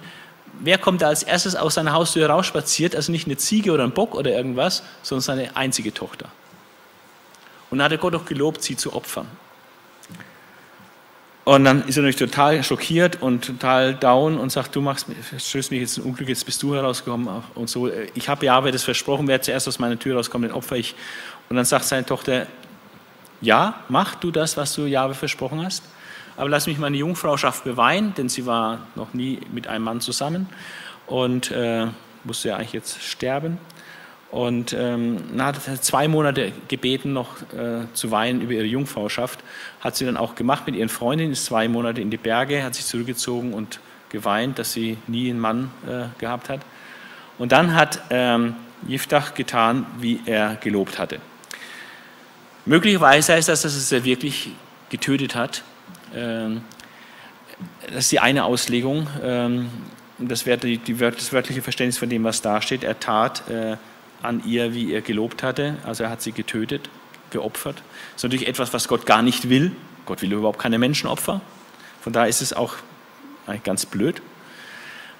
wer 0.61 0.77
kommt 0.77 1.01
da 1.01 1.07
als 1.07 1.23
erstes 1.23 1.57
aus 1.57 1.73
seiner 1.73 1.91
Haustür 1.91 2.29
rausspaziert? 2.29 2.95
Also 2.95 3.11
nicht 3.11 3.27
eine 3.27 3.35
Ziege 3.35 3.73
oder 3.73 3.83
ein 3.83 3.91
Bock 3.91 4.15
oder 4.15 4.31
irgendwas, 4.31 4.83
sondern 5.03 5.23
seine 5.23 5.57
einzige 5.57 5.93
Tochter. 5.93 6.29
Und 7.69 7.79
dann 7.79 7.85
hat 7.85 7.91
er 7.91 7.97
Gott 7.97 8.15
auch 8.15 8.25
gelobt, 8.25 8.63
sie 8.63 8.77
zu 8.77 8.93
opfern. 8.93 9.27
Und 11.49 11.65
dann 11.65 11.79
ist 11.87 11.97
er 11.97 12.03
natürlich 12.03 12.31
total 12.31 12.63
schockiert 12.63 13.23
und 13.23 13.43
total 13.43 13.95
down 13.95 14.37
und 14.37 14.51
sagt, 14.51 14.75
du 14.75 14.81
machst, 14.81 15.07
stößt 15.35 15.71
mich 15.71 15.79
jetzt 15.81 15.97
ein 15.97 16.03
Unglück, 16.03 16.29
jetzt 16.29 16.45
bist 16.45 16.61
du 16.61 16.75
herausgekommen 16.75 17.27
und 17.55 17.67
so. 17.67 17.89
Ich 18.13 18.29
habe 18.29 18.45
Jahwe 18.45 18.71
das 18.71 18.83
versprochen, 18.83 19.27
wer 19.27 19.41
zuerst 19.41 19.67
aus 19.67 19.79
meiner 19.79 19.97
Tür 19.97 20.15
rauskommt, 20.17 20.45
den 20.45 20.51
opfer 20.51 20.75
ich. 20.75 20.93
Und 21.49 21.55
dann 21.55 21.65
sagt 21.65 21.85
seine 21.85 22.05
Tochter, 22.05 22.45
ja, 23.41 23.83
mach 23.89 24.13
du 24.13 24.29
das, 24.29 24.57
was 24.57 24.75
du 24.75 24.85
Jahwe 24.85 25.15
versprochen 25.15 25.65
hast, 25.65 25.81
aber 26.37 26.49
lass 26.49 26.67
mich 26.67 26.77
meine 26.77 26.97
Jungfrauschaft 26.97 27.63
beweihen, 27.63 28.13
denn 28.15 28.29
sie 28.29 28.45
war 28.45 28.85
noch 28.93 29.15
nie 29.15 29.39
mit 29.51 29.65
einem 29.65 29.85
Mann 29.85 30.01
zusammen 30.01 30.47
und 31.07 31.49
äh, 31.49 31.87
musste 32.25 32.49
ja 32.49 32.57
eigentlich 32.57 32.73
jetzt 32.73 33.01
sterben. 33.01 33.57
Und 34.31 34.73
ähm, 34.73 35.17
hat 35.39 35.57
zwei 35.83 36.07
Monate 36.07 36.51
gebeten, 36.67 37.13
noch 37.13 37.41
äh, 37.51 37.85
zu 37.93 38.11
weinen 38.11 38.41
über 38.41 38.53
ihre 38.53 38.65
Jungfrauschaft. 38.65 39.39
Hat 39.79 39.95
sie 39.95 40.05
dann 40.05 40.17
auch 40.17 40.35
gemacht 40.35 40.67
mit 40.67 40.75
ihren 40.75 40.89
Freundinnen, 40.89 41.31
ist 41.31 41.45
zwei 41.45 41.67
Monate 41.67 41.99
in 42.01 42.11
die 42.11 42.17
Berge, 42.17 42.63
hat 42.63 42.75
sich 42.75 42.85
zurückgezogen 42.85 43.53
und 43.53 43.79
geweint, 44.09 44.59
dass 44.59 44.73
sie 44.73 44.97
nie 45.07 45.29
einen 45.29 45.39
Mann 45.39 45.71
äh, 45.87 46.19
gehabt 46.19 46.49
hat. 46.49 46.61
Und 47.39 47.51
dann 47.51 47.73
hat 47.73 48.01
ähm, 48.11 48.55
Jiftach 48.87 49.33
getan, 49.33 49.85
wie 49.99 50.19
er 50.25 50.57
gelobt 50.61 50.99
hatte. 50.99 51.19
Möglicherweise 52.65 53.33
heißt 53.33 53.49
das, 53.49 53.63
dass 53.63 53.91
er 53.91 54.03
wirklich 54.03 54.51
getötet 54.89 55.33
hat. 55.33 55.63
Ähm, 56.15 56.61
das 57.87 58.05
ist 58.05 58.11
die 58.11 58.19
eine 58.19 58.43
Auslegung. 58.43 59.07
Ähm, 59.23 59.69
das 60.19 60.45
wäre 60.45 60.59
das 60.59 61.33
wörtliche 61.33 61.61
Verständnis 61.61 61.97
von 61.97 62.09
dem, 62.09 62.23
was 62.23 62.41
da 62.41 62.61
steht. 62.61 62.83
Er 62.83 62.99
tat 62.99 63.49
äh, 63.49 63.77
an 64.21 64.43
ihr, 64.45 64.73
wie 64.73 64.93
er 64.93 65.01
gelobt 65.01 65.43
hatte. 65.43 65.77
Also 65.85 66.03
er 66.03 66.09
hat 66.09 66.21
sie 66.21 66.31
getötet, 66.31 66.89
geopfert. 67.31 67.77
Das 67.77 68.17
ist 68.17 68.23
natürlich 68.23 68.47
etwas, 68.47 68.73
was 68.73 68.87
Gott 68.87 69.05
gar 69.05 69.21
nicht 69.21 69.49
will. 69.49 69.71
Gott 70.05 70.21
will 70.21 70.31
überhaupt 70.33 70.59
keine 70.59 70.79
Menschenopfer. 70.79 71.41
Von 72.01 72.13
daher 72.13 72.29
ist 72.29 72.41
es 72.41 72.53
auch 72.53 72.75
eigentlich 73.47 73.63
ganz 73.63 73.85
blöd. 73.85 74.21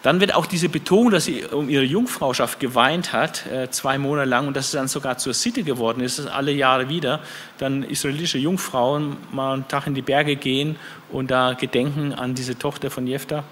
Dann 0.02 0.22
wird 0.22 0.34
auch 0.34 0.46
diese 0.46 0.70
Betonung, 0.70 1.12
dass 1.12 1.26
sie 1.26 1.44
um 1.44 1.68
ihre 1.68 1.84
Jungfrauschaft 1.84 2.62
geweint 2.62 3.12
hat, 3.12 3.46
äh, 3.48 3.70
zwei 3.70 3.98
Monate 3.98 4.30
lang, 4.30 4.48
und 4.48 4.56
dass 4.56 4.68
es 4.68 4.72
dann 4.72 4.88
sogar 4.88 5.18
zur 5.18 5.34
Sitte 5.34 5.64
geworden 5.64 6.00
ist, 6.00 6.20
dass 6.20 6.28
alle 6.28 6.54
Jahre 6.54 6.88
wieder 6.88 7.20
dann 7.58 7.84
israelitische 7.84 8.38
Jungfrauen 8.38 9.18
mal 9.34 9.56
einen 9.56 9.68
Tag 9.68 9.88
in 9.88 9.96
die 9.96 10.02
Berge 10.02 10.38
gehen 10.38 10.78
und 11.12 11.32
da 11.32 11.52
gedenken 11.54 12.14
an 12.14 12.34
diese 12.34 12.58
Tochter 12.58 12.90
von 12.90 13.08
Jephthah. 13.08 13.44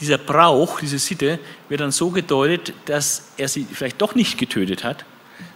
Dieser 0.00 0.18
Brauch, 0.18 0.80
diese 0.80 0.98
Sitte, 0.98 1.38
wird 1.68 1.80
dann 1.80 1.92
so 1.92 2.10
gedeutet, 2.10 2.72
dass 2.86 3.32
er 3.36 3.48
sie 3.48 3.66
vielleicht 3.70 4.00
doch 4.00 4.14
nicht 4.14 4.38
getötet 4.38 4.84
hat, 4.84 5.04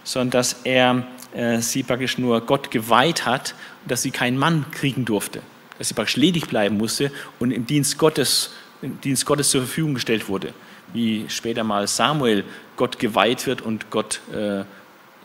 sondern 0.03 0.31
dass 0.31 0.57
er 0.63 1.05
äh, 1.33 1.59
sie 1.59 1.83
praktisch 1.83 2.17
nur 2.17 2.41
Gott 2.41 2.71
geweiht 2.71 3.25
hat 3.25 3.55
und 3.83 3.91
dass 3.91 4.01
sie 4.01 4.11
keinen 4.11 4.37
Mann 4.37 4.65
kriegen 4.71 5.05
durfte. 5.05 5.41
Dass 5.77 5.89
sie 5.89 5.93
praktisch 5.93 6.15
ledig 6.15 6.47
bleiben 6.47 6.77
musste 6.77 7.11
und 7.39 7.51
im 7.51 7.65
Dienst 7.65 7.97
Gottes, 7.97 8.51
im 8.81 8.99
Dienst 9.01 9.25
Gottes 9.25 9.49
zur 9.49 9.61
Verfügung 9.61 9.93
gestellt 9.95 10.29
wurde. 10.29 10.53
Wie 10.93 11.25
später 11.27 11.63
mal 11.63 11.87
Samuel 11.87 12.45
Gott 12.77 12.99
geweiht 12.99 13.45
wird 13.45 13.61
und 13.61 13.89
Gott 13.89 14.21
äh, 14.31 14.63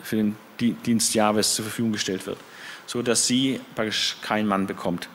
für 0.02 0.16
den 0.16 0.36
Dienst 0.58 1.14
Jahwes 1.14 1.54
zur 1.54 1.64
Verfügung 1.64 1.92
gestellt 1.92 2.26
wird. 2.26 2.38
So 2.86 3.02
dass 3.02 3.26
sie 3.26 3.60
praktisch 3.74 4.16
keinen 4.22 4.48
Mann 4.48 4.66
bekommt. 4.66 5.08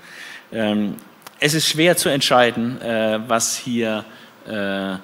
Ähm, 0.51 0.95
es 1.39 1.53
ist 1.53 1.67
schwer 1.67 1.97
zu 1.97 2.09
entscheiden, 2.09 2.81
äh, 2.81 3.19
was 3.27 3.57
hier 3.57 4.05
äh, 4.47 4.95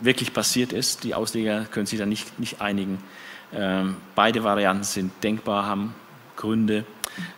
wirklich 0.00 0.32
passiert 0.32 0.72
ist. 0.72 1.04
Die 1.04 1.14
Ausleger 1.14 1.66
können 1.70 1.86
sich 1.86 1.98
da 1.98 2.06
nicht, 2.06 2.38
nicht 2.38 2.60
einigen. 2.60 2.98
Ähm, 3.54 3.96
beide 4.14 4.44
Varianten 4.44 4.84
sind 4.84 5.12
denkbar, 5.22 5.66
haben 5.66 5.94
Gründe. 6.36 6.84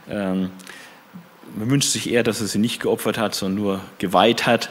Ähm, 0.09 0.51
man 1.57 1.71
wünscht 1.71 1.91
sich 1.91 2.11
eher, 2.11 2.23
dass 2.23 2.41
er 2.41 2.47
sie 2.47 2.59
nicht 2.59 2.81
geopfert 2.81 3.19
hat, 3.19 3.35
sondern 3.35 3.63
nur 3.63 3.81
geweiht 3.99 4.47
hat. 4.47 4.71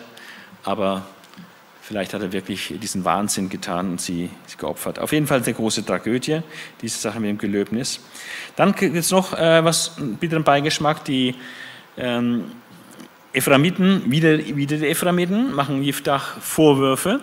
Aber 0.64 1.06
vielleicht 1.82 2.14
hat 2.14 2.22
er 2.22 2.32
wirklich 2.32 2.74
diesen 2.82 3.06
Wahnsinn 3.06 3.50
getan 3.50 3.92
und 3.92 4.02
sie 4.02 4.30
geopfert. 4.58 5.00
Auf 5.00 5.12
jeden 5.12 5.28
Fall 5.28 5.42
eine 5.42 5.54
große 5.54 5.86
Tragödie, 5.86 6.42
diese 6.82 7.00
Sache 7.00 7.20
mit 7.20 7.30
dem 7.30 7.38
Gelöbnis. 7.38 8.02
Dann 8.56 8.74
gibt 8.76 8.96
es 8.96 9.12
noch 9.12 9.34
äh, 9.34 9.64
was, 9.64 9.98
einen 9.98 10.18
bitteren 10.18 10.44
Beigeschmack, 10.44 11.04
die 11.06 11.36
ähm, 11.98 12.52
Ephraimiten, 13.34 14.12
wieder, 14.12 14.38
wieder 14.40 14.78
die 14.78 14.88
Ephraimiten, 14.88 15.54
machen 15.54 15.84
Jiftach 15.84 16.40
Vorwürfe, 16.42 17.20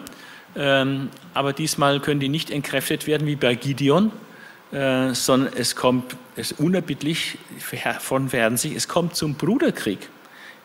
ähm, 0.54 1.08
aber 1.34 1.52
diesmal 1.52 2.00
können 2.00 2.20
die 2.20 2.28
nicht 2.28 2.50
entkräftet 2.50 3.06
werden 3.06 3.26
wie 3.26 3.36
bei 3.36 3.54
Gideon, 3.54 4.12
äh, 4.72 5.12
sondern 5.14 5.52
es 5.54 5.74
kommt, 5.74 6.16
es 6.36 6.52
unerbittlich 6.52 7.38
von 8.00 8.32
werden 8.32 8.56
sich, 8.56 8.74
es 8.74 8.88
kommt 8.88 9.16
zum 9.16 9.34
Bruderkrieg. 9.34 10.08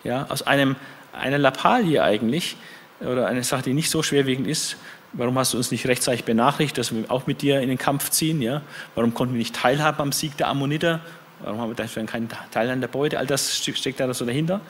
Ja, 0.04 0.26
aus 0.30 0.42
einem, 0.42 0.76
einer 1.14 1.38
Lappalie 1.38 2.02
eigentlich, 2.02 2.58
oder 3.02 3.28
eine 3.28 3.44
Sache, 3.44 3.64
die 3.64 3.74
nicht 3.74 3.90
so 3.90 4.04
schwerwiegend 4.04 4.48
ist. 4.48 4.78
Warum 5.14 5.38
hast 5.38 5.54
du 5.54 5.58
uns 5.58 5.72
nicht 5.72 5.88
rechtzeitig 5.88 6.24
benachrichtigt, 6.24 6.78
dass 6.78 6.94
wir 6.94 7.10
auch 7.10 7.28
mit 7.28 7.42
dir 7.42 7.60
in 7.60 7.70
den 7.70 7.78
Kampf 7.78 8.10
ziehen? 8.12 8.42
Ja? 8.42 8.62
Warum 8.96 9.14
konnten 9.14 9.34
wir 9.34 9.40
nicht 9.40 9.56
teilhaben 9.56 10.00
am 10.02 10.12
Sieg 10.12 10.38
der 10.38 10.48
Ammoniter? 10.48 11.02
Warum 11.42 11.60
haben 11.60 11.70
wir 11.70 11.76
dafür 11.76 12.06
keinen 12.06 12.30
Teil 12.52 12.70
an 12.70 12.80
der 12.80 12.88
Beute? 12.88 13.20
All 13.20 13.26
das 13.28 13.58
steckt 13.58 14.00
da 14.00 14.14
so 14.14 14.26
dahinter. 14.26 14.62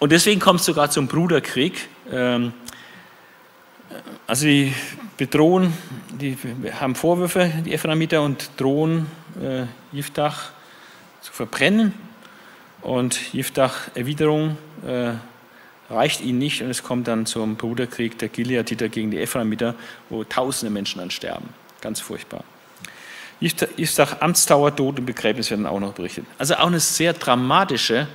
Und 0.00 0.12
deswegen 0.12 0.40
kommt 0.40 0.60
es 0.60 0.66
sogar 0.66 0.90
zum 0.90 1.06
Bruderkrieg. 1.06 1.88
Ähm, 2.10 2.54
also 4.26 4.46
die 4.46 4.72
bedrohen, 5.18 5.74
die 6.18 6.38
haben 6.80 6.94
Vorwürfe, 6.94 7.52
die 7.66 7.74
Ephraimiter, 7.74 8.22
und 8.22 8.50
drohen 8.56 9.06
äh, 9.42 9.66
Jiftach 9.94 10.52
zu 11.20 11.32
verbrennen. 11.32 11.92
Und 12.80 13.34
Jiftach 13.34 13.94
Erwiderung 13.94 14.56
äh, 14.86 15.12
reicht 15.90 16.22
ihnen 16.22 16.38
nicht 16.38 16.62
und 16.62 16.70
es 16.70 16.82
kommt 16.82 17.06
dann 17.06 17.26
zum 17.26 17.56
Bruderkrieg 17.56 18.18
der 18.18 18.30
Gileaditer 18.30 18.88
gegen 18.88 19.10
die 19.10 19.18
Ephraimiter, 19.18 19.74
wo 20.08 20.24
tausende 20.24 20.72
Menschen 20.72 21.00
dann 21.00 21.10
sterben. 21.10 21.50
Ganz 21.82 22.00
furchtbar. 22.00 22.42
Jiftach 23.38 24.22
Amtsdauer, 24.22 24.74
Tod 24.74 24.98
und 24.98 25.04
Begräbnis 25.04 25.50
werden 25.50 25.66
auch 25.66 25.80
noch 25.80 25.92
berichtet. 25.92 26.24
Also 26.38 26.54
auch 26.54 26.68
eine 26.68 26.80
sehr 26.80 27.12
dramatische 27.12 28.08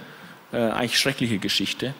eigentlich 0.51 0.97
schreckliche 0.99 1.37
Geschichte. 1.37 1.93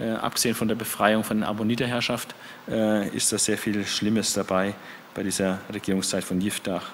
Äh, 0.00 0.12
abgesehen 0.12 0.54
von 0.54 0.68
der 0.68 0.76
Befreiung 0.76 1.24
von 1.24 1.40
der 1.40 1.48
Ammoniterherrschaft 1.48 2.34
äh, 2.70 3.08
ist 3.08 3.32
da 3.32 3.38
sehr 3.38 3.58
viel 3.58 3.84
Schlimmes 3.84 4.32
dabei 4.32 4.74
bei 5.12 5.24
dieser 5.24 5.58
Regierungszeit 5.72 6.22
von 6.22 6.40
Jiftach. 6.40 6.90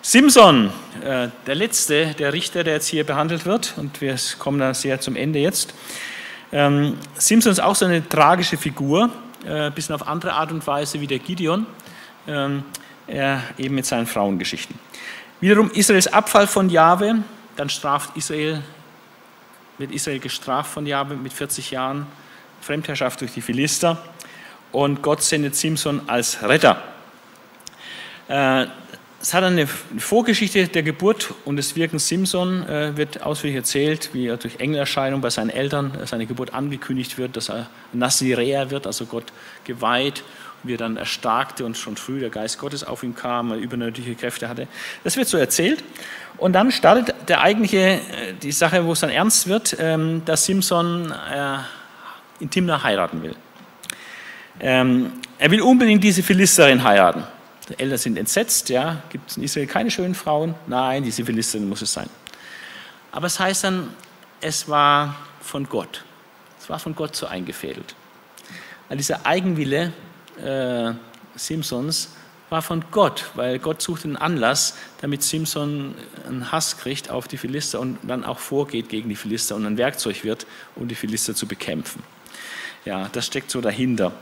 Simson, 0.00 0.72
äh, 1.04 1.28
der 1.46 1.54
letzte 1.54 2.14
der 2.14 2.32
Richter, 2.32 2.64
der 2.64 2.74
jetzt 2.74 2.86
hier 2.86 3.04
behandelt 3.04 3.44
wird, 3.44 3.74
und 3.76 4.00
wir 4.00 4.16
kommen 4.38 4.58
da 4.58 4.72
sehr 4.72 5.00
zum 5.00 5.16
Ende 5.16 5.38
jetzt. 5.38 5.74
Ähm, 6.50 6.96
Simson 7.14 7.52
ist 7.52 7.60
auch 7.60 7.74
so 7.74 7.84
eine 7.84 8.08
tragische 8.08 8.56
Figur, 8.56 9.10
ein 9.44 9.68
äh, 9.68 9.70
bisschen 9.74 9.94
auf 9.94 10.08
andere 10.08 10.32
Art 10.32 10.50
und 10.50 10.66
Weise 10.66 11.02
wie 11.02 11.06
der 11.06 11.18
Gideon, 11.18 11.66
ähm, 12.26 12.64
er 13.06 13.42
eben 13.58 13.74
mit 13.74 13.84
seinen 13.84 14.06
Frauengeschichten. 14.06 14.78
Wiederum 15.40 15.70
Israels 15.72 16.06
Abfall 16.06 16.46
von 16.46 16.70
Jahwe, 16.70 17.16
dann 17.56 17.68
straft 17.68 18.16
Israel 18.16 18.62
wird 19.78 19.92
Israel 19.92 20.18
gestraft 20.18 20.72
von 20.72 20.86
Jahwe 20.86 21.14
mit 21.14 21.32
40 21.32 21.70
Jahren 21.70 22.06
Fremdherrschaft 22.60 23.20
durch 23.20 23.32
die 23.32 23.40
Philister 23.40 24.02
und 24.72 25.02
Gott 25.02 25.22
sendet 25.22 25.56
Simson 25.56 26.02
als 26.08 26.42
Retter. 26.42 26.82
Äh, 28.28 28.66
es 29.20 29.34
hat 29.34 29.42
eine 29.42 29.66
Vorgeschichte 29.66 30.68
der 30.68 30.82
Geburt 30.84 31.34
und 31.44 31.56
des 31.56 31.74
Wirkens 31.74 32.06
Simson, 32.06 32.68
äh, 32.68 32.96
wird 32.96 33.22
ausführlich 33.22 33.56
erzählt, 33.56 34.10
wie 34.12 34.26
er 34.26 34.36
durch 34.36 34.60
Engelerscheinung 34.60 35.20
bei 35.20 35.30
seinen 35.30 35.50
Eltern 35.50 35.92
äh, 35.94 36.06
seine 36.06 36.26
Geburt 36.26 36.54
angekündigt 36.54 37.18
wird, 37.18 37.36
dass 37.36 37.50
er 37.50 37.68
Naziräer 37.92 38.70
wird, 38.70 38.86
also 38.86 39.06
Gott 39.06 39.24
geweiht, 39.64 40.22
wie 40.62 40.74
er 40.74 40.78
dann 40.78 40.96
erstarkte 40.96 41.64
und 41.64 41.76
schon 41.76 41.96
früh 41.96 42.20
der 42.20 42.30
Geist 42.30 42.58
Gottes 42.58 42.84
auf 42.84 43.02
ihn 43.02 43.14
kam, 43.14 43.52
übernatürliche 43.54 44.14
Kräfte 44.14 44.48
hatte. 44.48 44.68
Das 45.02 45.16
wird 45.16 45.26
so 45.26 45.36
erzählt. 45.36 45.82
Und 46.36 46.52
dann 46.52 46.70
startet 46.70 47.14
der 47.28 47.42
eigentliche, 47.42 47.78
äh, 47.78 48.00
die 48.42 48.52
Sache, 48.52 48.84
wo 48.84 48.92
es 48.92 49.00
dann 49.00 49.10
ernst 49.10 49.46
wird, 49.46 49.76
ähm, 49.78 50.22
dass 50.24 50.44
Simson 50.44 51.12
äh, 51.12 51.58
in 52.40 52.50
Timna 52.50 52.82
heiraten 52.82 53.22
will. 53.22 53.36
Ähm, 54.60 55.12
er 55.38 55.50
will 55.50 55.60
unbedingt 55.60 56.02
diese 56.02 56.22
Philisterin 56.22 56.82
heiraten. 56.82 57.22
Die 57.68 57.78
Eltern 57.78 57.98
sind 57.98 58.18
entsetzt, 58.18 58.70
ja, 58.70 59.02
gibt 59.10 59.30
es 59.30 59.36
in 59.36 59.42
Israel 59.42 59.66
keine 59.66 59.90
schönen 59.90 60.14
Frauen? 60.14 60.54
Nein, 60.66 61.02
diese 61.02 61.24
Philisterin 61.24 61.68
muss 61.68 61.82
es 61.82 61.92
sein. 61.92 62.08
Aber 63.12 63.26
es 63.26 63.38
heißt 63.38 63.64
dann, 63.64 63.90
es 64.40 64.68
war 64.68 65.14
von 65.40 65.68
Gott. 65.68 66.04
Es 66.60 66.68
war 66.70 66.78
von 66.78 66.94
Gott 66.94 67.14
so 67.14 67.26
eingefädelt. 67.26 67.94
Weil 68.88 68.96
dieser 68.96 69.26
Eigenwille 69.26 69.92
äh, 70.42 70.92
Simpsons 71.36 72.10
war 72.50 72.62
von 72.62 72.84
Gott, 72.90 73.30
weil 73.34 73.58
Gott 73.58 73.82
suchte 73.82 74.04
einen 74.04 74.16
Anlass, 74.16 74.76
damit 75.00 75.22
Simson 75.22 75.94
einen 76.26 76.50
Hass 76.50 76.78
kriegt 76.78 77.10
auf 77.10 77.28
die 77.28 77.36
Philister 77.36 77.80
und 77.80 77.98
dann 78.02 78.24
auch 78.24 78.38
vorgeht 78.38 78.88
gegen 78.88 79.08
die 79.08 79.16
Philister 79.16 79.54
und 79.54 79.66
ein 79.66 79.76
Werkzeug 79.76 80.24
wird, 80.24 80.46
um 80.74 80.88
die 80.88 80.94
Philister 80.94 81.34
zu 81.34 81.46
bekämpfen. 81.46 82.02
Ja, 82.84 83.10
das 83.12 83.26
steckt 83.26 83.50
so 83.50 83.60
dahinter. 83.60 84.12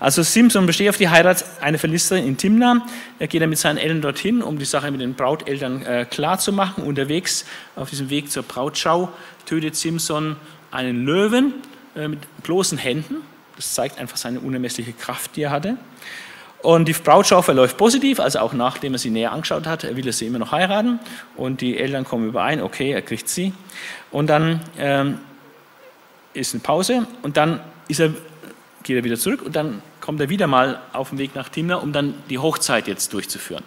Also 0.00 0.22
Simson 0.22 0.66
besteht 0.66 0.88
auf 0.88 0.96
die 0.96 1.08
Heirat 1.08 1.44
einer 1.60 1.78
Philisterin 1.78 2.26
in 2.26 2.36
Timna. 2.36 2.84
Er 3.18 3.28
geht 3.28 3.40
dann 3.40 3.50
mit 3.50 3.58
seinen 3.58 3.76
Eltern 3.76 4.00
dorthin, 4.00 4.42
um 4.42 4.58
die 4.58 4.64
Sache 4.64 4.90
mit 4.90 5.00
den 5.00 5.14
Brauteltern 5.14 5.86
äh, 5.86 6.06
klar 6.10 6.38
zu 6.38 6.52
machen. 6.52 6.82
Unterwegs 6.82 7.44
auf 7.76 7.90
diesem 7.90 8.10
Weg 8.10 8.32
zur 8.32 8.42
Brautschau 8.42 9.12
tötet 9.44 9.76
Simson 9.76 10.36
einen 10.72 11.04
Löwen 11.04 11.54
äh, 11.94 12.08
mit 12.08 12.42
bloßen 12.42 12.78
Händen. 12.78 13.16
Das 13.54 13.74
zeigt 13.74 13.98
einfach 13.98 14.16
seine 14.16 14.40
unermessliche 14.40 14.92
Kraft, 14.92 15.36
die 15.36 15.42
er 15.42 15.50
hatte. 15.50 15.76
Und 16.62 16.88
die 16.88 16.92
Brautschau 16.92 17.42
verläuft 17.42 17.76
positiv, 17.76 18.18
also 18.18 18.40
auch 18.40 18.52
nachdem 18.52 18.94
er 18.94 18.98
sie 18.98 19.10
näher 19.10 19.32
angeschaut 19.32 19.66
hat, 19.66 19.84
will 19.96 20.06
er 20.06 20.12
sie 20.12 20.26
immer 20.26 20.38
noch 20.38 20.52
heiraten. 20.52 20.98
Und 21.36 21.60
die 21.60 21.78
Eltern 21.78 22.04
kommen 22.04 22.28
überein, 22.28 22.62
okay, 22.62 22.92
er 22.92 23.02
kriegt 23.02 23.28
sie. 23.28 23.52
Und 24.10 24.28
dann 24.28 24.60
ähm, 24.78 25.18
ist 26.34 26.54
eine 26.54 26.62
Pause 26.62 27.06
und 27.22 27.36
dann 27.36 27.60
er, 27.88 28.12
geht 28.82 28.96
er 28.96 29.04
wieder 29.04 29.16
zurück 29.16 29.42
und 29.42 29.54
dann 29.54 29.82
kommt 30.00 30.20
er 30.20 30.28
wieder 30.28 30.46
mal 30.46 30.80
auf 30.92 31.10
den 31.10 31.18
Weg 31.18 31.34
nach 31.34 31.48
Timna, 31.48 31.76
um 31.76 31.92
dann 31.92 32.14
die 32.30 32.38
Hochzeit 32.38 32.88
jetzt 32.88 33.12
durchzuführen. 33.12 33.64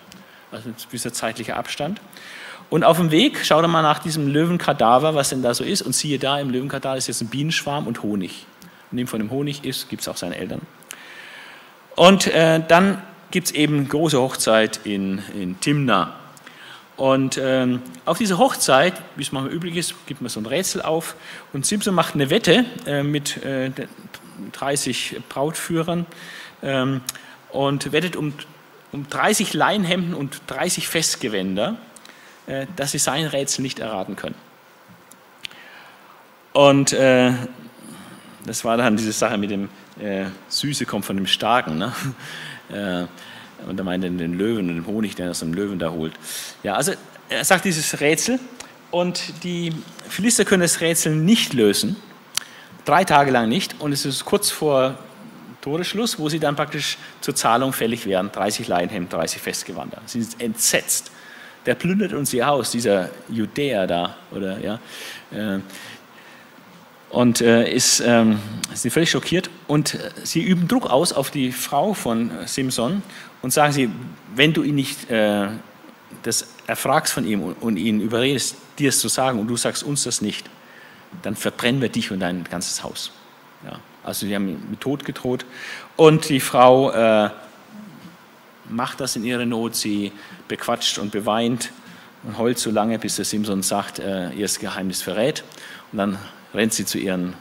Also 0.52 0.70
ein 0.70 0.76
gewisser 0.88 1.14
zeitlicher 1.14 1.58
Abstand. 1.58 2.02
Und 2.70 2.84
auf 2.84 2.98
dem 2.98 3.12
Weg 3.12 3.44
schaut 3.46 3.64
er 3.64 3.68
mal 3.68 3.82
nach 3.82 4.00
diesem 4.00 4.28
Löwenkadaver, 4.28 5.16
was 5.16 5.30
denn 5.30 5.42
da 5.42 5.54
so 5.54 5.64
ist. 5.64 5.82
Und 5.82 5.94
siehe 5.94 6.20
da, 6.20 6.40
im 6.40 6.50
Löwenkadaver 6.50 6.98
ist 6.98 7.08
jetzt 7.08 7.22
ein 7.22 7.28
Bienenschwarm 7.28 7.88
und 7.88 8.04
Honig. 8.04 8.46
Und 8.92 8.96
neben 8.96 9.08
von 9.08 9.20
dem 9.20 9.32
Honig 9.32 9.66
ist, 9.66 9.90
gibt 9.90 10.04
es 10.04 10.08
auch 10.08 10.18
seine 10.18 10.36
Eltern. 10.36 10.62
Und 12.00 12.28
äh, 12.28 12.62
dann 12.66 13.02
gibt 13.30 13.48
es 13.48 13.54
eben 13.54 13.90
große 13.90 14.18
Hochzeit 14.18 14.80
in, 14.86 15.22
in 15.38 15.60
Timna. 15.60 16.16
Und 16.96 17.38
ähm, 17.38 17.82
auf 18.06 18.18
diese 18.18 18.38
Hochzeit, 18.38 18.94
wie 19.18 19.22
es 19.22 19.34
manchmal 19.34 19.54
üblich 19.54 19.76
ist, 19.76 19.94
gibt 20.06 20.22
man 20.22 20.30
so 20.30 20.40
ein 20.40 20.46
Rätsel 20.46 20.82
auf. 20.82 21.18
Und 21.52 21.66
Simpson 21.66 21.94
macht 21.94 22.16
eine 22.16 22.30
Wette 22.30 22.64
äh, 22.86 23.04
mit 23.04 23.44
äh, 23.44 23.72
30 24.54 25.18
Brautführern 25.28 26.06
ähm, 26.64 27.02
und 27.52 27.92
wettet 27.92 28.16
um, 28.16 28.34
um 28.94 29.10
30 29.10 29.54
Leinhemden 29.54 30.14
und 30.14 30.42
30 30.48 30.88
Festgewänder, 30.88 31.76
äh, 32.48 32.66
dass 32.78 32.94
sie 32.94 33.00
sein 33.00 33.26
Rätsel 33.26 33.62
nicht 33.62 33.80
erraten 33.80 34.16
können. 34.16 34.36
Und 36.54 36.94
äh, 36.94 37.34
das 38.46 38.64
war 38.64 38.78
dann 38.78 38.96
diese 38.96 39.12
Sache 39.12 39.38
mit 39.38 39.52
dem 39.52 39.68
äh, 40.02 40.26
Süße 40.48 40.86
kommt 40.86 41.06
von 41.06 41.16
dem 41.16 41.28
Starken. 41.28 41.78
Ne? 41.78 41.94
Äh, 42.72 43.08
und 43.68 43.80
er 43.80 43.84
meint 43.84 44.04
den 44.04 44.38
Löwen 44.38 44.70
und 44.70 44.76
den 44.76 44.86
Honig, 44.86 45.16
den 45.16 45.26
er 45.26 45.32
aus 45.32 45.40
dem 45.40 45.56
Löwen 45.56 45.80
da 45.80 45.90
holt. 45.90 46.14
Ja, 46.62 46.76
also 46.76 46.94
er 47.30 47.44
sagt 47.44 47.66
dieses 47.66 48.00
Rätsel 48.00 48.40
und 48.92 49.44
die 49.44 49.74
Philister 50.08 50.46
können 50.46 50.62
das 50.62 50.80
Rätsel 50.80 51.16
nicht 51.16 51.54
lösen, 51.54 51.96
drei 52.86 53.04
Tage 53.06 53.32
lang 53.32 53.50
nicht 53.50 53.82
und 53.82 53.92
es 53.92 54.06
ist 54.06 54.24
kurz 54.24 54.52
vor 54.52 55.00
Toreschluss, 55.62 56.20
wo 56.20 56.30
sie 56.30 56.40
dann 56.40 56.56
praktisch 56.56 56.98
zur 57.22 57.36
Zahlung 57.36 57.74
fällig 57.74 58.06
werden, 58.06 58.32
30 58.32 58.68
Leinhemden, 58.68 59.10
30 59.10 59.42
Festgewander. 59.42 60.02
Sie 60.06 60.22
sind 60.22 60.42
entsetzt. 60.42 61.12
Der 61.66 61.76
plündert 61.76 62.14
uns 62.14 62.34
ihr 62.34 62.46
Haus, 62.46 62.72
dieser 62.72 63.10
Judäer 63.28 63.86
da, 63.86 64.16
oder 64.32 64.60
ja. 64.60 64.80
Äh, 67.10 67.16
und 67.16 67.42
äh, 67.42 67.72
ist, 67.72 68.02
ähm, 68.06 68.40
sind 68.74 68.92
völlig 68.92 69.12
schockiert 69.12 69.50
und 69.68 69.96
äh, 69.96 70.12
sie 70.24 70.42
üben 70.42 70.68
Druck 70.68 70.90
aus 70.90 71.14
auf 71.14 71.32
die 71.32 71.52
Frau 71.52 71.94
von 71.94 72.32
Simson 72.46 73.02
und 73.42 73.52
sagen 73.52 73.74
sie, 73.74 73.90
wenn 74.36 74.54
du 74.54 74.64
ihn 74.64 74.76
nicht 74.76 75.10
äh, 75.10 75.48
das 76.24 76.48
erfragst 76.68 77.14
von 77.14 77.26
ihm 77.26 77.42
und, 77.42 77.54
und 77.62 77.78
ihn 77.78 78.02
überredest, 78.02 78.56
dir 78.78 78.90
es 78.90 79.00
zu 79.00 79.08
sagen 79.08 79.40
und 79.40 79.48
du 79.48 79.58
sagst 79.58 79.84
uns 79.84 80.04
das 80.04 80.22
nicht, 80.22 80.50
dann 81.24 81.36
verbrennen 81.36 81.82
wir 81.82 81.90
dich 81.90 82.12
und 82.12 82.20
dein 82.20 82.44
ganzes 82.44 82.84
Haus. 82.84 83.12
Ja, 83.66 83.80
also 84.04 84.26
sie 84.26 84.36
haben 84.36 84.70
mit 84.70 84.80
Tod 84.80 85.06
gedroht 85.06 85.46
und 85.96 86.30
die 86.30 86.40
Frau 86.40 86.92
äh, 86.92 87.30
macht 88.70 89.00
das 89.00 89.16
in 89.16 89.24
ihrer 89.24 89.46
Not, 89.46 89.76
sie 89.76 90.12
bequatscht 90.48 91.00
und 91.00 91.12
beweint 91.12 91.72
und 92.24 92.38
heult 92.38 92.60
so 92.60 92.70
lange, 92.70 93.00
bis 93.00 93.16
der 93.16 93.26
Simson 93.26 93.64
sagt, 93.64 94.00
äh, 94.00 94.32
ihr 94.32 94.48
Geheimnis 94.60 95.02
verrät 95.02 95.44
und 95.92 95.98
dann 95.98 96.18
rennt 96.54 96.74
sie 96.74 96.86
zu 96.86 96.98
ihren, 96.98 97.34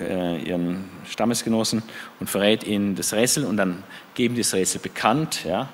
äh, 0.00 0.04
äh, 0.04 0.42
ihren 0.42 0.88
Stammesgenossen 1.08 1.82
und 2.20 2.28
verrät 2.28 2.64
ihnen 2.64 2.96
das 2.96 3.12
Rätsel 3.12 3.44
und 3.44 3.56
dann 3.56 3.82
geben 4.14 4.34
die 4.34 4.42
das 4.42 4.54
Rätsel 4.54 4.80
bekannt 4.80 5.44
ja, 5.44 5.68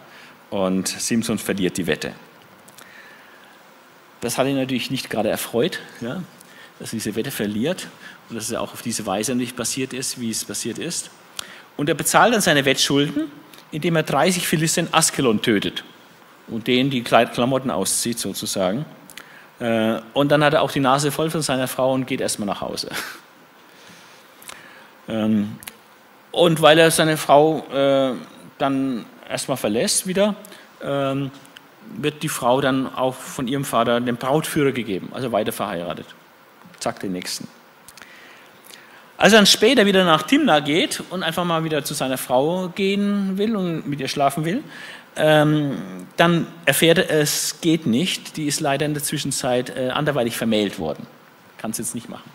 und 0.50 0.88
Simpson 0.88 1.38
verliert 1.38 1.76
die 1.76 1.86
Wette. 1.86 2.12
Das 4.20 4.38
hat 4.38 4.46
ihn 4.46 4.56
natürlich 4.56 4.90
nicht 4.90 5.10
gerade 5.10 5.28
erfreut, 5.28 5.80
ja, 6.00 6.22
dass 6.78 6.92
er 6.92 6.96
diese 6.96 7.14
Wette 7.14 7.30
verliert 7.30 7.88
und 8.28 8.36
dass 8.36 8.48
es 8.48 8.54
auch 8.54 8.72
auf 8.72 8.82
diese 8.82 9.04
Weise 9.06 9.34
nicht 9.34 9.56
passiert 9.56 9.92
ist, 9.92 10.20
wie 10.20 10.30
es 10.30 10.44
passiert 10.44 10.78
ist. 10.78 11.10
Und 11.76 11.88
er 11.88 11.94
bezahlt 11.94 12.32
dann 12.32 12.40
seine 12.40 12.64
Wettschulden, 12.64 13.30
indem 13.70 13.96
er 13.96 14.02
30 14.02 14.46
Philister 14.46 14.82
in 14.82 14.88
Askelon 14.92 15.42
tötet 15.42 15.84
und 16.46 16.66
denen 16.66 16.90
die 16.90 17.02
Klamotten 17.02 17.70
auszieht 17.70 18.18
sozusagen. 18.18 18.84
Äh, 19.60 20.00
und 20.12 20.32
dann 20.32 20.42
hat 20.42 20.54
er 20.54 20.62
auch 20.62 20.70
die 20.70 20.80
Nase 20.80 21.10
voll 21.10 21.30
von 21.30 21.42
seiner 21.42 21.68
Frau 21.68 21.92
und 21.92 22.06
geht 22.06 22.20
erstmal 22.20 22.46
nach 22.46 22.60
Hause. 22.60 22.88
Ähm, 25.06 25.58
und 26.30 26.62
weil 26.62 26.78
er 26.78 26.90
seine 26.90 27.18
Frau 27.18 27.58
äh, 27.70 28.14
dann 28.56 29.04
erstmal 29.28 29.58
verlässt 29.58 30.06
wieder, 30.06 30.34
ähm, 30.82 31.30
wird 31.96 32.22
die 32.22 32.28
Frau 32.28 32.60
dann 32.60 32.92
auch 32.92 33.14
von 33.14 33.46
ihrem 33.46 33.64
Vater 33.64 34.00
dem 34.00 34.16
Brautführer 34.16 34.72
gegeben, 34.72 35.10
also 35.12 35.30
weiter 35.30 35.52
verheiratet. 35.52 36.06
Zack, 36.80 37.00
den 37.00 37.12
nächsten. 37.12 37.48
Als 39.16 39.32
er 39.32 39.38
dann 39.38 39.46
später 39.46 39.86
wieder 39.86 40.04
nach 40.04 40.22
Timna 40.22 40.60
geht 40.60 41.02
und 41.10 41.22
einfach 41.22 41.44
mal 41.44 41.62
wieder 41.62 41.84
zu 41.84 41.94
seiner 41.94 42.18
Frau 42.18 42.68
gehen 42.74 43.38
will 43.38 43.54
und 43.54 43.86
mit 43.86 44.00
ihr 44.00 44.08
schlafen 44.08 44.44
will, 44.44 44.64
ähm, 45.16 45.76
dann 46.16 46.46
erfährt 46.64 46.98
er, 46.98 47.10
es 47.10 47.60
geht 47.60 47.86
nicht. 47.86 48.36
Die 48.36 48.46
ist 48.46 48.60
leider 48.60 48.86
in 48.86 48.94
der 48.94 49.02
Zwischenzeit 49.02 49.76
äh, 49.76 49.90
anderweitig 49.90 50.36
vermählt 50.36 50.78
worden. 50.78 51.06
Kann 51.58 51.70
es 51.70 51.78
jetzt 51.78 51.94
nicht 51.94 52.08
machen. 52.08 52.30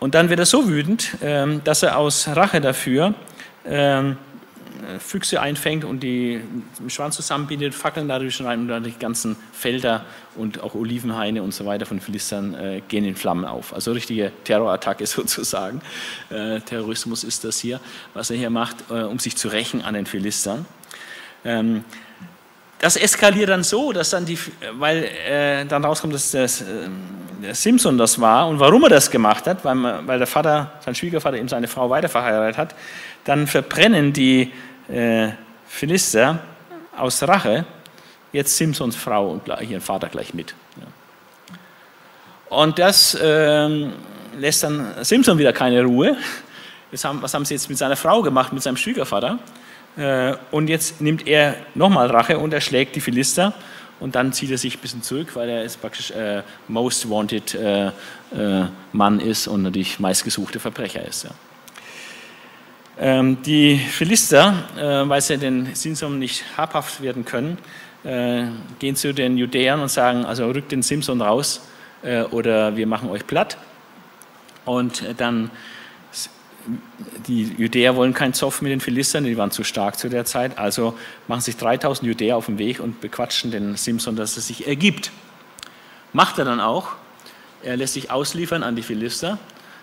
Und 0.00 0.14
dann 0.14 0.28
wird 0.28 0.40
er 0.40 0.46
so 0.46 0.68
wütend, 0.68 1.16
ähm, 1.22 1.62
dass 1.64 1.82
er 1.82 1.96
aus 1.96 2.26
Rache 2.28 2.60
dafür 2.60 3.14
ähm, 3.64 4.16
Füchse 4.98 5.40
einfängt 5.40 5.84
und 5.84 6.00
die 6.00 6.40
im 6.78 6.90
Schwanz 6.90 7.16
zusammenbindet, 7.16 7.74
Fackeln 7.74 8.08
dadurch 8.08 8.42
rein 8.42 8.60
und 8.60 8.68
dann 8.68 8.82
die 8.82 8.92
ganzen 8.92 9.36
Felder 9.52 10.04
und 10.34 10.60
auch 10.60 10.74
Olivenhaine 10.74 11.42
und 11.42 11.54
so 11.54 11.66
weiter 11.66 11.86
von 11.86 12.00
Philistern 12.00 12.54
äh, 12.54 12.82
gehen 12.88 13.04
in 13.04 13.14
Flammen 13.14 13.44
auf. 13.44 13.72
Also 13.72 13.92
richtige 13.92 14.32
Terrorattacke 14.44 15.06
sozusagen. 15.06 15.80
Äh, 16.30 16.60
Terrorismus 16.60 17.22
ist 17.24 17.44
das 17.44 17.58
hier, 17.58 17.80
was 18.14 18.30
er 18.30 18.36
hier 18.36 18.50
macht, 18.50 18.90
äh, 18.90 19.02
um 19.02 19.18
sich 19.18 19.36
zu 19.36 19.48
rächen 19.48 19.82
an 19.82 19.94
den 19.94 20.06
Philistern. 20.06 20.66
Ähm, 21.44 21.84
das 22.78 22.96
eskaliert 22.96 23.48
dann 23.48 23.62
so, 23.62 23.92
dass 23.92 24.10
dann 24.10 24.24
die, 24.26 24.38
weil 24.72 25.04
äh, 25.04 25.64
dann 25.66 25.84
rauskommt, 25.84 26.14
dass 26.14 26.32
das, 26.32 26.62
äh, 26.62 26.64
der 27.42 27.54
Simpson 27.54 27.96
das 27.96 28.20
war 28.20 28.48
und 28.48 28.58
warum 28.58 28.82
er 28.84 28.90
das 28.90 29.10
gemacht 29.10 29.46
hat, 29.46 29.64
weil, 29.64 30.06
weil 30.06 30.18
der 30.18 30.26
Vater, 30.26 30.72
sein 30.84 30.94
Schwiegervater 30.94 31.36
eben 31.36 31.48
seine 31.48 31.68
Frau 31.68 31.90
weiter 31.90 32.08
verheiratet 32.08 32.58
hat, 32.58 32.74
dann 33.24 33.46
verbrennen 33.46 34.12
die 34.12 34.52
äh, 34.88 35.28
Philister 35.68 36.40
aus 36.96 37.22
Rache 37.22 37.64
jetzt 38.32 38.56
Simpsons 38.56 38.96
Frau 38.96 39.30
und 39.30 39.48
ihren 39.62 39.80
Vater 39.80 40.08
gleich 40.08 40.34
mit. 40.34 40.54
Ja. 40.76 40.86
Und 42.56 42.78
das 42.78 43.16
ähm, 43.22 43.92
lässt 44.38 44.62
dann 44.62 44.92
Simpson 45.02 45.38
wieder 45.38 45.52
keine 45.52 45.82
Ruhe. 45.84 46.16
Haben, 47.02 47.22
was 47.22 47.32
haben 47.32 47.44
sie 47.44 47.54
jetzt 47.54 47.68
mit 47.68 47.78
seiner 47.78 47.96
Frau 47.96 48.22
gemacht, 48.22 48.52
mit 48.52 48.62
seinem 48.62 48.76
Schwiegervater? 48.76 49.38
Äh, 49.96 50.34
und 50.50 50.68
jetzt 50.68 51.00
nimmt 51.00 51.26
er 51.26 51.56
nochmal 51.74 52.08
Rache 52.08 52.38
und 52.38 52.52
erschlägt 52.52 52.96
die 52.96 53.00
Philister. 53.00 53.54
Und 54.00 54.16
dann 54.16 54.32
zieht 54.32 54.50
er 54.50 54.58
sich 54.58 54.76
ein 54.76 54.80
bisschen 54.80 55.02
zurück, 55.02 55.36
weil 55.36 55.48
er 55.48 55.62
ist 55.62 55.80
praktisch 55.80 56.10
äh, 56.10 56.42
Most 56.66 57.08
Wanted 57.08 57.54
äh, 57.54 57.86
äh, 57.86 57.90
Mann 58.92 59.20
ist 59.20 59.46
und 59.46 59.62
natürlich 59.62 60.00
meistgesuchte 60.00 60.58
Verbrecher 60.58 61.06
ist. 61.06 61.24
Ja. 61.24 61.30
Ähm, 62.98 63.42
die 63.42 63.78
Philister, 63.78 64.64
äh, 64.76 65.08
weil 65.08 65.20
sie 65.20 65.38
den 65.38 65.74
Simson 65.74 66.18
nicht 66.18 66.44
habhaft 66.56 67.00
werden 67.00 67.24
können, 67.24 67.58
äh, 68.02 68.46
gehen 68.80 68.96
zu 68.96 69.14
den 69.14 69.38
Judäern 69.38 69.80
und 69.80 69.88
sagen, 69.88 70.24
also 70.24 70.50
rückt 70.50 70.72
den 70.72 70.82
Simson 70.82 71.20
raus 71.20 71.62
oder 72.32 72.74
wir 72.76 72.88
machen 72.88 73.10
euch 73.10 73.24
platt. 73.28 73.56
Und 74.64 75.04
dann 75.18 75.52
die 77.26 77.54
Judäer 77.56 77.96
wollen 77.96 78.14
keinen 78.14 78.34
Zoff 78.34 78.62
mit 78.62 78.72
den 78.72 78.80
Philistern, 78.80 79.24
die 79.24 79.36
waren 79.36 79.50
zu 79.50 79.64
stark 79.64 79.98
zu 79.98 80.08
der 80.08 80.24
Zeit, 80.24 80.58
also 80.58 80.96
machen 81.28 81.40
sich 81.40 81.56
3000 81.56 82.06
Judäer 82.06 82.36
auf 82.36 82.46
den 82.46 82.58
Weg 82.58 82.80
und 82.80 83.00
bequatschen 83.00 83.50
den 83.50 83.76
Simson, 83.76 84.16
dass 84.16 84.36
es 84.36 84.46
sich 84.46 84.66
ergibt. 84.66 85.10
Macht 86.12 86.38
er 86.38 86.44
dann 86.44 86.60
auch. 86.60 86.92
Er 87.62 87.76
lässt 87.76 87.94
sich 87.94 88.10
ausliefern 88.10 88.62
an 88.62 88.76
die 88.76 88.82
Philister 88.82 89.38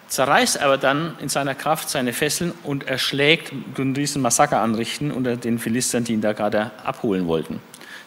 zerreißt 0.09 0.59
aber 0.59 0.77
dann 0.77 1.15
in 1.19 1.29
seiner 1.29 1.55
Kraft 1.55 1.89
seine 1.89 2.13
Fesseln 2.13 2.51
und 2.63 2.87
erschlägt 2.87 3.51
und 3.77 3.93
diesen 3.93 4.21
Massaker 4.21 4.59
anrichten 4.59 5.11
unter 5.11 5.37
den 5.37 5.59
Philistern, 5.59 6.03
die 6.03 6.13
ihn 6.13 6.21
da 6.21 6.33
gerade 6.33 6.71
abholen 6.83 7.27
wollten. 7.27 7.61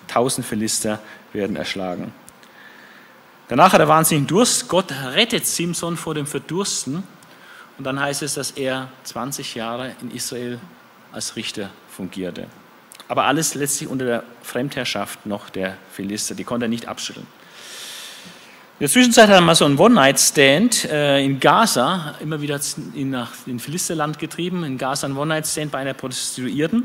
Tausend 0.09 0.47
Philister 0.47 1.01
werden 1.33 1.57
erschlagen. 1.57 2.13
Danach 3.49 3.73
hat 3.73 3.81
er 3.81 3.89
wahnsinnigen 3.89 4.27
Durst. 4.27 4.69
Gott 4.69 4.93
rettet 5.15 5.47
Simson 5.47 5.97
vor 5.97 6.15
dem 6.15 6.27
Verdursten. 6.27 7.05
Und 7.79 7.85
dann 7.85 7.99
heißt 7.99 8.23
es, 8.23 8.35
dass 8.35 8.53
er 8.53 8.89
20 9.05 9.55
Jahre 9.55 9.93
in 10.01 10.11
Israel 10.11 10.59
als 11.13 11.37
Richter 11.37 11.71
fungierte. 11.89 12.47
Aber 13.09 13.25
alles 13.25 13.55
letztlich 13.55 13.89
unter 13.89 14.05
der 14.05 14.23
Fremdherrschaft 14.43 15.27
noch 15.27 15.51
der 15.51 15.77
Philister. 15.93 16.35
Die 16.35 16.45
konnte 16.45 16.67
er 16.67 16.69
nicht 16.69 16.89
abschütteln. 16.89 17.27
In 18.79 18.87
der 18.87 18.89
Zwischenzeit 18.89 19.29
hat 19.29 19.37
er 19.37 19.41
mal 19.41 19.55
so 19.55 19.65
einen 19.65 19.79
One-Night-Stand 19.79 20.87
äh, 20.87 21.25
in 21.25 21.39
Gaza, 21.39 22.17
immer 22.21 22.41
wieder 22.41 22.59
in, 22.95 23.11
nach 23.11 23.31
in 23.47 23.61
Philisterland 23.61 24.19
getrieben, 24.19 24.65
in 24.65 24.77
Gaza 24.79 25.07
einen 25.07 25.17
One-Night-Stand 25.17 25.71
bei 25.71 25.79
einer 25.79 25.95
Prostituierten. 25.95 26.85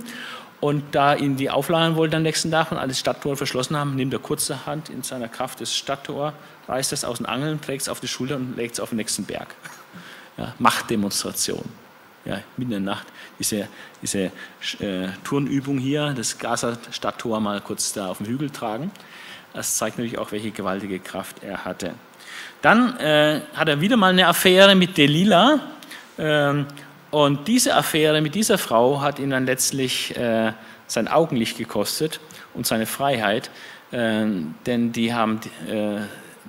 Und 0.60 0.84
da 0.92 1.16
ihn 1.16 1.38
die 1.38 1.50
aufladen 1.50 1.96
wollten 1.96 2.16
am 2.16 2.24
nächsten 2.24 2.52
Tag 2.52 2.72
und 2.72 2.78
alle 2.78 2.94
Stadttore 2.94 3.36
verschlossen 3.36 3.78
haben, 3.78 3.96
nimmt 3.96 4.12
er 4.14 4.20
kurzerhand 4.20 4.90
in 4.90 5.04
seiner 5.04 5.28
Kraft 5.28 5.62
das 5.62 5.76
Stadttor, 5.76 6.34
reißt 6.68 6.94
es 6.94 7.06
aus 7.06 7.18
den 7.18 7.26
Angeln, 7.28 7.62
trägt 7.62 7.84
es 7.84 7.90
auf 7.90 8.00
die 8.00 8.08
Schulter 8.08 8.36
und 8.36 8.58
legt 8.58 8.74
es 8.74 8.80
auf 8.80 8.90
den 8.90 8.98
nächsten 8.98 9.24
Berg. 9.24 9.56
Ja, 10.38 10.54
Machtdemonstration. 10.60 11.66
Ja, 12.26 12.40
mitten 12.58 12.74
in 12.74 12.84
der 12.84 12.94
Nacht. 12.96 13.08
Diese, 13.40 13.68
diese 14.02 14.32
äh, 14.80 15.08
Turnübung 15.24 15.78
hier, 15.78 16.14
das 16.14 16.38
Gaza-Stadttor 16.38 17.40
mal 17.40 17.62
kurz 17.62 17.94
da 17.94 18.10
auf 18.10 18.18
dem 18.18 18.28
Hügel 18.28 18.50
tragen. 18.50 18.92
Das 19.54 19.78
zeigt 19.78 19.98
natürlich 19.98 20.18
auch, 20.18 20.32
welche 20.32 20.52
gewaltige 20.52 21.00
Kraft 21.00 21.42
er 21.42 21.64
hatte. 21.64 21.94
Dann 22.62 22.98
äh, 22.98 23.42
hat 23.56 23.70
er 23.70 23.82
wieder 23.82 23.98
mal 23.98 24.12
eine 24.12 24.28
Affäre 24.28 24.76
mit 24.76 24.98
Delila. 24.98 25.62
Ähm, 26.18 26.66
und 27.12 27.48
diese 27.48 27.76
Affäre 27.76 28.22
mit 28.22 28.36
dieser 28.36 28.58
Frau 28.58 29.02
hat 29.02 29.20
ihn 29.20 29.30
dann 29.30 29.46
letztlich 29.46 30.16
äh, 30.18 30.52
sein 30.86 31.08
Augenlicht 31.08 31.58
gekostet 31.58 32.20
und 32.54 32.68
seine 32.68 32.86
Freiheit. 32.86 33.50
Äh, 33.92 34.26
denn 34.66 34.92
die 34.92 35.14
haben 35.14 35.40
äh, 35.70 36.02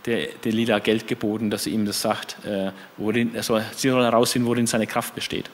der, 0.09 0.29
der 0.45 0.53
Lila 0.53 0.79
Geld 0.79 1.07
geboten, 1.07 1.51
dass 1.51 1.65
sie 1.65 1.71
ihm 1.71 1.85
das 1.87 2.01
sagt, 2.01 2.45
äh, 2.45 2.73
worin, 2.97 3.41
soll, 3.43 3.63
sie 3.77 3.91
soll 3.91 4.03
herausfinden, 4.03 4.49
worin 4.49 4.67
seine 4.67 4.87
Kraft 4.87 5.15
besteht. 5.15 5.51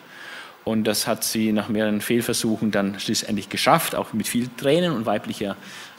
Und 0.65 0.85
das 0.85 1.07
hat 1.07 1.25
sie 1.25 1.53
nach 1.53 1.69
mehreren 1.69 2.01
Fehlversuchen 2.01 2.71
dann 2.71 2.99
schließlich 2.99 3.49
geschafft, 3.51 3.95
auch 3.95 4.13
mit 4.13 4.29
viel 4.29 4.49
Tränen 4.57 4.93
und 4.93 5.05
weiblicher 5.05 5.57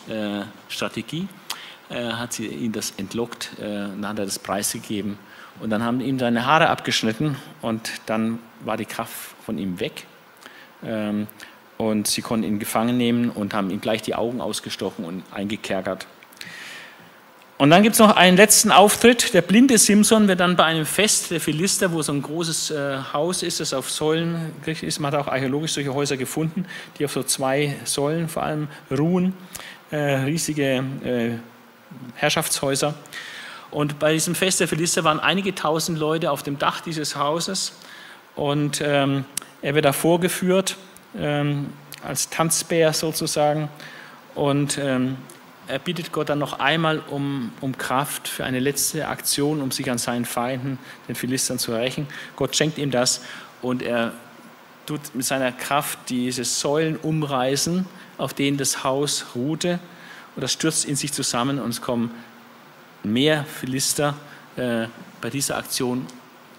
äh, 0.09 0.41
Strategie 0.69 1.27
äh, 1.89 2.11
hat 2.11 2.33
sie 2.33 2.47
ihm 2.47 2.71
das 2.71 2.93
entlockt, 2.97 3.51
äh, 3.59 3.63
dann 3.63 4.07
hat 4.07 4.19
er 4.19 4.25
das 4.25 4.39
preisgegeben 4.39 5.17
und 5.59 5.69
dann 5.69 5.83
haben 5.83 6.01
ihm 6.01 6.19
seine 6.19 6.45
Haare 6.45 6.69
abgeschnitten 6.69 7.35
und 7.61 7.89
dann 8.05 8.39
war 8.63 8.77
die 8.77 8.85
Kraft 8.85 9.35
von 9.43 9.57
ihm 9.57 9.79
weg. 9.79 10.05
Ähm, 10.83 11.27
und 11.77 12.07
sie 12.07 12.21
konnten 12.21 12.45
ihn 12.47 12.59
gefangen 12.59 12.97
nehmen 12.97 13.29
und 13.29 13.53
haben 13.53 13.69
ihm 13.69 13.81
gleich 13.81 14.01
die 14.01 14.15
Augen 14.15 14.39
ausgestochen 14.39 15.03
und 15.03 15.23
eingekerkert. 15.31 16.07
Und 17.57 17.69
dann 17.69 17.83
gibt 17.83 17.93
es 17.93 17.99
noch 17.99 18.13
einen 18.17 18.35
letzten 18.35 18.69
Auftritt. 18.69 19.33
Der 19.33 19.41
blinde 19.41 19.77
Simson 19.77 20.27
wird 20.27 20.41
dann 20.41 20.57
bei 20.57 20.65
einem 20.65 20.85
Fest 20.85 21.31
der 21.31 21.39
Philister, 21.39 21.93
wo 21.93 22.01
so 22.01 22.11
ein 22.11 22.21
großes 22.21 22.71
äh, 22.71 22.97
Haus 23.13 23.43
ist, 23.43 23.61
das 23.61 23.73
auf 23.73 23.89
Säulen 23.89 24.51
ist, 24.65 24.99
man 24.99 25.13
hat 25.13 25.21
auch 25.21 25.31
archäologisch 25.31 25.71
solche 25.71 25.93
Häuser 25.93 26.17
gefunden, 26.17 26.65
die 26.99 27.05
auf 27.05 27.13
so 27.13 27.23
zwei 27.23 27.77
Säulen 27.85 28.27
vor 28.27 28.43
allem 28.43 28.67
ruhen, 28.91 29.33
äh, 29.89 29.97
riesige 29.97 30.83
äh, 31.05 31.29
Herrschaftshäuser. 32.15 32.93
Und 33.71 33.99
bei 33.99 34.11
diesem 34.11 34.35
Fest 34.35 34.59
der 34.59 34.67
Philister 34.67 35.05
waren 35.05 35.21
einige 35.21 35.55
tausend 35.55 35.97
Leute 35.97 36.31
auf 36.31 36.43
dem 36.43 36.59
Dach 36.59 36.81
dieses 36.81 37.15
Hauses 37.15 37.73
und 38.35 38.81
ähm, 38.83 39.23
er 39.61 39.75
wird 39.75 39.85
da 39.85 39.93
vorgeführt 39.93 40.75
ähm, 41.17 41.67
als 42.05 42.29
Tanzbär 42.29 42.91
sozusagen 42.91 43.69
und 44.35 44.77
ähm, 44.77 45.15
er 45.67 45.79
bittet 45.79 46.11
Gott 46.11 46.29
dann 46.29 46.39
noch 46.39 46.59
einmal 46.59 46.99
um, 46.99 47.51
um 47.61 47.77
Kraft 47.77 48.27
für 48.27 48.45
eine 48.45 48.59
letzte 48.59 49.07
Aktion, 49.07 49.61
um 49.61 49.71
sich 49.71 49.89
an 49.89 49.97
seinen 49.97 50.25
Feinden, 50.25 50.77
den 51.07 51.15
Philistern, 51.15 51.59
zu 51.59 51.73
rächen. 51.73 52.07
Gott 52.35 52.55
schenkt 52.55 52.77
ihm 52.77 52.91
das 52.91 53.21
und 53.61 53.81
er 53.81 54.13
tut 54.85 55.15
mit 55.15 55.25
seiner 55.25 55.51
Kraft 55.51 55.97
diese 56.09 56.43
Säulen 56.43 56.97
umreißen, 56.97 57.85
auf 58.17 58.33
denen 58.33 58.57
das 58.57 58.83
Haus 58.83 59.25
ruhte. 59.35 59.79
Und 60.35 60.41
das 60.41 60.53
stürzt 60.53 60.85
in 60.85 60.95
sich 60.95 61.13
zusammen 61.13 61.59
und 61.59 61.69
es 61.69 61.81
kommen 61.81 62.11
mehr 63.03 63.45
Philister 63.45 64.15
äh, 64.57 64.87
bei 65.21 65.29
dieser 65.29 65.57
Aktion 65.57 66.05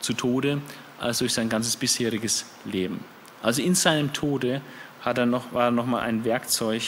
zu 0.00 0.12
Tode 0.12 0.60
als 0.98 1.18
durch 1.18 1.32
sein 1.32 1.48
ganzes 1.48 1.76
bisheriges 1.76 2.46
Leben. 2.64 3.04
Also 3.42 3.62
in 3.62 3.74
seinem 3.74 4.12
Tode 4.12 4.60
hat 5.02 5.18
er 5.18 5.26
noch, 5.26 5.52
war 5.52 5.66
er 5.66 5.70
nochmal 5.70 6.02
ein 6.02 6.24
Werkzeug, 6.24 6.82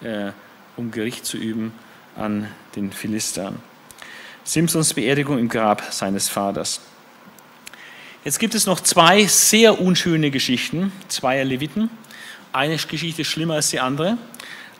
äh, 0.00 0.32
um 0.80 0.90
Gericht 0.90 1.26
zu 1.26 1.36
üben 1.36 1.72
an 2.16 2.48
den 2.74 2.90
Philistern. 2.90 3.60
Simsons 4.44 4.94
Beerdigung 4.94 5.38
im 5.38 5.48
Grab 5.48 5.82
seines 5.92 6.28
Vaters. 6.28 6.80
Jetzt 8.24 8.38
gibt 8.38 8.54
es 8.54 8.66
noch 8.66 8.80
zwei 8.80 9.26
sehr 9.26 9.80
unschöne 9.80 10.30
Geschichten 10.30 10.92
zweier 11.08 11.44
Leviten. 11.44 11.90
Eine 12.52 12.76
Geschichte 12.76 13.22
ist 13.22 13.28
schlimmer 13.28 13.54
als 13.54 13.70
die 13.70 13.80
andere, 13.80 14.18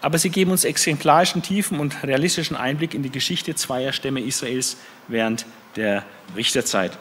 aber 0.00 0.18
sie 0.18 0.30
geben 0.30 0.50
uns 0.50 0.64
exemplarischen, 0.64 1.42
tiefen 1.42 1.78
und 1.78 2.02
realistischen 2.02 2.56
Einblick 2.56 2.94
in 2.94 3.02
die 3.02 3.10
Geschichte 3.10 3.54
zweier 3.54 3.92
Stämme 3.92 4.20
Israels 4.20 4.76
während 5.06 5.46
der 5.76 6.04
Richterzeit. 6.34 6.92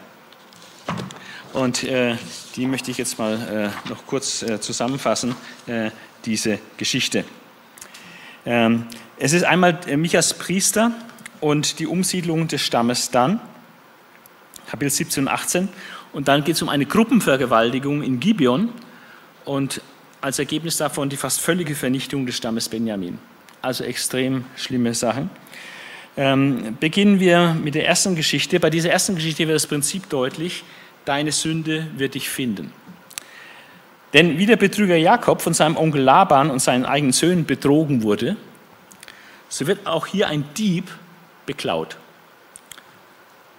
Und 1.54 1.84
äh, 1.84 2.16
die 2.56 2.68
möchte 2.68 2.92
ich 2.92 2.98
jetzt 2.98 3.18
mal 3.18 3.72
äh, 3.86 3.90
noch 3.90 4.06
kurz 4.06 4.44
äh, 4.44 4.62
zusammenfassen, 4.62 5.36
äh, 5.66 5.90
diese 6.26 6.60
Geschichte. 6.78 7.24
Ähm, 8.46 8.86
es 9.18 9.34
ist 9.34 9.44
einmal 9.44 9.80
äh, 9.88 9.98
Michas 9.98 10.34
Priester 10.34 10.92
und 11.42 11.80
die 11.80 11.88
Umsiedlung 11.88 12.48
des 12.48 12.62
Stammes 12.62 13.12
dann, 13.12 13.40
Kapitel 14.70 14.90
17 14.90 15.24
und 15.24 15.30
18. 15.30 15.70
Und 16.14 16.28
dann 16.28 16.44
geht 16.44 16.56
es 16.56 16.62
um 16.62 16.70
eine 16.70 16.86
Gruppenvergewaltigung 16.86 18.02
in 18.02 18.20
Gibeon 18.20 18.70
und 19.46 19.82
als 20.22 20.40
Ergebnis 20.40 20.78
davon 20.78 21.10
die 21.10 21.18
fast 21.18 21.42
völlige 21.42 21.76
Vernichtung 21.76 22.26
des 22.26 22.36
Stammes 22.36 22.70
Benjamin. 22.70 23.20
Also 23.62 23.84
extrem 23.84 24.46
schlimme 24.56 24.94
Sachen. 24.94 25.30
Ähm, 26.18 26.78
beginnen 26.80 27.20
wir 27.20 27.54
mit 27.54 27.76
der 27.76 27.88
ersten 27.88 28.16
Geschichte. 28.16 28.60
Bei 28.60 28.70
dieser 28.70 28.90
ersten 28.90 29.16
Geschichte 29.16 29.48
wird 29.48 29.56
das 29.56 29.68
Prinzip 29.68 30.10
deutlich, 30.10 30.64
deine 31.06 31.32
Sünde 31.32 31.88
wird 31.96 32.16
dich 32.16 32.30
finden. 32.30 32.72
Denn 34.14 34.38
wie 34.40 34.46
der 34.46 34.56
Betrüger 34.56 34.96
Jakob 34.96 35.42
von 35.42 35.54
seinem 35.54 35.78
Onkel 35.78 36.02
Laban 36.02 36.50
und 36.50 36.60
seinen 36.60 36.86
eigenen 36.86 37.14
Söhnen 37.14 37.46
betrogen 37.46 38.02
wurde, 38.02 38.36
so 39.50 39.68
wird 39.68 39.86
auch 39.86 40.08
hier 40.08 40.28
ein 40.28 40.46
Dieb 40.56 40.90
beklaut. 41.46 41.98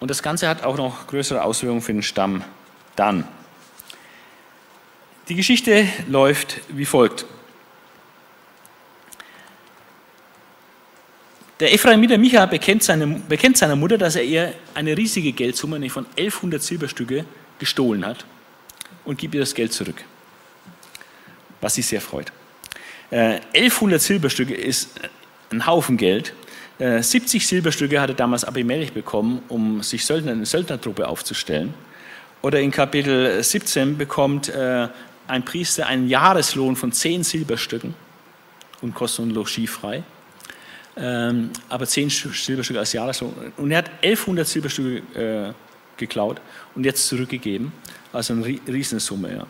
Und 0.01 0.11
das 0.11 0.23
Ganze 0.23 0.49
hat 0.49 0.65
auch 0.65 0.77
noch 0.77 1.07
größere 1.07 1.43
Auswirkungen 1.43 1.83
für 1.83 1.93
den 1.93 2.03
Stamm 2.03 2.43
dann. 2.97 3.27
Die 5.29 5.35
Geschichte 5.35 5.87
läuft 6.09 6.61
wie 6.69 6.87
folgt. 6.87 7.27
Der 11.61 11.75
Ephraimiter 11.75 12.17
Micha 12.17 12.47
bekennt, 12.47 12.83
seine, 12.83 13.07
bekennt 13.07 13.59
seiner 13.59 13.77
Mutter, 13.77 13.99
dass 13.99 14.17
er 14.17 14.25
ihr 14.25 14.55
eine 14.75 14.97
riesige 14.97 15.33
Geldsumme 15.33 15.77
von 15.91 16.07
1100 16.17 16.63
Silberstücke 16.63 17.27
gestohlen 17.59 18.05
hat 18.07 18.25
und 19.05 19.19
gibt 19.19 19.35
ihr 19.35 19.41
das 19.41 19.55
Geld 19.55 19.73
zurück 19.73 20.03
was 21.61 21.75
sie 21.75 21.83
sehr 21.83 22.01
freut. 22.01 22.33
Äh, 23.11 23.41
1100 23.55 24.01
Silberstücke 24.01 24.55
ist 24.55 24.91
ein 25.51 25.67
Haufen 25.67 25.97
Geld. 25.97 26.33
Äh, 26.79 27.03
70 27.03 27.47
Silberstücke 27.47 28.01
hatte 28.01 28.15
damals 28.15 28.45
Abimelech 28.45 28.93
bekommen, 28.93 29.43
um 29.49 29.83
sich 29.83 30.05
Söldner, 30.05 30.33
eine 30.33 30.47
Söldnertruppe 30.47 31.07
aufzustellen. 31.07 31.75
Oder 32.43 32.61
in 32.61 32.71
Kapitel 32.71 33.43
17 33.43 33.99
bekommt 33.99 34.49
äh, 34.49 34.89
ein 35.27 35.45
Priester 35.45 35.87
einen 35.87 36.09
Jahreslohn 36.09 36.77
von 36.77 36.93
10 36.93 37.23
Silberstücken 37.23 37.95
und 38.81 38.95
Kosten 38.95 39.25
und 39.25 39.31
Logis 39.31 39.71
frei. 39.71 40.03
Ähm, 40.97 41.51
aber 41.69 41.87
10 41.87 42.11
Silberstücke 42.11 42.79
als 42.79 42.93
Jahreslohn. 42.93 43.35
Und 43.57 43.71
er 43.71 43.79
hat 43.79 43.91
1100 44.03 44.47
Silberstücke 44.47 45.49
äh, 45.49 45.53
geklaut 45.97 46.41
und 46.75 46.85
jetzt 46.85 47.07
zurückgegeben. 47.07 47.73
Also 48.13 48.33
eine 48.33 48.45
Riesensumme. 48.67 49.33
Ja. 49.33 49.47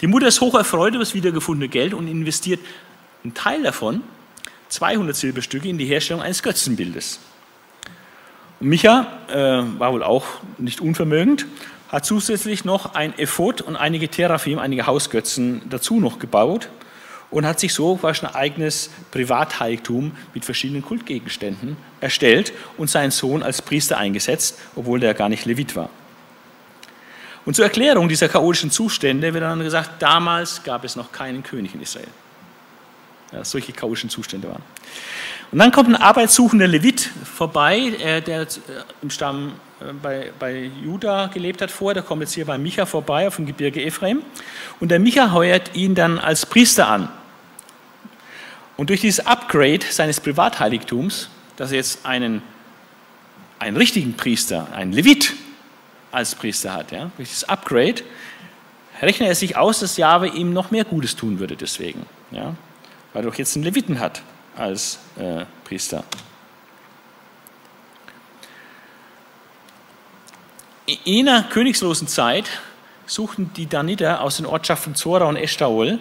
Die 0.00 0.06
Mutter 0.06 0.28
ist 0.28 0.40
hoch 0.40 0.54
erfreut 0.54 0.94
über 0.94 1.02
das 1.02 1.14
wiedergefundene 1.14 1.68
Geld 1.68 1.92
und 1.92 2.06
investiert 2.06 2.60
einen 3.24 3.34
Teil 3.34 3.62
davon, 3.62 4.02
200 4.68 5.16
Silberstücke, 5.16 5.68
in 5.68 5.78
die 5.78 5.86
Herstellung 5.86 6.22
eines 6.22 6.42
Götzenbildes. 6.42 7.18
Und 8.60 8.68
Micha 8.68 9.06
äh, 9.28 9.78
war 9.78 9.92
wohl 9.92 10.02
auch 10.02 10.26
nicht 10.58 10.80
unvermögend, 10.80 11.46
hat 11.88 12.04
zusätzlich 12.04 12.64
noch 12.64 12.94
ein 12.94 13.18
Ephod 13.18 13.60
und 13.60 13.76
einige 13.76 14.08
Teraphim, 14.08 14.58
einige 14.58 14.86
Hausgötzen 14.86 15.62
dazu 15.68 16.00
noch 16.00 16.18
gebaut 16.18 16.68
und 17.30 17.46
hat 17.46 17.58
sich 17.58 17.74
so 17.74 17.96
fast 17.96 18.24
ein 18.24 18.34
eigenes 18.34 18.90
Privatheiligtum 19.10 20.12
mit 20.34 20.44
verschiedenen 20.44 20.82
Kultgegenständen 20.82 21.76
erstellt 22.00 22.52
und 22.76 22.88
seinen 22.88 23.10
Sohn 23.10 23.42
als 23.42 23.62
Priester 23.62 23.98
eingesetzt, 23.98 24.58
obwohl 24.76 25.00
der 25.00 25.14
gar 25.14 25.28
nicht 25.28 25.44
Levit 25.44 25.74
war. 25.76 25.90
Und 27.48 27.54
zur 27.54 27.64
Erklärung 27.64 28.10
dieser 28.10 28.28
chaotischen 28.28 28.70
Zustände 28.70 29.32
wird 29.32 29.42
dann 29.42 29.60
gesagt, 29.60 30.02
damals 30.02 30.62
gab 30.64 30.84
es 30.84 30.96
noch 30.96 31.12
keinen 31.12 31.42
König 31.42 31.74
in 31.74 31.80
Israel. 31.80 32.06
Ja, 33.32 33.42
solche 33.42 33.72
chaotischen 33.72 34.10
Zustände 34.10 34.50
waren. 34.50 34.60
Und 35.50 35.58
dann 35.58 35.72
kommt 35.72 35.88
ein 35.88 35.96
arbeitssuchender 35.96 36.66
Levit 36.66 37.08
vorbei, 37.24 37.78
äh, 38.04 38.20
der 38.20 38.42
äh, 38.42 38.46
im 39.00 39.08
Stamm 39.08 39.52
äh, 39.80 39.94
bei, 39.94 40.30
bei 40.38 40.70
Juda 40.84 41.28
gelebt 41.28 41.62
hat 41.62 41.70
vorher. 41.70 41.94
Der 41.94 42.02
kommt 42.02 42.20
jetzt 42.20 42.34
hier 42.34 42.44
bei 42.44 42.58
Micha 42.58 42.84
vorbei 42.84 43.26
auf 43.26 43.36
dem 43.36 43.46
Gebirge 43.46 43.82
Ephraim. 43.82 44.20
Und 44.78 44.90
der 44.90 44.98
Micha 44.98 45.32
heuert 45.32 45.74
ihn 45.74 45.94
dann 45.94 46.18
als 46.18 46.44
Priester 46.44 46.86
an. 46.86 47.08
Und 48.76 48.90
durch 48.90 49.00
dieses 49.00 49.24
Upgrade 49.24 49.86
seines 49.88 50.20
Privatheiligtums, 50.20 51.30
dass 51.56 51.70
er 51.70 51.78
jetzt 51.78 52.04
einen, 52.04 52.42
einen 53.58 53.78
richtigen 53.78 54.18
Priester, 54.18 54.68
einen 54.74 54.92
Levit 54.92 55.32
als 56.12 56.34
Priester 56.34 56.72
hat, 56.72 56.92
ja, 56.92 57.10
durch 57.16 57.28
dieses 57.28 57.44
Upgrade, 57.44 58.02
rechnet 59.00 59.28
er 59.28 59.34
sich 59.34 59.56
aus, 59.56 59.80
dass 59.80 59.96
Jahwe 59.96 60.28
ihm 60.28 60.52
noch 60.52 60.70
mehr 60.70 60.84
Gutes 60.84 61.16
tun 61.16 61.38
würde 61.38 61.56
deswegen. 61.56 62.06
Ja, 62.30 62.54
weil 63.12 63.24
er 63.24 63.30
doch 63.30 63.38
jetzt 63.38 63.56
einen 63.56 63.64
Leviten 63.64 64.00
hat 64.00 64.22
als 64.56 64.98
äh, 65.18 65.44
Priester. 65.64 66.04
In 70.86 70.96
jener 71.04 71.42
königslosen 71.44 72.08
Zeit 72.08 72.48
suchten 73.06 73.50
die 73.54 73.66
Daniter 73.66 74.22
aus 74.22 74.38
den 74.38 74.46
Ortschaften 74.46 74.94
Zora 74.94 75.26
und 75.26 75.36
Eshtaol 75.36 75.98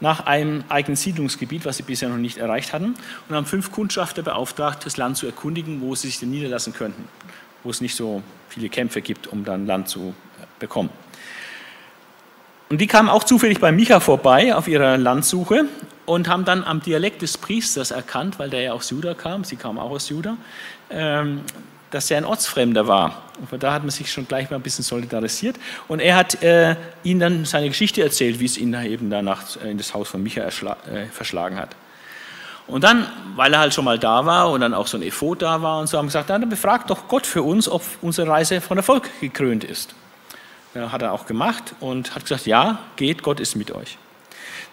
nach 0.00 0.26
einem 0.26 0.64
eigenen 0.68 0.96
Siedlungsgebiet, 0.96 1.64
was 1.64 1.78
sie 1.78 1.82
bisher 1.82 2.08
noch 2.08 2.18
nicht 2.18 2.36
erreicht 2.36 2.72
hatten, 2.72 2.96
und 3.28 3.34
haben 3.34 3.46
fünf 3.46 3.72
Kundschafter 3.72 4.22
beauftragt, 4.22 4.84
das 4.84 4.98
Land 4.98 5.16
zu 5.16 5.26
erkundigen, 5.26 5.80
wo 5.80 5.94
sie 5.94 6.08
sich 6.08 6.20
denn 6.20 6.30
niederlassen 6.30 6.74
könnten, 6.74 7.08
wo 7.62 7.70
es 7.70 7.80
nicht 7.80 7.96
so 7.96 8.22
viele 8.56 8.70
Kämpfe 8.70 9.02
gibt, 9.02 9.26
um 9.26 9.44
dann 9.44 9.66
Land 9.66 9.88
zu 9.88 10.14
bekommen. 10.58 10.88
Und 12.70 12.80
die 12.80 12.86
kamen 12.86 13.08
auch 13.08 13.22
zufällig 13.22 13.60
bei 13.60 13.70
Micha 13.70 14.00
vorbei 14.00 14.54
auf 14.54 14.66
ihrer 14.66 14.96
Landsuche 14.96 15.66
und 16.06 16.26
haben 16.28 16.44
dann 16.44 16.64
am 16.64 16.80
Dialekt 16.80 17.22
des 17.22 17.36
Priesters 17.36 17.90
erkannt, 17.90 18.38
weil 18.38 18.50
der 18.50 18.62
ja 18.62 18.72
aus 18.72 18.90
Juda 18.90 19.14
kam, 19.14 19.44
sie 19.44 19.56
kam 19.56 19.78
auch 19.78 19.90
aus 19.90 20.08
Juda, 20.08 20.36
ähm, 20.90 21.42
dass 21.90 22.10
er 22.10 22.16
ein 22.16 22.24
Ortsfremder 22.24 22.88
war. 22.88 23.22
Und 23.38 23.50
von 23.50 23.60
da 23.60 23.74
hat 23.74 23.82
man 23.82 23.90
sich 23.90 24.10
schon 24.10 24.26
gleich 24.26 24.50
mal 24.50 24.56
ein 24.56 24.62
bisschen 24.62 24.84
solidarisiert. 24.84 25.56
Und 25.86 26.00
er 26.00 26.16
hat 26.16 26.42
äh, 26.42 26.76
ihnen 27.04 27.20
dann 27.20 27.44
seine 27.44 27.68
Geschichte 27.68 28.02
erzählt, 28.02 28.40
wie 28.40 28.46
es 28.46 28.56
ihn 28.56 28.74
eben 28.74 29.10
danach 29.10 29.44
äh, 29.62 29.70
in 29.70 29.78
das 29.78 29.92
Haus 29.94 30.08
von 30.08 30.22
Micha 30.22 30.42
äh, 30.42 31.06
verschlagen 31.12 31.56
hat. 31.56 31.76
Und 32.66 32.82
dann, 32.82 33.06
weil 33.36 33.52
er 33.52 33.60
halt 33.60 33.74
schon 33.74 33.84
mal 33.84 33.98
da 33.98 34.26
war 34.26 34.50
und 34.50 34.60
dann 34.60 34.74
auch 34.74 34.88
so 34.88 34.98
ein 34.98 35.02
Ephod 35.02 35.42
da 35.42 35.62
war 35.62 35.78
und 35.78 35.86
so, 35.86 35.98
haben 35.98 36.06
gesagt, 36.06 36.30
dann 36.30 36.48
befragt 36.48 36.90
doch 36.90 37.06
Gott 37.06 37.26
für 37.26 37.42
uns, 37.42 37.68
ob 37.68 37.82
unsere 38.02 38.28
Reise 38.28 38.60
von 38.60 38.76
Erfolg 38.76 39.08
gekrönt 39.20 39.62
ist. 39.62 39.94
Ja, 40.74 40.90
hat 40.90 41.02
er 41.02 41.12
auch 41.12 41.26
gemacht 41.26 41.74
und 41.80 42.14
hat 42.14 42.22
gesagt, 42.24 42.46
ja, 42.46 42.78
geht, 42.96 43.22
Gott 43.22 43.40
ist 43.40 43.54
mit 43.54 43.70
euch. 43.70 43.98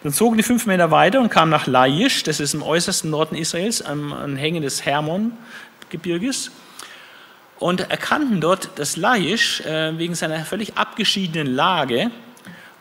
Dann 0.02 0.12
zogen 0.12 0.36
die 0.36 0.42
fünf 0.42 0.66
Männer 0.66 0.90
weiter 0.90 1.20
und 1.20 1.30
kamen 1.30 1.50
nach 1.50 1.66
Laish, 1.66 2.24
das 2.24 2.40
ist 2.40 2.52
im 2.52 2.62
äußersten 2.62 3.10
Norden 3.10 3.36
Israels, 3.36 3.80
am, 3.80 4.36
Hängen 4.36 4.62
des 4.62 4.84
Hermon-Gebirges 4.84 6.50
und 7.58 7.90
erkannten 7.90 8.40
dort 8.40 8.70
das 8.74 8.96
Laish 8.96 9.60
äh, 9.62 9.96
wegen 9.96 10.14
seiner 10.14 10.44
völlig 10.44 10.76
abgeschiedenen 10.76 11.46
Lage 11.46 12.10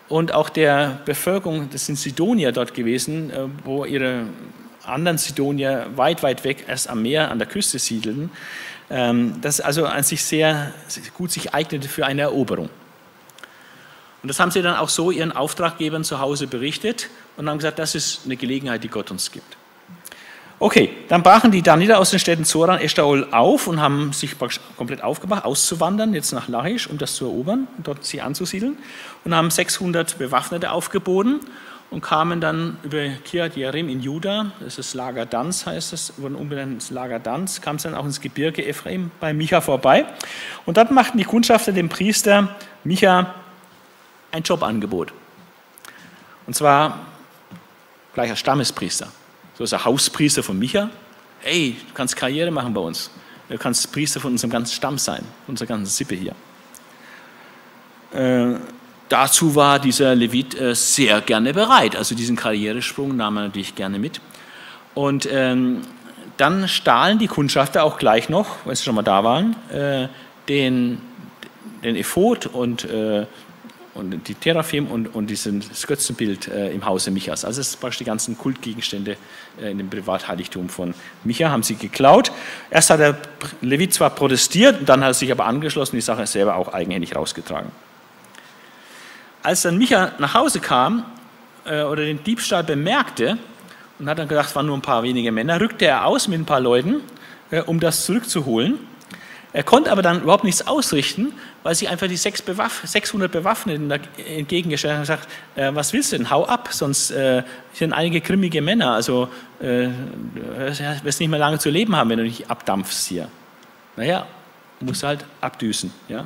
und 0.09 0.33
auch 0.33 0.49
der 0.49 0.99
Bevölkerung, 1.05 1.69
das 1.71 1.85
sind 1.85 1.97
Sidonier 1.97 2.51
dort 2.51 2.73
gewesen, 2.73 3.29
äh, 3.29 3.47
wo 3.63 3.85
ihre 3.85 4.25
anderen 4.85 5.17
Sidonier 5.17 5.87
weit, 5.95 6.23
weit 6.23 6.43
weg 6.43 6.65
erst 6.67 6.89
am 6.89 7.01
Meer, 7.01 7.31
an 7.31 7.39
der 7.39 7.47
Küste 7.47 7.79
siedelten, 7.79 8.31
ähm, 8.89 9.39
das 9.41 9.61
also 9.61 9.85
an 9.85 10.03
sich 10.03 10.23
sehr 10.23 10.71
gut 11.15 11.31
sich 11.31 11.53
eignete 11.53 11.87
für 11.87 12.05
eine 12.05 12.23
Eroberung. 12.23 12.69
Und 14.21 14.29
das 14.29 14.39
haben 14.39 14.51
sie 14.51 14.61
dann 14.61 14.75
auch 14.77 14.89
so 14.89 15.11
ihren 15.11 15.33
Auftraggebern 15.33 16.03
zu 16.03 16.19
Hause 16.19 16.47
berichtet 16.47 17.09
und 17.35 17.49
haben 17.49 17.57
gesagt, 17.57 17.79
das 17.79 17.93
ist 17.93 18.21
eine 18.25 18.37
Gelegenheit, 18.37 18.83
die 18.83 18.87
Gott 18.87 19.11
uns 19.11 19.31
gibt. 19.31 19.57
Okay, 20.59 20.91
dann 21.09 21.23
brachen 21.23 21.51
die 21.51 21.61
Daniter 21.61 21.99
aus 21.99 22.11
den 22.11 22.19
Städten 22.19 22.45
Zoran, 22.45 22.79
Eshtaol 22.79 23.27
auf 23.31 23.67
und 23.67 23.81
haben 23.81 24.13
sich 24.13 24.35
komplett 24.77 25.03
aufgemacht, 25.03 25.43
auszuwandern, 25.43 26.13
jetzt 26.13 26.31
nach 26.31 26.47
Lachish, 26.47 26.87
um 26.87 26.97
das 26.97 27.15
zu 27.15 27.25
erobern 27.25 27.67
dort 27.79 28.05
sie 28.05 28.21
anzusiedeln. 28.21 28.77
Und 29.25 29.35
haben 29.35 29.49
600 29.49 30.17
Bewaffnete 30.17 30.71
aufgeboten 30.71 31.41
und 31.93 32.01
kamen 32.01 32.41
dann 32.41 32.77
über 32.81 33.07
Kiryat 33.23 33.55
Jerim 33.55 33.87
in 33.87 34.01
Juda, 34.01 34.51
das 34.59 34.79
ist 34.79 34.95
Lager 34.95 35.27
Danz, 35.27 35.67
heißt 35.67 35.93
es, 35.93 36.13
wurden 36.17 36.33
umbenannt 36.33 36.73
ins 36.73 36.89
Lager 36.89 37.19
Danz, 37.19 37.61
kam 37.61 37.77
dann 37.77 37.93
auch 37.93 38.03
ins 38.03 38.19
Gebirge 38.19 38.65
Ephraim 38.65 39.11
bei 39.19 39.31
Micha 39.31 39.61
vorbei. 39.61 40.05
Und 40.65 40.77
dort 40.77 40.89
machten 40.89 41.19
die 41.19 41.23
Kundschafter 41.23 41.71
dem 41.71 41.89
Priester 41.89 42.55
Micha 42.83 43.35
ein 44.31 44.41
Jobangebot. 44.41 45.13
Und 46.47 46.55
zwar 46.55 47.05
gleich 48.15 48.31
als 48.31 48.39
Stammespriester. 48.39 49.09
So 49.53 49.63
ist 49.63 49.71
er 49.71 49.85
Hauspriester 49.85 50.41
von 50.41 50.57
Micha. 50.57 50.89
Hey, 51.41 51.77
du 51.87 51.93
kannst 51.93 52.15
Karriere 52.15 52.49
machen 52.49 52.73
bei 52.73 52.81
uns. 52.81 53.11
Du 53.49 53.57
kannst 53.59 53.91
Priester 53.91 54.19
von 54.19 54.31
unserem 54.31 54.49
ganzen 54.49 54.73
Stamm 54.73 54.97
sein, 54.97 55.23
unserer 55.45 55.67
ganzen 55.67 55.91
Sippe 55.91 56.15
hier. 56.15 56.33
Äh, 58.13 58.57
dazu 59.13 59.55
war 59.55 59.77
dieser 59.77 60.15
Levit 60.15 60.59
äh, 60.59 60.73
sehr 60.73 61.21
gerne 61.21 61.53
bereit. 61.53 61.95
Also 61.95 62.15
diesen 62.15 62.35
Karrieresprung 62.35 63.15
nahm 63.15 63.37
er 63.37 63.43
natürlich 63.43 63.75
gerne 63.75 63.99
mit. 63.99 64.19
Und 64.95 65.29
ähm, 65.31 65.81
dann 66.37 66.67
stahlen 66.67 67.19
die 67.19 67.27
Kundschafter 67.27 67.83
auch 67.83 67.99
gleich 67.99 68.27
noch, 68.27 68.57
weil 68.65 68.75
sie 68.75 68.83
schon 68.83 68.95
mal 68.95 69.03
da 69.03 69.23
waren, 69.23 69.55
äh, 69.71 70.07
den, 70.49 70.99
den 71.83 71.95
Ephod 71.95 72.47
und 72.47 72.85
äh, 72.85 73.25
und 73.95 74.27
die 74.27 74.33
Teraphim 74.33 74.87
und, 74.87 75.13
und 75.13 75.27
dieses 75.27 75.85
Götzenbild 75.85 76.47
im 76.47 76.83
Hause 76.83 77.11
Michas. 77.11 77.45
Also 77.45 77.61
es 77.61 77.67
ist 77.67 77.79
praktisch 77.79 77.99
die 77.99 78.05
ganzen 78.05 78.35
Kultgegenstände 78.35 79.17
in 79.61 79.77
dem 79.77 79.87
Privatheiligtum 79.87 80.67
von 80.67 80.95
Micha, 81.23 81.51
haben 81.51 81.61
sie 81.61 81.75
geklaut. 81.75 82.31
Erst 82.71 82.89
hat 82.89 83.01
der 83.01 83.15
Levit 83.61 83.93
zwar 83.93 84.09
protestiert, 84.09 84.89
dann 84.89 85.01
hat 85.01 85.11
er 85.11 85.13
sich 85.13 85.31
aber 85.31 85.45
angeschlossen, 85.45 85.95
die 85.95 86.01
Sache 86.01 86.25
selber 86.25 86.55
auch 86.55 86.73
eigenhändig 86.73 87.15
rausgetragen. 87.15 87.69
Als 89.43 89.63
dann 89.63 89.77
Micha 89.77 90.13
nach 90.19 90.33
Hause 90.33 90.61
kam 90.61 91.05
äh, 91.65 91.83
oder 91.83 92.03
den 92.03 92.23
Diebstahl 92.23 92.63
bemerkte 92.63 93.37
und 93.99 94.09
hat 94.09 94.17
dann 94.17 94.29
gedacht, 94.29 94.49
es 94.49 94.55
waren 94.55 94.65
nur 94.65 94.77
ein 94.77 94.81
paar 94.81 95.03
wenige 95.03 95.33
Männer, 95.33 95.59
rückte 95.59 95.85
er 95.85 96.05
aus 96.05 96.29
mit 96.29 96.39
ein 96.39 96.45
paar 96.45 96.61
Leuten, 96.61 97.01
äh, 97.51 97.61
um 97.61 97.81
das 97.81 98.05
zurückzuholen. 98.05 98.79
Er 99.51 99.63
konnte 99.63 99.91
aber 99.91 100.01
dann 100.01 100.23
überhaupt 100.23 100.45
nichts 100.45 100.65
ausrichten, 100.65 101.33
weil 101.61 101.75
sich 101.75 101.87
einfach 101.87 102.07
die 102.07 102.15
600 102.15 103.31
Bewaffneten 103.31 103.91
entgegengestellt 103.91 104.93
haben 104.93 105.01
und 105.01 105.03
gesagt, 105.03 105.27
äh, 105.55 105.69
was 105.73 105.91
willst 105.91 106.13
du 106.13 106.17
denn, 106.17 106.29
hau 106.29 106.45
ab, 106.45 106.69
sonst 106.71 107.11
äh, 107.11 107.43
sind 107.73 107.93
einige 107.93 108.21
grimmige 108.21 108.61
Männer, 108.61 108.93
also 108.93 109.27
äh, 109.59 109.89
du 109.89 111.03
wirst 111.03 111.19
nicht 111.19 111.29
mehr 111.29 111.37
lange 111.37 111.59
zu 111.59 111.69
leben 111.69 111.95
haben, 111.95 112.09
wenn 112.09 112.17
du 112.17 112.23
nicht 112.23 112.49
abdampfst 112.49 113.07
hier. 113.07 113.27
Naja, 113.95 114.25
musst 114.79 115.03
halt 115.03 115.25
abdüsen. 115.41 115.93
Ja? 116.07 116.25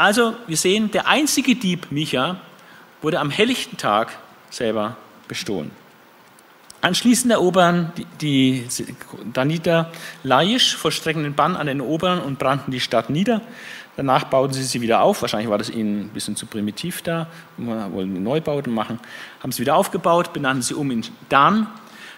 Also 0.00 0.34
wir 0.46 0.56
sehen, 0.56 0.90
der 0.90 1.08
einzige 1.08 1.54
Dieb, 1.56 1.92
Micha, 1.92 2.36
wurde 3.02 3.20
am 3.20 3.28
helllichten 3.28 3.76
Tag 3.76 4.08
selber 4.48 4.96
bestohlen. 5.28 5.70
Anschließend 6.80 7.30
erobern 7.30 7.92
die, 8.22 8.66
Daniter 9.34 9.90
Laisch, 10.22 10.74
vollstrecken 10.74 11.22
den 11.22 11.34
Bann 11.34 11.54
an 11.54 11.66
den 11.66 11.82
Oberen 11.82 12.20
und 12.20 12.38
brannten 12.38 12.70
die 12.70 12.80
Stadt 12.80 13.10
nieder. 13.10 13.42
Danach 13.98 14.24
bauten 14.24 14.54
sie 14.54 14.62
sie 14.62 14.80
wieder 14.80 15.02
auf. 15.02 15.20
Wahrscheinlich 15.20 15.50
war 15.50 15.58
das 15.58 15.68
ihnen 15.68 16.06
ein 16.06 16.08
bisschen 16.08 16.34
zu 16.34 16.46
primitiv 16.46 17.02
da, 17.02 17.26
wollten 17.58 18.22
Neubauten 18.22 18.72
machen. 18.72 19.00
Haben 19.42 19.52
sie 19.52 19.60
wieder 19.60 19.76
aufgebaut, 19.76 20.32
benannten 20.32 20.62
sie 20.62 20.72
um 20.72 20.90
in 20.90 21.04
Dan. 21.28 21.66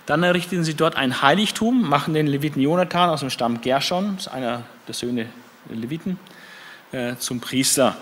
Dann 0.06 0.22
errichteten 0.22 0.62
sie 0.62 0.74
dort 0.74 0.94
ein 0.94 1.20
Heiligtum, 1.20 1.88
machen 1.88 2.14
den 2.14 2.28
Leviten 2.28 2.62
Jonathan 2.62 3.10
aus 3.10 3.20
dem 3.20 3.30
Stamm 3.30 3.60
Gershon, 3.60 4.18
einer 4.32 4.62
der 4.86 4.94
Söhne 4.94 5.26
der 5.68 5.76
Leviten, 5.76 6.20
äh, 6.92 7.16
zum 7.16 7.40
Priester. 7.40 7.96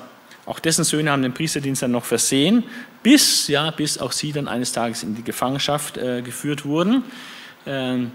Auch 0.46 0.58
dessen 0.58 0.84
Söhne 0.84 1.10
haben 1.10 1.22
den 1.22 1.34
Priesterdienst 1.34 1.82
dann 1.82 1.92
noch 1.92 2.04
versehen, 2.04 2.64
bis, 3.02 3.48
ja, 3.48 3.70
bis 3.70 3.98
auch 3.98 4.12
sie 4.12 4.32
dann 4.32 4.48
eines 4.48 4.72
Tages 4.72 5.02
in 5.02 5.14
die 5.14 5.22
Gefangenschaft 5.22 5.96
äh, 5.96 6.22
geführt 6.22 6.64
wurden. 6.64 7.04
Ähm, 7.66 8.12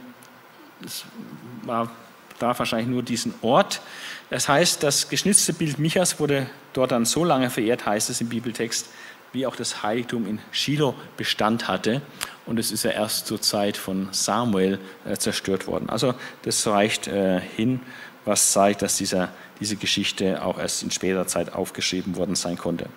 das 0.82 1.06
war, 1.64 1.90
da 2.40 2.58
wahrscheinlich 2.58 2.90
nur 2.90 3.04
diesen 3.04 3.34
Ort. 3.42 3.82
Das 4.30 4.50
heißt, 4.50 4.84
das 4.84 5.10
geschnitzte 5.10 5.54
Bild 5.54 5.80
Michas 5.80 6.20
wurde 6.20 6.48
dort 6.74 6.92
dann 6.92 7.06
so 7.06 7.24
lange 7.24 7.50
verehrt, 7.50 7.86
heißt 7.86 8.10
es 8.10 8.22
im 8.22 8.30
Bibeltext, 8.30 8.90
wie 9.32 9.46
auch 9.46 9.56
das 9.56 9.84
Heiligtum 9.84 10.28
in 10.28 10.40
Shiloh 10.52 10.96
Bestand 11.18 11.68
hatte. 11.68 12.02
Und 12.46 12.60
es 12.60 12.72
ist 12.72 12.84
ja 12.84 12.92
erst 12.92 13.28
zur 13.28 13.42
Zeit 13.42 13.78
von 13.78 14.10
Samuel 14.12 14.80
äh, 15.06 15.16
zerstört 15.16 15.68
worden. 15.68 15.90
Also 15.90 16.16
das 16.44 16.66
reicht 16.68 17.08
äh, 17.08 17.40
hin, 17.40 17.80
was 18.24 18.52
zeigt, 18.52 18.82
dass 18.82 18.98
dieser, 18.98 19.30
diese 19.60 19.76
Geschichte 19.76 20.44
auch 20.44 20.60
erst 20.60 20.84
in 20.84 20.92
späterer 20.92 21.28
Zeit 21.28 21.54
aufgeschrieben 21.54 22.16
worden 22.16 22.36
sein 22.36 22.58
konnte. 22.58 22.88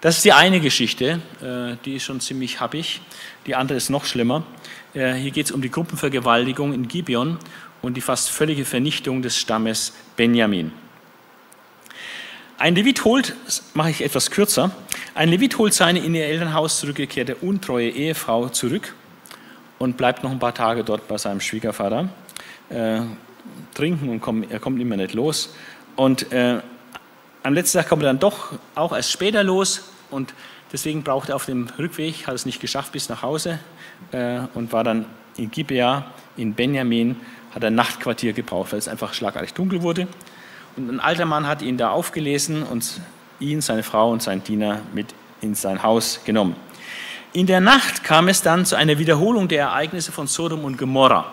Das 0.00 0.16
ist 0.16 0.24
die 0.24 0.32
eine 0.32 0.58
Geschichte, 0.60 1.20
äh, 1.40 1.76
die 1.84 1.94
ist 1.94 2.02
schon 2.02 2.20
ziemlich 2.20 2.60
happig. 2.60 3.00
Die 3.46 3.54
andere 3.54 3.78
ist 3.78 3.88
noch 3.88 4.04
schlimmer. 4.04 4.42
Äh, 4.94 5.14
hier 5.14 5.30
geht 5.30 5.46
es 5.46 5.52
um 5.52 5.62
die 5.62 5.70
Gruppenvergewaltigung 5.70 6.72
in 6.72 6.88
Gibeon 6.88 7.38
und 7.82 7.96
die 7.96 8.00
fast 8.00 8.30
völlige 8.30 8.64
Vernichtung 8.64 9.22
des 9.22 9.36
Stammes 9.38 9.92
Benjamin. 10.16 10.72
Ein 12.58 12.74
Levit 12.74 13.04
holt, 13.04 13.34
mache 13.74 13.90
ich 13.90 14.02
etwas 14.02 14.30
kürzer, 14.30 14.70
ein 15.14 15.28
Levit 15.28 15.58
holt 15.58 15.74
seine 15.74 15.98
in 15.98 16.14
ihr 16.14 16.26
Elternhaus 16.26 16.80
zurückgekehrte 16.80 17.36
untreue 17.36 17.90
Ehefrau 17.90 18.48
zurück 18.48 18.94
und 19.78 19.96
bleibt 19.96 20.22
noch 20.22 20.30
ein 20.30 20.38
paar 20.38 20.54
Tage 20.54 20.84
dort 20.84 21.06
bei 21.08 21.18
seinem 21.18 21.40
Schwiegervater. 21.40 22.08
Trinken 23.74 24.08
und 24.08 24.20
komm, 24.20 24.44
er 24.48 24.58
kommt 24.58 24.80
immer 24.80 24.96
nicht 24.96 25.14
los. 25.14 25.54
Und 25.96 26.32
äh, 26.32 26.60
am 27.42 27.54
letzten 27.54 27.78
Tag 27.78 27.88
kommt 27.88 28.02
er 28.02 28.06
dann 28.06 28.18
doch 28.18 28.52
auch 28.74 28.92
erst 28.92 29.10
später 29.10 29.42
los 29.42 29.82
und 30.10 30.34
deswegen 30.72 31.02
braucht 31.02 31.28
er 31.28 31.36
auf 31.36 31.46
dem 31.46 31.68
Rückweg, 31.78 32.26
hat 32.26 32.34
es 32.34 32.46
nicht 32.46 32.60
geschafft 32.60 32.92
bis 32.92 33.08
nach 33.08 33.22
Hause 33.22 33.58
äh, 34.12 34.40
und 34.54 34.72
war 34.72 34.84
dann 34.84 35.06
in 35.36 35.50
Gibea, 35.50 36.06
in 36.36 36.54
Benjamin, 36.54 37.16
hat 37.54 37.64
ein 37.64 37.74
Nachtquartier 37.74 38.32
gebraucht, 38.32 38.72
weil 38.72 38.78
es 38.78 38.88
einfach 38.88 39.14
schlagartig 39.14 39.54
dunkel 39.54 39.82
wurde. 39.82 40.08
Und 40.76 40.90
ein 40.90 41.00
alter 41.00 41.26
Mann 41.26 41.46
hat 41.46 41.62
ihn 41.62 41.76
da 41.76 41.90
aufgelesen 41.90 42.62
und 42.62 43.00
ihn, 43.40 43.60
seine 43.60 43.82
Frau 43.82 44.10
und 44.10 44.22
seinen 44.22 44.42
Diener 44.44 44.80
mit 44.94 45.14
in 45.40 45.54
sein 45.54 45.82
Haus 45.82 46.20
genommen. 46.24 46.56
In 47.32 47.46
der 47.46 47.60
Nacht 47.60 48.04
kam 48.04 48.28
es 48.28 48.42
dann 48.42 48.64
zu 48.64 48.76
einer 48.76 48.98
Wiederholung 48.98 49.48
der 49.48 49.62
Ereignisse 49.62 50.12
von 50.12 50.26
Sodom 50.26 50.64
und 50.64 50.78
Gomorra, 50.78 51.32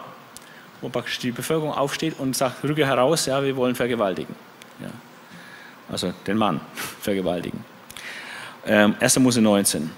wo 0.82 0.90
praktisch 0.90 1.20
die 1.20 1.32
Bevölkerung 1.32 1.74
aufsteht 1.74 2.20
und 2.20 2.36
sagt, 2.36 2.64
rücke 2.64 2.86
heraus, 2.86 3.26
ja, 3.26 3.44
wir 3.44 3.56
wollen 3.56 3.76
vergewaltigen. 3.76 4.36
Ja. 4.82 4.90
Also 5.92 6.14
den 6.28 6.38
Mann 6.38 6.62
vergewaltigen. 7.02 7.64
Ähm, 8.66 8.96
1. 9.00 9.20
Mose 9.20 9.42
19. 9.42 9.90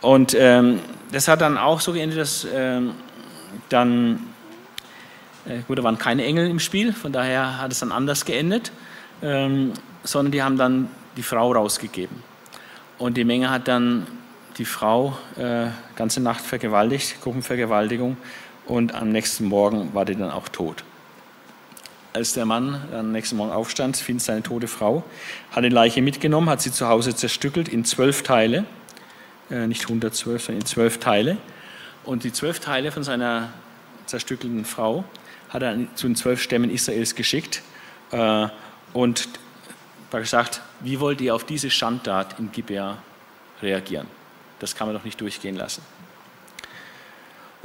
Und 0.00 0.36
ähm, 0.38 0.80
das 1.12 1.28
hat 1.28 1.40
dann 1.40 1.58
auch 1.58 1.80
so 1.80 1.92
geendet, 1.92 2.18
dass 2.18 2.46
ähm, 2.52 2.92
dann 3.68 4.20
äh, 5.46 5.62
gut, 5.66 5.78
da 5.78 5.84
waren 5.84 5.98
keine 5.98 6.24
Engel 6.24 6.48
im 6.48 6.58
Spiel, 6.58 6.92
von 6.92 7.12
daher 7.12 7.60
hat 7.60 7.70
es 7.70 7.80
dann 7.80 7.92
anders 7.92 8.24
geendet, 8.24 8.72
ähm, 9.22 9.72
sondern 10.02 10.32
die 10.32 10.42
haben 10.42 10.58
dann 10.58 10.88
die 11.16 11.22
Frau 11.22 11.52
rausgegeben. 11.52 12.16
Und 12.98 13.16
die 13.16 13.24
Menge 13.24 13.50
hat 13.50 13.68
dann 13.68 14.06
die 14.58 14.64
Frau 14.64 15.16
äh, 15.36 15.66
ganze 15.94 16.20
Nacht 16.20 16.40
vergewaltigt, 16.40 17.20
Gruppenvergewaltigung, 17.22 18.16
und 18.66 18.94
am 18.94 19.10
nächsten 19.10 19.46
Morgen 19.46 19.94
war 19.94 20.04
die 20.04 20.16
dann 20.16 20.30
auch 20.30 20.48
tot. 20.48 20.84
Als 22.12 22.32
der 22.32 22.46
Mann 22.46 22.80
am 22.92 23.12
nächsten 23.12 23.36
Morgen 23.36 23.52
aufstand, 23.52 23.96
findet 23.96 24.24
seine 24.24 24.42
tote 24.42 24.68
Frau, 24.68 25.04
hat 25.50 25.64
die 25.64 25.68
Leiche 25.68 26.02
mitgenommen, 26.02 26.48
hat 26.48 26.62
sie 26.62 26.72
zu 26.72 26.88
Hause 26.88 27.14
zerstückelt 27.14 27.68
in 27.68 27.84
zwölf 27.84 28.22
Teile, 28.22 28.64
äh, 29.50 29.66
nicht 29.66 29.82
112, 29.82 30.46
sondern 30.46 30.60
in 30.60 30.66
zwölf 30.66 30.98
Teile. 30.98 31.36
Und 32.04 32.24
die 32.24 32.32
zwölf 32.32 32.60
Teile 32.60 32.90
von 32.90 33.02
seiner 33.02 33.50
zerstückelten 34.06 34.64
Frau 34.64 35.04
hat 35.50 35.62
er 35.62 35.76
zu 35.94 36.06
den 36.06 36.16
zwölf 36.16 36.40
Stämmen 36.40 36.70
Israels 36.70 37.14
geschickt 37.14 37.62
äh, 38.12 38.48
und 38.92 39.28
gesagt, 40.10 40.62
wie 40.80 40.98
wollt 41.00 41.20
ihr 41.20 41.34
auf 41.34 41.44
diese 41.44 41.68
Schandtat 41.70 42.38
in 42.38 42.50
Gibea 42.50 42.96
reagieren? 43.60 44.06
Das 44.58 44.74
kann 44.74 44.86
man 44.86 44.96
doch 44.96 45.04
nicht 45.04 45.20
durchgehen 45.20 45.56
lassen. 45.56 45.82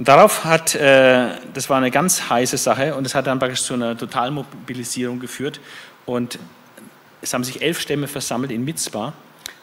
Und 0.02 0.08
darauf 0.08 0.46
hat, 0.46 0.74
äh, 0.74 1.28
das 1.54 1.70
war 1.70 1.78
eine 1.78 1.92
ganz 1.92 2.28
heiße 2.28 2.58
Sache 2.58 2.96
und 2.96 3.06
es 3.06 3.14
hat 3.14 3.28
dann 3.28 3.38
praktisch 3.38 3.62
zu 3.62 3.76
einer 3.76 3.96
Totalmobilisierung 3.96 5.20
geführt 5.20 5.60
und 6.08 6.40
es 7.22 7.36
haben 7.36 7.44
sich 7.44 7.62
elf 7.62 7.80
Stämme 7.80 8.08
versammelt 8.08 8.52
in 8.52 8.66
Mitzbah, 8.66 9.14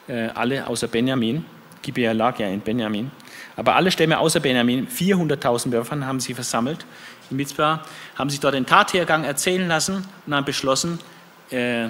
äh, 0.06 0.28
alle 0.28 0.64
außer 0.68 0.86
Benjamin. 0.86 1.44
Gibea 1.82 2.12
lag 2.12 2.38
ja 2.38 2.46
in 2.46 2.60
Benjamin. 2.60 3.10
Aber 3.56 3.74
alle 3.74 3.90
Stämme 3.90 4.16
außer 4.16 4.38
Benjamin, 4.38 4.86
400.000 4.86 5.72
Werfern, 5.72 6.06
haben 6.06 6.20
sie 6.20 6.34
versammelt 6.34 6.86
in 7.32 7.36
Mitzvah, 7.36 7.82
haben 8.14 8.30
sich 8.30 8.38
dort 8.38 8.54
den 8.54 8.64
Tathergang 8.64 9.24
erzählen 9.24 9.66
lassen 9.66 10.04
und 10.24 10.34
haben 10.36 10.44
beschlossen, 10.44 11.00
äh, 11.50 11.88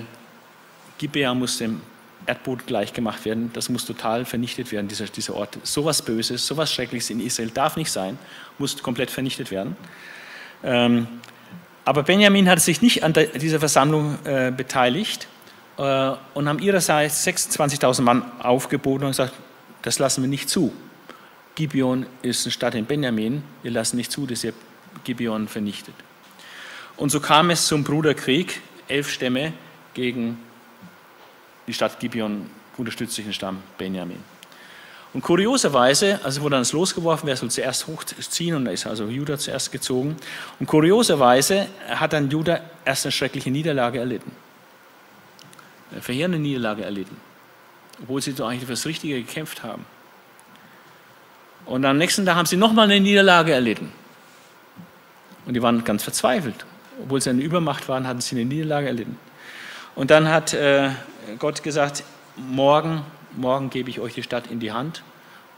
Gibea 0.97 1.35
muss 1.35 1.59
dem 1.59 1.83
Erdboden 2.29 2.67
gleichgemacht 2.67 3.25
werden, 3.25 3.51
das 3.55 3.69
muss 3.69 3.87
total 3.87 4.25
vernichtet 4.25 4.71
werden, 4.71 4.87
dieser, 4.87 5.07
dieser 5.07 5.35
Ort. 5.35 5.59
So 5.63 5.85
was 5.85 6.03
Böses, 6.03 6.47
so 6.47 6.57
was 6.57 6.73
Schreckliches 6.73 7.11
in 7.11 7.21
Israel 7.21 7.51
darf 7.51 7.77
nicht 7.77 7.91
sein, 7.91 8.19
muss 8.59 8.81
komplett 8.83 9.11
vernichtet 9.11 9.51
werden. 9.51 9.77
Ähm, 10.63 11.09
aber 11.85 12.03
Benjamin 12.03 12.49
hat 12.49 12.61
sich 12.61 12.83
nicht 12.83 13.03
an 13.03 13.15
der, 13.15 13.27
dieser 13.27 13.61
Versammlung 13.61 14.19
äh, 14.25 14.53
beteiligt 14.55 15.27
äh, 15.79 16.13
und 16.35 16.49
haben 16.49 16.59
ihrerseits 16.59 17.27
26.000 17.27 18.03
Mann 18.03 18.23
aufgeboten 18.41 19.05
und 19.05 19.13
gesagt, 19.13 19.33
das 19.83 19.99
lassen 19.99 20.23
wir 20.23 20.29
nicht 20.29 20.51
zu. 20.51 20.73
Gibeon 21.55 22.07
ist 22.23 22.45
eine 22.45 22.53
Stadt 22.53 22.75
in 22.75 22.85
Benjamin, 22.85 23.43
wir 23.63 23.71
lassen 23.71 23.97
nicht 23.97 24.13
zu, 24.13 24.27
dass 24.27 24.45
ihr 24.45 24.53
Gibeon 25.05 25.49
vernichtet. 25.49 25.95
Und 26.97 27.11
so 27.11 27.21
kam 27.21 27.49
es 27.51 27.67
zum 27.67 27.85
Bruderkrieg, 27.85 28.61
elf 28.89 29.11
Stämme 29.11 29.53
gegen 29.95 30.39
die 31.69 31.75
Stadt 31.75 32.01
Gibeon, 32.01 32.51
unterstützt 32.77 33.17
durch 33.17 33.27
den 33.27 33.35
Stamm 33.35 33.63
Benjamin. 33.77 34.23
Und 35.15 35.23
kurioserweise, 35.23 36.21
also 36.23 36.43
wurde 36.43 36.53
dann 36.53 36.61
das 36.63 36.73
losgeworfen, 36.73 37.27
wer 37.27 37.37
soll 37.37 37.51
zuerst 37.51 37.87
hochziehen, 37.87 38.55
und 38.55 38.65
da 38.65 38.73
ist 38.73 38.87
also 38.87 39.07
Judah 39.07 39.39
zuerst 39.39 39.73
gezogen. 39.73 40.17
Und 40.61 40.67
kurioserweise 40.67 41.67
hat 41.89 42.13
dann 42.13 42.31
Judah 42.31 42.61
erst 42.85 43.07
eine 43.07 43.13
schreckliche 43.13 43.51
Niederlage 43.51 43.99
erlitten. 43.99 44.31
Eine 45.91 46.03
verheerende 46.03 46.39
Niederlage 46.39 46.85
erlitten. 46.85 47.17
Obwohl 48.03 48.21
sie 48.21 48.33
doch 48.33 48.49
eigentlich 48.49 48.65
für 48.65 48.73
das 48.73 48.87
Richtige 48.87 49.15
gekämpft 49.23 49.63
haben. 49.63 49.87
Und 51.65 51.85
am 51.85 51.97
nächsten 51.99 52.25
Tag 52.27 52.37
haben 52.37 52.47
sie 52.47 52.57
nochmal 52.57 52.85
eine 52.85 53.01
Niederlage 53.01 53.53
erlitten. 53.53 53.93
Und 55.47 55.55
die 55.55 55.63
waren 55.63 55.83
ganz 55.85 56.05
verzweifelt. 56.05 56.67
Obwohl 57.03 57.21
sie 57.21 57.31
eine 57.31 57.43
Übermacht 57.43 57.89
waren, 57.89 58.07
hatten 58.07 58.21
sie 58.21 58.37
eine 58.37 58.45
Niederlage 58.45 58.89
erlitten. 58.89 59.19
Und 59.95 60.11
dann 60.11 60.29
hat 60.29 60.53
äh, 60.53 60.91
Gott 61.39 61.63
gesagt, 61.63 62.05
morgen, 62.37 63.03
morgen 63.37 63.71
gebe 63.71 63.91
ich 63.91 64.01
euch 64.01 64.15
die 64.15 64.23
Stadt 64.23 64.47
in 64.51 64.61
die 64.61 64.73
Hand 64.73 65.03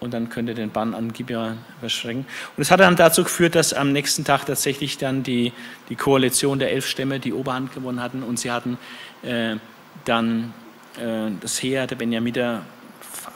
und 0.01 0.15
dann 0.15 0.29
könnt 0.31 0.49
ihr 0.49 0.55
den 0.55 0.71
Bann 0.71 0.95
an 0.95 1.13
Gibeon 1.13 1.59
verschränken. 1.81 2.27
Und 2.57 2.63
es 2.63 2.71
hat 2.71 2.81
dann 2.81 2.97
dazu 2.97 3.23
geführt, 3.23 3.55
dass 3.55 3.73
am 3.73 3.93
nächsten 3.93 4.25
Tag 4.25 4.47
tatsächlich 4.47 4.99
dann 4.99 5.23
die, 5.23 5.53
die 5.89 5.97
Koalition 5.97 6.59
der 6.59 6.73
elf 6.73 6.87
Stämme 6.87 7.21
die 7.21 7.33
Oberhand 7.33 7.73
gewonnen 7.75 8.03
hatten 8.03 8.23
und 8.23 8.39
sie 8.39 8.51
hatten 8.51 8.79
äh, 9.23 9.57
dann 10.05 10.55
äh, 10.97 11.31
das 11.41 11.63
Heer 11.63 11.87
der 11.87 11.97
Benjamiter 11.97 12.63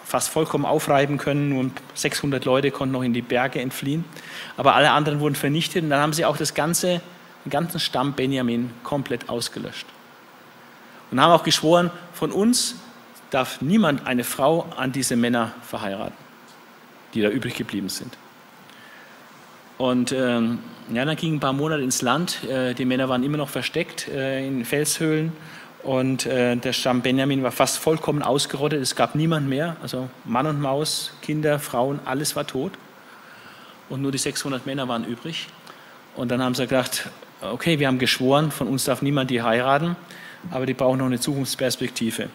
fast 0.04 0.30
vollkommen 0.30 0.64
aufreiben 0.64 1.18
können. 1.18 1.50
Nur 1.50 1.70
600 1.94 2.44
Leute 2.44 2.70
konnten 2.70 2.92
noch 2.92 3.02
in 3.02 3.12
die 3.12 3.22
Berge 3.22 3.60
entfliehen. 3.60 4.04
Aber 4.56 4.74
alle 4.74 4.90
anderen 4.92 5.20
wurden 5.20 5.34
vernichtet. 5.34 5.82
Und 5.82 5.90
dann 5.90 6.00
haben 6.00 6.12
sie 6.12 6.24
auch 6.24 6.36
das 6.36 6.54
ganze, 6.54 7.00
den 7.44 7.50
ganzen 7.50 7.80
Stamm 7.80 8.12
Benjamin 8.12 8.70
komplett 8.82 9.28
ausgelöscht. 9.28 9.86
Und 11.10 11.20
haben 11.20 11.32
auch 11.32 11.44
geschworen, 11.44 11.90
von 12.24 12.32
uns 12.32 12.76
darf 13.28 13.60
niemand 13.60 14.06
eine 14.06 14.24
Frau 14.24 14.62
an 14.78 14.92
diese 14.92 15.14
Männer 15.14 15.52
verheiraten, 15.60 16.16
die 17.12 17.20
da 17.20 17.28
übrig 17.28 17.54
geblieben 17.54 17.90
sind. 17.90 18.16
Und 19.76 20.10
ähm, 20.12 20.60
ja, 20.90 21.04
dann 21.04 21.16
gingen 21.16 21.36
ein 21.36 21.40
paar 21.40 21.52
Monate 21.52 21.82
ins 21.82 22.00
Land. 22.00 22.42
Äh, 22.44 22.72
die 22.72 22.86
Männer 22.86 23.10
waren 23.10 23.24
immer 23.24 23.36
noch 23.36 23.50
versteckt 23.50 24.08
äh, 24.08 24.46
in 24.46 24.64
Felshöhlen 24.64 25.34
und 25.82 26.24
äh, 26.24 26.56
der 26.56 26.72
Stamm 26.72 27.02
Benjamin 27.02 27.42
war 27.42 27.52
fast 27.52 27.76
vollkommen 27.76 28.22
ausgerottet. 28.22 28.80
Es 28.80 28.96
gab 28.96 29.14
niemand 29.14 29.46
mehr. 29.46 29.76
Also 29.82 30.08
Mann 30.24 30.46
und 30.46 30.62
Maus, 30.62 31.12
Kinder, 31.20 31.58
Frauen, 31.58 32.00
alles 32.06 32.36
war 32.36 32.46
tot. 32.46 32.72
Und 33.90 34.00
nur 34.00 34.12
die 34.12 34.18
600 34.18 34.64
Männer 34.64 34.88
waren 34.88 35.04
übrig. 35.04 35.48
Und 36.16 36.30
dann 36.30 36.42
haben 36.42 36.54
sie 36.54 36.66
gedacht, 36.66 37.10
okay, 37.42 37.80
wir 37.80 37.86
haben 37.86 37.98
geschworen, 37.98 38.50
von 38.50 38.66
uns 38.66 38.84
darf 38.84 39.02
niemand 39.02 39.28
die 39.28 39.42
heiraten, 39.42 39.96
aber 40.50 40.66
die 40.66 40.74
brauchen 40.74 40.98
noch 40.98 41.06
eine 41.06 41.20
Zukunftsperspektive. 41.20 42.28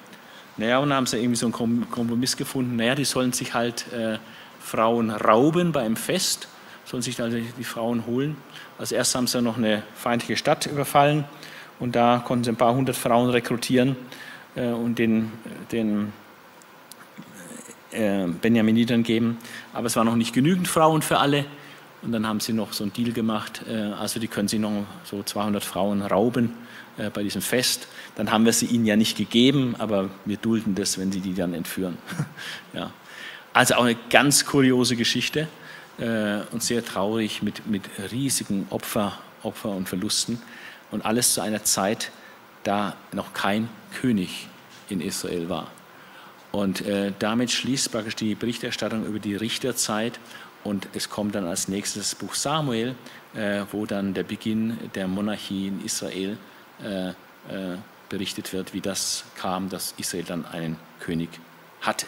Naja, 0.58 0.80
und 0.80 0.90
dann 0.90 0.98
haben 0.98 1.06
sie 1.06 1.18
irgendwie 1.18 1.38
so 1.38 1.46
einen 1.46 1.90
Kompromiss 1.90 2.36
gefunden. 2.36 2.76
Naja, 2.76 2.96
die 2.96 3.06
sollen 3.06 3.32
sich 3.32 3.54
halt 3.54 3.86
äh, 3.94 4.18
Frauen 4.60 5.10
rauben 5.10 5.72
bei 5.72 5.82
einem 5.82 5.96
Fest, 5.96 6.48
sollen 6.86 7.02
sich 7.02 7.22
also 7.22 7.38
die 7.38 7.64
Frauen 7.64 8.06
holen. 8.06 8.36
Als 8.78 8.92
erstes 8.92 9.16
haben 9.16 9.28
sie 9.28 9.42
noch 9.42 9.58
eine 9.58 9.84
feindliche 9.96 10.36
Stadt 10.36 10.66
überfallen 10.66 11.26
und 11.80 11.96
da 11.96 12.22
konnten 12.26 12.44
sie 12.44 12.52
ein 12.52 12.56
paar 12.56 12.74
hundert 12.74 12.98
Frauen 12.98 13.30
rekrutieren 13.30 13.96
äh, 14.56 14.68
und 14.68 15.00
den, 15.00 15.32
den 15.72 16.12
äh, 17.92 18.28
Benjaminitern 18.28 19.04
geben. 19.04 19.38
Aber 19.74 19.88
es 19.88 19.96
waren 19.96 20.06
noch 20.06 20.16
nicht 20.16 20.34
genügend 20.34 20.68
Frauen 20.68 21.02
für 21.02 21.20
alle. 21.20 21.46
Und 22.02 22.12
dann 22.14 22.28
haben 22.28 22.40
sie 22.40 22.54
noch 22.54 22.72
so 22.74 22.84
einen 22.84 22.94
Deal 22.94 23.12
gemacht. 23.12 23.64
Äh, 23.68 23.76
also 23.94 24.20
die 24.20 24.28
können 24.28 24.48
sie 24.48 24.60
noch 24.60 24.86
so 25.04 25.24
200 25.24 25.64
Frauen 25.64 26.02
rauben 26.02 26.54
äh, 26.98 27.10
bei 27.10 27.24
diesem 27.24 27.42
Fest. 27.42 27.88
Dann 28.20 28.32
haben 28.32 28.44
wir 28.44 28.52
sie 28.52 28.66
ihnen 28.66 28.86
ja 28.86 28.98
nicht 28.98 29.18
gegeben, 29.18 29.78
aber 29.80 30.10
wir 30.26 30.36
dulden 30.36 30.76
das, 30.76 30.98
wenn 30.98 31.10
sie 31.10 31.22
die 31.22 31.34
dann 31.34 31.54
entführen. 31.54 31.98
ja. 32.74 32.92
Also 33.54 33.76
auch 33.76 33.86
eine 33.86 33.96
ganz 34.10 34.46
kuriose 34.46 34.98
Geschichte 34.98 35.48
äh, 36.00 36.42
und 36.52 36.62
sehr 36.62 36.84
traurig 36.84 37.42
mit, 37.44 37.66
mit 37.66 37.84
riesigen 38.12 38.68
Opfer, 38.72 39.18
Opfer 39.42 39.70
und 39.70 39.88
Verlusten. 39.88 40.42
Und 40.92 41.06
alles 41.06 41.34
zu 41.34 41.40
einer 41.40 41.64
Zeit, 41.64 42.12
da 42.66 42.98
noch 43.14 43.32
kein 43.32 43.70
König 44.02 44.50
in 44.90 45.00
Israel 45.00 45.48
war. 45.48 45.72
Und 46.52 46.82
äh, 46.82 47.14
damit 47.20 47.52
schließt 47.52 47.90
praktisch 47.90 48.18
die 48.18 48.36
Berichterstattung 48.36 49.06
über 49.06 49.20
die 49.20 49.38
Richterzeit 49.38 50.20
und 50.66 50.90
es 50.94 51.10
kommt 51.10 51.36
dann 51.36 51.46
als 51.46 51.70
nächstes 51.70 52.10
das 52.10 52.16
Buch 52.16 52.36
Samuel, 52.36 52.96
äh, 53.34 53.62
wo 53.72 53.86
dann 53.86 54.14
der 54.14 54.24
Beginn 54.24 54.78
der 54.94 55.08
Monarchie 55.08 55.68
in 55.68 55.86
Israel 55.86 56.38
äh, 56.84 57.12
äh 57.48 57.78
berichtet 58.10 58.54
wird, 58.54 58.74
wie 58.74 58.82
das 58.82 59.24
kam, 59.36 59.70
dass 59.70 59.94
Israel 59.98 60.24
dann 60.24 60.46
einen 60.46 60.78
König 61.00 61.30
hatte. 61.82 62.06